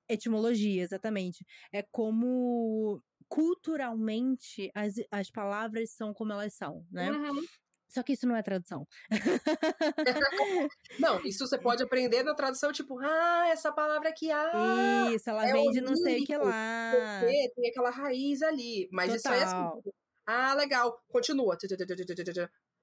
etimologia, 0.08 0.82
exatamente. 0.82 1.44
É 1.72 1.82
como 1.82 3.02
culturalmente 3.28 4.70
as, 4.74 4.94
as 5.10 5.30
palavras 5.30 5.90
são 5.90 6.12
como 6.14 6.32
elas 6.32 6.54
são, 6.54 6.86
né? 6.90 7.10
Uhum. 7.10 7.42
Só 7.88 8.02
que 8.02 8.12
isso 8.14 8.26
não 8.26 8.34
é 8.34 8.42
tradução. 8.42 8.86
Não, 10.98 11.24
isso 11.24 11.46
você 11.46 11.56
pode 11.56 11.82
aprender 11.82 12.24
na 12.24 12.34
tradução, 12.34 12.72
tipo, 12.72 12.98
ah, 12.98 13.48
essa 13.48 13.70
palavra 13.72 14.08
aqui, 14.08 14.30
ah, 14.32 15.10
isso, 15.14 15.30
ela 15.30 15.48
é 15.48 15.52
vem 15.52 15.70
de 15.70 15.80
não 15.80 15.94
sei 15.94 16.22
o 16.22 16.24
que 16.24 16.36
lá. 16.36 16.90
porque 17.20 17.52
tem 17.54 17.70
aquela 17.70 17.90
raiz 17.90 18.42
ali. 18.42 18.88
Mas 18.90 19.14
isso 19.14 19.28
aí 19.28 19.38
é 19.38 19.42
assim, 19.44 19.54
Total. 19.54 19.94
ah, 20.26 20.54
legal, 20.54 21.00
continua. 21.08 21.56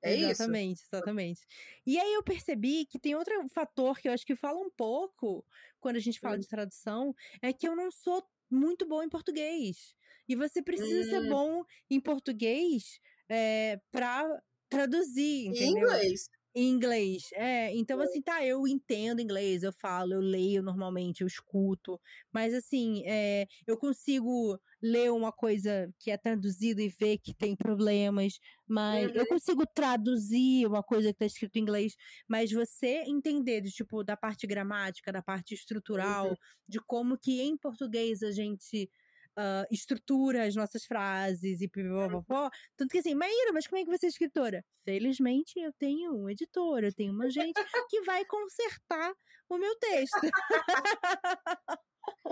É 0.03 0.15
isso? 0.15 0.31
exatamente, 0.31 0.81
exatamente. 0.91 1.41
E 1.85 1.99
aí 1.99 2.13
eu 2.13 2.23
percebi 2.23 2.85
que 2.85 2.97
tem 2.97 3.13
outro 3.15 3.33
fator 3.49 3.99
que 3.99 4.07
eu 4.07 4.13
acho 4.13 4.25
que 4.25 4.35
fala 4.35 4.59
um 4.59 4.69
pouco 4.69 5.45
quando 5.79 5.97
a 5.97 5.99
gente 5.99 6.19
fala 6.19 6.37
Hum. 6.37 6.39
de 6.39 6.47
tradução, 6.47 7.13
é 7.41 7.51
que 7.53 7.67
eu 7.67 7.75
não 7.75 7.91
sou 7.91 8.23
muito 8.49 8.85
boa 8.87 9.03
em 9.05 9.09
português. 9.09 9.93
E 10.31 10.35
você 10.35 10.61
precisa 10.63 11.03
ser 11.03 11.19
Hum. 11.19 11.27
bom 11.27 11.63
em 11.89 11.99
português 11.99 12.99
é, 13.29 13.77
pra 13.91 14.23
traduzir, 14.69 15.45
Em 15.49 15.63
entendeu? 15.65 15.75
inglês. 15.75 16.27
Em 16.55 16.69
inglês. 16.69 17.29
É, 17.33 17.73
então 17.75 18.01
assim, 18.01 18.21
tá, 18.21 18.45
eu 18.45 18.67
entendo 18.67 19.21
inglês, 19.21 19.63
eu 19.63 19.71
falo, 19.73 20.13
eu 20.13 20.19
leio 20.21 20.61
normalmente, 20.63 21.21
eu 21.21 21.27
escuto. 21.27 21.99
Mas 22.33 22.53
assim, 22.53 23.03
é, 23.07 23.47
eu 23.67 23.77
consigo 23.77 24.59
ler 24.81 25.11
uma 25.11 25.31
coisa 25.31 25.89
que 25.99 26.11
é 26.11 26.17
traduzida 26.17 26.81
e 26.81 26.89
ver 26.89 27.19
que 27.19 27.33
tem 27.33 27.55
problemas. 27.55 28.39
Mas 28.67 29.09
eu 29.15 29.25
Uhum. 29.25 29.27
consigo 29.27 29.65
traduzir 29.75 30.65
uma 30.67 30.83
coisa 30.83 31.09
que 31.13 31.19
tá 31.19 31.25
escrito 31.25 31.57
em 31.57 31.61
inglês. 31.61 31.95
Mas 32.29 32.51
você 32.51 33.03
entender, 33.07 33.61
de, 33.61 33.71
tipo, 33.71 34.03
da 34.03 34.17
parte 34.17 34.47
gramática, 34.47 35.11
da 35.11 35.21
parte 35.21 35.53
estrutural, 35.53 36.35
Uhum. 36.35 36.37
de 36.67 36.79
como 36.85 37.17
que 37.17 37.41
em 37.41 37.57
português 37.57 38.23
a 38.23 38.31
gente. 38.31 38.89
Ah, 39.37 39.65
estrutura 39.71 40.45
as 40.47 40.55
nossas 40.55 40.85
frases 40.85 41.61
e 41.61 41.67
pipipopopó. 41.67 42.49
Tanto 42.77 42.91
que 42.91 42.99
assim, 42.99 43.15
Maíra, 43.15 43.51
mas 43.53 43.67
como 43.67 43.81
é 43.81 43.85
que 43.85 43.89
você 43.97 44.07
é 44.07 44.09
escritora? 44.09 44.63
Felizmente 44.83 45.59
eu 45.59 45.71
tenho 45.73 46.13
um 46.15 46.29
editor, 46.29 46.83
eu 46.83 46.93
tenho 46.93 47.13
uma 47.13 47.29
gente 47.29 47.59
que 47.89 48.01
vai 48.01 48.25
consertar 48.25 49.13
o 49.49 49.57
meu 49.57 49.75
texto. 49.79 50.19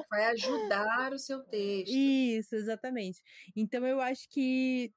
Vai 0.10 0.26
ajudar 0.28 1.14
o 1.14 1.20
seu 1.20 1.43
texto. 1.43 1.93
Isso, 1.93 2.56
exatamente. 2.56 3.22
Então 3.56 3.86
eu 3.86 4.00
acho 4.02 4.28
que, 4.30 4.93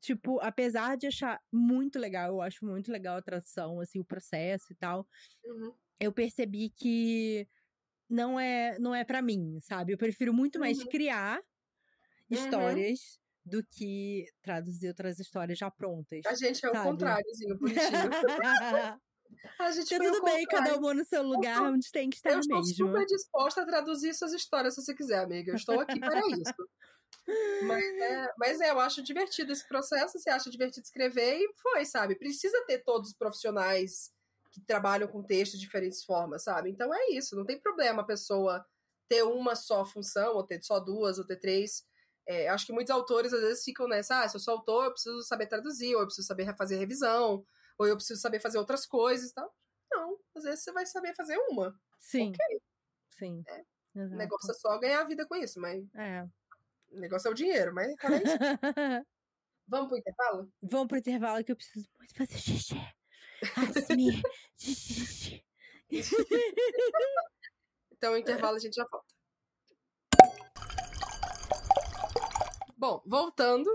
tipo, 0.00 0.40
apesar 0.40 0.96
de 0.96 1.06
achar 1.06 1.40
muito 1.52 1.98
legal, 1.98 2.28
eu 2.30 2.42
acho 2.42 2.64
muito 2.66 2.90
legal 2.92 3.16
a 3.18 3.22
tradução, 3.22 3.80
assim, 3.80 4.00
o 4.00 4.04
processo 4.04 4.72
e 4.72 4.76
tal, 4.76 5.06
Uhum. 5.44 5.74
eu 6.00 6.12
percebi 6.12 6.70
que 6.70 7.48
não 8.08 8.38
é, 8.40 8.78
não 8.78 8.94
é 8.94 9.04
para 9.04 9.22
mim, 9.22 9.58
sabe? 9.62 9.92
Eu 9.94 9.98
prefiro 9.98 10.32
muito 10.34 10.58
mais 10.60 10.78
Uhum. 10.78 10.84
criar 10.84 11.40
Uhum. 12.32 12.86
histórias 12.86 13.18
do 13.44 13.62
que 13.66 14.26
traduzir 14.42 14.88
outras 14.88 15.18
histórias 15.20 15.58
já 15.58 15.70
prontas. 15.70 16.26
A 16.26 16.34
gente 16.34 16.64
é 16.66 16.70
o 16.70 16.76
sabe? 16.76 16.80
contráriozinho, 16.80 17.56
bonitinho. 17.58 18.10
A 19.58 19.70
gente 19.72 19.94
Tá 19.94 19.96
foi 19.96 20.10
o 20.10 20.16
tudo 20.16 20.22
bem, 20.22 20.46
cada 20.46 20.76
um 20.76 20.94
no 20.94 21.04
seu 21.04 21.22
lugar 21.22 21.72
onde 21.72 21.90
tem 21.90 22.08
que 22.10 22.16
estar 22.16 22.34
Eu 22.34 22.40
estou 22.40 22.62
mesmo. 22.62 22.64
super 22.64 23.04
disposta 23.06 23.62
a 23.62 23.66
traduzir 23.66 24.14
suas 24.14 24.32
histórias 24.32 24.74
se 24.74 24.82
você 24.82 24.94
quiser, 24.94 25.20
amiga. 25.24 25.52
Eu 25.52 25.56
estou 25.56 25.80
aqui 25.80 26.02
para 26.02 26.20
isso. 26.28 26.52
Mas 27.60 27.82
é, 27.84 28.28
mas 28.38 28.60
é, 28.60 28.70
eu 28.70 28.80
acho 28.80 29.02
divertido 29.02 29.52
esse 29.52 29.66
processo, 29.66 30.18
você 30.18 30.28
acha 30.30 30.50
divertido 30.50 30.84
escrever 30.84 31.38
e 31.38 31.54
foi, 31.56 31.84
sabe? 31.86 32.16
Precisa 32.18 32.64
ter 32.66 32.82
todos 32.84 33.10
os 33.10 33.16
profissionais 33.16 34.12
que 34.60 34.66
trabalham 34.66 35.08
com 35.08 35.22
texto 35.22 35.54
de 35.54 35.60
diferentes 35.60 36.04
formas, 36.04 36.44
sabe? 36.44 36.70
Então 36.70 36.92
é 36.94 37.10
isso, 37.12 37.36
não 37.36 37.44
tem 37.46 37.60
problema 37.60 38.02
a 38.02 38.06
pessoa 38.06 38.64
ter 39.08 39.22
uma 39.22 39.54
só 39.56 39.84
função, 39.84 40.34
ou 40.36 40.44
ter 40.46 40.62
só 40.62 40.80
duas, 40.80 41.18
ou 41.18 41.26
ter 41.26 41.38
três. 41.38 41.84
É, 42.28 42.48
acho 42.48 42.66
que 42.66 42.72
muitos 42.72 42.90
autores 42.90 43.32
às 43.32 43.40
vezes 43.40 43.64
ficam 43.64 43.86
nessa, 43.88 44.22
ah, 44.24 44.28
se 44.28 44.36
eu 44.36 44.40
sou 44.40 44.54
autor, 44.54 44.86
eu 44.86 44.92
preciso 44.92 45.22
saber 45.22 45.46
traduzir, 45.46 45.94
ou 45.94 46.00
eu 46.02 46.06
preciso 46.06 46.26
saber 46.26 46.56
fazer 46.56 46.76
revisão, 46.76 47.44
ou 47.78 47.86
eu 47.86 47.96
preciso 47.96 48.20
saber 48.20 48.40
fazer 48.40 48.58
outras 48.58 48.86
coisas 48.86 49.30
e 49.30 49.34
tal. 49.34 49.54
Não, 49.92 50.18
às 50.36 50.44
vezes 50.44 50.64
você 50.64 50.72
vai 50.72 50.86
saber 50.86 51.14
fazer 51.14 51.36
uma. 51.50 51.72
Sim. 52.00 52.32
Sim. 53.18 53.42
É. 53.48 53.60
Exato. 53.94 54.14
O 54.14 54.16
negócio 54.18 54.50
é 54.52 54.54
só 54.54 54.78
ganhar 54.78 55.02
a 55.02 55.04
vida 55.08 55.26
com 55.28 55.36
isso, 55.36 55.60
mas 55.60 55.84
É. 55.94 56.26
O 56.92 57.00
negócio 57.00 57.28
é 57.28 57.30
o 57.30 57.34
dinheiro, 57.34 57.74
mas. 57.74 57.88
Vamos 59.68 59.88
pro 59.88 59.98
intervalo? 59.98 60.52
Vamos 60.62 60.88
pro 60.88 60.98
intervalo 60.98 61.44
que 61.44 61.52
eu 61.52 61.56
preciso 61.56 61.88
muito 61.98 62.14
fazer 62.14 62.38
xixi. 62.38 62.74
Asmi, 63.56 64.22
xixi. 64.58 65.44
Então, 67.92 68.12
o 68.12 68.16
intervalo 68.16 68.56
a 68.56 68.60
gente 68.60 68.74
já 68.74 68.86
volta. 68.90 69.06
Bom, 72.76 73.02
voltando, 73.06 73.70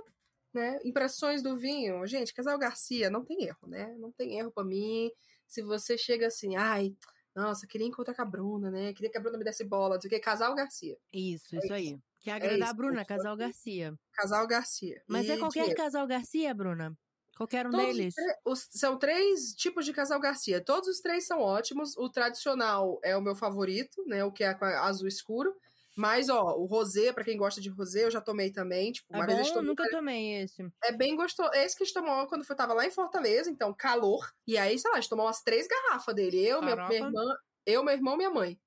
né? 0.54 0.80
Impressões 0.84 1.42
do 1.42 1.58
vinho. 1.58 2.06
Gente, 2.06 2.34
Casal 2.34 2.58
Garcia, 2.58 3.10
não 3.10 3.24
tem 3.26 3.44
erro, 3.46 3.68
né? 3.68 3.96
Não 3.98 4.12
tem 4.12 4.38
erro 4.38 4.52
pra 4.52 4.64
mim. 4.64 5.12
Se 5.48 5.62
você 5.62 5.98
chega 5.98 6.28
assim, 6.28 6.56
ai, 6.56 6.96
nossa, 7.36 7.66
queria 7.68 7.88
encontrar 7.88 8.14
com 8.14 8.22
a 8.22 8.26
Bruna, 8.26 8.70
né? 8.70 8.94
Queria 8.94 9.10
que 9.10 9.18
a 9.18 9.22
Bruna 9.22 9.38
me 9.38 9.44
desse 9.44 9.64
bola, 9.64 9.96
não 9.96 10.02
sei 10.02 10.08
o 10.08 10.12
que. 10.12 10.20
Casal 10.20 10.54
Garcia. 10.56 10.98
Isso, 11.12 11.56
É 11.56 11.58
isso 11.58 11.66
isso. 11.66 11.74
aí. 11.74 11.98
Quer 12.20 12.34
agradar 12.34 12.62
a 12.62 12.66
isso, 12.66 12.76
Bruna, 12.76 13.02
isso. 13.02 13.08
casal 13.08 13.36
Garcia. 13.36 13.94
Casal 14.14 14.48
Garcia. 14.48 15.04
Mas 15.08 15.26
E 15.28 15.32
é 15.32 15.38
qualquer 15.40 15.62
dinheiro. 15.62 15.82
casal 15.82 16.06
Garcia, 16.06 16.54
Bruna? 16.54 16.96
Qualquer 17.38 17.66
um 17.68 17.72
Todos 17.72 17.88
os 17.88 17.96
deles? 17.96 18.16
os- 18.46 18.68
são 18.72 18.98
três 18.98 19.54
tipos 19.54 19.86
de 19.86 19.94
casal 19.94 20.20
Garcia. 20.20 20.64
Todos 20.64 20.88
os 20.90 21.00
três 21.00 21.26
são 21.26 21.40
ótimos. 21.40 21.96
O 21.98 22.10
tradicional 22.10 23.00
é 23.04 23.16
o 23.18 23.22
meu 23.22 23.36
favorito, 23.36 24.04
né? 24.06 24.24
O 24.24 24.32
que 24.32 24.44
é 24.44 24.50
azul 24.80 25.08
escuro. 25.08 25.56
Mas, 25.98 26.30
ó, 26.30 26.56
o 26.56 26.66
rosé, 26.66 27.12
pra 27.12 27.24
quem 27.24 27.36
gosta 27.38 27.60
de 27.60 27.70
rosé, 27.70 28.06
eu 28.06 28.12
já 28.12 28.22
tomei 28.22 28.52
também. 28.52 28.92
Tipo, 28.94 29.14
É 29.16 29.26
bom? 29.26 29.44
tomou- 29.44 29.64
Nunca 29.64 29.90
tomei 29.90 30.42
esse. 30.44 30.66
É 30.84 30.92
bem 30.92 31.16
gostoso. 31.16 31.52
Esse 31.54 31.76
que 31.76 31.84
a 31.84 31.86
gente 31.86 31.94
tomou 31.94 32.28
quando 32.28 32.46
eu 32.50 32.56
tava 32.56 32.74
lá 32.74 32.86
em 32.86 32.92
Fortaleza, 32.92 33.50
então, 33.50 33.74
calor. 33.74 34.32
E 34.48 34.58
aí, 34.58 34.80
sei 34.80 34.90
lá, 34.90 34.98
a 34.98 35.02
gente 35.02 35.10
tomou 35.10 35.26
umas 35.26 35.42
três 35.42 35.68
garrafas 35.68 36.16
dele. 36.16 36.38
Eu, 36.46 36.62
minha, 36.62 36.76
minha 36.88 37.00
irmã, 37.08 37.36
eu, 37.66 37.84
meu 37.84 37.94
irmão 37.94 38.14
e 38.14 38.18
minha 38.18 38.30
mãe. 38.32 38.60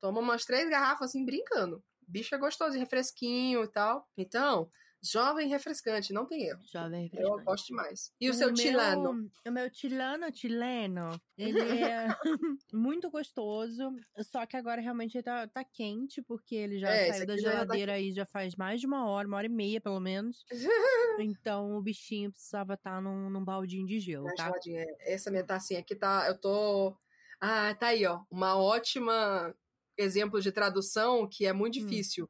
Tomamos 0.00 0.28
umas 0.28 0.44
três 0.44 0.68
garrafas, 0.68 1.08
assim, 1.10 1.24
brincando. 1.24 1.82
Bicho 2.06 2.34
é 2.34 2.38
gostoso, 2.38 2.78
refresquinho 2.78 3.64
e 3.64 3.68
tal. 3.68 4.06
Então, 4.16 4.70
jovem 5.10 5.48
refrescante, 5.48 6.12
não 6.12 6.26
tem 6.26 6.44
erro. 6.48 6.60
Jovem 6.72 7.04
Eu 7.04 7.10
refrescante. 7.12 7.44
gosto 7.44 7.66
demais. 7.66 8.12
E 8.20 8.28
o 8.30 8.34
seu 8.34 8.48
meu- 8.48 8.56
tilano? 8.56 9.30
O 9.46 9.50
meu 9.50 9.70
tilano 9.70 10.26
chileno, 10.34 11.10
ele 11.36 11.60
é 11.60 12.06
muito 12.72 13.10
gostoso, 13.10 13.90
só 14.30 14.44
que 14.46 14.56
agora 14.56 14.80
realmente 14.80 15.16
ele 15.16 15.22
tá, 15.22 15.46
tá 15.48 15.64
quente, 15.64 16.22
porque 16.22 16.54
ele 16.54 16.78
já 16.78 16.90
É, 16.90 17.12
saiu 17.12 17.26
da 17.26 17.34
tá 17.34 17.40
geladeira 17.40 17.92
aí 17.94 18.12
já 18.12 18.24
faz 18.26 18.54
mais 18.56 18.80
de 18.80 18.86
uma 18.86 19.06
hora, 19.08 19.26
uma 19.28 19.36
hora 19.36 19.46
e 19.46 19.50
meia 19.50 19.80
pelo 19.80 20.00
menos. 20.00 20.44
Então 21.18 21.76
o 21.76 21.82
bichinho 21.82 22.30
precisava 22.30 22.74
estar 22.74 23.00
num, 23.00 23.30
num 23.30 23.42
baldinho 23.44 23.86
de 23.86 23.98
gelo, 24.00 24.26
tá? 24.34 24.44
geladinha. 24.46 24.84
Essa 25.00 25.30
minha 25.30 25.44
tacinha 25.44 25.80
aqui 25.80 25.94
tá. 25.96 26.26
Eu 26.28 26.38
tô. 26.38 26.94
Ah, 27.40 27.74
tá 27.74 27.88
aí, 27.88 28.04
ó. 28.06 28.22
Uma 28.30 28.56
ótima 28.56 29.54
exemplo 29.96 30.40
de 30.42 30.52
tradução 30.52 31.26
que 31.26 31.46
é 31.46 31.52
muito 31.54 31.78
Hum. 31.78 31.86
difícil. 31.86 32.24
Hum. 32.26 32.28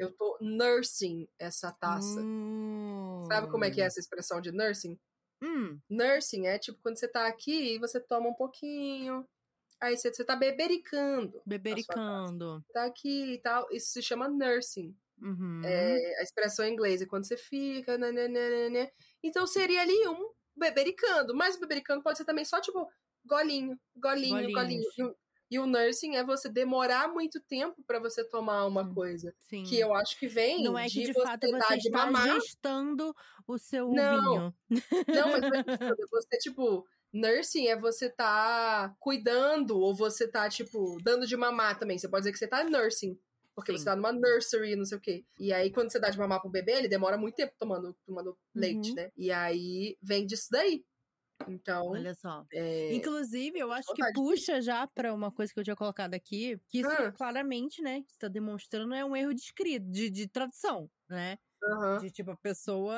Eu 0.00 0.12
tô 0.16 0.38
nursing 0.40 1.28
essa 1.38 1.72
taça. 1.72 2.20
Sabe 3.28 3.50
como 3.50 3.64
é 3.64 3.70
que 3.70 3.80
é 3.80 3.84
essa 3.84 4.00
expressão 4.00 4.40
de 4.40 4.52
nursing? 4.52 4.98
Hum, 5.42 5.78
Nursing 5.90 6.46
é 6.46 6.58
tipo 6.58 6.78
quando 6.82 6.98
você 6.98 7.06
tá 7.06 7.26
aqui 7.26 7.74
e 7.74 7.78
você 7.78 8.00
toma 8.00 8.28
um 8.28 8.34
pouquinho. 8.34 9.26
Aí 9.80 9.96
você, 9.96 10.12
você 10.12 10.24
tá 10.24 10.34
bebericando. 10.34 11.42
bebericando. 11.44 12.64
Tá 12.72 12.86
aqui 12.86 13.34
e 13.34 13.38
tal. 13.38 13.66
Isso 13.70 13.92
se 13.92 14.02
chama 14.02 14.28
nursing. 14.28 14.96
Uhum. 15.20 15.62
É, 15.64 16.20
a 16.20 16.22
expressão 16.22 16.64
em 16.64 16.72
inglês 16.72 17.02
é 17.02 17.06
quando 17.06 17.26
você 17.26 17.36
fica. 17.36 17.98
nananana. 17.98 18.90
Então 19.22 19.46
seria 19.46 19.82
ali 19.82 20.08
um 20.08 20.30
bebericando. 20.56 21.34
Mas 21.34 21.56
o 21.56 21.60
bebericando 21.60 22.02
pode 22.02 22.16
ser 22.16 22.24
também 22.24 22.44
só 22.44 22.60
tipo 22.60 22.88
golinho, 23.24 23.78
golinho, 23.94 24.52
golinho. 24.52 25.16
E 25.50 25.58
o, 25.58 25.66
nursing 25.66 26.16
é 26.16 26.24
você 26.24 26.48
demorar 26.48 27.08
muito 27.08 27.40
tempo 27.40 27.82
pra 27.86 27.98
você 28.00 28.24
tomar 28.28 28.66
uma 28.66 28.84
Sim. 28.84 28.94
coisa. 28.94 29.34
Sim. 29.48 29.64
Que 29.64 29.78
eu 29.78 29.94
acho 29.94 30.18
que 30.18 30.26
vem 30.28 30.64
Não 30.64 30.76
é 30.78 30.90
que 30.90 31.00
de, 31.02 31.12
você 31.12 31.22
fato 31.22 31.46
dar 31.56 31.58
você 31.68 31.76
de 31.76 31.86
está 31.86 32.06
mamar. 32.06 32.26
gestando 32.40 33.14
o 33.46 33.58
seu 33.58 33.88
Não. 33.92 34.08
vinho. 34.08 34.54
Não, 35.12 35.28
mas 35.30 35.42
é 35.52 35.58
isso. 35.68 36.08
você, 36.10 36.38
tipo, 36.38 36.86
nursing 37.12 37.68
é 37.68 37.76
você 37.78 38.10
tá 38.10 38.94
cuidando, 39.00 39.78
ou 39.78 39.94
você 39.94 40.28
tá, 40.28 40.48
tipo, 40.48 40.98
dando 41.02 41.26
de 41.26 41.36
mamar 41.36 41.78
também. 41.78 41.98
Você 41.98 42.08
pode 42.08 42.22
dizer 42.22 42.32
que 42.32 42.38
você 42.38 42.48
tá 42.48 42.64
nursing. 42.64 43.18
Porque 43.54 43.72
Sim. 43.72 43.78
você 43.78 43.84
tá 43.86 43.96
numa 43.96 44.12
nursery, 44.12 44.76
não 44.76 44.84
sei 44.84 44.98
o 44.98 45.00
quê. 45.00 45.24
E 45.38 45.52
aí, 45.52 45.70
quando 45.72 45.90
você 45.90 45.98
dá 45.98 46.10
de 46.10 46.18
mamar 46.18 46.40
pro 46.42 46.50
bebê, 46.50 46.72
ele 46.72 46.88
demora 46.88 47.16
muito 47.16 47.36
tempo 47.36 47.54
tomando, 47.58 47.96
tomando 48.06 48.36
Uhum. 48.54 48.54
leite, 48.54 48.94
né? 48.94 49.10
E 49.16 49.32
aí, 49.32 49.96
vem 50.02 50.26
disso 50.26 50.48
daí. 50.50 50.84
Então, 51.46 51.82
Olha 51.92 52.14
só. 52.14 52.46
é... 52.52 53.06
Inclusive, 53.28 53.58
eu 53.58 53.72
acho 53.72 53.92
que 53.92 54.04
puxa 54.04 54.60
já 54.62 54.86
pra 54.86 55.14
uma 55.14 55.32
coisa 55.32 55.52
que 55.52 55.60
eu 55.60 55.64
tinha 55.64 55.76
colocado 55.76 56.14
aqui, 56.14 56.58
que 56.68 56.80
isso 56.80 56.96
Ah. 56.98 57.12
claramente, 57.14 57.82
né, 57.82 58.04
está 58.10 58.28
demonstrando 58.28 58.94
é 58.94 59.04
um 59.04 59.16
erro 59.16 59.34
de 59.34 59.42
escrito, 59.42 59.86
de, 59.90 60.10
de 60.10 60.28
tradução, 60.28 60.90
né? 61.10 61.38
Aham. 61.62 62.00
De 62.00 62.10
tipo, 62.10 62.30
a 62.30 62.36
pessoa 62.36 62.96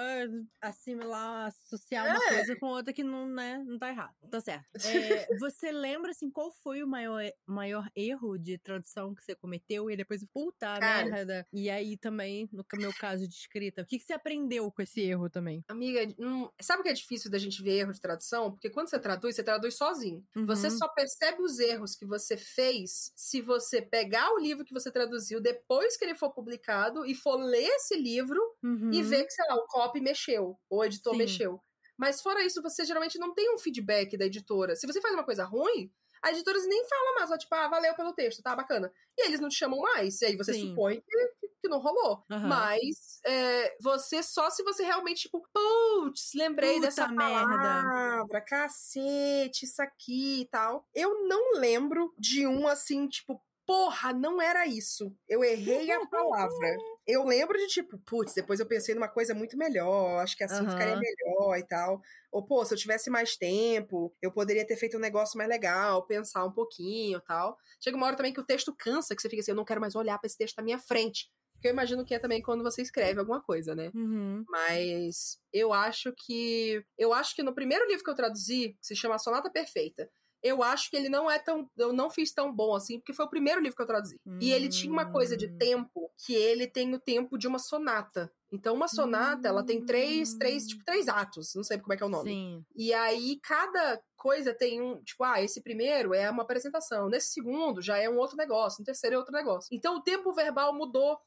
assimilar, 0.60 1.46
associar 1.48 2.06
uma 2.08 2.20
É. 2.20 2.22
coisa 2.22 2.56
com 2.56 2.66
outra 2.66 2.92
que 2.92 3.04
não, 3.04 3.28
né, 3.28 3.58
não 3.64 3.78
tá 3.78 3.88
errado. 3.90 4.16
Tá 4.30 4.40
certo. 4.40 4.68
É, 4.82 5.26
você 5.38 5.70
lembra, 5.72 6.10
assim, 6.10 6.30
qual 6.30 6.50
foi 6.52 6.82
o 6.82 6.88
maior, 6.88 7.22
maior 7.46 7.88
erro 7.96 8.38
de 8.38 8.58
tradução 8.58 9.14
que 9.14 9.22
você 9.24 9.34
cometeu? 9.36 9.90
E 9.90 9.96
depois, 9.96 10.24
puta 10.32 10.80
Cara. 10.80 11.10
merda. 11.10 11.46
E 11.52 11.70
aí 11.70 11.96
também, 11.96 12.48
no 12.52 12.64
meu 12.74 12.92
caso 12.94 13.26
de 13.28 13.34
escrita, 13.34 13.82
o 13.82 13.86
que, 13.86 13.98
que 13.98 14.04
você 14.04 14.12
aprendeu 14.14 14.70
com 14.72 14.82
esse 14.82 15.00
erro 15.00 15.30
também? 15.30 15.64
Amiga, 15.70 16.14
não- 16.18 16.50
sabe 16.62 16.80
o 16.80 16.82
que 16.82 16.88
é 16.88 16.94
difícil 16.94 17.30
da 17.30 17.36
gente 17.36 17.62
ver 17.62 17.72
erro 17.80 17.92
de 17.92 18.00
tradução? 18.00 18.50
Porque 18.50 18.70
quando 18.70 18.88
você 18.88 18.98
traduz, 18.98 19.36
você 19.36 19.42
traduz 19.44 19.76
sozinho. 19.76 20.24
Você 20.46 20.70
Uhum. 20.70 20.78
só 20.78 20.88
percebe 20.88 21.42
os 21.42 21.58
erros 21.58 21.94
que 21.94 22.06
você 22.06 22.38
fez 22.38 23.12
se 23.14 23.42
você 23.42 23.82
pegar 23.82 24.32
o 24.32 24.38
livro 24.38 24.64
que 24.64 24.72
você 24.72 24.90
traduziu 24.90 25.42
depois 25.42 25.94
que 25.98 26.06
ele 26.06 26.14
for 26.14 26.32
publicado 26.32 27.04
e 27.04 27.14
for 27.14 27.36
ler 27.36 27.66
esse 27.76 27.96
livro 27.96 28.40
Uhum. 28.62 28.90
e 28.92 29.02
ver 29.02 29.24
que, 29.24 29.32
sei 29.32 29.46
lá, 29.46 29.54
o 29.56 29.66
copy 29.66 30.00
mexeu, 30.00 30.58
ou 30.68 30.80
o 30.80 30.84
editor 30.84 31.12
Sim. 31.12 31.18
mexeu. 31.18 31.60
Mas 31.96 32.20
fora 32.22 32.44
isso, 32.44 32.62
você 32.62 32.84
geralmente 32.84 33.18
não 33.18 33.34
tem 33.34 33.52
um 33.52 33.58
feedback 33.58 34.16
da 34.16 34.26
editora. 34.26 34.76
Se 34.76 34.86
você 34.86 35.00
faz 35.00 35.12
uma 35.14 35.24
coisa 35.24 35.44
ruim, 35.44 35.90
a 36.22 36.30
editora 36.30 36.58
nem 36.60 36.84
fala 36.88 37.14
mais, 37.16 37.30
ela 37.30 37.38
tipo, 37.38 37.54
ah, 37.54 37.68
valeu 37.68 37.94
pelo 37.94 38.12
texto, 38.12 38.42
tá 38.42 38.54
bacana. 38.54 38.92
E 39.16 39.26
eles 39.26 39.40
não 39.40 39.48
te 39.48 39.56
chamam 39.56 39.80
mais, 39.80 40.20
e 40.20 40.26
aí 40.26 40.36
você 40.36 40.52
Sim. 40.52 40.68
supõe 40.70 41.00
que, 41.00 41.48
que 41.62 41.68
não 41.68 41.78
rolou. 41.78 42.24
Aham. 42.30 42.48
Mas 42.48 43.20
é, 43.26 43.76
você 43.80 44.22
só 44.22 44.50
se 44.50 44.62
você 44.62 44.84
realmente, 44.84 45.22
tipo, 45.22 45.42
putz, 45.52 46.30
lembrei 46.34 46.74
Puta 46.74 46.86
dessa 46.86 47.08
merda. 47.08 47.84
palavra, 47.84 48.40
cacete, 48.42 49.64
isso 49.64 49.82
aqui 49.82 50.42
e 50.42 50.48
tal. 50.48 50.86
Eu 50.94 51.26
não 51.26 51.58
lembro 51.58 52.12
de 52.18 52.46
um 52.46 52.66
assim, 52.66 53.08
tipo, 53.08 53.40
porra, 53.66 54.12
não 54.12 54.40
era 54.40 54.66
isso. 54.66 55.14
Eu 55.28 55.44
errei 55.44 55.90
a 55.92 56.00
palavra. 56.10 56.76
Eu 57.10 57.24
lembro 57.24 57.56
de, 57.58 57.66
tipo, 57.68 57.98
putz, 58.00 58.34
depois 58.34 58.60
eu 58.60 58.66
pensei 58.68 58.94
numa 58.94 59.08
coisa 59.08 59.34
muito 59.34 59.56
melhor, 59.56 60.20
acho 60.22 60.36
que 60.36 60.44
assim 60.44 60.68
Aham. 60.68 60.68
ficaria 60.68 60.94
melhor 60.98 61.56
e 61.58 61.66
tal. 61.66 62.02
Ou, 62.30 62.44
pô, 62.46 62.62
se 62.66 62.74
eu 62.74 62.78
tivesse 62.78 63.08
mais 63.08 63.34
tempo, 63.36 64.14
eu 64.20 64.30
poderia 64.30 64.66
ter 64.66 64.76
feito 64.76 64.98
um 64.98 65.00
negócio 65.00 65.38
mais 65.38 65.48
legal, 65.48 66.06
pensar 66.06 66.44
um 66.44 66.52
pouquinho 66.52 67.18
e 67.18 67.24
tal. 67.24 67.56
Chega 67.82 67.96
uma 67.96 68.06
hora 68.06 68.16
também 68.16 68.32
que 68.34 68.40
o 68.40 68.44
texto 68.44 68.74
cansa, 68.76 69.16
que 69.16 69.22
você 69.22 69.28
fica 69.30 69.40
assim, 69.40 69.52
eu 69.52 69.56
não 69.56 69.64
quero 69.64 69.80
mais 69.80 69.94
olhar 69.94 70.18
pra 70.18 70.26
esse 70.26 70.36
texto 70.36 70.58
na 70.58 70.64
minha 70.64 70.78
frente. 70.78 71.30
Que 71.62 71.68
eu 71.68 71.72
imagino 71.72 72.04
que 72.04 72.14
é 72.14 72.18
também 72.18 72.42
quando 72.42 72.62
você 72.62 72.82
escreve 72.82 73.18
alguma 73.20 73.42
coisa, 73.42 73.74
né? 73.74 73.92
Uhum. 73.94 74.48
Mas 74.48 75.38
eu 75.52 75.72
acho 75.72 76.12
que. 76.16 76.82
Eu 76.96 77.12
acho 77.12 77.34
que 77.36 77.42
no 77.42 77.54
primeiro 77.54 77.86
livro 77.86 78.04
que 78.04 78.10
eu 78.10 78.14
traduzi, 78.14 78.70
que 78.80 78.86
se 78.86 78.96
chama 78.96 79.18
Sonata 79.18 79.50
Perfeita, 79.50 80.10
eu 80.42 80.62
acho 80.62 80.90
que 80.90 80.96
ele 80.96 81.08
não 81.08 81.30
é 81.30 81.38
tão. 81.38 81.68
Eu 81.76 81.92
não 81.92 82.08
fiz 82.10 82.32
tão 82.32 82.52
bom 82.54 82.74
assim, 82.74 82.98
porque 82.98 83.12
foi 83.12 83.26
o 83.26 83.30
primeiro 83.30 83.60
livro 83.60 83.76
que 83.76 83.82
eu 83.82 83.86
traduzi. 83.86 84.20
E 84.40 84.52
ele 84.52 84.68
tinha 84.68 84.92
uma 84.92 85.10
coisa 85.10 85.36
de 85.36 85.46
Hum. 85.46 85.56
tempo 85.58 86.10
que 86.24 86.34
ele 86.34 86.66
tem 86.66 86.94
o 86.94 87.00
tempo 87.00 87.36
de 87.38 87.46
uma 87.48 87.58
sonata. 87.58 88.32
Então, 88.50 88.74
uma 88.74 88.88
sonata, 88.88 89.46
ela 89.46 89.62
tem 89.64 89.84
três, 89.84 90.32
três, 90.34 90.66
tipo, 90.66 90.82
três 90.84 91.06
atos. 91.06 91.52
Não 91.54 91.62
sei 91.62 91.78
como 91.78 91.92
é 91.92 91.96
que 91.96 92.02
é 92.02 92.06
o 92.06 92.08
nome. 92.08 92.30
Sim. 92.30 92.64
E 92.74 92.94
aí, 92.94 93.38
cada 93.42 94.00
coisa 94.16 94.54
tem 94.54 94.80
um. 94.80 95.02
Tipo, 95.02 95.24
ah, 95.24 95.42
esse 95.42 95.62
primeiro 95.62 96.14
é 96.14 96.30
uma 96.30 96.44
apresentação. 96.44 97.08
Nesse 97.08 97.32
segundo 97.32 97.82
já 97.82 97.98
é 97.98 98.08
um 98.08 98.16
outro 98.16 98.36
negócio. 98.36 98.80
No 98.80 98.86
terceiro 98.86 99.16
é 99.16 99.18
outro 99.18 99.34
negócio. 99.34 99.68
Então, 99.70 99.96
o 99.96 100.02
tempo 100.02 100.32
verbal 100.32 100.72
mudou 100.74 101.18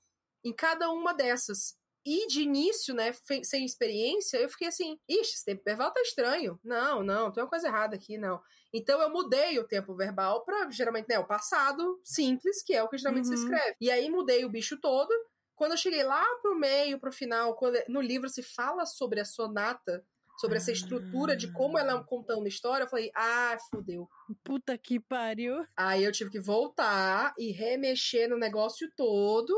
em 0.43 0.51
cada 0.53 0.89
uma 0.89 1.13
dessas. 1.13 1.75
E 2.05 2.27
de 2.27 2.41
início, 2.41 2.93
né, 2.95 3.11
sem 3.43 3.63
experiência, 3.65 4.37
eu 4.37 4.49
fiquei 4.49 4.67
assim: 4.67 4.97
ixi, 5.07 5.33
esse 5.35 5.45
tempo 5.45 5.61
verbal 5.63 5.91
tá 5.91 6.01
estranho. 6.01 6.59
Não, 6.63 7.03
não, 7.03 7.31
tem 7.31 7.43
uma 7.43 7.49
coisa 7.49 7.67
errada 7.67 7.95
aqui, 7.95 8.17
não. 8.17 8.41
Então 8.73 9.01
eu 9.01 9.09
mudei 9.09 9.59
o 9.59 9.67
tempo 9.67 9.95
verbal 9.95 10.43
pra, 10.43 10.69
geralmente, 10.71 11.07
né, 11.09 11.19
o 11.19 11.27
passado 11.27 11.99
simples, 12.03 12.63
que 12.63 12.73
é 12.73 12.81
o 12.83 12.89
que 12.89 12.97
geralmente 12.97 13.27
se 13.27 13.35
Uhum. 13.35 13.41
escreve. 13.43 13.75
E 13.81 13.91
aí 13.91 14.09
mudei 14.09 14.43
o 14.45 14.49
bicho 14.49 14.79
todo. 14.79 15.09
Quando 15.55 15.71
eu 15.73 15.77
cheguei 15.77 16.03
lá 16.03 16.25
pro 16.41 16.55
meio, 16.57 16.99
pro 16.99 17.11
final, 17.11 17.55
quando 17.55 17.77
no 17.87 18.01
livro 18.01 18.27
se 18.29 18.41
fala 18.41 18.85
sobre 18.85 19.19
a 19.19 19.25
sonata, 19.25 20.03
sobre 20.39 20.57
essa 20.57 20.71
estrutura 20.71 21.35
de 21.35 21.51
como 21.51 21.77
ela 21.77 21.99
é 21.99 22.03
contando 22.03 22.45
a 22.45 22.47
história, 22.47 22.85
eu 22.85 22.89
falei, 22.89 23.11
ah, 23.15 23.55
fudeu. 23.69 24.07
Puta 24.43 24.75
que 24.75 24.99
pariu. 24.99 25.63
Aí 25.77 26.03
eu 26.03 26.11
tive 26.11 26.31
que 26.31 26.39
voltar 26.39 27.31
e 27.37 27.51
remexer 27.51 28.27
no 28.27 28.37
negócio 28.39 28.89
todo. 28.97 29.53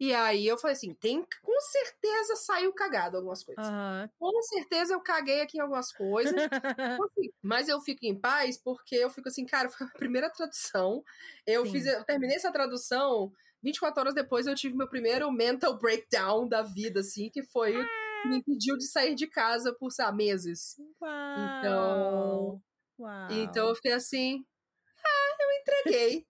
E 0.00 0.14
aí 0.14 0.46
eu 0.46 0.56
falei 0.56 0.76
assim, 0.76 0.94
tem 0.94 1.26
com 1.42 1.60
certeza 1.60 2.36
saiu 2.36 2.72
cagado 2.72 3.16
algumas 3.16 3.42
coisas. 3.42 3.66
Aham. 3.66 4.08
Com 4.18 4.42
certeza 4.42 4.94
eu 4.94 5.00
caguei 5.00 5.40
aqui 5.40 5.58
em 5.58 5.60
algumas 5.60 5.92
coisas. 5.92 6.32
Então, 6.32 6.50
assim, 7.10 7.32
Mas 7.42 7.68
eu 7.68 7.80
fico 7.80 8.04
em 8.04 8.18
paz 8.18 8.56
porque 8.56 8.94
eu 8.94 9.10
fico 9.10 9.28
assim, 9.28 9.44
cara, 9.44 9.68
foi 9.68 9.86
a 9.86 9.90
primeira 9.90 10.30
tradução. 10.30 11.02
Eu 11.46 11.66
Sim. 11.66 11.72
fiz, 11.72 11.86
eu 11.86 12.04
terminei 12.04 12.36
essa 12.36 12.52
tradução 12.52 13.32
24 13.62 14.00
horas 14.00 14.14
depois 14.14 14.46
eu 14.46 14.54
tive 14.54 14.76
meu 14.76 14.88
primeiro 14.88 15.30
mental 15.32 15.76
breakdown 15.78 16.48
da 16.48 16.62
vida, 16.62 17.00
assim, 17.00 17.28
que 17.28 17.42
foi 17.42 17.72
que 17.72 18.28
me 18.28 18.38
impediu 18.38 18.76
de 18.76 18.86
sair 18.86 19.14
de 19.14 19.26
casa 19.26 19.74
por, 19.74 19.90
sabe, 19.90 20.18
meses. 20.18 20.76
Uau. 21.00 21.34
Então, 21.36 22.62
Uau. 22.98 23.30
então 23.30 23.68
eu 23.68 23.74
fiquei 23.74 23.92
assim, 23.92 24.44
ah, 25.04 25.36
eu 25.40 25.60
entreguei. 25.60 26.26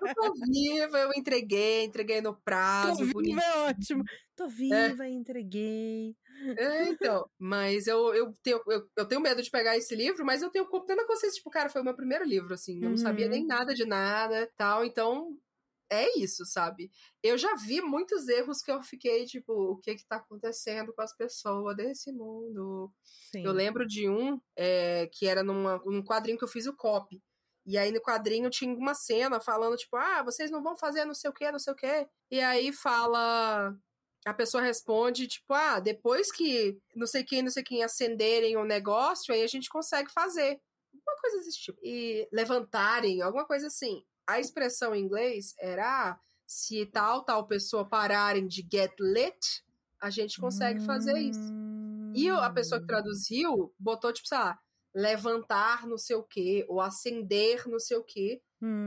Eu 0.00 0.08
tô 0.14 0.34
viva, 0.34 0.98
eu 0.98 1.10
entreguei, 1.16 1.84
entreguei 1.84 2.20
no 2.20 2.36
prazo, 2.36 3.00
Tô 3.00 3.04
viva 3.22 3.40
é 3.40 3.56
ótimo. 3.70 4.04
Tô 4.36 4.48
viva, 4.48 5.08
entreguei. 5.08 6.16
É, 6.56 6.88
então, 6.88 7.28
mas 7.38 7.86
eu, 7.86 8.14
eu, 8.14 8.32
tenho, 8.42 8.60
eu, 8.68 8.88
eu 8.96 9.06
tenho 9.06 9.20
medo 9.20 9.42
de 9.42 9.50
pegar 9.50 9.76
esse 9.76 9.94
livro, 9.94 10.24
mas 10.24 10.42
eu 10.42 10.50
tenho 10.50 10.68
plena 10.68 11.06
consciência, 11.06 11.36
tipo, 11.36 11.50
cara, 11.50 11.68
foi 11.68 11.80
o 11.80 11.84
meu 11.84 11.94
primeiro 11.94 12.24
livro, 12.24 12.54
assim, 12.54 12.82
eu 12.82 12.90
não 12.90 12.96
sabia 12.96 13.26
Uhum. 13.26 13.30
nem 13.30 13.46
nada 13.46 13.74
de 13.74 13.84
nada, 13.84 14.50
tal, 14.56 14.84
então 14.84 15.38
é 15.90 16.18
isso, 16.18 16.44
sabe? 16.46 16.90
Eu 17.22 17.38
já 17.38 17.54
vi 17.56 17.80
muitos 17.80 18.28
erros 18.28 18.62
que 18.62 18.70
eu 18.70 18.82
fiquei, 18.82 19.24
tipo, 19.26 19.52
o 19.52 19.78
que 19.78 19.94
que 19.94 20.06
tá 20.06 20.16
acontecendo 20.16 20.92
com 20.92 21.02
as 21.02 21.16
pessoas 21.16 21.76
desse 21.76 22.12
mundo? 22.12 22.92
Sim. 23.04 23.44
Eu 23.44 23.52
lembro 23.52 23.86
de 23.86 24.08
um 24.08 24.40
é, 24.56 25.08
que 25.12 25.26
era 25.26 25.42
numa, 25.42 25.78
num 25.84 26.02
quadrinho 26.02 26.38
que 26.38 26.44
eu 26.44 26.48
fiz 26.48 26.66
o 26.66 26.76
copy. 26.76 27.22
E 27.66 27.78
aí 27.78 27.90
no 27.90 28.00
quadrinho 28.00 28.50
tinha 28.50 28.74
uma 28.74 28.94
cena 28.94 29.40
falando, 29.40 29.76
tipo, 29.76 29.96
ah, 29.96 30.22
vocês 30.22 30.50
não 30.50 30.62
vão 30.62 30.76
fazer 30.76 31.04
não 31.04 31.14
sei 31.14 31.30
o 31.30 31.32
que, 31.32 31.50
não 31.50 31.58
sei 31.58 31.72
o 31.72 31.76
que. 31.76 32.06
E 32.30 32.40
aí 32.40 32.72
fala. 32.72 33.74
A 34.26 34.32
pessoa 34.32 34.62
responde, 34.62 35.26
tipo, 35.26 35.52
ah, 35.52 35.80
depois 35.80 36.32
que 36.32 36.78
não 36.94 37.06
sei 37.06 37.22
quem, 37.24 37.42
não 37.42 37.50
sei 37.50 37.62
quem 37.62 37.82
acenderem 37.82 38.56
o 38.56 38.64
negócio, 38.64 39.34
aí 39.34 39.42
a 39.42 39.46
gente 39.46 39.68
consegue 39.68 40.10
fazer. 40.10 40.60
Uma 40.92 41.16
coisa 41.20 41.38
desse 41.38 41.58
tipo. 41.58 41.78
E 41.82 42.26
levantarem, 42.32 43.20
alguma 43.20 43.44
coisa 43.46 43.66
assim. 43.66 44.02
A 44.26 44.40
expressão 44.40 44.94
em 44.94 45.02
inglês 45.02 45.54
era, 45.58 46.10
ah, 46.12 46.18
se 46.46 46.86
tal, 46.86 47.22
tal 47.24 47.46
pessoa 47.46 47.84
pararem 47.86 48.46
de 48.46 48.66
get 48.70 48.92
lit, 48.98 49.62
a 50.00 50.08
gente 50.08 50.40
consegue 50.40 50.80
fazer 50.80 51.18
isso. 51.18 51.52
E 52.14 52.28
a 52.30 52.48
pessoa 52.50 52.78
que 52.78 52.84
Hum. 52.84 52.88
traduziu 52.88 53.74
botou, 53.78 54.12
tipo, 54.12 54.28
sei 54.28 54.38
lá, 54.38 54.58
levantar 54.94 55.86
não 55.86 55.98
sei 55.98 56.16
o 56.16 56.22
quê, 56.22 56.64
ou 56.68 56.80
acender 56.80 57.66
não 57.68 57.78
sei 57.80 57.96
o 57.96 58.04
quê. 58.04 58.40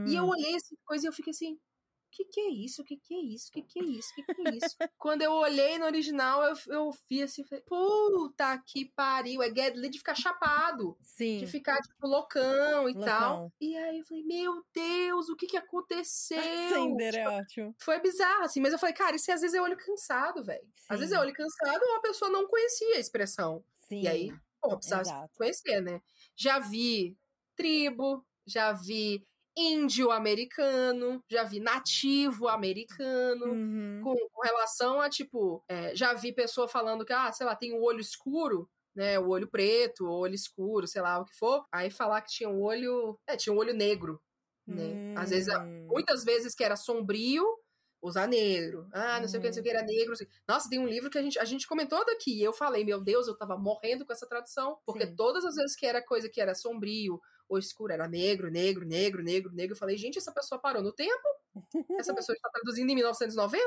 E 0.06 0.14
eu 0.14 0.24
Hum. 0.24 0.28
olhei 0.30 0.54
essa 0.56 0.74
coisa 0.84 1.06
e 1.06 1.08
eu 1.08 1.12
fiquei 1.12 1.30
assim, 1.32 1.54
o 1.54 2.10
que 2.10 2.24
que 2.24 2.40
é 2.40 2.48
isso? 2.48 2.82
O 2.82 2.84
que 2.84 2.96
que 2.96 3.14
é 3.14 3.20
isso? 3.20 3.48
O 3.50 3.52
que 3.52 3.62
que 3.62 3.78
é 3.78 3.84
isso? 3.84 4.10
O 4.12 4.14
que 4.14 4.34
que 4.34 4.48
é 4.48 4.54
isso? 4.56 4.76
Quando 4.98 5.22
eu 5.22 5.32
olhei 5.32 5.78
no 5.78 5.84
original, 5.84 6.42
eu, 6.42 6.56
eu 6.68 6.90
vi 7.08 7.22
assim, 7.22 7.44
falei, 7.44 7.62
puta 7.64 8.58
que 8.66 8.86
pariu, 8.86 9.42
é 9.42 9.50
de 9.50 9.98
ficar 9.98 10.14
chapado. 10.14 10.96
Sim. 11.02 11.38
De 11.38 11.46
ficar, 11.46 11.76
tipo, 11.80 12.06
loucão 12.08 12.88
e 12.88 12.94
tal. 12.94 13.40
Loucão. 13.42 13.52
E 13.60 13.76
aí 13.76 13.98
eu 13.98 14.04
falei, 14.06 14.24
meu 14.24 14.64
Deus, 14.74 15.28
o 15.28 15.36
que 15.36 15.46
que 15.46 15.56
aconteceu? 15.56 16.38
Acender 16.40 17.14
é 17.14 17.18
Tipo, 17.22 17.30
ótimo. 17.36 17.74
foi 17.78 18.00
bizarro, 18.00 18.44
assim, 18.44 18.60
mas 18.60 18.72
eu 18.72 18.78
falei, 18.78 18.94
cara, 18.94 19.14
isso 19.14 19.30
às 19.30 19.40
vezes 19.42 19.54
é 19.54 19.60
olho 19.60 19.76
cansado, 19.76 20.42
velho. 20.42 20.66
Às 20.88 20.98
vezes 21.00 21.14
é 21.14 21.20
olho 21.20 21.32
cansado 21.34 21.82
ou 21.82 21.96
a 21.96 22.00
pessoa 22.00 22.30
não 22.30 22.48
conhecia 22.48 22.96
a 22.96 23.00
expressão. 23.00 23.62
Sim. 23.76 24.02
E 24.02 24.08
aí, 24.08 24.34
pô, 24.60 24.76
precisava 24.76 25.04
Exato. 25.04 25.30
conhecer, 25.36 25.80
né? 25.82 26.00
Já 26.36 26.58
vi 26.58 27.16
tribo, 27.56 28.24
já 28.46 28.72
vi 28.72 29.26
índio 29.56 30.10
americano, 30.10 31.22
já 31.30 31.44
vi 31.44 31.60
nativo 31.60 32.48
americano. 32.48 33.46
Uhum. 33.46 34.00
Com, 34.00 34.14
com 34.14 34.42
relação 34.42 35.00
a, 35.00 35.08
tipo, 35.10 35.64
é, 35.68 35.94
já 35.96 36.14
vi 36.14 36.32
pessoa 36.32 36.68
falando 36.68 37.04
que, 37.04 37.12
ah, 37.12 37.32
sei 37.32 37.46
lá, 37.46 37.56
tem 37.56 37.72
o 37.72 37.82
olho 37.82 38.00
escuro, 38.00 38.70
né? 38.94 39.18
O 39.18 39.28
olho 39.28 39.48
preto, 39.50 40.04
o 40.06 40.10
olho 40.12 40.34
escuro, 40.34 40.86
sei 40.86 41.02
lá 41.02 41.18
o 41.20 41.24
que 41.24 41.34
for. 41.36 41.64
Aí 41.72 41.90
falar 41.90 42.22
que 42.22 42.30
tinha 42.30 42.48
um 42.48 42.62
olho. 42.62 43.18
É, 43.28 43.36
tinha 43.36 43.52
um 43.52 43.58
olho 43.58 43.74
negro, 43.74 44.20
né? 44.66 44.98
Às 45.14 45.30
vezes, 45.30 45.48
Hum. 45.52 45.86
muitas 45.88 46.24
vezes 46.24 46.54
que 46.54 46.64
era 46.64 46.76
sombrio, 46.76 47.44
usar 48.00 48.26
negro. 48.26 48.88
Ah, 48.92 49.20
não 49.20 49.28
sei 49.28 49.38
o 49.38 49.42
que, 49.42 49.48
não 49.48 49.52
sei 49.54 49.60
o 49.60 49.64
que, 49.64 49.70
era 49.70 49.82
negro. 49.82 50.08
não 50.10 50.16
sei- 50.16 50.28
Nossa, 50.46 50.68
tem 50.70 50.78
um 50.78 50.86
livro 50.86 51.10
que 51.10 51.18
a 51.18 51.22
gente, 51.22 51.38
a 51.38 51.44
gente 51.44 51.66
comentou 51.66 52.04
daqui. 52.06 52.38
E 52.38 52.42
eu 52.42 52.52
falei, 52.52 52.84
meu 52.84 53.00
Deus, 53.00 53.26
eu 53.26 53.36
tava 53.36 53.56
morrendo 53.56 54.04
com 54.06 54.12
essa 54.12 54.26
tradução. 54.26 54.78
Porque 54.86 55.06
Sim. 55.06 55.16
todas 55.16 55.44
as 55.44 55.54
vezes 55.56 55.76
que 55.76 55.86
era 55.86 56.00
coisa 56.02 56.28
que 56.28 56.40
era 56.40 56.54
sombrio 56.54 57.20
ou 57.48 57.58
escuro, 57.58 57.92
era 57.92 58.06
negro, 58.06 58.50
negro, 58.50 58.84
negro, 58.86 59.22
negro, 59.22 59.52
negro. 59.52 59.72
Eu 59.74 59.78
falei, 59.78 59.96
gente, 59.96 60.18
essa 60.18 60.32
pessoa 60.32 60.60
parou 60.60 60.82
no 60.82 60.92
tempo? 60.92 61.22
Essa 61.98 62.14
pessoa 62.14 62.36
está 62.36 62.48
traduzindo 62.50 62.90
em 62.90 62.94
1990? 62.94 63.64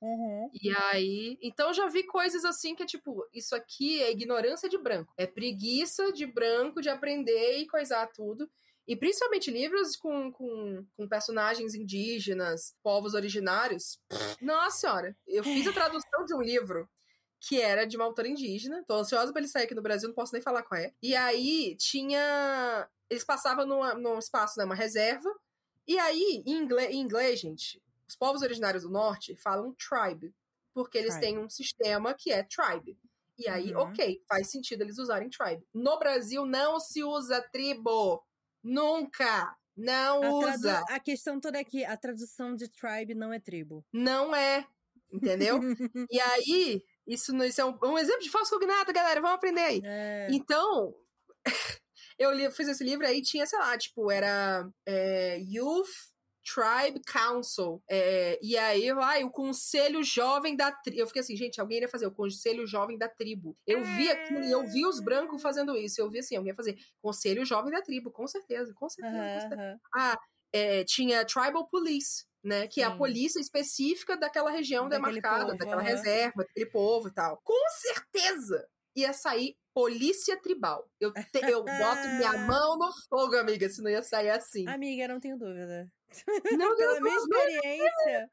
Uhum. 0.00 0.50
E 0.52 0.68
aí, 0.90 1.38
então 1.40 1.68
eu 1.68 1.74
já 1.74 1.86
vi 1.88 2.02
coisas 2.02 2.44
assim 2.44 2.74
que 2.74 2.82
é 2.82 2.86
tipo, 2.86 3.24
isso 3.32 3.54
aqui 3.54 4.02
é 4.02 4.10
ignorância 4.10 4.68
de 4.68 4.76
branco, 4.76 5.14
é 5.16 5.26
preguiça 5.28 6.12
de 6.12 6.26
branco 6.26 6.82
de 6.82 6.88
aprender 6.88 7.58
e 7.58 7.66
coisar 7.68 8.08
tudo. 8.08 8.50
E 8.86 8.96
principalmente 8.96 9.50
livros 9.50 9.96
com, 9.96 10.32
com, 10.32 10.84
com 10.96 11.08
personagens 11.08 11.74
indígenas, 11.74 12.74
povos 12.82 13.14
originários. 13.14 13.98
Nossa 14.40 14.76
senhora, 14.78 15.16
eu 15.26 15.44
fiz 15.44 15.66
a 15.68 15.72
tradução 15.72 16.24
de 16.26 16.34
um 16.34 16.42
livro 16.42 16.88
que 17.40 17.60
era 17.60 17.84
de 17.84 17.96
uma 17.96 18.04
autora 18.04 18.28
indígena. 18.28 18.84
Tô 18.86 18.94
ansiosa 18.94 19.32
pra 19.32 19.40
ele 19.40 19.48
sair 19.48 19.64
aqui 19.64 19.74
no 19.74 19.82
Brasil, 19.82 20.08
não 20.08 20.14
posso 20.14 20.32
nem 20.32 20.42
falar 20.42 20.62
qual 20.62 20.80
é. 20.80 20.92
E 21.02 21.14
aí 21.14 21.76
tinha. 21.76 22.88
Eles 23.10 23.24
passavam 23.24 23.66
numa, 23.66 23.94
num 23.94 24.18
espaço, 24.18 24.58
né, 24.58 24.64
uma 24.64 24.74
reserva. 24.74 25.28
E 25.86 25.98
aí, 25.98 26.42
em 26.46 26.52
inglês, 26.52 26.90
em 26.90 27.00
inglês, 27.00 27.40
gente, 27.40 27.82
os 28.08 28.16
povos 28.16 28.42
originários 28.42 28.84
do 28.84 28.90
norte 28.90 29.34
falam 29.36 29.74
tribe, 29.74 30.32
porque 30.72 30.96
eles 30.98 31.14
Tribe. 31.14 31.26
têm 31.26 31.38
um 31.38 31.48
sistema 31.50 32.14
que 32.14 32.30
é 32.32 32.42
tribe. 32.44 32.96
E 33.38 33.48
aí, 33.48 33.74
Uhum. 33.74 33.82
ok, 33.82 34.22
faz 34.28 34.50
sentido 34.50 34.82
eles 34.82 34.98
usarem 34.98 35.28
tribe. 35.28 35.66
No 35.74 35.98
Brasil 35.98 36.46
não 36.46 36.78
se 36.78 37.02
usa 37.02 37.40
tribo. 37.52 38.22
Nunca. 38.62 39.56
Não 39.76 40.22
A, 40.22 40.30
usa. 40.30 40.84
a 40.88 41.00
questão 41.00 41.40
toda 41.40 41.58
é 41.58 41.64
que 41.64 41.84
a 41.84 41.96
tradução 41.96 42.54
de 42.54 42.68
tribe 42.68 43.14
não 43.14 43.32
é 43.32 43.40
tribo. 43.40 43.84
Não 43.92 44.34
é. 44.34 44.66
Entendeu? 45.10 45.60
e 46.10 46.20
aí, 46.20 46.84
isso, 47.06 47.36
isso 47.44 47.60
é 47.60 47.64
um, 47.64 47.78
um 47.82 47.98
exemplo 47.98 48.22
de 48.22 48.30
falso 48.30 48.50
cognato, 48.50 48.92
galera. 48.92 49.20
Vamos 49.20 49.36
aprender 49.36 49.60
aí. 49.60 49.82
É. 49.84 50.28
Então, 50.30 50.94
eu 52.18 52.32
li, 52.32 52.50
fiz 52.50 52.68
esse 52.68 52.84
livro 52.84 53.06
aí, 53.06 53.22
tinha, 53.22 53.46
sei 53.46 53.58
lá, 53.58 53.76
tipo, 53.76 54.10
era 54.10 54.68
é, 54.86 55.38
Youth 55.40 56.11
Tribe 56.44 57.00
Council. 57.06 57.82
É, 57.88 58.38
e 58.42 58.56
aí, 58.56 58.90
ai, 58.90 59.24
o 59.24 59.30
Conselho 59.30 60.02
Jovem 60.02 60.56
da 60.56 60.72
Tribo. 60.72 61.00
Eu 61.00 61.06
fiquei 61.06 61.20
assim, 61.20 61.36
gente, 61.36 61.60
alguém 61.60 61.78
iria 61.78 61.88
fazer 61.88 62.06
o 62.06 62.12
Conselho 62.14 62.66
Jovem 62.66 62.98
da 62.98 63.08
Tribo. 63.08 63.56
Eu 63.66 63.82
vi 63.84 64.10
aquilo 64.10 64.44
e 64.44 64.50
eu 64.50 64.66
vi 64.66 64.86
os 64.86 65.00
brancos 65.02 65.40
fazendo 65.42 65.76
isso. 65.76 66.00
Eu 66.00 66.10
vi 66.10 66.18
assim, 66.18 66.36
alguém 66.36 66.50
ia 66.50 66.56
fazer 66.56 66.76
Conselho 67.00 67.44
Jovem 67.44 67.72
da 67.72 67.82
Tribo, 67.82 68.10
com 68.10 68.26
certeza, 68.26 68.72
com 68.74 68.88
certeza. 68.88 69.28
com 69.30 69.38
Aham, 69.38 69.40
certeza. 69.40 69.62
aham. 69.62 69.80
Ah, 69.96 70.18
é, 70.52 70.84
tinha 70.84 71.24
Tribal 71.24 71.68
Police. 71.68 72.24
Né, 72.44 72.66
que 72.66 72.82
é 72.82 72.84
a 72.84 72.90
Sim. 72.90 72.96
polícia 72.96 73.38
específica 73.38 74.16
daquela 74.16 74.50
região 74.50 74.88
Daquele 74.88 75.22
demarcada, 75.22 75.44
povo, 75.44 75.58
daquela 75.58 75.80
aham. 75.80 75.88
reserva, 75.92 76.42
daquele 76.42 76.66
povo 76.66 77.06
e 77.06 77.12
tal. 77.14 77.40
Com 77.44 77.54
certeza 77.70 78.66
ia 78.96 79.12
sair 79.12 79.56
polícia 79.72 80.36
tribal. 80.42 80.90
Eu, 81.00 81.12
te- 81.12 81.44
eu 81.46 81.62
boto 81.70 82.10
minha 82.10 82.32
mão 82.44 82.76
no 82.76 82.90
fogo, 83.08 83.36
amiga, 83.36 83.68
se 83.68 83.80
não 83.80 83.88
ia 83.90 84.02
sair 84.02 84.30
assim. 84.30 84.64
Amiga, 84.66 85.06
não 85.08 85.20
tenho 85.20 85.38
dúvida. 85.38 85.88
Não, 86.56 86.76
Pela 86.76 86.94
não, 86.94 87.00
minha 87.02 87.14
não, 87.14 87.22
experiência, 87.24 88.28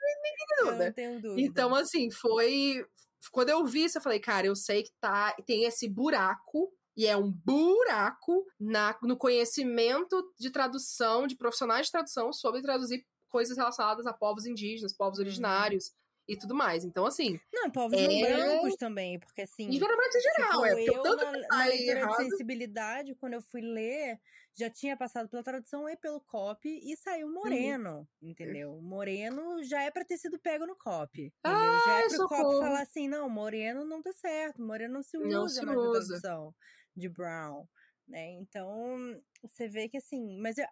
eu 0.60 0.66
dúvida. 0.66 0.86
não 0.86 0.94
tenho 0.94 1.22
dúvida. 1.22 1.42
Então, 1.42 1.76
assim, 1.76 2.12
foi. 2.12 2.86
Quando 3.32 3.50
eu 3.50 3.66
vi 3.66 3.84
isso, 3.86 3.98
eu 3.98 4.02
falei, 4.02 4.20
cara, 4.20 4.48
eu 4.48 4.56
sei 4.56 4.84
que 4.84 4.92
tá. 5.00 5.36
Tem 5.46 5.66
esse 5.66 5.88
buraco. 5.88 6.72
E 6.98 7.08
é 7.08 7.16
um 7.16 7.32
buraco 7.32 8.46
na, 8.60 8.98
no 9.02 9.16
conhecimento 9.16 10.34
de 10.38 10.50
tradução, 10.52 11.28
de 11.28 11.36
profissionais 11.38 11.86
de 11.86 11.92
tradução, 11.94 12.34
sobre 12.34 12.62
traduzir 12.62 13.06
coisas 13.30 13.56
relacionadas 13.56 14.06
a 14.06 14.12
povos 14.12 14.46
indígenas, 14.46 14.94
povos 14.94 15.18
Uhum. 15.20 15.24
originários 15.26 15.92
e 16.30 16.38
tudo 16.38 16.54
mais. 16.56 16.86
Então, 16.86 17.06
assim, 17.06 17.40
Não, 17.54 17.70
povos 17.72 17.98
É. 18.00 18.08
não 18.08 18.20
brancos 18.20 18.76
também, 18.78 19.20
porque 19.20 19.42
assim. 19.42 19.70
e 19.70 19.76
em 19.76 19.80
geral, 20.22 20.64
Tipo, 20.64 20.66
é. 20.66 20.84
Eu, 20.86 21.02
tanto 21.04 21.26
na, 21.26 21.32
na 21.48 21.66
leitura 21.66 22.00
errado. 22.00 22.18
de 22.18 22.30
sensibilidade, 22.30 23.16
quando 23.16 23.34
eu 23.34 23.42
fui 23.42 23.62
ler, 23.62 24.20
já 24.58 24.70
tinha 24.70 24.96
passado 24.98 25.30
pela 25.30 25.44
tradução 25.44 25.88
e 25.90 25.96
pelo 25.98 26.22
copy 26.22 26.70
e 26.84 26.96
saiu 26.98 27.28
Uhum. 27.28 27.34
moreno, 27.34 28.08
entendeu? 28.22 28.80
Moreno 28.82 29.64
já 29.64 29.82
é 29.84 29.92
pra 29.92 30.06
ter 30.06 30.18
sido 30.18 30.40
pego 30.40 30.66
no 30.66 30.76
copy, 30.76 31.34
entendeu? 31.44 31.44
Ai, 31.44 31.80
já 31.86 31.92
é 32.00 32.08
pro 32.08 32.18
socorro. 32.18 32.44
copy 32.44 32.60
falar 32.60 32.82
assim, 32.82 33.08
não, 33.08 33.30
moreno 33.30 33.86
não 33.86 34.02
tá 34.02 34.12
certo, 34.14 34.62
moreno 34.62 34.94
não 34.96 35.04
se 35.04 35.18
usa 35.18 35.28
Não 35.28 35.48
se 35.48 35.66
mais 35.66 35.78
na 35.78 35.88
usa. 35.90 36.08
tradução 36.08 36.56
de 36.96 37.10
brown, 37.10 37.66
né? 38.08 38.32
Então, 38.32 39.22
você 39.44 39.68
vê 39.68 39.88
que 39.90 39.98
assim, 39.98 40.38
mas 40.40 40.58
eu- 40.58 40.68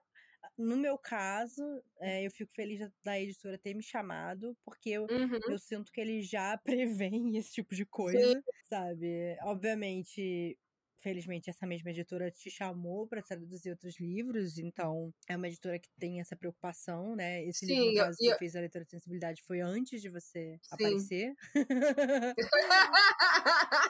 no 0.58 0.76
meu 0.78 0.98
caso, 0.98 1.62
é, 2.00 2.26
eu 2.26 2.32
fico 2.32 2.54
feliz 2.54 2.80
da- 2.80 2.92
da 3.04 3.20
editora 3.20 3.58
ter 3.58 3.74
me 3.74 3.84
chamado, 3.84 4.56
porque 4.66 4.90
eu, 4.92 5.08
Uhum. 5.10 5.40
eu 5.48 5.58
sinto 5.60 5.92
que 5.92 6.02
ele 6.02 6.22
já 6.22 6.58
prevêem 6.64 7.38
esse 7.38 7.52
tipo 7.54 7.76
de 7.76 7.86
coisa, 7.86 8.42
sabe? 8.64 9.38
Obviamente, 9.44 10.58
felizmente, 11.02 11.50
essa 11.50 11.66
mesma 11.68 11.92
editora 11.92 12.30
te 12.32 12.50
chamou 12.52 13.08
para 13.08 13.22
traduzir 13.22 13.70
outros 13.72 14.00
livros, 14.00 14.58
então 14.58 15.14
é 15.30 15.36
uma 15.38 15.48
editora 15.48 15.80
que 15.80 15.90
tem 16.00 16.20
essa 16.20 16.36
preocupação, 16.36 17.16
né? 17.16 17.44
Esse 17.46 17.66
livro, 17.66 17.84
Sim, 17.84 17.92
no 17.92 17.98
eu- 17.98 18.04
caso, 18.06 18.18
que 18.20 18.28
eu- 18.28 18.32
eu 18.34 18.38
fiz 18.38 18.56
a 18.56 18.60
leitura 18.60 18.84
de 18.86 18.92
sensibilidade 18.92 19.44
foi 19.44 19.62
antes 19.62 20.02
de 20.02 20.10
você 20.10 20.58
Sim. 20.62 20.68
aparecer 20.72 21.34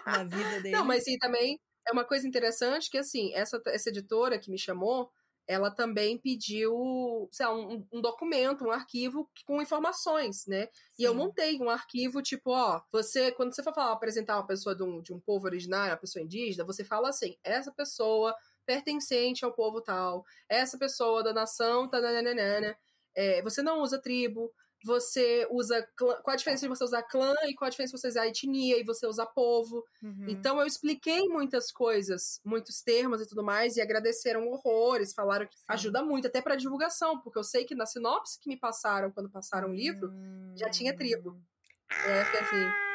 na 0.05 0.23
vida 0.23 0.61
dele. 0.61 0.77
Não, 0.77 0.85
mas 0.85 1.03
sim, 1.03 1.17
também 1.17 1.59
é 1.87 1.91
uma 1.91 2.05
coisa 2.05 2.27
interessante 2.27 2.89
que, 2.89 2.97
assim, 2.97 3.33
essa, 3.33 3.61
essa 3.67 3.89
editora 3.89 4.39
que 4.39 4.51
me 4.51 4.59
chamou, 4.59 5.09
ela 5.47 5.71
também 5.71 6.17
pediu, 6.17 7.29
sei 7.31 7.45
lá, 7.45 7.55
um, 7.55 7.87
um 7.91 8.01
documento, 8.01 8.65
um 8.65 8.71
arquivo 8.71 9.29
com 9.45 9.61
informações, 9.61 10.45
né? 10.45 10.65
Sim. 10.65 10.71
E 10.99 11.03
eu 11.03 11.15
montei 11.15 11.57
um 11.59 11.69
arquivo 11.69 12.21
tipo, 12.21 12.51
ó, 12.51 12.81
você, 12.91 13.31
quando 13.31 13.55
você 13.55 13.63
for 13.63 13.73
falar, 13.73 13.93
apresentar 13.93 14.35
uma 14.37 14.45
pessoa 14.45 14.75
de 14.75 14.83
um, 14.83 15.01
de 15.01 15.13
um 15.13 15.19
povo 15.19 15.45
originário, 15.45 15.93
uma 15.93 15.99
pessoa 15.99 16.21
indígena, 16.23 16.65
você 16.65 16.83
fala 16.83 17.09
assim, 17.09 17.37
essa 17.43 17.71
pessoa 17.71 18.35
pertencente 18.65 19.45
ao 19.45 19.53
povo 19.53 19.81
tal, 19.81 20.25
essa 20.49 20.77
pessoa 20.77 21.23
da 21.23 21.33
nação, 21.33 21.89
tá, 21.89 21.99
é, 23.15 23.41
você 23.41 23.61
não 23.61 23.81
usa 23.81 23.99
tribo, 23.99 24.53
você 24.85 25.47
usa. 25.49 25.87
Clã, 25.95 26.15
qual 26.21 26.33
a 26.33 26.37
diferença 26.37 26.61
de 26.61 26.69
você 26.69 26.83
usar 26.83 27.03
clã 27.03 27.33
e 27.47 27.53
qual 27.53 27.67
a 27.67 27.69
diferença 27.69 27.95
de 27.95 28.01
você 28.01 28.07
usar 28.07 28.27
etnia 28.27 28.79
e 28.79 28.83
você 28.83 29.05
usar 29.07 29.25
povo. 29.27 29.83
Uhum. 30.01 30.25
Então 30.27 30.59
eu 30.59 30.67
expliquei 30.67 31.27
muitas 31.27 31.71
coisas, 31.71 32.39
muitos 32.43 32.81
termos 32.81 33.21
e 33.21 33.27
tudo 33.27 33.43
mais, 33.43 33.77
e 33.77 33.81
agradeceram 33.81 34.47
horrores, 34.47 35.13
falaram 35.13 35.45
que 35.47 35.57
Sim. 35.57 35.65
ajuda 35.67 36.03
muito, 36.03 36.27
até 36.27 36.41
para 36.41 36.55
divulgação, 36.55 37.19
porque 37.19 37.39
eu 37.39 37.43
sei 37.43 37.65
que 37.65 37.75
na 37.75 37.85
sinopse 37.85 38.39
que 38.39 38.49
me 38.49 38.57
passaram 38.57 39.11
quando 39.11 39.29
passaram 39.29 39.69
o 39.69 39.73
livro, 39.73 40.11
já 40.55 40.69
tinha 40.69 40.95
tribo. 40.95 41.31
Hum. 41.31 41.41
É, 41.89 42.25
fiquei 42.25 42.39
assim. 42.41 42.87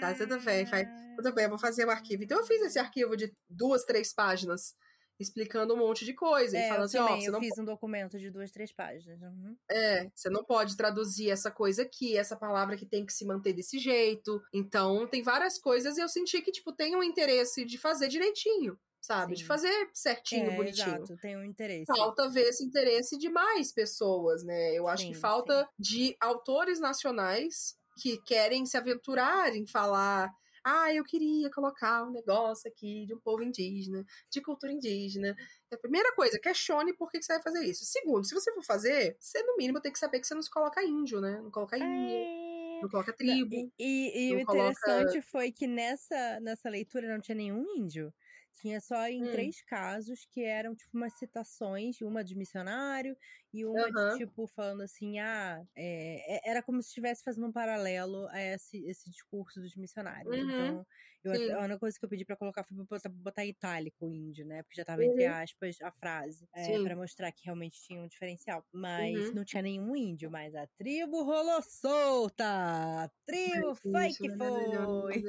Tá, 0.00 0.14
tudo 0.14 0.40
bem, 0.40 0.64
vai, 0.64 0.86
tudo 1.16 1.34
bem, 1.34 1.44
eu 1.44 1.50
vou 1.50 1.58
fazer 1.58 1.84
o 1.84 1.90
arquivo. 1.90 2.22
Então 2.22 2.38
eu 2.38 2.46
fiz 2.46 2.62
esse 2.62 2.78
arquivo 2.78 3.16
de 3.16 3.34
duas, 3.48 3.84
três 3.84 4.14
páginas 4.14 4.74
explicando 5.18 5.74
um 5.74 5.76
monte 5.76 6.04
de 6.04 6.14
coisa. 6.14 6.56
É, 6.56 6.66
e 6.66 6.68
falando 6.68 6.84
assim, 6.84 6.98
ó, 6.98 7.16
você 7.16 7.28
eu 7.28 7.32
não 7.32 7.40
fiz 7.40 7.58
um 7.58 7.64
documento 7.64 8.18
de 8.18 8.30
duas, 8.30 8.50
três 8.50 8.72
páginas. 8.72 9.20
Uhum. 9.20 9.56
É, 9.70 10.08
você 10.14 10.28
não 10.28 10.44
pode 10.44 10.76
traduzir 10.76 11.30
essa 11.30 11.50
coisa 11.50 11.82
aqui, 11.82 12.16
essa 12.16 12.36
palavra 12.36 12.76
que 12.76 12.86
tem 12.86 13.04
que 13.06 13.12
se 13.12 13.24
manter 13.24 13.52
desse 13.52 13.78
jeito. 13.78 14.42
Então, 14.52 15.06
tem 15.06 15.22
várias 15.22 15.58
coisas 15.58 15.96
e 15.96 16.00
eu 16.00 16.08
senti 16.08 16.42
que, 16.42 16.52
tipo, 16.52 16.72
tem 16.72 16.96
um 16.96 17.02
interesse 17.02 17.64
de 17.64 17.78
fazer 17.78 18.08
direitinho. 18.08 18.78
Sabe? 19.00 19.36
Sim. 19.36 19.42
De 19.42 19.46
fazer 19.46 19.90
certinho, 19.92 20.50
é, 20.50 20.56
bonitinho. 20.56 20.96
Exato, 20.96 21.16
tem 21.18 21.36
um 21.36 21.44
interesse. 21.44 21.84
Falta 21.94 22.26
ver 22.30 22.48
esse 22.48 22.64
interesse 22.64 23.18
de 23.18 23.28
mais 23.28 23.70
pessoas, 23.70 24.42
né? 24.42 24.72
Eu 24.72 24.88
acho 24.88 25.02
sim, 25.02 25.12
que 25.12 25.18
falta 25.18 25.62
sim. 25.62 25.68
de 25.78 26.16
autores 26.18 26.80
nacionais 26.80 27.76
que 28.00 28.16
querem 28.22 28.64
se 28.64 28.78
aventurar 28.78 29.54
em 29.54 29.66
falar 29.66 30.32
ah, 30.64 30.92
eu 30.92 31.04
queria 31.04 31.50
colocar 31.50 32.04
um 32.04 32.10
negócio 32.10 32.70
aqui 32.70 33.04
de 33.06 33.14
um 33.14 33.20
povo 33.20 33.42
indígena, 33.42 34.04
de 34.30 34.40
cultura 34.40 34.72
indígena. 34.72 35.36
A 35.72 35.76
primeira 35.76 36.14
coisa, 36.14 36.38
questione 36.38 36.96
por 36.96 37.10
que 37.10 37.22
você 37.22 37.34
vai 37.34 37.42
fazer 37.42 37.64
isso. 37.64 37.84
Segundo, 37.84 38.26
se 38.26 38.34
você 38.34 38.52
for 38.52 38.64
fazer, 38.64 39.16
você 39.20 39.42
no 39.42 39.56
mínimo 39.56 39.80
tem 39.80 39.92
que 39.92 39.98
saber 39.98 40.20
que 40.20 40.26
você 40.26 40.34
não 40.34 40.42
se 40.42 40.50
coloca 40.50 40.82
índio, 40.82 41.20
né? 41.20 41.40
Não 41.42 41.50
coloca 41.50 41.76
índia. 41.76 42.16
É... 42.16 42.80
Não 42.82 42.88
coloca 42.88 43.12
tribo. 43.12 43.54
E, 43.54 43.72
e, 43.78 44.30
e 44.30 44.34
o 44.34 44.40
interessante 44.40 44.80
coloca... 44.80 45.22
foi 45.22 45.52
que 45.52 45.66
nessa, 45.66 46.40
nessa 46.40 46.68
leitura 46.68 47.08
não 47.08 47.20
tinha 47.20 47.34
nenhum 47.34 47.64
índio. 47.76 48.12
Tinha 48.60 48.80
só 48.80 49.06
em 49.08 49.22
hum. 49.22 49.30
três 49.32 49.62
casos 49.62 50.26
que 50.30 50.42
eram, 50.42 50.74
tipo, 50.74 50.96
umas 50.96 51.12
citações, 51.18 52.00
uma 52.00 52.22
de 52.22 52.36
missionário 52.36 53.16
e 53.54 53.64
uma 53.64 53.86
uhum. 53.86 54.10
de, 54.10 54.18
tipo, 54.18 54.48
falando 54.48 54.82
assim, 54.82 55.20
ah, 55.20 55.64
é, 55.76 56.50
era 56.50 56.60
como 56.60 56.82
se 56.82 56.88
estivesse 56.88 57.22
fazendo 57.22 57.46
um 57.46 57.52
paralelo 57.52 58.26
a 58.30 58.42
esse, 58.42 58.84
esse 58.84 59.08
discurso 59.08 59.60
dos 59.60 59.76
missionários. 59.76 60.36
Uhum. 60.36 60.42
Então, 60.42 60.86
eu, 61.24 61.58
a 61.58 61.64
única 61.64 61.78
coisa 61.78 61.98
que 61.98 62.04
eu 62.04 62.08
pedi 62.08 62.24
para 62.24 62.36
colocar 62.36 62.64
foi 62.64 62.76
pra 62.76 62.84
botar, 62.84 63.08
botar 63.08 63.44
itálico 63.46 64.10
índio, 64.10 64.44
né? 64.44 64.62
Porque 64.62 64.76
já 64.76 64.84
tava 64.84 65.02
uhum. 65.02 65.12
entre 65.12 65.24
aspas 65.24 65.76
a 65.80 65.90
frase. 65.92 66.46
É, 66.54 66.82
para 66.82 66.96
mostrar 66.96 67.32
que 67.32 67.44
realmente 67.44 67.80
tinha 67.80 68.02
um 68.02 68.08
diferencial. 68.08 68.62
Mas 68.72 69.28
uhum. 69.28 69.34
não 69.36 69.44
tinha 69.44 69.62
nenhum 69.62 69.96
índio, 69.96 70.30
mas 70.30 70.54
a 70.54 70.66
tribo 70.76 71.22
rolou 71.22 71.62
solta! 71.62 72.44
A 72.44 73.10
tribo 73.24 73.74
foi 73.76 74.08
que 74.08 74.36
foi! 74.36 75.22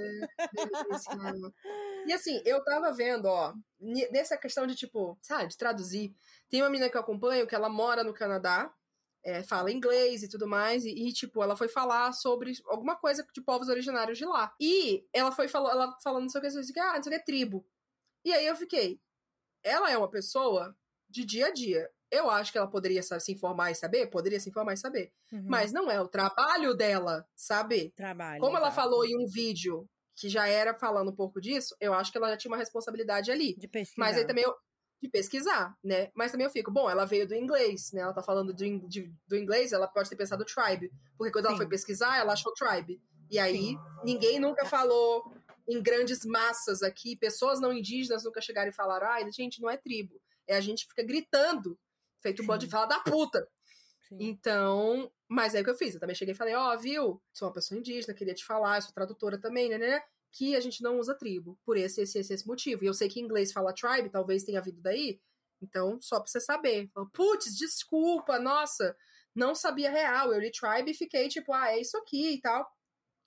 e 2.07 2.11
assim, 2.13 2.41
eu 2.43 2.61
tava 2.63 2.91
vendo, 2.91 3.27
ó, 3.27 3.53
nessa 4.11 4.35
questão 4.37 4.67
de 4.67 4.75
tipo, 4.75 5.17
sabe, 5.21 5.49
de 5.49 5.57
traduzir. 5.57 6.13
Tem 6.49 6.61
uma 6.61 6.69
menina 6.69 6.89
que 6.89 6.97
eu 6.97 7.01
acompanho 7.01 7.47
que 7.47 7.55
ela 7.55 7.69
mora 7.69 8.03
no 8.03 8.13
Canadá, 8.13 8.73
é, 9.23 9.41
fala 9.43 9.71
inglês 9.71 10.21
e 10.21 10.29
tudo 10.29 10.47
mais, 10.47 10.85
e, 10.85 10.91
e, 10.91 11.11
tipo, 11.11 11.41
ela 11.41 11.55
foi 11.55 11.67
falar 11.67 12.13
sobre 12.13 12.53
alguma 12.67 12.95
coisa 12.95 13.25
de 13.33 13.41
povos 13.41 13.69
originários 13.69 14.17
de 14.17 14.25
lá. 14.25 14.53
E 14.59 15.05
ela 15.11 15.31
foi 15.31 15.47
falou, 15.47 15.71
ela 15.71 15.97
falando 16.03 16.23
não 16.23 16.29
sei 16.29 16.39
o 16.39 16.41
que, 16.41 16.47
assim, 16.47 16.79
ah, 16.79 16.93
não 16.95 17.03
sei 17.03 17.11
o 17.11 17.15
que, 17.15 17.21
é 17.21 17.23
tribo. 17.23 17.65
E 18.23 18.31
aí 18.31 18.45
eu 18.45 18.55
fiquei, 18.55 18.99
ela 19.63 19.91
é 19.91 19.97
uma 19.97 20.09
pessoa 20.09 20.75
de 21.09 21.25
dia 21.25 21.47
a 21.47 21.51
dia. 21.51 21.89
Eu 22.11 22.29
acho 22.29 22.51
que 22.51 22.57
ela 22.57 22.69
poderia 22.69 23.01
sabe, 23.01 23.23
se 23.23 23.31
informar 23.31 23.71
e 23.71 23.75
saber, 23.75 24.07
poderia 24.07 24.39
se 24.39 24.49
informar 24.49 24.73
e 24.73 24.77
saber. 24.77 25.11
Uhum. 25.31 25.43
Mas 25.47 25.73
não 25.73 25.89
é 25.89 25.99
o 25.99 26.07
trabalho 26.07 26.75
dela 26.75 27.27
saber. 27.35 27.91
Trabalho. 27.95 28.39
Como 28.39 28.55
ela 28.55 28.71
falou 28.71 29.03
em 29.05 29.17
um 29.17 29.27
vídeo 29.27 29.89
que 30.15 30.29
já 30.29 30.47
era 30.47 30.73
falando 30.73 31.11
um 31.11 31.15
pouco 31.15 31.41
disso, 31.41 31.75
eu 31.79 31.93
acho 31.93 32.11
que 32.11 32.17
ela 32.17 32.29
já 32.29 32.37
tinha 32.37 32.51
uma 32.51 32.57
responsabilidade 32.57 33.31
ali. 33.31 33.55
De 33.57 33.67
pesquisar. 33.67 33.99
Mas 33.99 34.17
aí 34.17 34.25
também 34.25 34.43
eu, 34.43 34.55
pesquisar, 35.09 35.77
né? 35.83 36.09
Mas 36.13 36.31
também 36.31 36.45
eu 36.45 36.51
fico, 36.51 36.71
bom, 36.71 36.89
ela 36.89 37.05
veio 37.05 37.27
do 37.27 37.35
inglês, 37.35 37.91
né? 37.91 38.01
Ela 38.01 38.13
tá 38.13 38.23
falando 38.23 38.53
do, 38.53 38.87
de, 38.87 39.13
do 39.27 39.35
inglês, 39.35 39.71
ela 39.71 39.87
pode 39.87 40.09
ter 40.09 40.15
pensado 40.15 40.45
tribe. 40.45 40.91
Porque 41.17 41.31
quando 41.31 41.45
Sim. 41.45 41.49
ela 41.49 41.57
foi 41.57 41.67
pesquisar, 41.67 42.17
ela 42.17 42.33
achou 42.33 42.53
tribe. 42.53 43.01
E 43.29 43.39
aí, 43.39 43.69
Sim. 43.69 43.77
ninguém 44.03 44.39
nunca 44.39 44.65
falou 44.65 45.33
em 45.67 45.81
grandes 45.81 46.23
massas 46.25 46.83
aqui, 46.83 47.15
pessoas 47.15 47.59
não 47.59 47.73
indígenas 47.73 48.23
nunca 48.23 48.41
chegaram 48.41 48.69
e 48.69 48.73
falaram, 48.73 49.07
ai, 49.07 49.31
gente, 49.31 49.61
não 49.61 49.69
é 49.69 49.77
tribo. 49.77 50.21
É 50.47 50.55
a 50.55 50.61
gente 50.61 50.85
fica 50.87 51.03
gritando, 51.03 51.77
feito 52.21 52.43
um 52.43 52.45
bode 52.45 52.65
de 52.65 52.71
fala 52.71 52.85
da 52.85 52.99
puta. 52.99 53.47
Sim. 54.07 54.17
Então, 54.19 55.11
mas 55.27 55.55
é 55.55 55.61
o 55.61 55.63
que 55.63 55.69
eu 55.69 55.75
fiz. 55.75 55.95
Eu 55.95 55.99
também 55.99 56.15
cheguei 56.15 56.33
e 56.33 56.37
falei, 56.37 56.53
ó, 56.53 56.73
oh, 56.73 56.77
viu? 56.77 57.21
Sou 57.33 57.47
uma 57.47 57.53
pessoa 57.53 57.79
indígena, 57.79 58.13
queria 58.13 58.35
te 58.35 58.45
falar, 58.45 58.81
sou 58.81 58.93
tradutora 58.93 59.39
também, 59.39 59.69
né, 59.69 59.77
né? 59.77 60.03
Que 60.35 60.53
a 60.53 60.59
gente 60.59 60.83
não 60.83 60.99
usa 60.99 61.15
tribo, 61.15 61.57
por 61.65 61.77
esse, 61.77 62.01
esse, 62.01 62.19
esse, 62.19 62.33
esse 62.33 62.45
motivo. 62.45 62.83
E 62.83 62.87
eu 62.87 62.93
sei 62.93 63.07
que 63.07 63.21
em 63.21 63.23
inglês 63.23 63.53
fala 63.53 63.73
tribe, 63.73 64.09
talvez 64.09 64.43
tenha 64.43 64.61
vindo 64.61 64.81
daí, 64.81 65.21
então 65.61 65.99
só 66.01 66.19
pra 66.19 66.27
você 66.27 66.41
saber. 66.41 66.91
Putz, 67.13 67.55
desculpa, 67.55 68.37
nossa, 68.37 68.95
não 69.33 69.55
sabia 69.55 69.89
real. 69.89 70.33
Eu 70.33 70.39
li 70.39 70.51
tribe 70.51 70.91
e 70.91 70.95
fiquei 70.95 71.29
tipo, 71.29 71.53
ah, 71.53 71.71
é 71.71 71.79
isso 71.79 71.97
aqui 71.97 72.33
e 72.33 72.41
tal. 72.41 72.69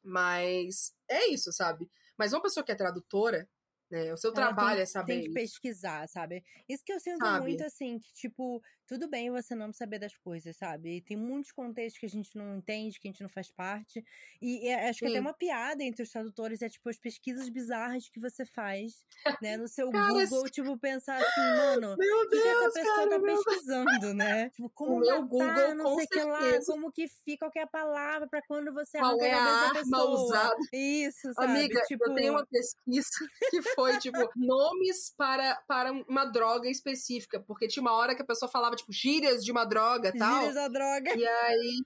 Mas 0.04 0.94
é 1.08 1.28
isso, 1.28 1.50
sabe? 1.50 1.90
Mas 2.18 2.34
uma 2.34 2.42
pessoa 2.42 2.62
que 2.62 2.72
é 2.72 2.74
tradutora, 2.74 3.48
né? 3.90 4.12
O 4.12 4.16
seu 4.18 4.30
trabalho 4.30 4.76
tem, 4.76 4.82
é 4.82 4.86
saber. 4.86 5.14
Tem 5.14 5.22
que 5.24 5.32
pesquisar, 5.32 6.06
sabe? 6.08 6.44
Isso 6.68 6.84
que 6.84 6.92
eu 6.92 7.00
sinto 7.00 7.24
sabe? 7.24 7.46
muito, 7.46 7.64
assim, 7.64 7.98
que, 7.98 8.12
tipo, 8.12 8.62
tudo 8.88 9.06
bem 9.06 9.30
você 9.30 9.54
não 9.54 9.70
saber 9.70 9.98
das 9.98 10.16
coisas, 10.16 10.56
sabe? 10.56 11.02
Tem 11.02 11.16
muitos 11.16 11.52
contextos 11.52 12.00
que 12.00 12.06
a 12.06 12.08
gente 12.08 12.34
não 12.34 12.56
entende, 12.56 12.98
que 12.98 13.06
a 13.06 13.10
gente 13.10 13.22
não 13.22 13.28
faz 13.28 13.50
parte. 13.50 14.02
E, 14.40 14.66
e 14.66 14.72
acho 14.72 15.00
que 15.00 15.06
até 15.06 15.20
uma 15.20 15.34
piada 15.34 15.84
entre 15.84 16.02
os 16.02 16.10
tradutores 16.10 16.62
é, 16.62 16.70
tipo, 16.70 16.88
as 16.88 16.98
pesquisas 16.98 17.50
bizarras 17.50 18.08
que 18.08 18.18
você 18.18 18.46
faz, 18.46 19.04
né? 19.42 19.58
No 19.58 19.68
seu 19.68 19.90
cara, 19.92 20.08
Google, 20.12 20.44
tipo, 20.48 20.78
pensar 20.78 21.18
assim, 21.18 21.40
mano, 21.40 21.92
o 21.92 21.96
que, 21.96 22.40
que, 22.40 22.48
essa 22.48 22.72
pessoa 22.72 22.96
cara, 22.96 23.10
tá 23.10 23.18
meu... 23.18 23.44
pesquisando, 23.44 24.14
né? 24.14 24.50
Tipo, 24.50 24.70
como 24.70 24.96
o 24.96 25.00
matar, 25.00 25.20
Google, 25.20 25.74
não 25.74 25.94
sei 25.96 26.04
o 26.04 26.08
que 26.08 26.22
lá, 26.22 26.64
como 26.66 26.90
que 26.92 27.08
fica, 27.08 27.50
qual 27.50 27.52
é 27.56 27.62
a 27.62 27.66
palavra 27.66 28.26
pra 28.26 28.40
quando 28.48 28.72
você 28.72 28.96
arranca 28.96 29.26
é 29.26 29.34
a 29.34 29.66
da 29.66 29.74
pessoa. 29.74 30.24
Usada? 30.24 30.56
Isso, 30.72 31.34
sabe? 31.34 31.50
Amiga, 31.52 31.82
tipo... 31.82 32.08
eu 32.08 32.14
tenho 32.14 32.32
uma 32.32 32.46
pesquisa 32.46 33.08
que 33.50 33.62
foi, 33.74 33.98
tipo, 33.98 34.18
nomes 34.34 35.12
para, 35.14 35.56
para 35.68 35.92
uma 35.92 36.24
droga 36.24 36.70
específica. 36.70 37.38
Porque 37.40 37.68
tinha 37.68 37.82
uma 37.82 37.92
hora 37.92 38.14
que 38.14 38.22
a 38.22 38.26
pessoa 38.26 38.50
falava, 38.50 38.77
tipo, 38.78 38.92
gírias 38.92 39.44
de 39.44 39.52
uma 39.52 39.64
droga 39.64 40.10
e 40.14 40.18
tal. 40.18 40.38
Gírias 40.38 40.54
da 40.54 40.68
droga. 40.68 41.16
E 41.16 41.26
aí, 41.26 41.82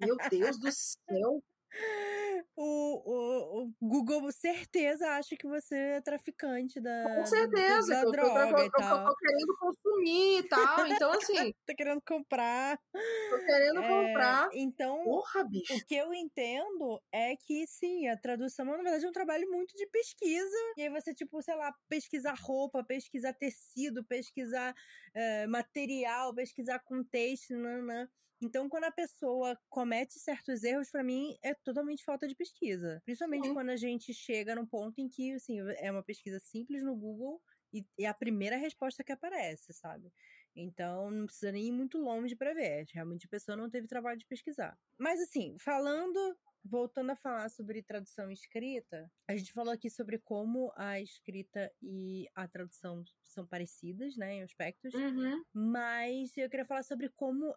meu 0.00 0.16
Deus 0.30 0.58
do 0.58 0.70
céu. 0.70 1.42
O, 2.56 2.62
o, 2.62 3.62
o, 3.62 3.74
Google 3.82 4.30
certeza 4.30 5.08
acha 5.10 5.36
que 5.36 5.46
você 5.46 5.74
é 5.74 6.00
traficante 6.00 6.80
da 6.80 7.02
Com 7.02 7.26
certeza, 7.26 7.88
da, 7.88 8.00
da 8.00 8.02
eu, 8.02 8.12
droga 8.12 8.40
eu, 8.50 8.58
eu, 8.58 8.66
e 8.66 8.70
tal. 8.70 9.00
Eu 9.00 9.06
tô 9.06 9.16
querendo 9.16 9.56
consumir 9.58 10.38
e 10.38 10.42
tal, 10.48 10.86
então 10.86 11.10
assim... 11.18 11.52
tá 11.66 11.74
querendo 11.74 12.00
comprar. 12.02 12.78
Tô 12.92 13.38
querendo 13.44 13.80
é, 13.80 13.88
comprar. 13.88 14.50
Então, 14.52 15.02
Porra, 15.02 15.44
bicho. 15.44 15.74
o 15.74 15.84
que 15.84 15.96
eu 15.96 16.14
entendo 16.14 17.02
é 17.10 17.34
que, 17.34 17.66
sim, 17.66 18.06
a 18.06 18.16
tradução, 18.16 18.64
na 18.66 18.76
verdade, 18.76 19.04
é 19.04 19.08
um 19.08 19.12
trabalho 19.12 19.50
muito 19.50 19.74
de 19.76 19.86
pesquisa. 19.88 20.56
E 20.76 20.82
aí 20.82 20.90
você, 20.90 21.12
tipo, 21.12 21.42
sei 21.42 21.56
lá, 21.56 21.74
pesquisar 21.88 22.36
roupa, 22.38 22.84
pesquisar 22.84 23.32
tecido, 23.32 24.04
pesquisar 24.04 24.72
uh, 24.72 25.50
material, 25.50 26.32
pesquisar 26.32 26.78
contexto, 26.78 27.52
nanã. 27.56 28.08
Então, 28.40 28.68
quando 28.68 28.84
a 28.84 28.90
pessoa 28.92 29.58
comete 29.68 30.18
certos 30.18 30.64
erros, 30.64 30.90
para 30.90 31.02
mim 31.02 31.36
é 31.42 31.54
totalmente 31.54 32.04
falta 32.04 32.26
de 32.28 32.34
pesquisa. 32.34 33.00
Principalmente 33.04 33.48
Sim. 33.48 33.54
quando 33.54 33.70
a 33.70 33.76
gente 33.76 34.12
chega 34.12 34.54
num 34.54 34.66
ponto 34.66 35.00
em 35.00 35.08
que, 35.08 35.32
assim, 35.32 35.58
é 35.78 35.90
uma 35.90 36.02
pesquisa 36.02 36.38
simples 36.38 36.82
no 36.84 36.94
Google 36.96 37.40
e 37.72 37.84
é 37.98 38.06
a 38.06 38.14
primeira 38.14 38.56
resposta 38.56 39.02
que 39.02 39.12
aparece, 39.12 39.72
sabe? 39.72 40.12
Então, 40.54 41.10
não 41.10 41.26
precisa 41.26 41.50
nem 41.50 41.66
ir 41.68 41.72
muito 41.72 41.98
longe 41.98 42.36
para 42.36 42.54
ver. 42.54 42.86
Realmente 42.92 43.26
a 43.26 43.30
pessoa 43.30 43.56
não 43.56 43.70
teve 43.70 43.88
trabalho 43.88 44.18
de 44.18 44.26
pesquisar. 44.26 44.78
Mas, 44.98 45.20
assim, 45.20 45.56
falando 45.58 46.36
voltando 46.64 47.10
a 47.10 47.16
falar 47.16 47.50
sobre 47.50 47.82
tradução 47.82 48.30
e 48.30 48.34
escrita, 48.34 49.12
a 49.28 49.36
gente 49.36 49.52
falou 49.52 49.72
aqui 49.72 49.90
sobre 49.90 50.18
como 50.18 50.72
a 50.76 50.98
escrita 50.98 51.70
e 51.82 52.26
a 52.34 52.48
tradução 52.48 53.04
são 53.22 53.46
parecidas, 53.46 54.16
né, 54.16 54.36
em 54.36 54.42
aspectos, 54.42 54.94
uhum. 54.94 55.44
mas 55.52 56.34
eu 56.36 56.48
queria 56.48 56.64
falar 56.64 56.82
sobre 56.82 57.10
como 57.10 57.54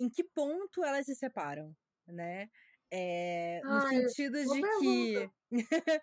em 0.00 0.08
que 0.08 0.24
ponto 0.24 0.82
elas 0.82 1.06
se 1.06 1.14
separam, 1.14 1.76
né? 2.06 2.48
É, 2.90 3.60
no 3.62 3.70
Ai, 3.70 4.08
sentido 4.08 4.42
de 4.42 4.62
que 4.80 5.30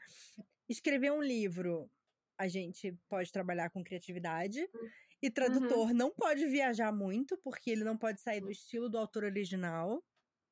escrever 0.70 1.12
um 1.12 1.22
livro 1.22 1.91
a 2.38 2.48
gente 2.48 2.95
pode 3.10 3.32
trabalhar 3.32 3.70
com 3.72 3.84
criatividade 3.84 4.70
hum. 4.74 4.89
E 5.22 5.32
tradutor 5.32 5.88
uhum. 5.88 5.93
não 5.93 6.12
pode 6.12 6.45
viajar 6.45 6.91
muito, 6.91 7.38
porque 7.38 7.72
ele 7.72 7.84
não 7.84 7.98
pode 7.98 8.22
sair 8.22 8.39
do 8.39 8.52
estilo 8.52 8.88
do 8.88 8.98
autor 8.98 9.24
original, 9.24 10.04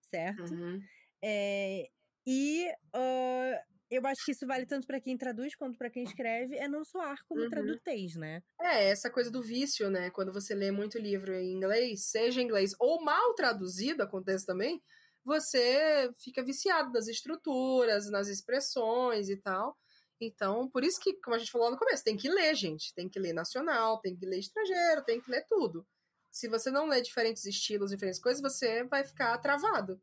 certo? 0.02 0.54
Uhum. 0.54 0.82
É, 1.24 1.88
e 2.26 2.68
uh, 2.96 3.75
eu 3.90 4.06
acho 4.06 4.26
que 4.26 4.32
isso 4.32 4.46
vale 4.48 4.66
tanto 4.66 4.88
para 4.88 5.00
quem 5.00 5.18
traduz 5.18 5.56
quanto 5.56 5.78
para 5.78 5.90
quem 5.90 6.04
escreve, 6.04 6.56
é 6.56 6.68
não 6.68 6.84
soar 6.84 7.18
como 7.28 7.42
uhum. 7.42 7.50
tradutez, 7.50 8.16
né? 8.16 8.42
É, 8.62 8.90
essa 8.90 9.10
coisa 9.10 9.30
do 9.32 9.42
vício, 9.42 9.90
né? 9.90 10.10
Quando 10.10 10.34
você 10.34 10.56
lê 10.56 10.72
muito 10.72 10.98
livro 10.98 11.34
em 11.34 11.54
inglês, 11.54 12.10
seja 12.10 12.42
em 12.42 12.46
inglês 12.46 12.72
ou 12.80 13.04
mal 13.04 13.34
traduzido, 13.36 14.04
acontece 14.04 14.46
também, 14.46 14.82
você 15.24 16.12
fica 16.24 16.44
viciado 16.44 16.92
nas 16.92 17.08
estruturas, 17.08 18.10
nas 18.10 18.28
expressões 18.28 19.30
e 19.30 19.38
tal. 19.38 19.78
Então, 20.22 20.70
por 20.70 20.84
isso 20.84 21.00
que, 21.02 21.14
como 21.22 21.36
a 21.36 21.40
gente 21.40 21.52
falou 21.52 21.72
no 21.72 21.78
começo, 21.78 22.04
tem 22.04 22.16
que 22.16 22.30
ler, 22.30 22.56
gente. 22.56 22.94
Tem 22.94 23.10
que 23.10 23.20
ler 23.20 23.34
nacional, 23.34 24.00
tem 24.00 24.16
que 24.16 24.26
ler 24.26 24.40
estrangeiro, 24.40 25.04
tem 25.04 25.20
que 25.20 25.30
ler 25.30 25.46
tudo. 25.50 25.86
Se 26.32 26.48
você 26.48 26.70
não 26.70 26.88
lê 26.88 27.02
diferentes 27.02 27.46
estilos, 27.46 27.92
diferentes 27.92 28.20
coisas, 28.20 28.42
você 28.42 28.84
vai 28.86 29.04
ficar 29.04 29.38
travado. 29.40 30.02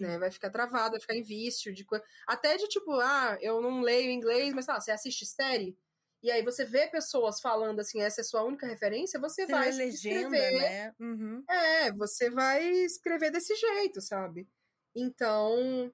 Né? 0.00 0.18
Vai 0.18 0.30
ficar 0.30 0.50
travado, 0.50 0.92
vai 0.92 1.00
ficar 1.00 1.14
em 1.14 1.22
vício 1.22 1.72
de. 1.72 1.86
Até 2.26 2.56
de 2.56 2.68
tipo, 2.68 2.92
ah, 3.00 3.38
eu 3.40 3.60
não 3.60 3.80
leio 3.80 4.10
inglês, 4.10 4.52
mas 4.54 4.66
tá, 4.66 4.80
você 4.80 4.90
assiste 4.90 5.26
série. 5.26 5.76
E 6.22 6.30
aí 6.30 6.42
você 6.42 6.64
vê 6.64 6.86
pessoas 6.86 7.38
falando 7.38 7.80
assim, 7.80 8.00
essa 8.00 8.20
é 8.20 8.22
a 8.22 8.24
sua 8.24 8.42
única 8.42 8.66
referência, 8.66 9.20
você, 9.20 9.44
você 9.44 9.52
vai 9.52 9.70
legenda, 9.70 10.36
escrever. 10.36 10.58
Né? 10.58 10.94
Uhum. 10.98 11.44
É, 11.46 11.92
você 11.92 12.30
vai 12.30 12.66
escrever 12.66 13.30
desse 13.30 13.54
jeito, 13.54 14.00
sabe? 14.00 14.48
Então, 14.94 15.92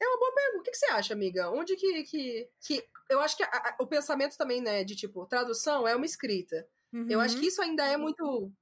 é 0.00 0.08
uma 0.08 0.18
boa 0.18 0.34
pergunta. 0.34 0.58
O 0.58 0.62
que, 0.64 0.74
você 0.74 0.86
acha, 0.86 1.14
amiga? 1.14 1.48
Onde 1.50 1.76
que. 1.76 2.02
que, 2.02 2.50
que... 2.60 2.88
Eu 3.08 3.20
acho 3.20 3.36
que 3.36 3.44
a, 3.44 3.46
a, 3.46 3.76
o 3.80 3.86
pensamento 3.86 4.36
também, 4.36 4.60
né, 4.60 4.82
de 4.82 4.96
tipo, 4.96 5.24
tradução 5.26 5.86
é 5.86 5.94
uma 5.94 6.06
escrita. 6.06 6.66
Uhum. 6.92 7.06
Eu 7.08 7.20
acho 7.20 7.36
que 7.36 7.42
uhum. 7.42 7.48
isso 7.48 7.62
ainda 7.62 7.86
é 7.86 7.96
muito. 7.96 8.52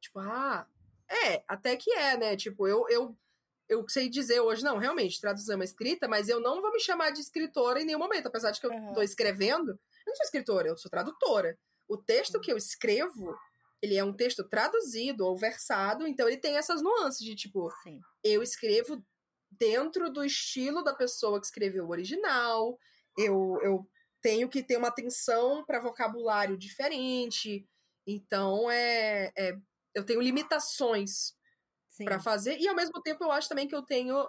Tipo, 0.00 0.20
ah. 0.20 0.68
É, 1.08 1.42
até 1.48 1.76
que 1.76 1.90
é, 1.92 2.16
né? 2.16 2.36
Tipo, 2.36 2.68
eu, 2.68 2.86
eu, 2.88 3.16
eu 3.68 3.86
sei 3.88 4.08
dizer 4.08 4.40
hoje, 4.40 4.62
não, 4.62 4.78
realmente, 4.78 5.20
traduzir 5.20 5.52
é 5.52 5.54
uma 5.54 5.64
escrita, 5.64 6.06
mas 6.06 6.28
eu 6.28 6.40
não 6.40 6.60
vou 6.60 6.72
me 6.72 6.80
chamar 6.80 7.10
de 7.10 7.20
escritora 7.20 7.80
em 7.80 7.84
nenhum 7.84 7.98
momento. 7.98 8.26
Apesar 8.26 8.50
de 8.50 8.60
que 8.60 8.66
eu 8.66 8.70
uhum. 8.70 8.92
tô 8.92 9.02
escrevendo, 9.02 9.70
eu 9.70 10.06
não 10.06 10.16
sou 10.16 10.24
escritora, 10.24 10.68
eu 10.68 10.76
sou 10.76 10.90
tradutora. 10.90 11.58
O 11.88 11.96
texto 11.96 12.40
que 12.40 12.52
eu 12.52 12.56
escrevo, 12.56 13.36
ele 13.82 13.96
é 13.96 14.04
um 14.04 14.12
texto 14.12 14.44
traduzido 14.44 15.24
ou 15.26 15.36
versado, 15.36 16.06
então 16.06 16.28
ele 16.28 16.36
tem 16.36 16.56
essas 16.56 16.82
nuances 16.82 17.24
de 17.24 17.34
tipo, 17.34 17.70
Sim. 17.82 18.00
eu 18.22 18.42
escrevo 18.42 19.02
dentro 19.50 20.10
do 20.10 20.24
estilo 20.24 20.82
da 20.82 20.94
pessoa 20.94 21.40
que 21.40 21.46
escreveu 21.46 21.86
o 21.86 21.90
original. 21.90 22.78
Eu, 23.16 23.58
eu 23.62 23.88
tenho 24.20 24.48
que 24.48 24.62
ter 24.62 24.76
uma 24.76 24.88
atenção 24.88 25.64
para 25.64 25.80
vocabulário 25.80 26.56
diferente. 26.56 27.66
Então, 28.06 28.70
é, 28.70 29.32
é 29.36 29.56
eu 29.94 30.04
tenho 30.04 30.20
limitações 30.20 31.34
para 32.02 32.18
fazer. 32.18 32.58
E, 32.58 32.68
ao 32.68 32.74
mesmo 32.74 33.00
tempo, 33.02 33.24
eu 33.24 33.30
acho 33.30 33.48
também 33.48 33.68
que 33.68 33.74
eu 33.74 33.82
tenho 33.82 34.26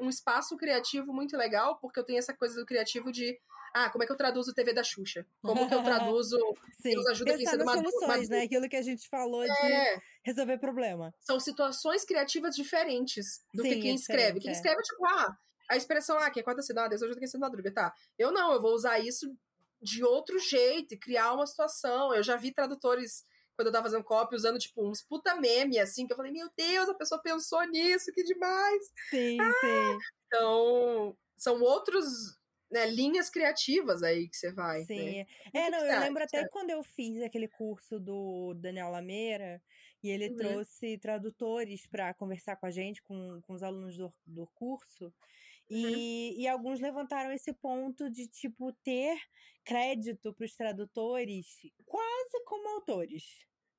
um 0.00 0.08
espaço 0.08 0.56
criativo 0.56 1.12
muito 1.12 1.36
legal, 1.36 1.78
porque 1.78 2.00
eu 2.00 2.04
tenho 2.04 2.18
essa 2.18 2.34
coisa 2.34 2.56
do 2.56 2.66
criativo 2.66 3.12
de 3.12 3.38
ah, 3.74 3.90
como 3.90 4.02
é 4.02 4.06
que 4.06 4.12
eu 4.12 4.16
traduzo 4.16 4.54
TV 4.54 4.72
da 4.72 4.82
Xuxa? 4.82 5.26
Como 5.42 5.68
que 5.68 5.74
eu 5.74 5.82
traduzo 5.84 6.38
Sim. 6.80 6.92
Deus 6.92 7.06
ajuda 7.06 7.32
Pensar 7.32 7.38
quem 7.38 7.46
sendo 7.50 7.64
maduro, 7.66 7.90
soluções, 7.90 8.28
né? 8.28 8.42
Aquilo 8.42 8.68
que 8.68 8.76
a 8.76 8.82
gente 8.82 9.06
falou 9.08 9.44
é. 9.44 9.46
de 9.46 10.02
resolver 10.24 10.58
problema. 10.58 11.14
São 11.20 11.38
situações 11.38 12.04
criativas 12.04 12.56
diferentes 12.56 13.44
do 13.52 13.62
Sim, 13.62 13.68
que 13.68 13.80
quem 13.80 13.90
é 13.92 13.94
escreve. 13.94 14.40
Quem 14.40 14.50
é. 14.50 14.52
escreve, 14.52 14.80
tipo, 14.82 15.04
ah, 15.06 15.36
a 15.68 15.76
expressão, 15.76 16.18
ah, 16.18 16.30
que 16.30 16.40
é 16.40 16.42
quarta 16.42 16.62
cidade, 16.62 16.90
Deus 16.90 17.02
ajuda 17.02 17.18
quem 17.18 17.28
sendo 17.28 17.42
madruga, 17.42 17.70
tá. 17.70 17.92
Eu 18.18 18.32
não, 18.32 18.52
eu 18.52 18.60
vou 18.60 18.72
usar 18.72 18.98
isso 18.98 19.30
de 19.82 20.02
outro 20.02 20.38
jeito 20.38 20.98
criar 20.98 21.34
uma 21.34 21.46
situação. 21.46 22.14
Eu 22.14 22.22
já 22.22 22.36
vi 22.36 22.52
tradutores 22.52 23.26
quando 23.56 23.68
eu 23.68 23.72
tava 23.72 23.84
fazendo 23.84 24.04
copy, 24.04 24.36
usando, 24.36 24.58
tipo, 24.58 24.86
uns 24.86 25.02
puta 25.02 25.34
meme, 25.34 25.78
assim, 25.78 26.06
que 26.06 26.12
eu 26.12 26.16
falei, 26.16 26.30
meu 26.30 26.48
Deus, 26.56 26.88
a 26.88 26.94
pessoa 26.94 27.20
pensou 27.20 27.62
nisso, 27.64 28.12
que 28.12 28.22
demais. 28.22 28.92
Sim, 29.10 29.40
ah! 29.40 29.52
sim. 29.60 29.98
Então, 30.26 31.16
são 31.36 31.60
outros 31.62 32.06
né, 32.70 32.86
linhas 32.86 33.30
criativas 33.30 34.02
aí 34.02 34.28
que 34.28 34.36
você 34.36 34.52
vai. 34.52 34.82
Sim. 34.84 35.18
Né? 35.18 35.26
É, 35.54 35.70
não, 35.70 35.78
eu 35.78 36.00
lembro 36.00 36.22
até 36.22 36.46
quando 36.48 36.70
eu 36.70 36.82
fiz 36.82 37.22
aquele 37.22 37.48
curso 37.48 37.98
do 37.98 38.54
Daniel 38.54 38.90
Lameira 38.90 39.62
e 40.02 40.10
ele 40.10 40.28
uhum. 40.28 40.36
trouxe 40.36 40.98
tradutores 40.98 41.86
para 41.86 42.12
conversar 42.14 42.56
com 42.56 42.66
a 42.66 42.70
gente, 42.70 43.02
com, 43.02 43.40
com 43.42 43.54
os 43.54 43.62
alunos 43.62 43.96
do, 43.96 44.12
do 44.26 44.46
curso. 44.54 45.12
E, 45.68 45.84
uhum. 45.84 46.40
e 46.40 46.48
alguns 46.48 46.80
levantaram 46.80 47.32
esse 47.32 47.52
ponto 47.52 48.10
de, 48.10 48.28
tipo, 48.28 48.72
ter 48.84 49.18
crédito 49.64 50.32
para 50.32 50.44
os 50.44 50.54
tradutores 50.54 51.46
quase 51.84 52.44
como 52.44 52.68
autores, 52.76 53.24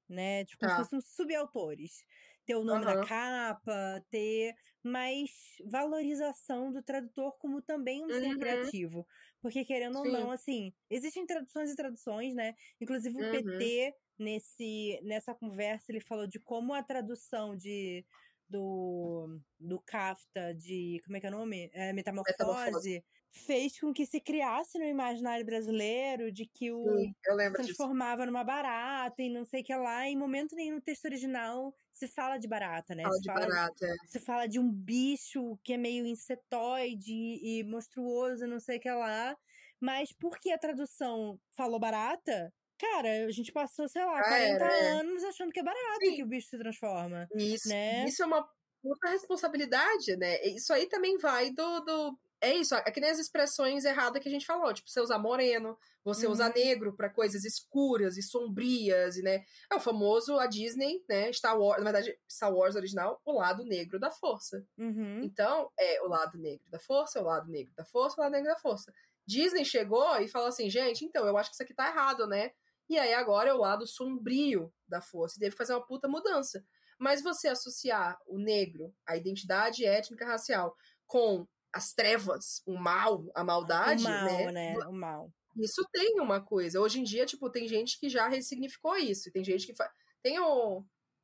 né? 0.10 0.44
Tipo, 0.46 0.62
tá. 0.62 0.68
como 0.68 0.84
se 0.84 0.90
fossem 0.90 1.02
subautores 1.02 2.06
ter 2.48 2.56
o 2.56 2.64
nome 2.64 2.86
uhum. 2.86 2.94
da 2.94 3.06
capa, 3.06 4.02
ter 4.10 4.56
mais 4.82 5.30
valorização 5.70 6.72
do 6.72 6.82
tradutor 6.82 7.38
como 7.38 7.62
também 7.62 8.02
um 8.02 8.08
uhum. 8.08 8.20
ser 8.20 8.38
criativo. 8.38 9.06
Porque, 9.42 9.66
querendo 9.66 10.02
Sim. 10.02 10.08
ou 10.08 10.12
não, 10.12 10.32
assim, 10.32 10.74
existem 10.90 11.26
traduções 11.26 11.70
e 11.70 11.76
traduções, 11.76 12.34
né? 12.34 12.56
Inclusive 12.80 13.16
o 13.18 13.22
uhum. 13.22 13.32
PT, 13.32 13.94
nesse, 14.18 15.00
nessa 15.04 15.36
conversa, 15.36 15.92
ele 15.92 16.00
falou 16.00 16.26
de 16.26 16.40
como 16.40 16.74
a 16.74 16.82
tradução 16.82 17.56
de 17.56 18.06
do, 18.50 19.40
do 19.60 19.80
Kafta, 19.82 20.54
de. 20.54 21.02
Como 21.06 21.18
é 21.18 21.20
que 21.20 21.28
é 21.28 21.30
o 21.30 21.34
nome? 21.34 21.70
É, 21.74 21.94
Metamorfose, 21.94 22.36
Metamorfose, 22.40 23.04
fez 23.32 23.80
com 23.80 23.94
que 23.94 24.06
se 24.06 24.20
criasse 24.20 24.78
no 24.78 24.86
imaginário 24.86 25.46
brasileiro 25.46 26.32
de 26.32 26.46
que 26.46 26.72
o 26.72 26.84
Sim, 26.84 27.14
se 27.24 27.52
transformava 27.52 28.24
disso. 28.24 28.32
numa 28.32 28.44
barata 28.44 29.22
e 29.22 29.30
não 29.30 29.46
sei 29.46 29.62
o 29.62 29.64
que 29.64 29.76
lá. 29.76 30.08
Em 30.08 30.18
momento 30.18 30.56
nenhum 30.56 30.76
no 30.76 30.82
texto 30.82 31.06
original 31.06 31.74
se 31.92 32.08
fala 32.08 32.38
de 32.38 32.48
barata, 32.48 32.96
né? 32.96 33.04
Fala 33.04 33.16
se 33.16 33.22
de 33.22 33.28
fala, 33.28 33.48
barata. 33.48 33.86
É. 33.86 34.08
Se 34.08 34.20
fala 34.20 34.48
de 34.48 34.60
um 34.60 34.72
bicho 34.72 35.58
que 35.64 35.74
é 35.74 35.78
meio 35.78 36.06
insetoide 36.06 37.14
e 37.14 37.64
monstruoso, 37.64 38.48
não 38.48 38.60
sei 38.60 38.78
o 38.78 38.80
que 38.80 38.90
lá. 38.90 39.36
Mas 39.80 40.12
porque 40.12 40.52
a 40.52 40.58
tradução 40.58 41.40
falou 41.52 41.80
barata, 41.80 42.52
Cara, 42.78 43.26
a 43.26 43.32
gente 43.32 43.52
passou, 43.52 43.88
sei 43.88 44.06
lá, 44.06 44.22
40 44.22 44.66
é. 44.66 44.90
anos 44.92 45.24
achando 45.24 45.52
que 45.52 45.60
é 45.60 45.64
barato 45.64 46.06
Sim. 46.06 46.16
que 46.16 46.24
o 46.24 46.28
bicho 46.28 46.50
se 46.50 46.58
transforma. 46.58 47.28
Isso, 47.36 47.70
né? 47.70 48.06
isso 48.06 48.22
é 48.22 48.26
uma 48.26 48.48
puta 48.82 49.10
responsabilidade, 49.10 50.16
né? 50.16 50.42
Isso 50.46 50.72
aí 50.72 50.88
também 50.88 51.18
vai 51.18 51.52
do, 51.52 51.80
do. 51.82 52.18
É 52.40 52.54
isso, 52.54 52.76
é 52.76 52.92
que 52.92 53.00
nem 53.00 53.10
as 53.10 53.18
expressões 53.18 53.84
erradas 53.84 54.22
que 54.22 54.30
a 54.30 54.32
gente 54.32 54.46
falou, 54.46 54.72
tipo, 54.72 54.88
você 54.88 55.02
usar 55.02 55.18
moreno, 55.18 55.76
você 56.04 56.28
uhum. 56.28 56.34
usar 56.34 56.54
negro 56.54 56.96
para 56.96 57.10
coisas 57.10 57.44
escuras 57.44 58.16
e 58.16 58.22
sombrias, 58.22 59.18
e, 59.18 59.24
né? 59.24 59.44
É 59.72 59.76
o 59.76 59.80
famoso, 59.80 60.38
a 60.38 60.46
Disney, 60.46 61.04
né? 61.10 61.34
Star 61.34 61.60
Wars, 61.60 61.84
na 61.84 61.92
verdade, 61.92 62.16
Star 62.30 62.54
Wars 62.54 62.76
original, 62.76 63.20
o 63.26 63.40
lado 63.40 63.64
negro 63.66 64.00
da 64.00 64.12
força. 64.12 64.64
Uhum. 64.78 65.24
Então, 65.24 65.72
é 65.80 66.00
o 66.04 66.08
lado 66.08 66.38
negro 66.38 66.64
da 66.70 66.80
força, 66.80 67.20
o 67.20 67.24
lado 67.24 67.50
negro 67.50 67.74
da 67.76 67.84
força, 67.84 68.22
o 68.22 68.24
lado 68.24 68.34
negro 68.34 68.50
da 68.50 68.60
força. 68.60 68.94
Disney 69.26 69.66
chegou 69.66 70.16
e 70.22 70.28
falou 70.28 70.48
assim, 70.48 70.70
gente, 70.70 71.04
então, 71.04 71.26
eu 71.26 71.38
acho 71.38 71.50
que 71.50 71.56
isso 71.56 71.64
aqui 71.64 71.74
tá 71.74 71.90
errado, 71.90 72.28
né? 72.28 72.52
E 72.90 72.98
aí 72.98 73.14
agora 73.14 73.50
é 73.50 73.54
o 73.54 73.60
lado 73.60 73.86
sombrio 73.86 74.74
da 74.88 75.02
força. 75.02 75.38
E 75.38 75.40
teve 75.40 75.52
que 75.52 75.58
fazer 75.58 75.74
uma 75.74 75.86
puta 75.86 76.08
mudança. 76.08 76.64
Mas 77.00 77.22
você 77.22 77.48
associar 77.48 78.18
o 78.26 78.40
negro, 78.40 78.94
a 79.06 79.16
identidade 79.16 79.86
étnica 79.86 80.26
racial, 80.26 80.76
com 81.06 81.48
as 81.74 81.94
trevas, 81.94 82.62
o 82.66 82.78
mal, 82.78 83.26
a 83.36 83.44
maldade, 83.44 84.06
o 84.06 84.10
mal, 84.10 84.26
né? 84.26 84.52
né? 84.52 84.74
O 84.88 84.92
mal. 84.92 85.32
Isso 85.58 85.86
tem 85.92 86.20
uma 86.20 86.42
coisa. 86.42 86.80
Hoje 86.80 87.00
em 87.00 87.04
dia, 87.04 87.26
tipo, 87.26 87.50
tem 87.50 87.68
gente 87.68 88.00
que 88.00 88.10
já 88.10 88.28
ressignificou 88.28 88.96
isso. 88.98 89.32
Tem 89.32 89.44
gente 89.44 89.66
que 89.66 89.76
faz. 89.76 89.92
Tem 90.22 90.40
o. 90.40 90.84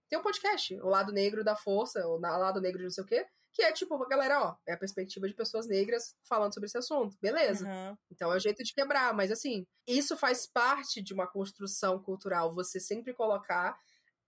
Tem 0.09 0.19
um 0.19 0.23
podcast, 0.23 0.75
o 0.81 0.89
lado 0.89 1.11
negro 1.11 1.43
da 1.43 1.55
força, 1.55 2.05
ou 2.05 2.17
o 2.17 2.19
lado 2.19 2.61
negro 2.61 2.77
de 2.77 2.83
não 2.83 2.91
sei 2.91 3.03
o 3.03 3.07
quê, 3.07 3.25
que 3.53 3.61
é 3.61 3.71
tipo, 3.71 3.97
galera, 4.07 4.41
ó, 4.41 4.55
é 4.67 4.73
a 4.73 4.77
perspectiva 4.77 5.27
de 5.27 5.35
pessoas 5.35 5.67
negras 5.67 6.15
falando 6.27 6.53
sobre 6.53 6.67
esse 6.67 6.77
assunto. 6.77 7.15
Beleza. 7.21 7.67
Uhum. 7.67 7.95
Então 8.11 8.33
é 8.33 8.35
o 8.35 8.39
jeito 8.39 8.63
de 8.63 8.73
quebrar, 8.73 9.13
mas 9.13 9.31
assim, 9.31 9.65
isso 9.87 10.17
faz 10.17 10.47
parte 10.47 11.01
de 11.01 11.13
uma 11.13 11.27
construção 11.27 12.01
cultural, 12.01 12.53
você 12.53 12.79
sempre 12.79 13.13
colocar 13.13 13.77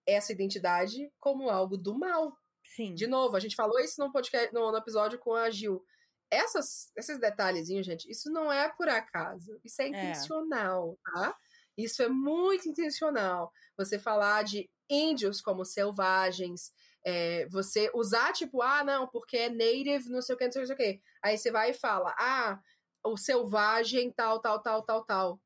essa 0.05 0.31
identidade 0.31 1.11
como 1.19 1.49
algo 1.49 1.75
do 1.75 1.97
mal. 1.97 2.37
Sim. 2.63 2.93
De 2.93 3.07
novo, 3.07 3.35
a 3.35 3.39
gente 3.39 3.55
falou 3.55 3.79
isso 3.79 3.99
no 3.99 4.11
podcast, 4.11 4.53
no, 4.53 4.71
no 4.71 4.77
episódio 4.77 5.17
com 5.17 5.33
a 5.33 5.49
Gil. 5.49 5.83
Essas, 6.29 6.91
esses 6.95 7.19
detalhezinhos, 7.19 7.85
gente, 7.85 8.09
isso 8.09 8.31
não 8.31 8.51
é 8.51 8.69
por 8.69 8.89
acaso. 8.89 9.59
Isso 9.63 9.81
é, 9.81 9.85
é. 9.85 9.87
intencional, 9.87 10.97
é. 11.07 11.11
tá? 11.11 11.37
Isso 11.77 12.03
é 12.03 12.09
muito 12.09 12.69
intencional. 12.69 13.51
Você 13.77 13.97
falar 13.97 14.43
de 14.43 14.69
índios 14.89 15.41
como 15.41 15.65
selvagens, 15.65 16.71
é, 17.05 17.45
você 17.49 17.91
usar, 17.93 18.33
tipo, 18.33 18.63
ah, 18.63 18.83
não, 18.83 19.07
porque 19.07 19.37
é 19.37 19.49
native, 19.49 20.09
não 20.09 20.23
sei 20.23 20.33
o 20.33 20.37
que, 20.37 20.45
não 20.45 20.51
sei 20.51 20.63
o 20.63 20.75
que. 20.75 21.01
Aí 21.23 21.37
você 21.37 21.51
vai 21.51 21.69
e 21.69 21.73
fala, 21.73 22.15
ah, 22.17 22.59
o 23.05 23.15
selvagem, 23.15 24.11
tal, 24.11 24.41
tal, 24.41 24.59
tal, 24.61 24.83
tal, 24.83 25.05
tal. 25.05 25.41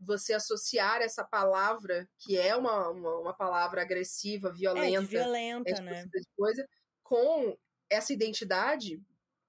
Você 0.00 0.32
associar 0.32 1.02
essa 1.02 1.22
palavra, 1.22 2.08
que 2.18 2.38
é 2.38 2.56
uma, 2.56 2.88
uma, 2.88 3.18
uma 3.18 3.34
palavra 3.34 3.82
agressiva, 3.82 4.50
violenta, 4.50 5.04
é, 5.04 5.06
violenta, 5.06 5.70
é, 5.70 5.80
né? 5.82 6.06
De 6.06 6.26
coisa, 6.34 6.66
com 7.02 7.56
essa 7.90 8.12
identidade, 8.12 9.00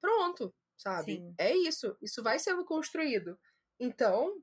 pronto, 0.01 0.53
sabe? 0.77 1.15
Sim. 1.15 1.33
É 1.37 1.55
isso. 1.55 1.97
Isso 2.01 2.21
vai 2.21 2.37
sendo 2.39 2.65
construído. 2.65 3.39
Então, 3.79 4.37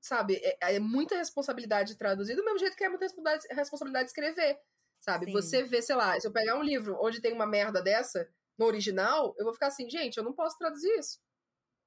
sabe? 0.00 0.40
É, 0.42 0.74
é, 0.74 0.78
muita 0.80 1.16
responsabilidade 1.16 1.92
de 1.92 1.98
traduzir, 1.98 2.34
do 2.34 2.44
mesmo 2.44 2.58
jeito 2.58 2.76
que 2.76 2.82
é 2.82 2.88
muita 2.88 3.04
responsabilidade, 3.04 3.54
responsabilidade 3.54 4.04
de 4.06 4.10
escrever, 4.10 4.58
sabe? 5.00 5.26
Sim. 5.26 5.32
Você 5.32 5.62
vê, 5.62 5.80
sei 5.82 5.96
lá, 5.96 6.18
se 6.18 6.26
eu 6.26 6.32
pegar 6.32 6.56
um 6.56 6.62
livro 6.62 6.96
onde 7.00 7.20
tem 7.20 7.32
uma 7.32 7.46
merda 7.46 7.82
dessa, 7.82 8.28
no 8.58 8.66
original, 8.66 9.34
eu 9.38 9.44
vou 9.44 9.54
ficar 9.54 9.68
assim, 9.68 9.88
gente, 9.88 10.16
eu 10.16 10.24
não 10.24 10.32
posso 10.32 10.58
traduzir 10.58 10.90
isso. 10.98 11.20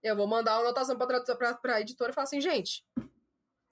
Eu 0.01 0.15
vou 0.15 0.27
mandar 0.27 0.55
uma 0.55 0.61
anotação 0.61 0.97
pra, 0.97 1.21
pra, 1.35 1.53
pra 1.55 1.81
editora 1.81 2.11
e 2.11 2.13
falar 2.13 2.23
assim, 2.23 2.41
gente, 2.41 2.83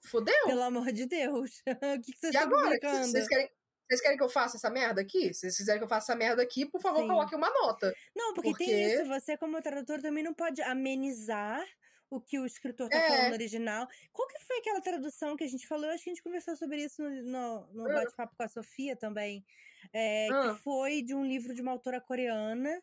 fudeu. 0.04 0.46
Pelo 0.46 0.62
amor 0.62 0.92
de 0.92 1.06
Deus. 1.06 1.50
o 1.66 2.00
que, 2.00 2.12
que 2.12 2.18
vocês 2.18 2.34
e 2.34 2.36
estão 2.36 2.42
agora? 2.42 2.78
Vocês 2.80 3.26
querem, 3.26 3.50
vocês 3.88 4.00
querem 4.00 4.16
que 4.16 4.22
eu 4.22 4.28
faça 4.28 4.56
essa 4.56 4.70
merda 4.70 5.00
aqui? 5.00 5.34
Se 5.34 5.40
vocês 5.40 5.56
quiserem 5.56 5.80
que 5.80 5.84
eu 5.84 5.88
faça 5.88 6.12
essa 6.12 6.18
merda 6.18 6.42
aqui, 6.42 6.64
por 6.66 6.80
favor, 6.80 7.00
Sim. 7.00 7.08
coloque 7.08 7.34
uma 7.34 7.50
nota. 7.50 7.92
Não, 8.14 8.34
porque, 8.34 8.50
porque, 8.50 8.64
tem 8.64 8.92
isso. 8.92 9.06
Você, 9.06 9.36
como 9.36 9.60
tradutor, 9.60 10.00
também 10.00 10.22
não 10.22 10.34
pode 10.34 10.62
amenizar 10.62 11.66
o 12.10 12.20
que 12.20 12.38
o 12.38 12.44
escritor 12.44 12.88
tá 12.88 12.98
é. 12.98 13.08
falando 13.08 13.28
no 13.28 13.34
original. 13.34 13.88
Qual 14.12 14.28
que 14.28 14.44
foi 14.44 14.58
aquela 14.58 14.80
tradução 14.80 15.36
que 15.36 15.44
a 15.44 15.48
gente 15.48 15.66
falou? 15.66 15.86
Eu 15.86 15.92
acho 15.92 16.02
que 16.02 16.10
a 16.10 16.12
gente 16.12 16.22
conversou 16.22 16.56
sobre 16.56 16.82
isso 16.82 17.00
no, 17.00 17.10
no, 17.22 17.66
no 17.72 17.90
ah. 17.90 17.94
bate-papo 17.94 18.34
com 18.36 18.42
a 18.42 18.48
Sofia 18.48 18.96
também. 18.96 19.44
É, 19.92 20.28
ah. 20.30 20.52
Que 20.54 20.62
foi 20.62 21.02
de 21.02 21.14
um 21.14 21.24
livro 21.24 21.54
de 21.54 21.62
uma 21.62 21.70
autora 21.70 22.00
coreana. 22.00 22.82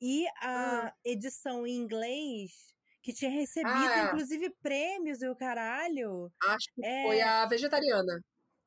E 0.00 0.26
a 0.40 0.88
ah. 0.88 0.94
edição 1.04 1.66
em 1.66 1.76
inglês 1.76 2.74
que 3.00 3.12
tinha 3.12 3.30
recebido, 3.30 3.70
ah, 3.70 4.06
inclusive, 4.06 4.50
prêmios 4.62 5.22
e 5.22 5.28
o 5.28 5.36
caralho. 5.36 6.32
Acho 6.42 6.66
que 6.74 6.84
é... 6.84 7.02
foi 7.02 7.20
a 7.20 7.46
vegetariana. 7.46 8.20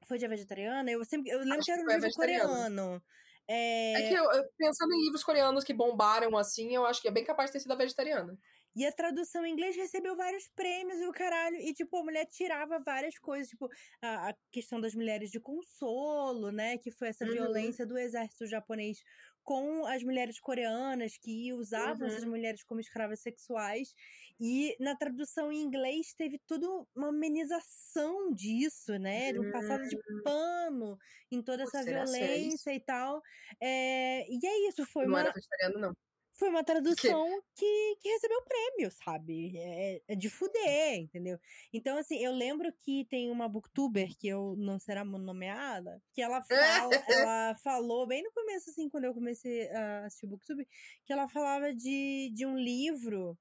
Foi 0.08 0.18
de 0.18 0.26
a 0.26 0.30
vegetariana? 0.30 0.90
Eu, 0.90 1.04
sempre, 1.04 1.32
eu 1.32 1.40
lembro 1.40 1.58
Acho 1.58 1.66
que 1.66 1.72
era 1.72 1.82
um 1.82 1.88
livro 1.88 2.12
coreano. 2.14 3.04
É... 3.48 3.94
é 3.94 4.10
que 4.10 4.14
eu, 4.14 4.24
eu, 4.32 4.44
pensando 4.58 4.94
em 4.94 5.04
livros 5.06 5.24
coreanos 5.24 5.64
que 5.64 5.74
bombaram 5.74 6.38
assim, 6.38 6.76
eu 6.76 6.86
acho 6.86 7.02
que 7.02 7.08
é 7.08 7.12
bem 7.12 7.26
capaz 7.26 7.50
de 7.50 7.54
ter 7.54 7.60
sido 7.62 7.72
a 7.72 7.76
vegetariana. 7.76 8.38
E 8.78 8.86
a 8.86 8.92
tradução 8.92 9.44
em 9.44 9.54
inglês 9.54 9.76
recebeu 9.76 10.16
vários 10.16 10.48
prêmios 10.50 11.00
e 11.00 11.08
o 11.08 11.12
caralho. 11.12 11.56
E, 11.56 11.74
tipo, 11.74 11.98
a 11.98 12.04
mulher 12.04 12.28
tirava 12.28 12.78
várias 12.78 13.18
coisas, 13.18 13.48
tipo, 13.48 13.68
a, 14.00 14.30
a 14.30 14.36
questão 14.52 14.80
das 14.80 14.94
mulheres 14.94 15.32
de 15.32 15.40
consolo, 15.40 16.52
né? 16.52 16.78
Que 16.78 16.92
foi 16.92 17.08
essa 17.08 17.26
uhum. 17.26 17.32
violência 17.32 17.88
do 17.88 17.98
exército 17.98 18.46
japonês 18.46 19.02
com 19.42 19.84
as 19.88 20.04
mulheres 20.04 20.40
coreanas 20.40 21.18
que 21.18 21.52
usavam 21.54 22.06
uhum. 22.06 22.14
essas 22.14 22.24
mulheres 22.24 22.64
como 22.64 22.80
escravas 22.80 23.20
sexuais. 23.20 23.96
E 24.40 24.76
na 24.80 24.96
tradução 24.96 25.52
em 25.52 25.64
inglês 25.64 26.14
teve 26.14 26.40
tudo 26.46 26.88
uma 26.96 27.10
amenização 27.10 28.32
disso, 28.32 28.96
né? 29.00 29.34
De 29.34 29.40
um 29.40 29.52
passado 29.52 29.90
de 29.90 29.98
pano 30.24 31.00
em 31.32 31.42
toda 31.42 31.64
essa 31.64 31.84
violência 31.84 32.76
e 32.76 32.80
tal. 32.80 33.24
É, 33.60 34.24
e 34.30 34.40
é 34.46 34.70
isso, 34.70 34.86
foi 34.86 35.06
não 35.06 35.14
uma. 35.14 35.22
Era 35.22 35.34
vegetariano, 35.34 35.80
não 35.80 36.07
foi 36.38 36.50
uma 36.50 36.64
tradução 36.64 37.42
que, 37.56 37.98
que 38.00 38.10
recebeu 38.10 38.42
prêmio, 38.44 38.92
sabe? 38.92 39.58
É, 39.58 40.02
é, 40.08 40.16
de 40.16 40.30
fuder, 40.30 41.00
entendeu? 41.00 41.40
Então, 41.74 41.98
assim, 41.98 42.18
eu 42.24 42.32
lembro 42.32 42.72
que 42.72 43.06
tem 43.06 43.32
uma 43.32 43.50
booktuber, 43.50 44.16
que 44.18 44.28
eu 44.28 44.56
não 44.58 44.78
será 44.80 45.04
nomeada, 45.04 46.02
que 46.14 46.22
ela, 46.22 46.42
fala, 46.44 46.50
ela 47.28 47.56
falou, 47.56 48.06
bem 48.06 48.24
no 48.24 48.32
começo, 48.32 48.70
assim, 48.70 48.88
quando 48.88 49.06
eu 49.06 49.14
comecei 49.14 49.68
a 49.72 50.06
assistir 50.06 50.28
booktube, 50.28 50.68
que 51.06 51.12
ela 51.12 51.28
falava 51.28 51.74
de, 51.74 52.32
de 52.36 52.46
um 52.46 52.56
livro, 52.56 53.36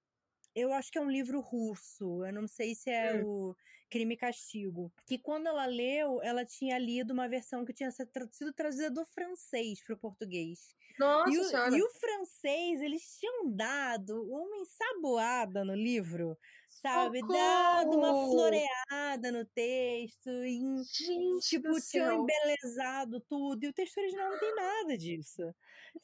eu 0.54 0.72
acho 0.72 0.90
que 0.90 0.96
é 0.96 1.02
um 1.02 1.10
livro 1.10 1.40
russo, 1.40 2.24
eu 2.24 2.32
não 2.32 2.48
sei 2.48 2.74
se 2.74 2.90
é 2.90 3.22
hum. 3.22 3.26
o 3.26 3.56
Crime 3.90 4.14
e 4.14 4.16
Castigo. 4.16 4.92
Que 5.06 5.18
quando 5.18 5.46
ela 5.46 5.66
leu, 5.66 6.20
ela 6.22 6.44
tinha 6.44 6.78
lido 6.78 7.12
uma 7.12 7.28
versão 7.28 7.64
que 7.64 7.72
tinha 7.72 7.90
sido 7.90 8.52
traduzida 8.52 8.90
do 8.90 9.04
francês 9.06 9.82
para 9.84 9.94
o 9.94 9.98
português. 9.98 10.74
Nossa 10.98 11.30
e 11.30 11.38
o, 11.38 11.44
senhora. 11.44 11.76
E 11.76 11.82
o 11.82 11.90
francês, 11.90 12.80
eles 12.80 13.18
tinham 13.18 13.50
dado 13.54 14.22
uma 14.30 14.56
ensaboada 14.56 15.64
no 15.64 15.74
livro, 15.74 16.38
sabe? 16.70 17.20
Socorro! 17.20 17.38
Dado 17.38 17.98
uma 17.98 18.12
floreada 18.30 19.32
no 19.32 19.44
texto. 19.44 20.30
E, 20.30 20.58
Gente 20.84 21.46
tipo, 21.48 21.68
tinham 21.80 22.22
embelezado 22.22 23.20
tudo. 23.20 23.62
E 23.62 23.68
o 23.68 23.72
texto 23.72 23.98
original 23.98 24.30
não 24.30 24.38
tem 24.38 24.54
nada 24.54 24.96
disso, 24.96 25.54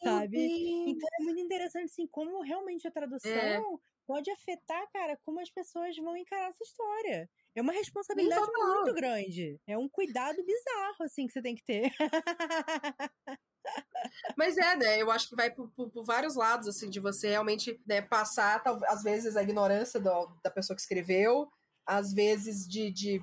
sabe? 0.03 0.39
Então 0.89 1.09
é 1.20 1.24
muito 1.24 1.41
interessante, 1.41 1.87
assim, 1.87 2.07
como 2.07 2.43
realmente 2.43 2.87
a 2.87 2.91
tradução 2.91 3.30
é. 3.30 3.61
pode 4.07 4.30
afetar, 4.30 4.91
cara, 4.93 5.18
como 5.24 5.41
as 5.41 5.51
pessoas 5.51 5.97
vão 5.97 6.16
encarar 6.16 6.49
essa 6.49 6.62
história. 6.62 7.30
É 7.55 7.61
uma 7.61 7.73
responsabilidade 7.73 8.51
muito 8.51 8.95
grande. 8.95 9.61
É 9.67 9.77
um 9.77 9.89
cuidado 9.89 10.43
bizarro, 10.45 11.03
assim, 11.03 11.27
que 11.27 11.33
você 11.33 11.43
tem 11.43 11.55
que 11.55 11.65
ter. 11.65 11.93
Mas 14.37 14.57
é, 14.57 14.75
né? 14.77 15.01
Eu 15.01 15.11
acho 15.11 15.29
que 15.29 15.37
vai 15.37 15.51
por, 15.51 15.71
por, 15.73 15.91
por 15.91 16.05
vários 16.05 16.35
lados, 16.35 16.67
assim, 16.67 16.89
de 16.89 16.99
você 16.99 17.29
realmente 17.29 17.81
né, 17.87 18.01
passar, 18.01 18.63
talvez, 18.63 18.91
às 18.91 19.03
vezes, 19.03 19.37
a 19.37 19.43
ignorância 19.43 20.01
do, 20.01 20.35
da 20.43 20.51
pessoa 20.51 20.75
que 20.75 20.83
escreveu, 20.83 21.47
às 21.87 22.13
vezes 22.13 22.67
de, 22.67 22.91
de 22.91 23.21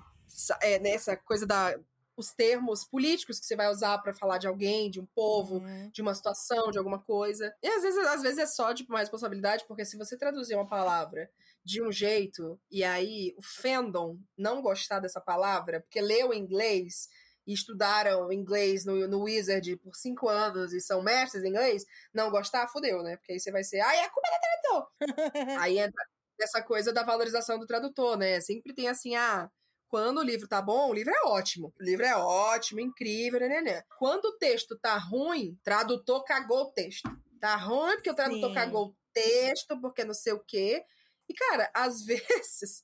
é, 0.62 0.80
nessa 0.80 1.18
coisa 1.18 1.46
da 1.46 1.78
os 2.20 2.34
termos 2.34 2.84
políticos 2.84 3.39
que 3.39 3.45
você 3.45 3.55
vai 3.55 3.70
usar 3.70 3.97
para 3.99 4.13
falar 4.13 4.38
de 4.38 4.47
alguém, 4.47 4.91
de 4.91 4.99
um 4.99 5.05
povo, 5.05 5.59
uhum. 5.59 5.89
de 5.89 6.01
uma 6.01 6.13
situação, 6.13 6.70
de 6.70 6.78
alguma 6.78 6.99
coisa. 6.99 7.55
E 7.63 7.67
às 7.67 7.82
vezes, 7.82 8.05
às 8.05 8.22
vezes 8.22 8.39
é 8.39 8.45
só 8.45 8.74
tipo 8.74 8.91
mais 8.91 9.03
responsabilidade, 9.03 9.63
porque 9.65 9.86
se 9.86 9.97
você 9.97 10.17
traduzir 10.17 10.55
uma 10.55 10.67
palavra 10.67 11.30
de 11.63 11.82
um 11.82 11.91
jeito 11.91 12.59
e 12.70 12.84
aí 12.84 13.34
o 13.38 13.41
fandom 13.41 14.17
não 14.38 14.61
gostar 14.61 14.99
dessa 14.99 15.22
palavra, 15.22 15.80
porque 15.80 16.01
leu 16.01 16.34
em 16.34 16.39
inglês 16.39 17.07
e 17.47 17.53
estudaram 17.53 18.32
inglês 18.34 18.86
no, 18.86 19.07
no 19.07 19.24
Wizard 19.24 19.78
por 19.78 19.95
cinco 19.95 20.28
anos 20.28 20.74
e 20.74 20.82
são 20.82 21.01
mestres 21.01 21.43
em 21.43 21.49
inglês, 21.49 21.86
não 22.13 22.30
gostar, 22.30 22.67
fudeu, 22.67 23.01
né? 23.01 23.15
Porque 23.15 23.32
aí 23.32 23.39
você 23.39 23.51
vai 23.51 23.63
ser, 23.63 23.80
ai, 23.80 24.01
a 24.01 24.09
culpa 24.09 24.28
é 24.28 24.32
do 24.32 24.41
tradutor! 24.41 24.91
aí 25.63 25.80
entra 25.80 26.03
essa 26.39 26.61
coisa 26.61 26.91
da 26.91 27.03
valorização 27.03 27.57
do 27.57 27.65
tradutor, 27.65 28.17
né? 28.17 28.39
Sempre 28.41 28.74
tem 28.74 28.88
assim, 28.88 29.15
ah, 29.15 29.49
quando 29.90 30.20
o 30.20 30.24
livro 30.24 30.48
tá 30.48 30.62
bom, 30.62 30.90
o 30.90 30.94
livro 30.94 31.12
é 31.12 31.28
ótimo. 31.28 31.74
O 31.80 31.84
livro 31.84 32.06
é 32.06 32.16
ótimo, 32.16 32.80
incrível, 32.80 33.40
né, 33.42 33.62
né. 33.62 33.84
Quando 33.98 34.26
o 34.26 34.38
texto 34.38 34.78
tá 34.78 34.98
ruim, 34.98 35.60
tradutor 35.64 36.24
cagou 36.24 36.62
o 36.62 36.72
texto. 36.72 37.10
Tá 37.42 37.56
ruim 37.56 37.96
porque 37.96 38.12
o 38.12 38.16
tradutor 38.16 38.50
Sim. 38.50 38.56
cagou 38.56 38.88
o 38.88 38.96
texto, 39.12 39.82
porque 39.82 40.04
não 40.04 40.14
sei 40.14 40.34
o 40.34 40.44
quê. 40.46 40.84
E, 41.28 41.34
cara, 41.34 41.72
às 41.74 42.04
vezes 42.06 42.84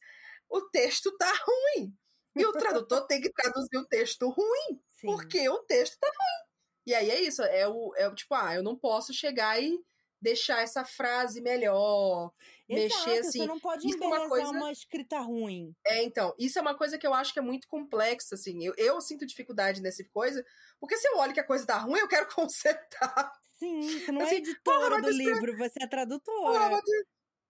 o 0.49 0.61
texto 0.69 1.15
tá 1.17 1.31
ruim. 1.31 1.95
E 2.35 2.45
o 2.45 2.51
tradutor 2.51 3.05
tem 3.07 3.21
que 3.21 3.31
traduzir 3.31 3.77
o 3.77 3.87
texto 3.87 4.27
ruim, 4.29 4.81
Sim. 4.91 5.07
porque 5.07 5.47
o 5.47 5.59
texto 5.59 5.97
tá 5.99 6.07
ruim. 6.07 6.45
E 6.87 6.93
aí 6.93 7.09
é 7.09 7.21
isso, 7.21 7.41
é 7.41 7.67
o, 7.67 7.93
é 7.95 8.07
o 8.07 8.15
tipo, 8.15 8.33
ah, 8.35 8.55
eu 8.55 8.61
não 8.61 8.75
posso 8.75 9.13
chegar 9.13 9.61
e 9.61 9.79
deixar 10.21 10.61
essa 10.61 10.83
frase 10.83 11.41
melhor, 11.41 12.31
Exato, 12.67 13.05
mexer 13.05 13.19
assim. 13.19 13.39
Você 13.39 13.45
não 13.45 13.59
pode 13.59 13.87
isso 13.87 14.03
é 14.03 14.07
uma, 14.07 14.27
coisa... 14.27 14.49
uma 14.49 14.71
escrita 14.71 15.19
ruim. 15.19 15.73
É, 15.85 16.03
então, 16.03 16.33
isso 16.39 16.57
é 16.57 16.61
uma 16.61 16.75
coisa 16.75 16.97
que 16.97 17.05
eu 17.05 17.13
acho 17.13 17.31
que 17.33 17.39
é 17.39 17.41
muito 17.41 17.67
complexa, 17.67 18.35
assim. 18.35 18.63
Eu, 18.63 18.73
eu 18.77 18.99
sinto 19.01 19.25
dificuldade 19.25 19.81
nessa 19.81 20.03
coisa, 20.05 20.43
porque 20.79 20.97
se 20.97 21.07
eu 21.07 21.17
olho 21.17 21.33
que 21.33 21.39
a 21.39 21.45
coisa 21.45 21.65
tá 21.65 21.77
ruim, 21.77 21.99
eu 21.99 22.07
quero 22.07 22.27
consertar. 22.33 23.31
Sim, 23.53 23.81
você 23.81 24.11
não 24.11 24.21
é 24.21 24.23
assim, 24.25 24.35
é 24.35 24.37
editora 24.39 25.01
do 25.01 25.09
livro, 25.09 25.57
você 25.57 25.83
é 25.83 25.87
tradutora. 25.87 26.69
Porra, 26.69 26.81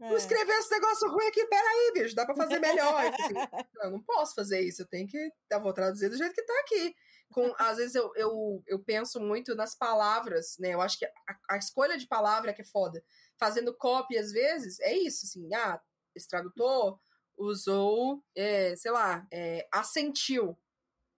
é. 0.01 0.07
Vou 0.09 0.17
escrever 0.17 0.53
esse 0.59 0.71
negócio 0.71 1.09
ruim 1.09 1.25
aqui, 1.27 1.45
peraí, 1.47 1.91
bicho, 1.93 2.15
dá 2.15 2.25
pra 2.25 2.35
fazer 2.35 2.59
melhor. 2.59 3.05
assim, 3.05 3.33
eu 3.81 3.91
não 3.91 4.03
posso 4.03 4.35
fazer 4.35 4.59
isso, 4.59 4.81
eu 4.81 4.87
tenho 4.87 5.07
que. 5.07 5.17
Eu 5.49 5.61
vou 5.61 5.73
traduzir 5.73 6.09
do 6.09 6.17
jeito 6.17 6.33
que 6.33 6.43
tá 6.43 6.53
aqui 6.59 6.93
com 7.31 7.53
às 7.57 7.77
vezes 7.77 7.95
eu, 7.95 8.11
eu, 8.15 8.63
eu 8.67 8.79
penso 8.83 9.19
muito 9.19 9.55
nas 9.55 9.75
palavras, 9.75 10.55
né? 10.59 10.73
Eu 10.73 10.81
acho 10.81 10.97
que 10.97 11.05
a, 11.05 11.11
a 11.51 11.57
escolha 11.57 11.97
de 11.97 12.07
palavra 12.07 12.53
que 12.53 12.61
é 12.61 12.65
foda. 12.65 13.03
Fazendo 13.37 13.75
copy, 13.75 14.17
às 14.17 14.31
vezes, 14.31 14.79
é 14.79 14.95
isso, 14.95 15.25
assim, 15.25 15.53
ah, 15.53 15.81
esse 16.15 16.27
tradutor 16.27 16.99
usou, 17.37 18.23
é, 18.35 18.75
sei 18.75 18.91
lá, 18.91 19.27
é, 19.31 19.67
assentiu, 19.71 20.57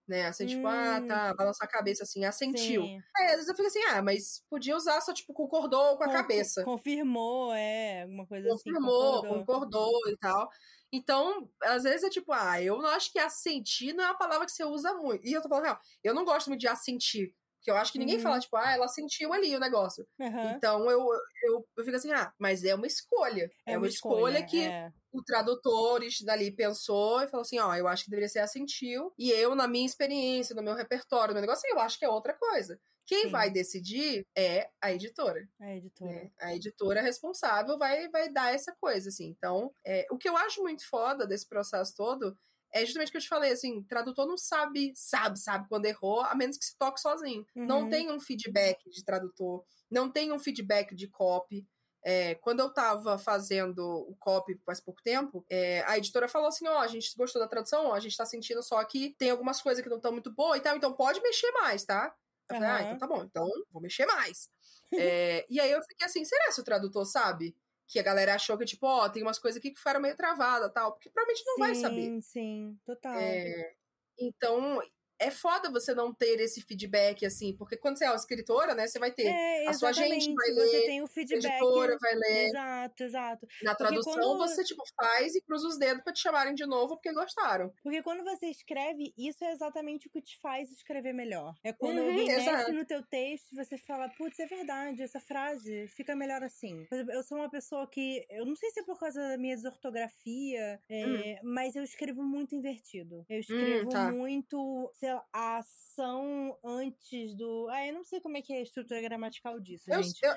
né? 0.08 0.26
Assim, 0.28 0.46
hum. 0.46 0.48
tipo, 0.48 0.68
ah, 0.68 1.02
tá, 1.08 1.32
hum. 1.32 1.36
balançar 1.36 1.68
a 1.68 1.72
cabeça 1.72 2.04
assim, 2.04 2.24
assentiu. 2.24 2.82
Sim. 2.84 3.00
Aí, 3.16 3.26
às 3.26 3.32
vezes 3.34 3.50
eu 3.50 3.56
fico 3.56 3.68
assim, 3.68 3.84
ah, 3.90 4.02
mas 4.02 4.44
podia 4.50 4.76
usar 4.76 5.02
só, 5.02 5.14
tipo, 5.14 5.34
concordou 5.34 5.98
com 5.98 6.04
a 6.04 6.12
cabeça. 6.12 6.64
Confirmou, 6.64 7.54
é, 7.54 8.04
alguma 8.04 8.26
coisa 8.26 8.48
confirmou, 8.50 9.20
assim. 9.20 9.28
Confirmou, 9.28 9.46
concordou 9.46 10.10
e 10.10 10.18
tal. 10.18 10.50
Então, 10.92 11.50
às 11.64 11.84
vezes 11.84 12.04
é 12.04 12.10
tipo, 12.10 12.32
ah, 12.32 12.62
eu 12.62 12.78
não 12.82 12.90
acho 12.90 13.12
que 13.12 13.20
assentir 13.20 13.94
não 13.94 14.04
é 14.04 14.08
uma 14.08 14.18
palavra 14.18 14.46
que 14.46 14.52
você 14.52 14.64
usa 14.64 14.94
muito. 14.94 15.26
E 15.26 15.34
eu 15.34 15.42
tô 15.42 15.50
falando, 15.50 15.66
real, 15.66 15.80
eu 16.04 16.14
não 16.14 16.24
gosto 16.24 16.48
muito 16.48 16.62
de 16.62 16.68
assentir. 16.68 17.34
Porque 17.58 17.72
eu 17.72 17.76
acho 17.76 17.92
que 17.92 18.00
ninguém 18.00 18.16
uhum. 18.16 18.22
fala, 18.22 18.40
tipo, 18.40 18.56
ah, 18.56 18.72
ela 18.72 18.88
sentiu 18.88 19.34
ali 19.34 19.56
o 19.56 19.60
negócio. 19.60 20.08
Uhum. 20.20 20.52
Então 20.52 20.90
eu, 20.90 21.06
eu, 21.44 21.68
eu 21.76 21.84
fico 21.84 21.98
assim, 21.98 22.12
ah, 22.14 22.32
mas 22.40 22.64
é 22.64 22.74
uma 22.74 22.88
escolha. 22.88 23.52
É, 23.66 23.74
é 23.74 23.78
uma, 23.78 23.88
escolha, 23.88 24.40
escolha 24.40 24.46
que 24.46 24.64
é. 24.64 24.90
o 25.12 25.22
tradutor 25.22 26.02
ali 26.30 26.52
pensou 26.52 27.22
e 27.22 27.28
falou 27.28 27.42
assim: 27.42 27.60
ó, 27.60 27.76
eu 27.76 27.88
acho 27.88 28.06
que 28.06 28.10
deveria 28.10 28.30
ser 28.30 28.40
assentiu. 28.40 29.12
E 29.18 29.32
eu, 29.32 29.54
na 29.56 29.68
minha 29.68 29.86
experiência, 29.86 30.56
no 30.56 30.64
meu 30.64 30.76
repertório, 30.76 31.30
no 31.30 31.34
meu 31.34 31.42
negócio, 31.42 31.68
eu 31.70 31.80
acho 31.80 32.00
que 32.00 32.06
é 32.06 32.10
outra 32.10 32.34
coisa. 32.34 32.80
Quem 33.08 33.24
Sim. 33.24 33.30
vai 33.30 33.50
decidir 33.50 34.28
é 34.38 34.70
a 34.82 34.92
editora. 34.92 35.50
A 35.62 35.74
editora. 35.74 36.12
Né? 36.12 36.32
A 36.40 36.54
editora 36.54 37.02
responsável 37.02 37.78
vai, 37.78 38.10
vai 38.10 38.30
dar 38.30 38.54
essa 38.54 38.76
coisa, 38.82 39.08
assim. 39.08 39.28
Então, 39.28 39.74
é, 39.86 40.06
o 40.12 40.18
que 40.18 40.28
eu 40.28 40.36
acho 40.36 40.62
muito 40.62 40.86
foda 40.86 41.26
desse 41.26 41.48
processo 41.48 41.96
todo 41.96 42.38
é 42.74 42.86
justamente 42.86 43.08
o 43.08 43.12
que 43.12 43.18
eu 43.18 43.22
te 43.22 43.30
falei, 43.30 43.52
assim, 43.52 43.82
tradutor 43.84 44.28
não 44.28 44.38
sabe, 44.38 44.92
sabe, 44.94 45.40
sabe 45.40 45.70
quando 45.70 45.86
errou, 45.86 46.20
a 46.20 46.36
menos 46.36 46.58
que 46.58 46.66
se 46.66 46.78
toque 46.78 47.00
sozinho. 47.00 47.46
Uhum. 47.56 47.66
Não 47.66 47.90
tem 47.90 48.12
um 48.12 48.20
feedback 48.20 48.90
de 48.90 49.06
tradutor, 49.06 49.64
não 49.90 50.12
tem 50.12 50.34
um 50.34 50.40
feedback 50.40 50.94
de 50.94 51.08
copy. 51.08 51.66
É, 52.04 52.36
quando 52.36 52.60
eu 52.60 52.74
tava 52.74 53.18
fazendo 53.18 53.80
o 53.80 54.16
copy 54.20 54.60
faz 54.66 54.82
pouco 54.82 55.02
tempo, 55.02 55.46
é, 55.50 55.82
a 55.88 55.98
editora 55.98 56.28
falou 56.28 56.50
assim: 56.50 56.68
ó, 56.68 56.76
oh, 56.76 56.80
a 56.80 56.88
gente 56.88 57.16
gostou 57.18 57.42
da 57.42 57.48
tradução, 57.48 57.88
ó, 57.88 57.94
a 57.94 58.00
gente 58.02 58.18
tá 58.18 58.26
sentindo 58.26 58.62
só 58.62 58.84
que 58.84 59.16
tem 59.18 59.30
algumas 59.30 59.62
coisas 59.62 59.82
que 59.82 59.90
não 59.90 59.98
estão 59.98 60.12
muito 60.12 60.32
boas 60.32 60.60
e 60.60 60.62
tal, 60.62 60.76
então 60.76 60.94
pode 60.94 61.22
mexer 61.22 61.52
mais, 61.54 61.86
tá? 61.86 62.14
Eu 62.50 62.56
falei, 62.56 62.70
ah, 62.70 62.82
então 62.84 62.98
tá 62.98 63.08
bom, 63.08 63.24
então 63.24 63.50
vou 63.72 63.82
mexer 63.82 64.06
mais. 64.06 64.50
é, 64.94 65.46
e 65.50 65.60
aí 65.60 65.72
eu 65.72 65.82
fiquei 65.82 66.06
assim, 66.06 66.24
será 66.24 66.54
que 66.54 66.62
o 66.62 66.64
tradutor 66.64 67.06
sabe? 67.06 67.56
Que 67.88 68.00
a 68.00 68.04
galera 68.04 68.36
achou 68.36 68.58
que, 68.58 68.66
tipo, 68.66 68.86
ó, 68.86 69.06
oh, 69.06 69.10
tem 69.10 69.24
umas 69.24 69.40
coisas 69.40 69.60
aqui 69.60 69.72
que 69.72 69.78
ficaram 69.78 70.02
meio 70.02 70.16
travadas 70.16 70.72
tal, 70.74 70.94
porque 70.94 71.10
provavelmente 71.10 71.46
não 71.46 71.56
sim, 71.56 71.60
vai 71.60 71.76
saber. 71.76 72.04
Sim, 72.04 72.22
sim, 72.22 72.80
total. 72.86 73.16
É, 73.16 73.74
então, 74.20 74.82
é 75.20 75.32
foda 75.32 75.72
você 75.72 75.94
não 75.94 76.14
ter 76.14 76.40
esse 76.40 76.62
feedback, 76.62 77.26
assim, 77.26 77.56
porque 77.56 77.78
quando 77.78 77.98
você 77.98 78.06
é 78.06 78.10
uma 78.10 78.16
escritora, 78.16 78.74
né, 78.76 78.88
você 78.88 79.00
vai 79.00 79.12
ter. 79.12 79.28
É, 79.28 79.68
a 79.68 79.74
sua 79.74 79.92
gente 79.92 80.34
vai 80.34 80.50
ler, 80.50 80.68
você 80.68 80.86
tem 80.86 81.02
o 81.02 81.08
feedback. 81.08 81.46
a 81.46 81.58
editora 81.58 81.98
vai 82.00 82.16
ler. 82.16 82.48
Exato, 82.48 83.04
exato. 83.04 83.48
Na 83.64 83.76
tradução, 83.76 84.14
quando... 84.14 84.38
você, 84.38 84.64
tipo, 84.64 84.84
faz 84.96 85.36
e 85.36 85.42
cruza 85.42 85.68
os 85.68 85.78
dedos 85.78 86.04
pra 86.04 86.14
te 86.14 86.22
chamarem 86.22 86.54
de 86.54 86.66
novo 86.66 86.96
porque 86.96 87.12
gostaram. 87.14 87.74
Porque 87.84 88.02
quando 88.02 88.24
você 88.24 88.48
escreve, 88.48 89.14
isso 89.18 89.44
é 89.44 89.52
exatamente 89.52 90.08
o 90.08 90.10
que 90.10 90.22
te 90.22 90.38
faz 90.40 90.72
escrever 90.72 91.14
melhor. 91.14 91.56
É 91.64 91.74
quando 91.74 92.00
uhum, 92.00 92.10
alguém 92.10 92.28
mexe 92.28 92.72
no 92.72 92.86
teu 92.86 93.04
texto 93.04 93.52
e 93.52 93.56
você 93.56 93.78
fala, 93.78 94.10
putz, 94.10 94.40
é 94.40 94.46
verdade, 94.46 95.02
essa 95.02 95.20
frase 95.20 95.88
fica 95.90 96.16
melhor 96.16 96.44
assim. 96.44 96.88
Eu 96.92 97.24
sou 97.24 97.38
uma 97.38 97.50
pessoa 97.50 97.88
que, 97.88 98.26
eu 98.30 98.46
não 98.46 98.56
sei 98.56 98.70
se 98.72 98.80
é 98.80 98.84
por 98.84 99.00
causa 99.00 99.20
da 99.20 99.38
minha 99.38 99.56
desortografia, 99.56 100.80
é, 100.90 101.06
hum. 101.06 101.40
mas 101.44 101.76
eu 101.76 101.84
escrevo 101.84 102.24
muito 102.24 102.56
invertido. 102.56 103.26
Eu 103.30 103.38
hum, 103.38 103.40
escrevo 103.40 103.86
hum, 103.88 103.90
tá. 103.90 104.12
muito, 104.12 104.92
sei 105.08 105.14
lá, 105.14 105.26
a 105.32 105.58
ação 105.60 106.58
antes 106.64 107.34
do. 107.34 107.70
Ah, 107.70 107.88
eu 107.88 107.94
não 107.94 108.04
sei 108.04 108.20
como 108.20 108.36
é 108.36 108.42
que 108.42 108.54
é 108.54 108.58
a 108.58 108.62
estrutura 108.62 109.02
gramatical 109.02 109.60
disso, 109.60 109.90
eu, 109.90 110.04
gente. 110.04 110.20
Eu, 110.22 110.34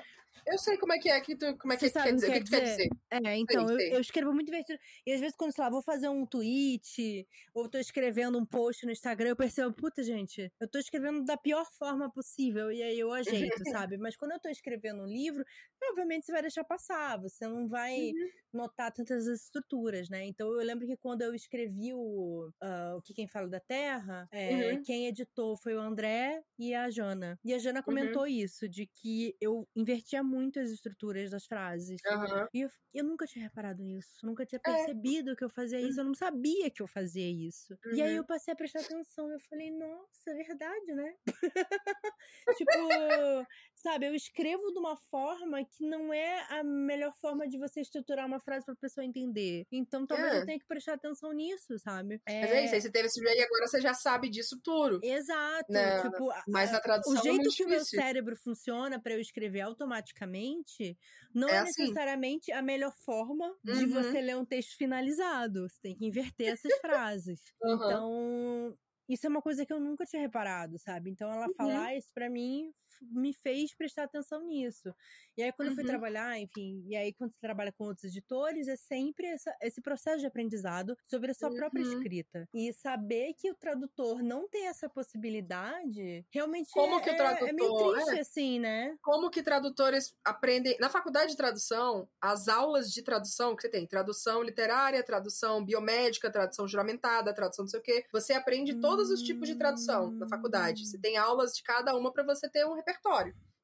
eu 0.46 0.58
sei 0.58 0.78
como 0.78 0.92
é 0.92 0.98
que 0.98 1.08
é 1.08 1.20
que 1.20 1.36
tu, 1.36 1.56
como 1.58 1.72
é 1.72 1.76
que, 1.76 1.90
que 1.90 1.92
quer 1.92 2.14
dizer, 2.14 2.32
que, 2.32 2.40
que 2.44 2.50
quer 2.50 2.60
dizer. 2.62 2.88
É, 3.10 3.36
então, 3.36 3.66
sei, 3.66 3.74
eu, 3.74 3.80
sei. 3.80 3.96
eu, 3.96 4.00
escrevo 4.00 4.32
muito 4.32 4.48
invertido. 4.48 4.78
E 5.04 5.12
às 5.12 5.20
vezes, 5.20 5.36
quando, 5.36 5.52
sei 5.52 5.64
lá, 5.64 5.70
vou 5.70 5.82
fazer 5.82 6.08
um 6.08 6.24
tweet, 6.24 7.26
ou 7.52 7.68
tô 7.68 7.78
escrevendo 7.78 8.38
um 8.38 8.46
post 8.46 8.86
no 8.86 8.92
Instagram, 8.92 9.30
eu 9.30 9.36
percebo, 9.36 9.72
puta, 9.74 10.02
gente, 10.02 10.52
eu 10.60 10.68
tô 10.68 10.78
escrevendo 10.78 11.24
da 11.24 11.36
pior 11.36 11.66
forma 11.72 12.10
possível, 12.10 12.70
e 12.70 12.82
aí 12.82 12.98
eu 12.98 13.12
ajeito, 13.12 13.62
sabe? 13.88 13.98
Mas 13.98 14.16
quando 14.16 14.32
eu 14.32 14.40
tô 14.40 14.48
escrevendo 14.48 15.02
um 15.02 15.06
livro, 15.06 15.44
obviamente 15.82 16.26
você 16.26 16.32
vai 16.32 16.42
deixar 16.42 16.64
passar, 16.64 17.20
você 17.20 17.46
não 17.46 17.66
vai 17.66 18.12
uhum. 18.12 18.30
Notar 18.52 18.92
tantas 18.92 19.26
estruturas, 19.26 20.08
né? 20.08 20.24
Então 20.26 20.48
eu 20.48 20.64
lembro 20.64 20.86
que 20.86 20.96
quando 20.96 21.22
eu 21.22 21.34
escrevi 21.34 21.92
o, 21.94 22.48
uh, 22.62 22.96
o 22.96 23.02
Que 23.02 23.14
Quem 23.14 23.28
Fala 23.28 23.48
da 23.48 23.60
Terra, 23.60 24.28
é, 24.32 24.72
uhum. 24.72 24.82
quem 24.82 25.06
editou 25.06 25.56
foi 25.56 25.74
o 25.74 25.80
André 25.80 26.42
e 26.58 26.74
a 26.74 26.90
Jana. 26.90 27.38
E 27.44 27.54
a 27.54 27.58
Jana 27.58 27.82
comentou 27.82 28.22
uhum. 28.22 28.28
isso, 28.28 28.68
de 28.68 28.86
que 28.86 29.34
eu 29.40 29.68
invertia 29.76 30.22
muito 30.22 30.58
as 30.58 30.70
estruturas 30.70 31.30
das 31.30 31.46
frases. 31.46 32.00
Uhum. 32.06 32.46
E 32.52 32.60
eu, 32.62 32.68
eu, 32.94 33.04
nunca 33.04 33.26
tinha 33.26 33.44
reparado 33.44 33.82
nisso. 33.82 34.24
Nunca 34.24 34.44
tinha 34.44 34.60
é. 34.64 34.70
percebido 34.70 35.32
é. 35.32 35.36
que 35.36 35.44
eu 35.44 35.50
fazia 35.50 35.80
isso. 35.80 36.00
Eu 36.00 36.04
não 36.04 36.14
sabia 36.14 36.70
que 36.70 36.82
eu 36.82 36.86
fazia 36.86 37.30
isso. 37.30 37.76
Uhum. 37.86 37.94
E 37.94 38.02
aí 38.02 38.12
uhum. 38.12 38.16
eu 38.18 38.24
passei 38.24 38.52
a 38.52 38.56
prestar 38.56 38.80
atenção. 38.80 39.30
Eu 39.30 39.40
falei, 39.40 39.70
nossa, 39.70 40.30
é 40.30 40.34
verdade, 40.34 40.94
né? 40.94 41.14
tipo, 42.56 42.72
sabe, 43.74 44.06
eu 44.06 44.14
escrevo 44.14 44.72
de 44.72 44.78
uma 44.78 44.96
forma 44.96 45.64
que 45.64 45.86
não 45.86 46.12
é 46.12 46.46
a 46.50 46.64
melhor 46.64 47.14
forma 47.14 47.48
de 47.48 47.58
você 47.58 47.80
estruturar 47.80 48.26
uma 48.26 48.39
frase 48.40 48.64
pra 48.64 48.74
pessoa 48.74 49.04
entender. 49.04 49.66
Então 49.70 50.06
talvez 50.06 50.32
é. 50.32 50.38
eu 50.38 50.46
tenha 50.46 50.58
que 50.58 50.66
prestar 50.66 50.94
atenção 50.94 51.32
nisso, 51.32 51.78
sabe? 51.78 52.20
É... 52.26 52.40
Mas 52.40 52.50
é 52.50 52.64
isso, 52.64 52.74
aí 52.74 52.80
você 52.80 52.90
teve 52.90 53.06
esse 53.06 53.20
e 53.20 53.42
agora 53.42 53.66
você 53.66 53.80
já 53.80 53.94
sabe 53.94 54.28
disso 54.28 54.58
tudo. 54.62 55.00
Exato. 55.02 55.72
Né? 55.72 56.02
Tipo, 56.02 56.32
Mas 56.48 56.72
na 56.72 56.80
tradução 56.80 57.14
o 57.14 57.18
é 57.18 57.22
jeito 57.22 57.48
é 57.48 57.52
que 57.52 57.64
o 57.64 57.68
meu 57.68 57.84
cérebro 57.84 58.36
funciona 58.36 59.00
para 59.00 59.14
eu 59.14 59.20
escrever 59.20 59.60
automaticamente 59.60 60.96
não 61.34 61.48
é, 61.48 61.52
é 61.52 61.58
assim. 61.58 61.82
necessariamente 61.82 62.52
a 62.52 62.62
melhor 62.62 62.92
forma 63.04 63.46
uhum. 63.66 63.74
de 63.74 63.86
você 63.86 64.20
ler 64.20 64.36
um 64.36 64.44
texto 64.44 64.76
finalizado. 64.76 65.68
Você 65.68 65.78
tem 65.80 65.96
que 65.96 66.06
inverter 66.06 66.48
essas 66.52 66.72
frases. 66.80 67.40
Uhum. 67.62 67.74
Então, 67.74 68.78
isso 69.08 69.26
é 69.26 69.28
uma 69.28 69.42
coisa 69.42 69.64
que 69.64 69.72
eu 69.72 69.80
nunca 69.80 70.04
tinha 70.04 70.22
reparado, 70.22 70.78
sabe? 70.78 71.10
Então 71.10 71.30
ela 71.30 71.46
uhum. 71.46 71.54
falar 71.54 71.96
isso 71.96 72.10
para 72.14 72.28
mim 72.30 72.72
me 73.00 73.32
fez 73.32 73.74
prestar 73.74 74.04
atenção 74.04 74.44
nisso. 74.46 74.94
E 75.36 75.42
aí, 75.42 75.52
quando 75.52 75.68
uhum. 75.68 75.72
eu 75.72 75.76
fui 75.76 75.84
uhum. 75.84 75.90
trabalhar, 75.90 76.38
enfim, 76.38 76.84
e 76.86 76.96
aí, 76.96 77.12
quando 77.12 77.32
você 77.32 77.40
trabalha 77.40 77.72
com 77.72 77.84
outros 77.84 78.04
editores, 78.04 78.68
é 78.68 78.76
sempre 78.76 79.26
essa, 79.26 79.54
esse 79.62 79.80
processo 79.80 80.18
de 80.18 80.26
aprendizado 80.26 80.96
sobre 81.04 81.30
a 81.30 81.34
sua 81.34 81.48
uhum. 81.48 81.56
própria 81.56 81.82
escrita. 81.82 82.48
E 82.52 82.72
saber 82.72 83.34
que 83.34 83.50
o 83.50 83.54
tradutor 83.54 84.22
não 84.22 84.48
tem 84.48 84.66
essa 84.66 84.88
possibilidade, 84.88 86.26
realmente 86.30 86.70
Como 86.72 86.98
é, 86.98 87.02
que 87.02 87.10
o 87.10 87.16
tradutor, 87.16 87.48
é 87.48 87.52
meio 87.52 87.92
triste, 87.92 88.16
é? 88.16 88.20
assim, 88.20 88.58
né? 88.58 88.96
Como 89.02 89.30
que 89.30 89.42
tradutores 89.42 90.14
aprendem. 90.24 90.76
Na 90.78 90.90
faculdade 90.90 91.30
de 91.30 91.36
tradução, 91.36 92.08
as 92.20 92.48
aulas 92.48 92.90
de 92.92 93.02
tradução 93.02 93.56
que 93.56 93.62
você 93.62 93.68
tem, 93.68 93.86
tradução 93.86 94.42
literária, 94.42 95.02
tradução 95.02 95.64
biomédica, 95.64 96.30
tradução 96.30 96.68
juramentada, 96.68 97.34
tradução 97.34 97.64
não 97.64 97.70
sei 97.70 97.80
o 97.80 97.82
quê, 97.82 98.04
você 98.12 98.32
aprende 98.32 98.74
hum... 98.74 98.80
todos 98.80 99.10
os 99.10 99.22
tipos 99.22 99.48
de 99.48 99.54
tradução 99.54 100.10
na 100.12 100.28
faculdade. 100.28 100.86
Você 100.86 100.98
tem 100.98 101.16
aulas 101.16 101.52
de 101.54 101.62
cada 101.62 101.96
uma 101.96 102.12
para 102.12 102.24
você 102.24 102.48
ter 102.48 102.66
um 102.66 102.74
repertório. 102.74 102.89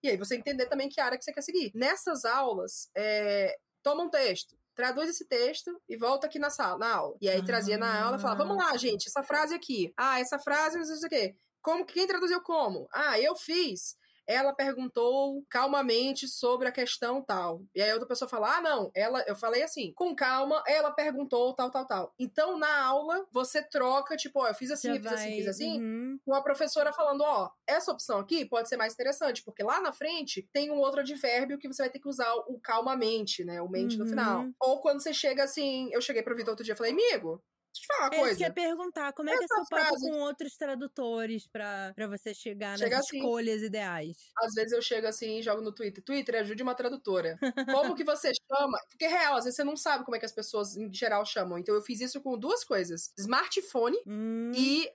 E 0.03 0.11
aí 0.11 0.16
você 0.16 0.37
entender 0.37 0.66
também 0.66 0.89
que 0.89 1.01
área 1.01 1.18
que 1.18 1.24
você 1.24 1.33
quer 1.33 1.43
seguir. 1.43 1.72
Nessas 1.74 2.24
aulas, 2.24 2.91
é, 2.97 3.57
toma 3.83 4.05
um 4.05 4.11
texto, 4.11 4.57
traduz 4.74 5.09
esse 5.09 5.27
texto 5.27 5.81
e 5.89 5.97
volta 5.97 6.27
aqui 6.27 6.39
na 6.39 6.51
sala, 6.51 6.79
na 6.79 6.95
aula. 6.95 7.16
E 7.20 7.29
aí 7.29 7.45
trazia 7.45 7.79
na 7.79 8.05
aula 8.05 8.16
e 8.16 8.20
falava, 8.20 8.45
vamos 8.45 8.62
lá, 8.62 8.77
gente, 8.77 9.09
essa 9.09 9.22
frase 9.22 9.55
aqui. 9.55 9.93
Ah, 9.97 10.20
essa 10.20 10.39
frase, 10.39 10.79
não 10.79 10.85
sei 10.85 11.07
o 11.07 11.11
quê. 11.11 11.37
Como, 11.62 11.85
quem 11.85 12.07
traduziu 12.07 12.41
como? 12.43 12.87
Ah, 12.93 13.18
eu 13.18 13.35
fiz 13.35 13.97
ela 14.27 14.55
perguntou 14.55 15.45
calmamente 15.49 16.27
sobre 16.29 16.68
a 16.68 16.72
questão 16.72 17.22
tal. 17.22 17.62
E 17.74 17.83
aí 17.83 17.93
outra 17.93 18.09
pessoa 18.09 18.29
fala: 18.29 18.57
"Ah, 18.57 18.61
não, 18.61 18.91
ela, 18.95 19.24
eu 19.27 19.37
falei 19.37 19.62
assim, 19.62 19.93
com 19.95 20.14
calma, 20.14 20.62
ela 20.66 20.91
perguntou 20.91 21.55
tal, 21.55 21.70
tal, 21.70 21.87
tal". 21.87 22.14
Então 22.18 22.59
na 22.59 22.83
aula 22.85 23.27
você 23.33 23.62
troca, 23.62 24.16
tipo, 24.16 24.41
ó, 24.41 24.49
eu 24.49 24.55
fiz 24.55 24.70
assim, 24.70 24.89
Já 24.89 24.95
fiz 24.95 25.07
assim, 25.07 25.14
vai. 25.14 25.24
assim, 25.27 25.37
fiz 25.37 25.49
assim, 25.49 25.81
uhum. 25.81 26.18
com 26.24 26.35
a 26.35 26.43
professora 26.43 26.93
falando, 26.93 27.22
ó, 27.22 27.51
essa 27.66 27.93
opção 27.93 28.18
aqui 28.18 28.45
pode 28.45 28.68
ser 28.68 28.77
mais 28.77 28.95
interessante, 28.95 29.43
porque 29.45 29.62
lá 29.62 29.81
na 29.81 29.93
frente 29.93 30.49
tem 30.53 30.70
um 30.70 30.79
outro 30.79 31.01
advérbio 31.01 31.59
que 31.59 31.68
você 31.68 31.83
vai 31.83 31.91
ter 31.91 31.99
que 32.01 32.09
usar 32.09 32.33
o 32.35 32.59
calmamente, 32.61 33.45
né, 33.45 33.61
o 33.61 33.68
mente 33.68 33.97
uhum. 33.97 34.05
no 34.05 34.09
final. 34.09 34.41
Uhum. 34.43 34.55
Ou 34.61 34.81
quando 34.81 35.01
você 35.03 35.12
chega 35.12 35.45
assim, 35.45 35.89
eu 35.93 36.01
cheguei 36.01 36.22
pro 36.22 36.37
Vitor 36.37 36.51
outro 36.53 36.64
dia 36.64 36.74
e 36.74 36.77
falei: 36.77 36.93
"Amigo, 36.93 37.43
Deixa 37.77 37.83
eu 37.83 37.83
te 37.83 37.87
falar 37.87 38.01
uma 38.01 38.11
coisa. 38.11 38.33
Eu 38.33 38.37
queria 38.37 38.53
perguntar, 38.53 39.12
como 39.12 39.31
é 39.31 39.37
que 39.37 39.45
é 39.45 39.47
seu 39.47 39.64
papo 39.68 39.87
frase... 39.87 40.11
com 40.11 40.18
outros 40.18 40.57
tradutores 40.57 41.47
pra, 41.47 41.93
pra 41.95 42.07
você 42.07 42.35
chegar 42.35 42.79
Chega 42.79 42.97
nas 42.97 43.07
assim. 43.07 43.18
escolhas 43.18 43.62
ideais? 43.62 44.16
Às 44.39 44.55
vezes 44.55 44.72
eu 44.72 44.83
chego 44.83 45.07
assim 45.07 45.39
e 45.39 45.43
jogo 45.43 45.62
no 45.62 45.72
Twitter. 45.72 46.03
Twitter, 46.03 46.41
ajude 46.41 46.62
uma 46.62 46.74
tradutora. 46.74 47.39
como 47.72 47.95
que 47.95 48.05
você 48.05 48.33
chama? 48.51 48.79
Porque 48.89 49.05
é 49.05 49.09
real, 49.09 49.37
às 49.37 49.45
vezes 49.45 49.57
você 49.57 49.64
não 49.64 49.77
sabe 49.77 50.05
como 50.05 50.16
é 50.16 50.18
que 50.18 50.27
as 50.27 50.33
pessoas 50.33 50.77
em 50.77 50.93
geral 50.93 51.24
chamam. 51.24 51.59
Então 51.59 51.74
eu 51.74 51.83
fiz 51.83 52.01
isso 52.01 52.20
com 52.20 52.39
duas 52.39 52.64
coisas. 52.64 53.12
Smartphone 53.18 53.97
hum. 54.07 54.53
e 54.55 54.91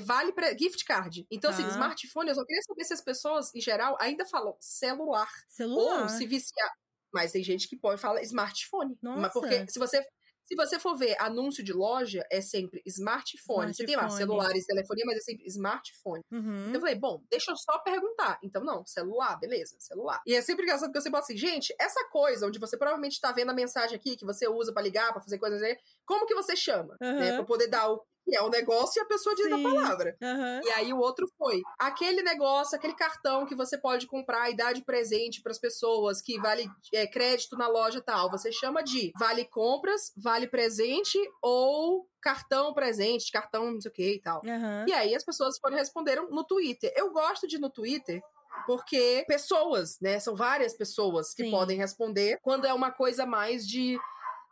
vale 0.00 0.32
para 0.32 0.56
gift 0.56 0.84
card. 0.84 1.26
Então, 1.30 1.50
assim, 1.50 1.64
ah. 1.64 1.68
smartphone, 1.68 2.28
eu 2.28 2.34
só 2.34 2.44
queria 2.44 2.62
saber 2.62 2.84
se 2.84 2.94
as 2.94 3.00
pessoas, 3.00 3.54
em 3.54 3.60
geral, 3.60 3.96
ainda 4.00 4.24
falam 4.24 4.56
celular. 4.60 5.30
Celular. 5.48 6.02
Ou 6.02 6.08
se 6.08 6.26
viciar. 6.26 6.72
Mas 7.12 7.32
tem 7.32 7.42
gente 7.42 7.68
que 7.68 7.76
pode 7.76 8.00
falar 8.00 8.22
smartphone. 8.22 8.96
Nossa. 9.02 9.30
Porque 9.30 9.66
se 9.68 9.78
você 9.78 10.04
se 10.48 10.56
você 10.56 10.78
for 10.78 10.96
ver 10.96 11.14
anúncio 11.20 11.62
de 11.62 11.74
loja, 11.74 12.26
é 12.32 12.40
sempre 12.40 12.82
smartphone. 12.86 13.70
smartphone. 13.70 13.74
Você 13.74 13.84
tem 13.84 13.96
lá 13.96 14.08
celulares, 14.08 14.64
telefonia, 14.64 15.04
mas 15.06 15.18
é 15.18 15.20
sempre 15.20 15.46
smartphone. 15.46 16.22
Uhum. 16.32 16.60
Então 16.62 16.74
eu 16.74 16.80
falei, 16.80 16.94
bom, 16.94 17.22
deixa 17.30 17.50
eu 17.50 17.56
só 17.56 17.78
perguntar. 17.80 18.38
Então, 18.42 18.64
não, 18.64 18.82
celular, 18.86 19.38
beleza, 19.38 19.76
celular. 19.78 20.22
E 20.26 20.34
é 20.34 20.40
sempre 20.40 20.64
engraçado 20.64 20.90
que 20.90 20.98
você 20.98 21.10
fala 21.10 21.22
assim, 21.22 21.36
gente, 21.36 21.74
essa 21.78 22.02
coisa 22.08 22.46
onde 22.46 22.58
você 22.58 22.78
provavelmente 22.78 23.20
tá 23.20 23.30
vendo 23.30 23.50
a 23.50 23.54
mensagem 23.54 23.94
aqui 23.94 24.16
que 24.16 24.24
você 24.24 24.48
usa 24.48 24.72
para 24.72 24.80
ligar, 24.80 25.12
para 25.12 25.20
fazer 25.20 25.38
coisas 25.38 25.62
aí, 25.62 25.76
como 26.06 26.26
que 26.26 26.34
você 26.34 26.56
chama? 26.56 26.96
Uhum. 27.02 27.18
Né, 27.18 27.32
pra 27.34 27.44
poder 27.44 27.66
dar 27.66 27.90
o 27.90 28.02
que 28.28 28.36
é 28.36 28.42
o 28.42 28.50
negócio 28.50 29.00
e 29.00 29.02
a 29.02 29.06
pessoa 29.06 29.34
diz 29.34 29.46
Sim. 29.46 29.54
a 29.54 29.70
palavra. 29.70 30.16
Uhum. 30.20 30.60
E 30.64 30.70
aí 30.72 30.92
o 30.92 30.98
outro 30.98 31.26
foi 31.38 31.62
aquele 31.78 32.22
negócio, 32.22 32.76
aquele 32.76 32.94
cartão 32.94 33.46
que 33.46 33.54
você 33.54 33.78
pode 33.78 34.06
comprar 34.06 34.50
e 34.50 34.56
dar 34.56 34.74
de 34.74 34.82
presente 34.82 35.40
para 35.40 35.52
as 35.52 35.58
pessoas, 35.58 36.20
que 36.20 36.38
vale 36.38 36.68
é, 36.92 37.06
crédito 37.06 37.56
na 37.56 37.68
loja 37.68 38.02
tal. 38.02 38.30
Você 38.30 38.52
chama 38.52 38.82
de 38.82 39.12
vale 39.18 39.44
compras, 39.46 40.12
vale 40.16 40.46
presente 40.46 41.18
ou 41.42 42.06
cartão 42.20 42.74
presente, 42.74 43.32
cartão 43.32 43.72
não 43.72 43.80
sei 43.80 43.90
o 43.90 43.94
que 43.94 44.14
e 44.14 44.20
tal. 44.20 44.42
Uhum. 44.44 44.86
E 44.86 44.92
aí 44.92 45.14
as 45.14 45.24
pessoas 45.24 45.58
foram 45.58 45.76
responderam 45.76 46.28
no 46.30 46.44
Twitter. 46.44 46.92
Eu 46.94 47.10
gosto 47.12 47.46
de 47.48 47.58
no 47.58 47.70
Twitter 47.70 48.20
porque 48.66 49.24
pessoas, 49.26 49.98
né? 50.00 50.18
São 50.20 50.34
várias 50.34 50.76
pessoas 50.76 51.32
que 51.32 51.44
Sim. 51.44 51.50
podem 51.50 51.78
responder 51.78 52.38
quando 52.42 52.66
é 52.66 52.74
uma 52.74 52.90
coisa 52.90 53.24
mais 53.24 53.66
de 53.66 53.98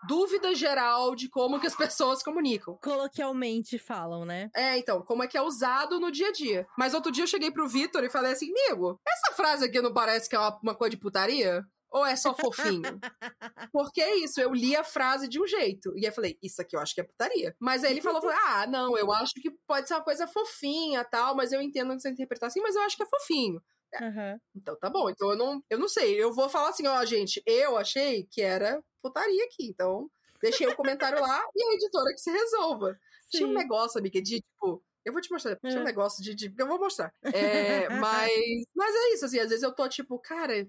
dúvida 0.06 0.54
geral 0.54 1.14
de 1.14 1.28
como 1.28 1.60
que 1.60 1.66
as 1.66 1.76
pessoas 1.76 2.22
comunicam. 2.22 2.78
Coloquialmente 2.82 3.78
falam, 3.78 4.24
né? 4.24 4.50
É, 4.54 4.78
então, 4.78 5.02
como 5.02 5.22
é 5.22 5.26
que 5.26 5.36
é 5.36 5.42
usado 5.42 6.00
no 6.00 6.10
dia 6.10 6.28
a 6.28 6.32
dia. 6.32 6.66
Mas 6.78 6.94
outro 6.94 7.12
dia 7.12 7.24
eu 7.24 7.28
cheguei 7.28 7.50
pro 7.50 7.68
Vitor 7.68 8.04
e 8.04 8.10
falei 8.10 8.32
assim, 8.32 8.50
amigo, 8.50 9.00
essa 9.06 9.34
frase 9.34 9.64
aqui 9.64 9.80
não 9.80 9.92
parece 9.92 10.28
que 10.28 10.36
é 10.36 10.38
uma, 10.38 10.58
uma 10.62 10.74
coisa 10.74 10.90
de 10.90 10.96
putaria? 10.96 11.62
Ou 11.90 12.04
é 12.04 12.16
só 12.16 12.34
fofinho? 12.34 12.82
Porque 13.72 14.02
é 14.02 14.16
isso, 14.16 14.40
eu 14.40 14.52
li 14.52 14.76
a 14.76 14.84
frase 14.84 15.28
de 15.28 15.40
um 15.40 15.46
jeito. 15.46 15.92
E 15.96 16.00
aí 16.00 16.06
eu 16.06 16.12
falei, 16.12 16.38
isso 16.42 16.60
aqui 16.60 16.76
eu 16.76 16.80
acho 16.80 16.94
que 16.94 17.00
é 17.00 17.04
putaria. 17.04 17.54
Mas 17.60 17.84
aí 17.84 17.92
ele 17.92 18.02
falou, 18.02 18.20
ah, 18.28 18.66
não, 18.66 18.98
eu 18.98 19.10
acho 19.12 19.32
que 19.34 19.50
pode 19.66 19.88
ser 19.88 19.94
uma 19.94 20.04
coisa 20.04 20.26
fofinha 20.26 21.04
tal, 21.04 21.34
mas 21.34 21.52
eu 21.52 21.62
entendo 21.62 21.94
que 21.94 22.00
você 22.00 22.10
interpretar 22.10 22.48
assim, 22.48 22.60
mas 22.60 22.74
eu 22.74 22.82
acho 22.82 22.96
que 22.96 23.02
é 23.02 23.06
fofinho. 23.06 23.62
Uhum. 24.00 24.40
Então 24.54 24.76
tá 24.76 24.90
bom. 24.90 25.08
Então 25.10 25.30
eu 25.30 25.36
não, 25.36 25.62
eu 25.70 25.78
não 25.78 25.88
sei. 25.88 26.22
Eu 26.22 26.32
vou 26.32 26.48
falar 26.48 26.70
assim, 26.70 26.86
ó, 26.86 27.04
gente, 27.04 27.42
eu 27.46 27.76
achei 27.76 28.24
que 28.30 28.42
era 28.42 28.82
putaria 29.02 29.44
aqui. 29.44 29.66
Então, 29.66 30.10
deixei 30.40 30.66
o 30.66 30.76
comentário 30.76 31.20
lá 31.20 31.44
e 31.54 31.62
a 31.62 31.74
editora 31.74 32.12
que 32.12 32.20
se 32.20 32.30
resolva. 32.30 32.98
Sim. 33.30 33.38
Tinha 33.38 33.48
um 33.48 33.54
negócio, 33.54 33.98
amiga, 33.98 34.20
de 34.20 34.40
tipo. 34.40 34.82
Eu 35.04 35.12
vou 35.12 35.22
te 35.22 35.30
mostrar. 35.30 35.56
Tinha 35.56 35.80
um 35.80 35.84
negócio 35.84 36.22
de, 36.22 36.34
de. 36.34 36.52
Eu 36.56 36.66
vou 36.66 36.78
mostrar. 36.78 37.12
É, 37.22 37.88
mas. 38.00 38.64
Mas 38.74 38.94
é 38.94 39.14
isso, 39.14 39.24
assim. 39.24 39.38
Às 39.38 39.50
vezes 39.50 39.62
eu 39.62 39.72
tô 39.72 39.88
tipo, 39.88 40.18
cara, 40.18 40.68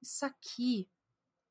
isso 0.00 0.24
aqui. 0.24 0.88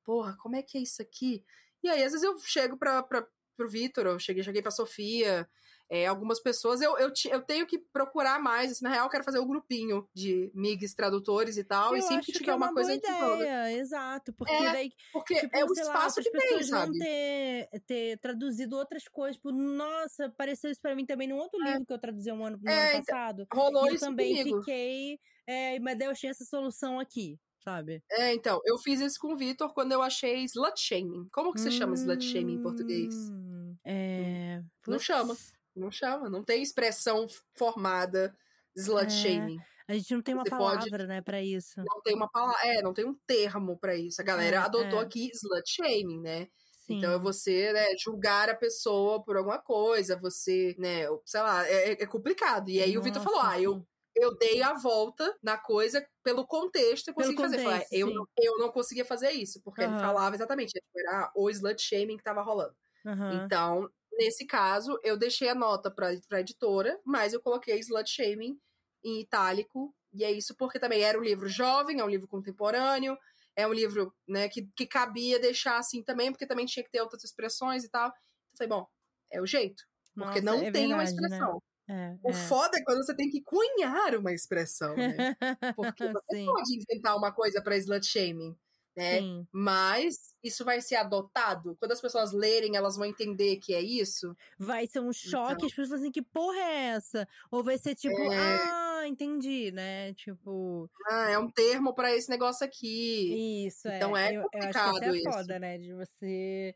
Porra, 0.04 0.36
como 0.42 0.56
é 0.56 0.64
que 0.64 0.78
é 0.78 0.82
isso 0.82 1.02
aqui? 1.02 1.44
E 1.84 1.90
aí, 1.90 2.04
às 2.04 2.12
vezes 2.12 2.24
eu 2.24 2.38
chego 2.40 2.78
pra, 2.78 3.02
pra, 3.04 3.28
pro 3.56 3.70
Vitor, 3.70 4.06
eu 4.06 4.20
cheguei, 4.20 4.44
cheguei 4.44 4.62
pra 4.62 4.72
Sofia, 4.72 5.50
é, 5.92 6.08
algumas 6.08 6.40
pessoas 6.40 6.80
eu, 6.80 6.98
eu, 6.98 7.12
eu, 7.30 7.42
tenho 7.42 7.68
que 7.68 7.78
procurar 7.78 8.40
mais. 8.40 8.72
Assim, 8.72 8.86
na 8.86 8.92
real, 8.92 9.08
eu 9.08 9.10
quero 9.10 9.26
fazer 9.26 9.42
um 9.42 9.48
grupinho 9.48 10.08
de 10.14 10.50
MIGs 10.56 10.96
tradutores 10.96 11.58
e 11.58 11.66
tal. 11.66 11.92
Eu 11.92 11.98
e 11.98 12.02
sempre 12.02 12.28
que 12.28 12.32
tiver 12.32 12.52
é 12.52 12.56
uma, 12.56 12.68
uma 12.68 12.74
coisa 12.74 12.94
ideia, 12.94 13.74
exato. 13.74 14.32
Porque 14.32 14.54
é, 14.54 14.72
daí. 14.72 14.92
Porque 15.12 15.36
tipo, 15.36 15.54
é 15.54 15.66
o 15.66 15.74
espaço 15.74 16.22
lá, 16.22 16.24
que 16.24 16.38
as 16.38 16.44
pessoas 16.44 16.70
vão 16.70 16.92
ter, 16.94 17.70
ter 17.86 18.18
traduzido 18.20 18.78
outras 18.78 19.06
coisas. 19.10 19.36
Tipo, 19.36 19.52
nossa, 19.52 20.28
apareceu 20.28 20.72
isso 20.72 20.80
pra 20.80 20.96
mim 20.96 21.06
também 21.06 21.28
num 21.28 21.36
outro 21.36 21.62
é. 21.62 21.72
livro 21.72 21.86
que 21.86 21.92
eu 21.92 22.00
traduzi 22.00 22.32
um 22.32 22.46
ano, 22.46 22.58
no 22.64 22.72
é, 22.72 22.74
ano 22.74 22.90
então, 22.92 23.04
passado. 23.04 23.48
Rolou 23.54 23.88
isso 23.88 24.06
eu 24.06 24.10
também 24.12 24.38
comigo. 24.38 24.60
fiquei. 24.60 25.20
É, 25.46 25.78
mas 25.82 25.98
daí 25.98 26.08
eu 26.08 26.12
achei 26.12 26.30
essa 26.30 26.46
solução 26.46 27.02
aqui 27.02 27.38
sabe? 27.64 28.02
É, 28.10 28.34
então, 28.34 28.60
eu 28.66 28.76
fiz 28.80 29.00
isso 29.02 29.20
com 29.20 29.34
o 29.34 29.38
Vitor 29.38 29.72
quando 29.72 29.92
eu 29.92 30.02
achei 30.02 30.44
slut 30.46 30.80
shaming. 30.80 31.28
Como 31.32 31.54
que 31.54 31.62
se 31.62 31.68
hum, 31.68 31.72
chama 31.72 31.94
slut 31.94 32.24
shaming 32.24 32.56
em 32.56 32.62
português? 32.64 33.14
Hum, 33.14 33.76
é. 33.86 34.64
Não 34.88 34.98
chama. 34.98 35.36
Não 35.76 35.92
chama, 35.92 36.30
não 36.30 36.44
tem 36.44 36.62
expressão 36.62 37.28
formada 37.58 38.36
slut 38.76 39.06
é, 39.06 39.10
shaming. 39.10 39.58
A 39.88 39.94
gente 39.94 40.14
não 40.14 40.22
tem 40.22 40.36
uma 40.36 40.44
Você 40.44 40.50
palavra, 40.50 40.90
pode... 40.90 41.08
né, 41.08 41.22
para 41.22 41.42
isso. 41.42 41.74
Não 41.78 42.02
tem 42.02 42.16
uma 42.16 42.30
palavra, 42.30 42.60
é, 42.66 42.82
não 42.82 42.94
tem 42.94 43.06
um 43.06 43.16
termo 43.28 43.78
para 43.78 43.96
isso. 43.96 44.22
A 44.22 44.26
galera 44.26 44.58
é, 44.58 44.60
adotou 44.60 45.00
é. 45.00 45.04
aqui 45.04 45.30
slut 45.34 45.64
shaming, 45.66 46.22
né? 46.22 46.48
Sim. 46.86 46.98
Então 46.98 47.14
é 47.14 47.20
você, 47.20 47.72
né, 47.74 47.86
julgar 47.98 48.50
a 48.50 48.56
pessoa 48.56 49.24
por 49.24 49.38
alguma 49.38 49.60
coisa, 49.60 50.20
você, 50.20 50.76
né, 50.78 51.06
sei 51.26 51.42
lá, 51.42 51.68
é, 51.68 51.92
é 51.92 52.06
complicado. 52.06 52.70
E 52.70 52.82
aí 52.82 52.94
Nossa, 52.94 53.00
o 53.00 53.04
Vitor 53.04 53.24
falou: 53.24 53.42
"Ah, 53.42 53.62
eu 53.62 53.86
eu 54.16 54.36
dei 54.38 54.62
a 54.62 54.74
volta 54.74 55.36
na 55.42 55.58
coisa 55.58 56.06
pelo 56.24 56.46
contexto 56.46 57.10
e 57.10 57.14
consegui 57.14 57.38
fazer. 57.42 57.60
Falar, 57.60 57.84
eu, 57.92 58.08
não, 58.08 58.26
eu 58.38 58.58
não 58.58 58.70
conseguia 58.70 59.06
fazer 59.06 59.32
isso, 59.32 59.62
porque 59.64 59.84
uhum. 59.84 59.92
ele 59.92 60.00
falava 60.00 60.36
exatamente, 60.36 60.72
tipo, 60.72 60.86
era 60.96 61.32
o 61.36 61.50
slut 61.50 61.82
shaming 61.82 62.18
que 62.18 62.24
tava 62.24 62.42
rolando. 62.42 62.76
Uhum. 63.06 63.44
Então, 63.44 63.90
Nesse 64.14 64.46
caso, 64.46 65.00
eu 65.04 65.18
deixei 65.18 65.50
a 65.50 65.56
nota 65.56 65.90
para 65.90 66.10
a 66.10 66.40
editora, 66.40 67.00
mas 67.06 67.34
eu 67.34 67.42
coloquei 67.42 67.80
Slut 67.80 68.10
Shaming 68.10 68.60
em 69.04 69.22
itálico. 69.22 69.96
E 70.14 70.24
é 70.24 70.32
isso 70.32 70.56
porque 70.56 70.80
também 70.80 71.02
era 71.02 71.18
um 71.18 71.24
livro 71.24 71.48
jovem, 71.48 72.00
é 72.00 72.04
um 72.04 72.10
livro 72.10 72.28
contemporâneo, 72.28 73.18
é 73.56 73.66
um 73.66 73.74
livro 73.74 74.14
né, 74.28 74.50
que, 74.50 74.70
que 74.76 74.86
cabia 74.86 75.40
deixar 75.40 75.78
assim 75.78 76.04
também, 76.04 76.32
porque 76.32 76.46
também 76.46 76.66
tinha 76.66 76.84
que 76.84 76.92
ter 76.92 77.02
outras 77.02 77.24
expressões 77.24 77.84
e 77.84 77.90
tal. 77.90 78.08
Então, 78.08 78.58
falei, 78.58 78.70
bom, 78.70 78.88
é 79.32 79.42
o 79.42 79.46
jeito. 79.46 79.84
Porque 80.14 80.42
Nossa, 80.42 80.58
não 80.58 80.68
é 80.68 80.72
tem 80.72 80.88
verdade, 80.90 80.94
uma 80.94 80.98
né? 80.98 81.04
expressão. 81.06 81.54
Né? 81.88 82.18
É, 82.24 82.28
o 82.28 82.32
é. 82.32 82.34
foda 82.34 82.78
é 82.78 82.84
quando 82.84 83.04
você 83.04 83.16
tem 83.16 83.30
que 83.30 83.42
cunhar 83.42 84.16
uma 84.16 84.32
expressão, 84.32 84.96
né? 84.96 85.36
Porque 85.76 86.08
você 86.12 86.46
pode 86.46 86.76
inventar 86.76 87.18
uma 87.18 87.34
coisa 87.34 87.62
para 87.62 87.78
slut 87.78 88.06
shaming 88.06 88.56
né? 88.96 89.20
Sim. 89.20 89.48
Mas 89.52 90.36
isso 90.44 90.66
vai 90.66 90.82
ser 90.82 90.96
adotado? 90.96 91.76
Quando 91.80 91.92
as 91.92 92.02
pessoas 92.02 92.32
lerem, 92.32 92.76
elas 92.76 92.96
vão 92.96 93.06
entender 93.06 93.58
que 93.58 93.74
é 93.74 93.82
isso? 93.82 94.36
Vai 94.58 94.88
ser 94.88 95.00
um 95.00 95.14
choque, 95.14 95.54
então... 95.54 95.68
as 95.68 95.74
pessoas 95.74 96.02
assim, 96.02 96.12
que 96.12 96.22
porra 96.22 96.58
é 96.58 96.84
essa? 96.96 97.28
Ou 97.50 97.64
vai 97.64 97.78
ser 97.78 97.96
tipo, 97.96 98.20
é... 98.32 98.38
ah, 98.38 99.08
entendi, 99.08 99.72
né? 99.72 100.14
Tipo. 100.14 100.90
Ah, 101.08 101.30
é 101.30 101.38
um 101.38 101.50
termo 101.50 101.94
para 101.94 102.14
esse 102.16 102.30
negócio 102.30 102.66
aqui. 102.66 103.66
Isso, 103.68 103.88
é. 103.88 103.98
Então 103.98 104.16
é 104.16 104.36
eu, 104.36 104.44
complicado 104.44 104.96
eu 104.96 105.00
que 105.00 105.06
é 105.06 105.16
isso. 105.16 105.32
foda, 105.32 105.60
né? 105.60 105.78
De 105.78 105.94
você 105.94 106.76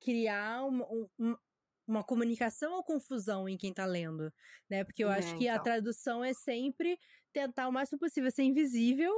criar 0.00 0.64
uma, 0.64 0.86
um, 1.18 1.36
uma 1.86 2.02
comunicação 2.02 2.74
ou 2.74 2.82
confusão 2.82 3.48
em 3.48 3.56
quem 3.56 3.72
tá 3.72 3.86
lendo, 3.86 4.32
né? 4.68 4.84
Porque 4.84 5.04
eu 5.04 5.10
é, 5.10 5.18
acho 5.18 5.36
que 5.36 5.44
então. 5.44 5.56
a 5.56 5.60
tradução 5.60 6.24
é 6.24 6.34
sempre 6.34 6.98
tentar 7.32 7.68
o 7.68 7.72
máximo 7.72 7.98
possível 7.98 8.30
ser 8.30 8.42
invisível 8.42 9.12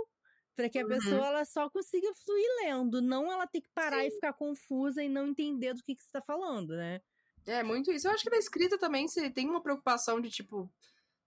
para 0.59 0.69
que 0.69 0.81
a 0.81 0.83
uhum. 0.83 0.89
pessoa 0.89 1.25
ela 1.25 1.45
só 1.45 1.71
consiga 1.71 2.13
fluir 2.15 2.49
lendo, 2.65 3.01
não 3.01 3.31
ela 3.31 3.47
ter 3.47 3.61
que 3.61 3.69
parar 3.69 4.01
Sim. 4.01 4.09
e 4.09 4.11
ficar 4.11 4.33
confusa 4.33 5.01
e 5.01 5.09
não 5.09 5.29
entender 5.29 5.73
do 5.73 5.85
que, 5.85 5.95
que 5.95 6.03
você 6.03 6.11
tá 6.11 6.21
falando, 6.21 6.75
né? 6.75 7.01
É, 7.47 7.63
muito 7.63 7.93
isso. 7.93 8.09
Eu 8.09 8.13
acho 8.13 8.25
que 8.25 8.31
na 8.31 8.39
escrita 8.39 8.77
também 8.77 9.07
você 9.07 9.31
tem 9.31 9.49
uma 9.49 9.63
preocupação 9.63 10.21
de, 10.21 10.29
tipo, 10.29 10.69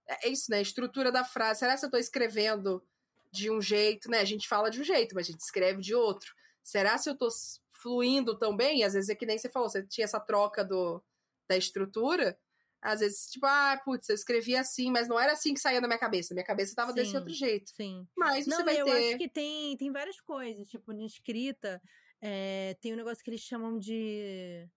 é, 0.05 0.27
é 0.27 0.29
isso, 0.31 0.51
né? 0.51 0.61
Estrutura 0.61 1.13
da 1.13 1.23
frase. 1.23 1.61
Será 1.61 1.77
que 1.77 1.85
eu 1.85 1.89
tô 1.89 1.95
escrevendo 1.95 2.83
de 3.31 3.49
um 3.49 3.61
jeito, 3.61 4.11
né? 4.11 4.19
A 4.19 4.25
gente 4.25 4.49
fala 4.49 4.69
de 4.69 4.81
um 4.81 4.83
jeito, 4.83 5.15
mas 5.15 5.29
a 5.29 5.31
gente 5.31 5.39
escreve 5.39 5.79
de 5.79 5.95
outro. 5.95 6.35
Será 6.61 6.97
se 6.97 7.09
eu 7.09 7.17
tô 7.17 7.29
fluindo 7.71 8.37
tão 8.37 8.53
bem? 8.53 8.83
Às 8.83 8.95
vezes 8.95 9.09
é 9.09 9.15
que 9.15 9.25
nem 9.25 9.37
você 9.37 9.47
falou, 9.47 9.69
você 9.69 9.81
tinha 9.87 10.03
essa 10.03 10.19
troca 10.19 10.61
do, 10.61 11.01
da 11.47 11.55
estrutura. 11.55 12.37
Às 12.81 12.99
vezes, 12.99 13.27
tipo, 13.27 13.45
ah, 13.45 13.79
putz, 13.85 14.09
eu 14.09 14.15
escrevi 14.15 14.55
assim, 14.55 14.89
mas 14.89 15.07
não 15.07 15.19
era 15.19 15.33
assim 15.33 15.53
que 15.53 15.59
saía 15.59 15.79
da 15.79 15.87
minha 15.87 15.99
cabeça. 15.99 16.33
Minha 16.33 16.45
cabeça 16.45 16.73
tava 16.75 16.89
sim, 16.89 16.95
desse 16.95 17.15
outro 17.15 17.31
jeito. 17.31 17.69
Sim. 17.75 18.07
Mas 18.17 18.47
não, 18.47 18.57
você 18.57 18.63
vai 18.63 18.81
eu 18.81 18.85
ter... 18.85 19.09
acho 19.09 19.17
que 19.19 19.29
tem, 19.29 19.77
tem 19.77 19.91
várias 19.91 20.19
coisas. 20.19 20.67
Tipo, 20.67 20.91
na 20.91 21.05
escrita, 21.05 21.79
é, 22.19 22.75
tem 22.81 22.93
um 22.93 22.97
negócio 22.97 23.23
que 23.23 23.29
eles 23.29 23.41
chamam 23.41 23.77
de... 23.77 24.67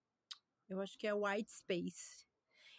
Eu 0.69 0.81
acho 0.81 0.99
que 0.99 1.07
é 1.07 1.15
white 1.15 1.51
space. 1.51 2.25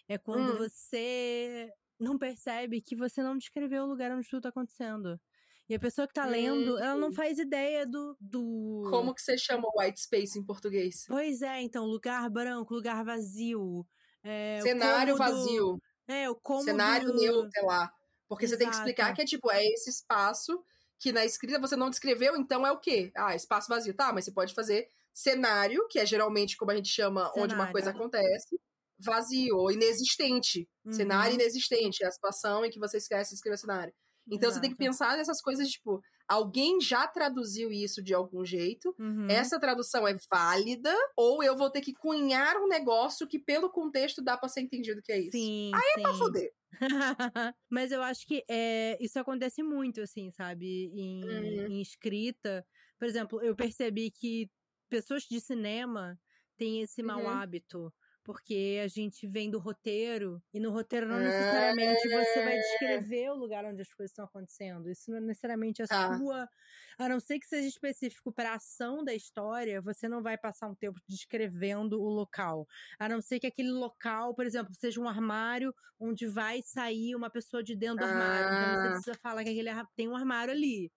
É 0.08 0.18
quando 0.18 0.54
hum. 0.54 0.58
você 0.58 1.72
não 2.00 2.18
percebe 2.18 2.82
que 2.82 2.96
você 2.96 3.24
não 3.24 3.38
descreveu 3.38 3.84
o 3.84 3.88
lugar 3.88 4.12
onde 4.12 4.30
tudo 4.30 4.44
tá 4.44 4.50
acontecendo. 4.50 5.20
E 5.68 5.74
a 5.74 5.80
pessoa 5.80 6.08
que 6.08 6.14
tá 6.14 6.26
lendo, 6.28 6.78
ela 6.78 6.96
não 6.96 7.08
hum. 7.08 7.14
faz 7.14 7.40
ideia 7.40 7.88
do, 7.88 8.16
do. 8.22 8.88
Como 8.92 9.16
que 9.16 9.22
você 9.22 9.36
chama 9.36 9.68
white 9.76 10.00
space 10.00 10.38
em 10.38 10.46
português? 10.46 11.06
Pois 11.08 11.42
é, 11.42 11.62
então, 11.62 11.86
lugar 11.86 12.30
branco, 12.30 12.76
lugar 12.76 13.04
vazio. 13.04 13.84
É, 14.26 14.60
Cenário 14.62 15.16
vazio. 15.16 15.80
É, 16.08 16.30
o 16.30 16.36
cômodo... 16.36 16.66
Cenário 16.66 17.14
neutro, 17.14 17.50
sei 17.52 17.64
lá. 17.64 17.92
Porque 18.28 18.46
Exato. 18.46 18.58
você 18.58 18.64
tem 18.64 18.70
que 18.70 18.76
explicar 18.76 19.14
que 19.14 19.22
é 19.22 19.26
tipo, 19.26 19.52
é 19.52 19.64
esse 19.64 19.90
espaço 19.90 20.64
que 21.00 21.12
na 21.12 21.24
escrita 21.24 21.60
você 21.60 21.76
não 21.76 21.90
descreveu, 21.90 22.36
então 22.36 22.66
é 22.66 22.72
o 22.72 22.80
quê? 22.80 23.12
Ah, 23.16 23.36
espaço 23.36 23.70
vazio. 23.70 23.94
Tá, 23.94 24.12
mas 24.12 24.26
você 24.26 24.32
pode 24.32 24.54
fazer 24.56 24.88
cenário, 25.14 25.88
que 25.88 26.00
é 26.00 26.06
geralmente 26.06 26.58
como 26.58 26.72
a 26.72 26.76
gente 26.76 26.90
chama 26.90 27.22
cenário. 27.22 27.44
onde 27.44 27.54
uma 27.54 27.72
coisa 27.72 27.92
acontece, 27.92 28.60
vazio 28.98 29.58
ou 29.58 29.72
inexistente. 29.72 30.68
Uhum. 30.84 30.92
Cenário 30.92 31.36
inexistente, 31.36 32.04
é 32.04 32.08
a 32.08 32.12
situação 32.12 32.66
em 32.66 32.72
que 32.72 32.80
você 32.80 32.98
esquece 32.98 33.30
de 33.30 33.36
escrever 33.36 33.58
cenário. 33.58 33.94
Então 34.28 34.50
Exato. 34.50 34.54
você 34.56 34.62
tem 34.62 34.72
que 34.72 34.78
pensar 34.78 35.16
nessas 35.16 35.40
coisas, 35.42 35.70
tipo, 35.70 36.02
alguém 36.28 36.80
já 36.82 37.08
traduziu 37.08 37.72
isso 37.72 38.02
de 38.02 38.14
algum 38.14 38.44
jeito, 38.46 38.96
uhum. 39.00 39.28
essa 39.30 39.60
tradução 39.60 40.08
é 40.08 40.16
válida, 40.30 40.94
ou 41.16 41.44
eu 41.44 41.56
vou 41.56 41.70
ter 41.70 41.82
que 41.82 41.94
cunhar 41.94 42.58
um 42.58 42.68
negócio 42.68 43.28
que, 43.28 43.40
pelo 43.40 43.70
contexto, 43.70 44.24
dá 44.24 44.38
pra 44.38 44.50
ser 44.50 44.62
entendido 44.62 45.02
que 45.02 45.12
é 45.12 45.20
isso. 45.20 45.32
Sim, 45.32 45.72
Aí 45.74 45.82
sim. 45.82 46.00
é 46.00 46.02
pra 46.02 46.14
foder. 46.14 46.54
Mas 47.70 47.92
eu 47.92 48.02
acho 48.02 48.26
que 48.28 48.44
é, 48.50 48.98
isso 49.00 49.20
acontece 49.20 49.64
muito, 49.64 50.02
assim, 50.02 50.32
sabe? 50.32 50.92
Em, 50.94 51.24
uhum. 51.24 51.68
em 51.68 51.82
escrita. 51.82 52.66
Por 53.00 53.08
exemplo, 53.08 53.42
eu 53.42 53.56
percebi 53.56 54.12
que 54.12 54.50
pessoas 54.90 55.24
de 55.24 55.40
cinema 55.40 56.20
têm 56.58 56.82
esse 56.82 57.02
mau 57.04 57.22
uhum. 57.22 57.30
hábito 57.30 57.94
porque 58.26 58.82
a 58.84 58.88
gente 58.88 59.28
vem 59.28 59.52
do 59.52 59.60
roteiro, 59.60 60.42
e 60.52 60.60
no 60.60 60.72
roteiro 60.72 61.08
não 61.08 61.20
necessariamente 61.20 62.10
você 62.10 62.44
vai 62.44 62.58
é. 62.58 62.60
descrever 62.60 63.30
o 63.30 63.36
lugar 63.36 63.64
onde 63.64 63.84
as 63.84 63.94
coisas 63.94 64.10
estão 64.10 64.26
acontecendo. 64.26 64.90
Isso 64.90 65.12
não 65.12 65.20
é 65.20 65.22
necessariamente 65.22 65.84
a 65.84 65.86
ah. 65.92 66.18
sua. 66.18 66.50
A 66.98 67.08
não 67.08 67.20
ser 67.20 67.38
que 67.38 67.46
seja 67.46 67.68
específico 67.68 68.34
para 68.34 68.54
a 68.54 68.56
ação 68.56 69.04
da 69.04 69.14
história, 69.14 69.80
você 69.80 70.10
não 70.10 70.24
vai 70.24 70.40
passar 70.40 70.68
um 70.68 70.74
tempo 70.74 71.00
descrevendo 71.08 72.02
o 72.02 72.10
local. 72.10 72.68
A 72.98 73.08
não 73.08 73.22
ser 73.22 73.40
que 73.40 73.46
aquele 73.46 73.72
local, 73.72 74.34
por 74.34 74.46
exemplo, 74.46 74.74
seja 74.74 75.00
um 75.00 75.08
armário 75.08 75.72
onde 76.00 76.26
vai 76.26 76.64
sair 76.64 77.16
uma 77.16 77.30
pessoa 77.30 77.64
de 77.64 77.76
dentro 77.76 77.98
do 77.98 78.06
armário. 78.06 78.48
Então 78.48 78.74
você 78.74 78.88
ah. 78.88 78.92
precisa 78.92 79.18
falar 79.22 79.44
que 79.44 79.52
aquele 79.52 79.70
tem 79.96 80.08
um 80.08 80.16
armário 80.16 80.52
ali. 80.52 80.92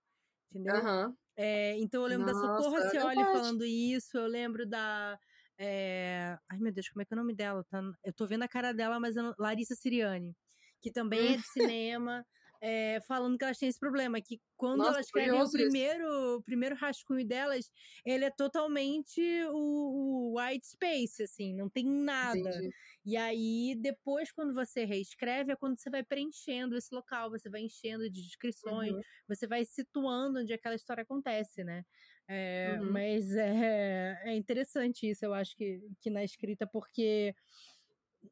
Entendeu? 0.51 0.77
Uhum. 0.77 1.15
É, 1.37 1.77
então 1.77 2.03
eu 2.03 2.09
lembro 2.09 2.33
Nossa, 2.33 2.41
da 2.41 2.57
Socorro 2.57 2.91
Cioli 2.91 3.23
falando 3.23 3.65
isso, 3.67 4.17
eu 4.17 4.27
lembro 4.27 4.67
da 4.67 5.19
é... 5.59 6.39
Ai, 6.49 6.59
meu 6.59 6.73
Deus, 6.73 6.89
como 6.89 7.03
é 7.03 7.05
que 7.05 7.13
é 7.13 7.17
o 7.17 7.21
nome 7.21 7.35
dela? 7.35 7.65
Tá... 7.65 7.83
Eu 8.05 8.13
tô 8.13 8.27
vendo 8.27 8.45
a 8.45 8.49
cara 8.49 8.73
dela, 8.73 9.01
mas 9.01 9.17
não... 9.17 9.35
Larissa 9.39 9.75
Siriani, 9.75 10.35
que 10.81 10.91
também 10.91 11.35
é 11.35 11.37
de 11.37 11.43
cinema, 11.83 12.25
é... 12.61 13.01
falando 13.09 13.37
que 13.37 13.45
elas 13.45 13.59
têm 13.59 13.69
esse 13.69 13.79
problema, 13.79 14.21
que 14.21 14.41
quando 14.57 14.79
Nossa, 14.79 14.93
elas 14.93 15.07
escrevem 15.07 15.41
o 15.41 15.51
primeiro, 15.51 16.37
o 16.37 16.43
primeiro 16.43 16.77
rascunho 16.77 17.27
delas, 17.27 17.71
ele 18.05 18.25
é 18.25 18.31
totalmente 18.31 19.21
o, 19.51 20.35
o 20.35 20.41
white 20.41 20.67
space, 20.67 21.25
assim, 21.25 21.55
não 21.55 21.69
tem 21.69 21.85
nada. 21.85 22.39
Entendi. 22.39 22.71
E 23.05 23.17
aí, 23.17 23.75
depois, 23.81 24.31
quando 24.31 24.53
você 24.53 24.85
reescreve, 24.85 25.53
é 25.53 25.57
quando 25.57 25.79
você 25.79 25.89
vai 25.89 26.05
preenchendo 26.05 26.77
esse 26.77 26.95
local, 26.95 27.31
você 27.31 27.49
vai 27.49 27.63
enchendo 27.63 28.09
de 28.11 28.23
descrições, 28.23 28.93
uhum. 28.93 29.01
você 29.27 29.47
vai 29.47 29.65
situando 29.65 30.41
onde 30.41 30.53
aquela 30.53 30.75
história 30.75 31.03
acontece, 31.03 31.65
né? 31.65 31.85
É, 32.29 32.79
uhum. 32.79 32.83
Mas 32.83 33.35
é, 33.35 34.21
é 34.25 34.37
interessante 34.37 35.09
isso, 35.09 35.25
eu 35.25 35.33
acho 35.33 35.57
que, 35.57 35.81
que 36.01 36.11
na 36.11 36.23
escrita, 36.23 36.67
porque 36.67 37.35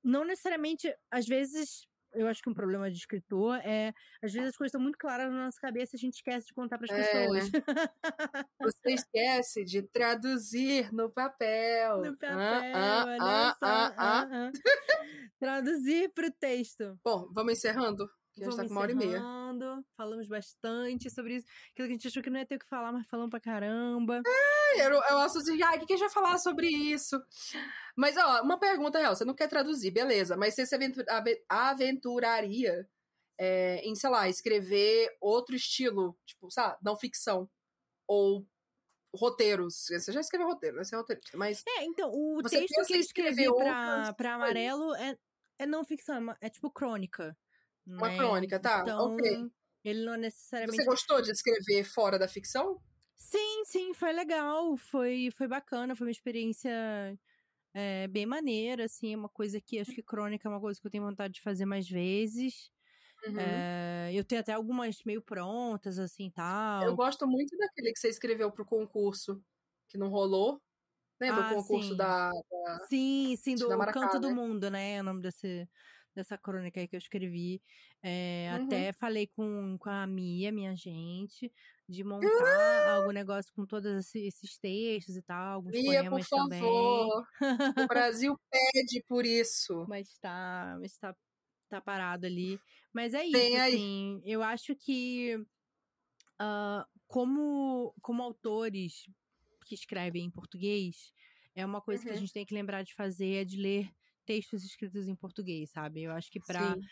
não 0.05 0.24
necessariamente, 0.24 0.94
às 1.10 1.27
vezes, 1.27 1.86
eu 2.14 2.27
acho 2.28 2.43
que 2.43 2.51
um 2.51 2.55
problema 2.55 2.90
de 2.90 2.97
escritor 2.98 3.56
é, 3.64 3.93
às 4.23 4.32
vezes 4.32 4.51
as 4.51 4.56
coisas 4.56 4.70
estão 4.70 4.81
muito 4.81 4.98
claras 4.98 5.31
na 5.32 5.47
nossa 5.47 5.60
cabeça 5.60 5.97
e 5.97 5.98
a 5.98 6.01
gente 6.01 6.14
esquece 6.16 6.47
de 6.48 6.55
contar 6.55 6.78
para 6.78 6.86
as 6.86 6.93
É. 6.93 6.94
pessoas. 6.94 7.51
Você 8.62 8.93
esquece 8.94 9.64
de 9.64 9.82
traduzir 9.82 10.93
no 10.93 11.10
papel. 11.10 12.02
No 12.02 12.16
papel, 12.16 12.39
Ah, 12.40 12.62
ah, 12.73 13.06
olha 13.06 13.14
ah, 13.18 13.56
só. 13.59 13.93
ah, 13.97 14.28
ah. 14.31 14.52
Traduzir 15.40 16.12
pro 16.14 16.31
texto. 16.32 16.98
Bom, 17.05 17.28
vamos 17.32 17.52
encerrando? 17.55 18.09
Que 18.37 18.45
gente 18.45 18.51
tá 18.51 18.57
Vamos 18.57 18.69
com 18.69 18.75
uma 18.75 18.81
hora 18.83 18.93
e 18.93 18.95
meia. 18.95 19.21
Falamos 19.97 20.29
bastante 20.29 21.09
sobre 21.09 21.37
isso. 21.37 21.47
Aquilo 21.73 21.89
que 21.89 21.93
a 21.93 21.97
gente 21.97 22.09
achou 22.09 22.23
que 22.23 22.29
não 22.29 22.39
ia 22.39 22.47
ter 22.47 22.57
o 22.57 22.59
que 22.59 22.69
falar, 22.69 22.93
mas 22.93 23.09
falamos 23.09 23.31
pra 23.31 23.41
caramba. 23.41 24.23
Eu, 24.77 24.91
eu 24.93 25.19
acho 25.21 25.39
assim, 25.39 25.63
ai, 25.63 25.79
o 25.79 25.87
que, 25.87 25.95
a 25.95 25.97
gente 25.97 26.05
vai 26.07 26.11
falar 26.11 26.37
sobre 26.37 26.69
isso? 26.69 27.19
Mas, 27.97 28.15
ó, 28.19 28.43
uma 28.43 28.59
pergunta 28.59 28.99
real. 28.99 29.17
Você 29.17 29.25
não 29.25 29.35
quer 29.35 29.49
traduzir, 29.49 29.91
beleza. 29.91 30.37
Mas 30.37 30.55
você 30.55 30.67
se 30.67 30.75
aventu- 30.75 31.03
ave- 31.09 31.43
aventuraria 31.49 32.87
é, 33.39 33.81
em, 33.85 33.95
sei 33.95 34.11
lá, 34.11 34.29
escrever 34.29 35.17
outro 35.21 35.57
estilo, 35.57 36.19
tipo, 36.27 36.51
sabe, 36.51 36.77
não 36.83 36.95
ficção. 36.97 37.49
Ou 38.07 38.47
roteiros. 39.15 39.87
Você 39.87 40.13
já 40.13 40.21
escreveu 40.21 40.47
roteiro, 40.49 40.77
né? 40.77 40.85
Você 40.85 40.95
é 40.95 40.99
roteirista. 40.99 41.39
Mas 41.39 41.63
É, 41.67 41.85
então, 41.85 42.11
o 42.13 42.43
texto 42.43 42.87
que 42.87 42.95
eu 42.95 43.01
escrevi 43.01 43.47
pra, 43.55 44.13
pra? 44.13 44.35
Amarelo 44.35 44.95
é, 44.97 45.17
é 45.59 45.67
não 45.67 45.85
ficção, 45.85 46.33
é 46.33 46.37
é 46.43 46.51
tipo 46.51 46.71
crônica. 46.71 47.35
Uma 47.87 48.09
né? 48.09 48.17
crônica, 48.17 48.59
tá? 48.61 48.81
Então, 48.83 48.99
ok. 48.99 49.51
ele 49.85 50.05
não 50.05 50.17
necessariamente 50.17 50.83
Você 50.83 50.85
gostou 50.85 51.23
de 51.23 51.31
escrever 51.31 51.83
fora 51.85 52.19
da 52.19 52.29
ficção? 52.29 52.83
Sim, 53.19 53.65
sim, 53.65 53.95
foi 53.95 54.13
legal, 54.13 54.77
foi, 54.77 55.31
foi 55.31 55.49
bacana, 55.49 55.97
foi 55.97 56.07
uma 56.07 56.11
experiência 56.11 56.71
é, 57.75 58.09
bem 58.09 58.27
maneira, 58.27 58.85
assim, 58.85 59.15
é 59.15 59.17
uma 59.17 59.29
coisa 59.29 59.61
que 59.61 59.79
acho 59.79 59.95
que 59.95 60.03
crônica 60.03 60.49
é 60.49 60.51
uma 60.51 60.61
coisa 60.61 60.81
que 60.81 60.87
eu 60.87 60.91
tenho 60.91 61.05
vontade 61.05 61.35
de 61.35 61.43
fazer 61.43 61.67
mais 61.67 61.89
vezes. 61.89 62.71
Uhum. 63.27 63.67
É, 63.77 64.11
eu 64.15 64.25
tenho 64.25 64.41
até 64.43 64.53
algumas 64.55 65.05
meio 65.05 65.23
prontas, 65.23 65.99
assim, 65.99 66.31
tal. 66.31 66.89
Eu 66.89 66.97
gosto 66.97 67.27
muito 67.27 67.57
daquele 67.57 67.93
que 67.93 67.99
você 67.99 68.09
escreveu 68.09 68.53
pro 68.53 68.65
concurso, 68.67 69.43
que 69.89 69.99
não 69.99 70.09
rolou. 70.09 70.61
Lembra 71.21 71.43
Ah, 71.43 71.55
o 71.55 71.57
concurso 71.57 71.95
sim. 71.95 71.97
da. 71.97 72.31
Sim, 72.89 73.37
sim, 73.37 73.57
do 73.59 73.69
da 73.69 73.77
Maracá, 73.77 74.01
Canto 74.01 74.21
do 74.21 74.31
né? 74.31 74.33
Mundo, 74.33 74.71
né? 74.71 74.95
É 74.97 75.01
o 75.01 75.05
nome 75.05 75.23
desse, 75.23 75.69
dessa 76.16 76.36
crônica 76.38 76.80
aí 76.80 76.88
que 76.88 76.97
eu 76.97 76.98
escrevi. 76.98 77.62
É, 78.02 78.48
Uhum. 78.52 78.66
Até 78.66 78.93
falei 78.93 79.26
com, 79.28 79.76
com 79.78 79.90
a 79.90 80.06
Mia, 80.06 80.51
minha 80.52 80.74
gente, 80.74 81.52
de 81.88 82.02
montar 82.05 82.28
Ah! 82.28 82.97
algum 82.97 83.12
negócio 83.12 83.52
com 83.55 83.66
todos 83.66 83.93
esse- 83.93 84.26
esses 84.26 84.59
textos 84.59 85.16
e 85.16 85.22
tal, 85.22 85.55
alguns 85.55 85.72
Mia, 85.72 86.02
por 86.05 86.24
poemas 86.24 86.28
também. 86.28 86.60
favor. 86.60 87.26
O 87.78 87.86
Brasil 87.86 88.36
pede 88.51 89.05
por 89.09 89.24
isso. 89.26 89.84
Mas 89.88 90.18
tá, 90.18 90.76
mas 90.80 90.97
tá, 90.98 91.14
tá 91.68 91.80
parado 91.80 92.26
ali. 92.26 92.59
Mas 92.93 93.14
é 93.14 93.24
isso, 93.24 93.56
aí. 93.56 93.76
assim. 93.76 94.22
Eu 94.24 94.43
acho 94.43 94.74
que 94.76 95.38
ah, 96.38 96.86
como, 97.06 97.94
como 98.02 98.22
autores 98.22 99.05
que 99.66 99.74
escrevem 99.74 100.24
em 100.26 100.30
português, 100.30 101.12
é 101.55 101.64
uma 101.64 101.80
coisa 101.80 102.05
que 102.05 102.10
a 102.10 102.12
Uhum. 102.12 102.20
gente 102.20 102.32
tem 102.32 102.47
que 102.47 102.55
lembrar 102.55 102.82
de 102.82 102.94
fazer, 102.94 103.43
é 103.43 103.44
de 103.44 103.56
ler 103.56 103.90
textos 104.27 104.65
escritos 104.65 105.09
em 105.09 105.16
português, 105.16 105.70
sabe? 105.70 106.03
Eu 106.05 106.12
acho 106.12 106.31
que 106.31 106.40
Sim. 106.40 106.89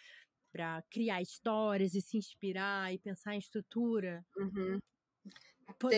pra 0.53 0.83
criar 0.91 1.23
histórias 1.23 1.95
e 1.95 2.01
se 2.01 2.17
inspirar 2.17 2.93
e 2.95 2.99
pensar 2.99 3.35
em 3.35 3.39
estrutura, 3.39 4.25
Uhum. 4.37 4.81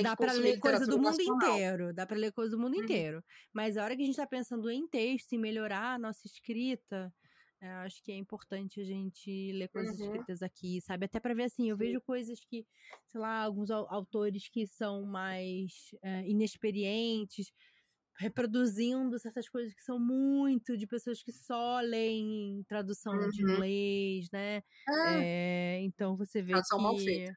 Dá 0.02 0.16
consumir 0.16 0.52
ler 0.52 0.58
coisa 0.58 0.86
do 0.86 0.98
mundo 0.98 1.20
nacional. 1.20 1.22
inteiro, 1.22 1.92
dá 1.94 2.06
pra 2.06 2.16
ler 2.16 2.32
coisa 2.32 2.56
do 2.56 2.60
mundo 2.60 2.74
Uhum. 2.76 2.82
inteiro. 2.82 3.22
Mas 3.52 3.76
a 3.76 3.84
hora 3.84 3.96
que 3.96 4.02
a 4.02 4.06
gente 4.06 4.16
tá 4.16 4.26
pensando 4.26 4.70
em 4.70 4.86
texto, 4.88 5.32
em 5.32 5.38
melhorar 5.38 5.94
a 5.94 5.98
nossa 5.98 6.26
escrita, 6.26 7.12
eu 7.60 7.70
acho 7.78 8.02
que 8.02 8.12
é 8.12 8.16
importante 8.16 8.80
a 8.80 8.84
gente 8.84 9.52
ler 9.52 9.68
coisas 9.68 9.98
Uhum. 9.98 10.06
escritas 10.06 10.42
aqui, 10.42 10.80
sabe? 10.80 11.06
Até 11.06 11.18
pra 11.20 11.34
ver 11.34 11.44
assim, 11.44 11.68
eu 11.70 11.76
Sim. 11.76 11.76
vejo 11.76 12.00
coisas 12.02 12.38
que, 12.40 12.66
sei 13.06 13.20
lá, 13.20 13.42
alguns 13.42 13.70
au- 13.70 13.86
autores 13.92 14.48
que 14.48 14.66
são 14.66 15.04
mais 15.06 15.90
é, 16.02 16.28
inexperientes, 16.28 17.50
reproduzindo 18.18 19.18
certas 19.18 19.48
coisas 19.48 19.74
que 19.74 19.82
são 19.82 19.98
muito 20.00 20.76
de 20.76 20.86
pessoas 20.86 21.22
que 21.22 21.32
só 21.32 21.80
leem 21.80 22.64
tradução 22.68 23.26
de 23.28 23.42
Uhum. 23.42 23.60
inglês, 23.60 24.28
né? 24.32 24.62
É, 24.88 25.26
É, 25.28 25.80
então 25.82 26.16
você 26.16 26.42
vê 26.42 26.62
Tradução 26.62 26.80
mal 26.80 26.96
que 26.96 26.98
feita. 26.98 27.32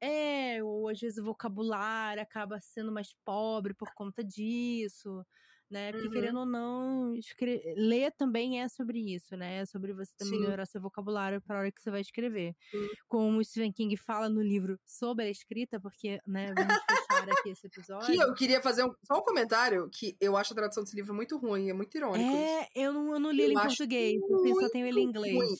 é, 0.00 0.62
ou 0.64 0.88
às 0.88 1.00
vezes 1.00 1.18
o 1.18 1.24
vocabulário 1.24 2.22
acaba 2.22 2.60
sendo 2.60 2.92
mais 2.92 3.14
pobre 3.24 3.74
por 3.74 3.92
conta 3.92 4.24
disso, 4.24 5.24
né? 5.70 5.92
Porque 5.92 6.08
Uhum. 6.08 6.12
querendo 6.12 6.38
ou 6.40 6.46
não, 6.46 7.14
escre- 7.14 7.62
ler 7.76 8.10
também 8.12 8.60
é 8.60 8.68
sobre 8.68 8.98
isso, 8.98 9.36
né? 9.36 9.58
É 9.58 9.66
sobre 9.66 9.92
você 9.92 10.12
também 10.16 10.34
Sim. 10.34 10.40
melhorar 10.42 10.66
seu 10.66 10.80
vocabulário 10.80 11.40
para 11.40 11.56
a 11.56 11.60
hora 11.60 11.72
que 11.72 11.80
você 11.80 11.90
vai 11.90 12.00
escrever. 12.00 12.54
Sim. 12.70 12.88
Como 13.08 13.38
o 13.38 13.44
Stephen 13.44 13.72
King 13.72 13.96
fala 13.96 14.28
no 14.28 14.42
livro 14.42 14.78
sobre 14.84 15.26
a 15.26 15.30
escrita, 15.30 15.78
porque, 15.80 16.18
né, 16.26 16.52
vamos 16.54 16.74
fechar 16.74 17.30
aqui 17.30 17.50
esse 17.50 17.66
episódio. 17.66 18.06
Que 18.06 18.16
eu 18.20 18.34
queria 18.34 18.60
fazer 18.60 18.84
um, 18.84 18.92
só 19.06 19.18
um 19.18 19.22
comentário 19.22 19.88
que 19.92 20.16
eu 20.20 20.36
acho 20.36 20.52
a 20.52 20.56
tradução 20.56 20.82
desse 20.82 20.96
livro 20.96 21.14
muito 21.14 21.38
ruim, 21.38 21.70
é 21.70 21.72
muito 21.72 21.96
irônico 21.96 22.18
isso. 22.18 22.36
É, 22.36 22.68
eu 22.74 22.92
não, 22.92 23.12
eu 23.14 23.20
não 23.20 23.30
li 23.30 23.42
ele 23.42 23.54
Eu 23.54 23.58
em 23.58 23.62
acho 23.62 23.76
português, 23.76 24.20
eu 24.20 24.54
só 24.60 24.68
tenho 24.70 24.86
ele 24.86 25.00
em 25.00 25.04
inglês. 25.04 25.34
ruim. 25.36 25.54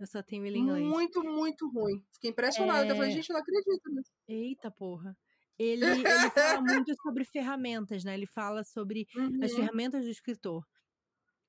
Eu 0.00 0.06
só 0.06 0.22
tenho 0.22 0.46
ele 0.46 0.58
em 0.58 0.62
inglês. 0.62 0.84
Muito, 0.86 1.24
muito 1.24 1.68
ruim. 1.70 2.00
Fiquei 2.14 2.30
impressionada. 2.30 2.86
Eu 2.88 2.94
falei, 2.94 3.10
É. 3.10 3.14
gente, 3.14 3.28
eu 3.30 3.34
não 3.34 3.40
acredito 3.40 3.90
nisso. 3.90 4.10
Eita 4.28 4.70
porra. 4.70 5.16
Ele, 5.58 6.06
ele 6.08 6.30
fala 6.30 6.60
muito 6.62 6.94
sobre 7.02 7.24
ferramentas, 7.24 8.04
né? 8.04 8.14
Ele 8.14 8.26
fala 8.26 8.64
sobre 8.64 9.06
as 9.40 9.52
Uhum. 9.52 9.54
ferramentas 9.54 10.04
do 10.04 10.10
escritor. 10.10 10.64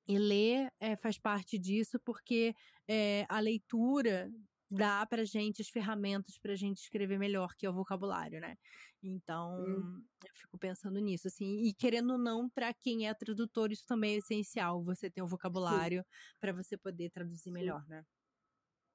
E 0.08 0.18
ler 0.18 0.70
eh, 0.80 0.96
faz 0.96 1.18
parte 1.18 1.58
disso 1.58 1.98
porque 2.04 2.54
eh, 2.88 3.26
a 3.28 3.40
leitura 3.40 4.30
dá 4.70 5.06
pra 5.06 5.24
gente 5.24 5.62
as 5.62 5.68
ferramentas 5.68 6.38
pra 6.38 6.56
gente 6.56 6.78
escrever 6.78 7.18
melhor, 7.18 7.54
que 7.56 7.66
é 7.66 7.70
o 7.70 7.74
vocabulário, 7.74 8.40
né? 8.40 8.56
Então, 9.02 9.56
Hum. 9.56 10.04
eu 10.24 10.34
fico 10.34 10.58
pensando 10.58 10.98
nisso, 11.00 11.28
assim. 11.28 11.62
E 11.66 11.74
querendo 11.74 12.12
ou 12.12 12.18
não, 12.18 12.48
pra 12.50 12.74
quem 12.74 13.08
é 13.08 13.14
tradutor, 13.14 13.72
isso 13.72 13.86
também 13.86 14.14
é 14.14 14.18
essencial. 14.18 14.82
Você 14.84 15.10
ter 15.10 15.22
um 15.22 15.26
vocabulário 15.28 16.04
pra 16.40 16.52
você 16.52 16.76
poder 16.78 17.10
traduzir 17.10 17.50
melhor, 17.52 17.86
né? 17.88 18.04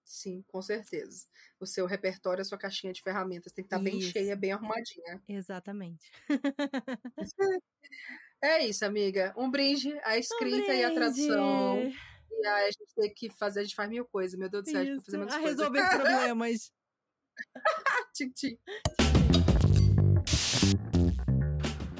Sim, 0.06 0.44
com 0.48 0.61
certeza. 0.61 1.26
O 1.60 1.65
seu 1.65 1.86
repertório, 1.88 2.41
a 2.41 2.45
sua 2.45 2.57
caixinha 2.60 2.94
de 2.94 3.02
ferramentas 3.02 3.52
tem 3.52 3.64
que 3.64 3.68
estar 3.68 3.80
bem 3.84 3.98
Isso. 3.98 4.11
cheia, 4.11 4.36
bem 4.36 4.52
arrumadinha. 4.52 5.22
Exatamente. 5.27 6.11
É 8.44 8.64
isso, 8.68 8.86
amiga. 8.86 9.34
Um 9.36 9.49
brinde 9.49 9.98
à 10.03 10.18
escrita 10.18 10.72
e 10.73 10.84
à 10.84 10.94
tradução. 10.94 11.77
Brinde! 11.80 11.98
E 12.30 12.45
aí 12.45 12.64
a 12.68 12.72
gente 12.72 12.94
tem 12.95 13.14
que 13.14 13.30
fazer, 13.32 13.61
a 13.61 13.64
gente 13.64 13.73
faz 13.76 13.90
mil 13.90 14.06
coisas. 14.06 14.38
Meu 14.38 14.49
Deus 14.49 14.65
do 14.65 14.69
céu, 14.69 14.82
a 14.82 14.86
gente 14.86 15.03
fazer 15.03 15.07
Isso, 15.07 15.18
muitas 15.18 15.36
a 15.36 15.40
coisas. 15.40 15.57
resolver 15.57 15.90
problemas. 15.90 16.72
Tchim, 18.14 18.30
tchim. 18.32 19.05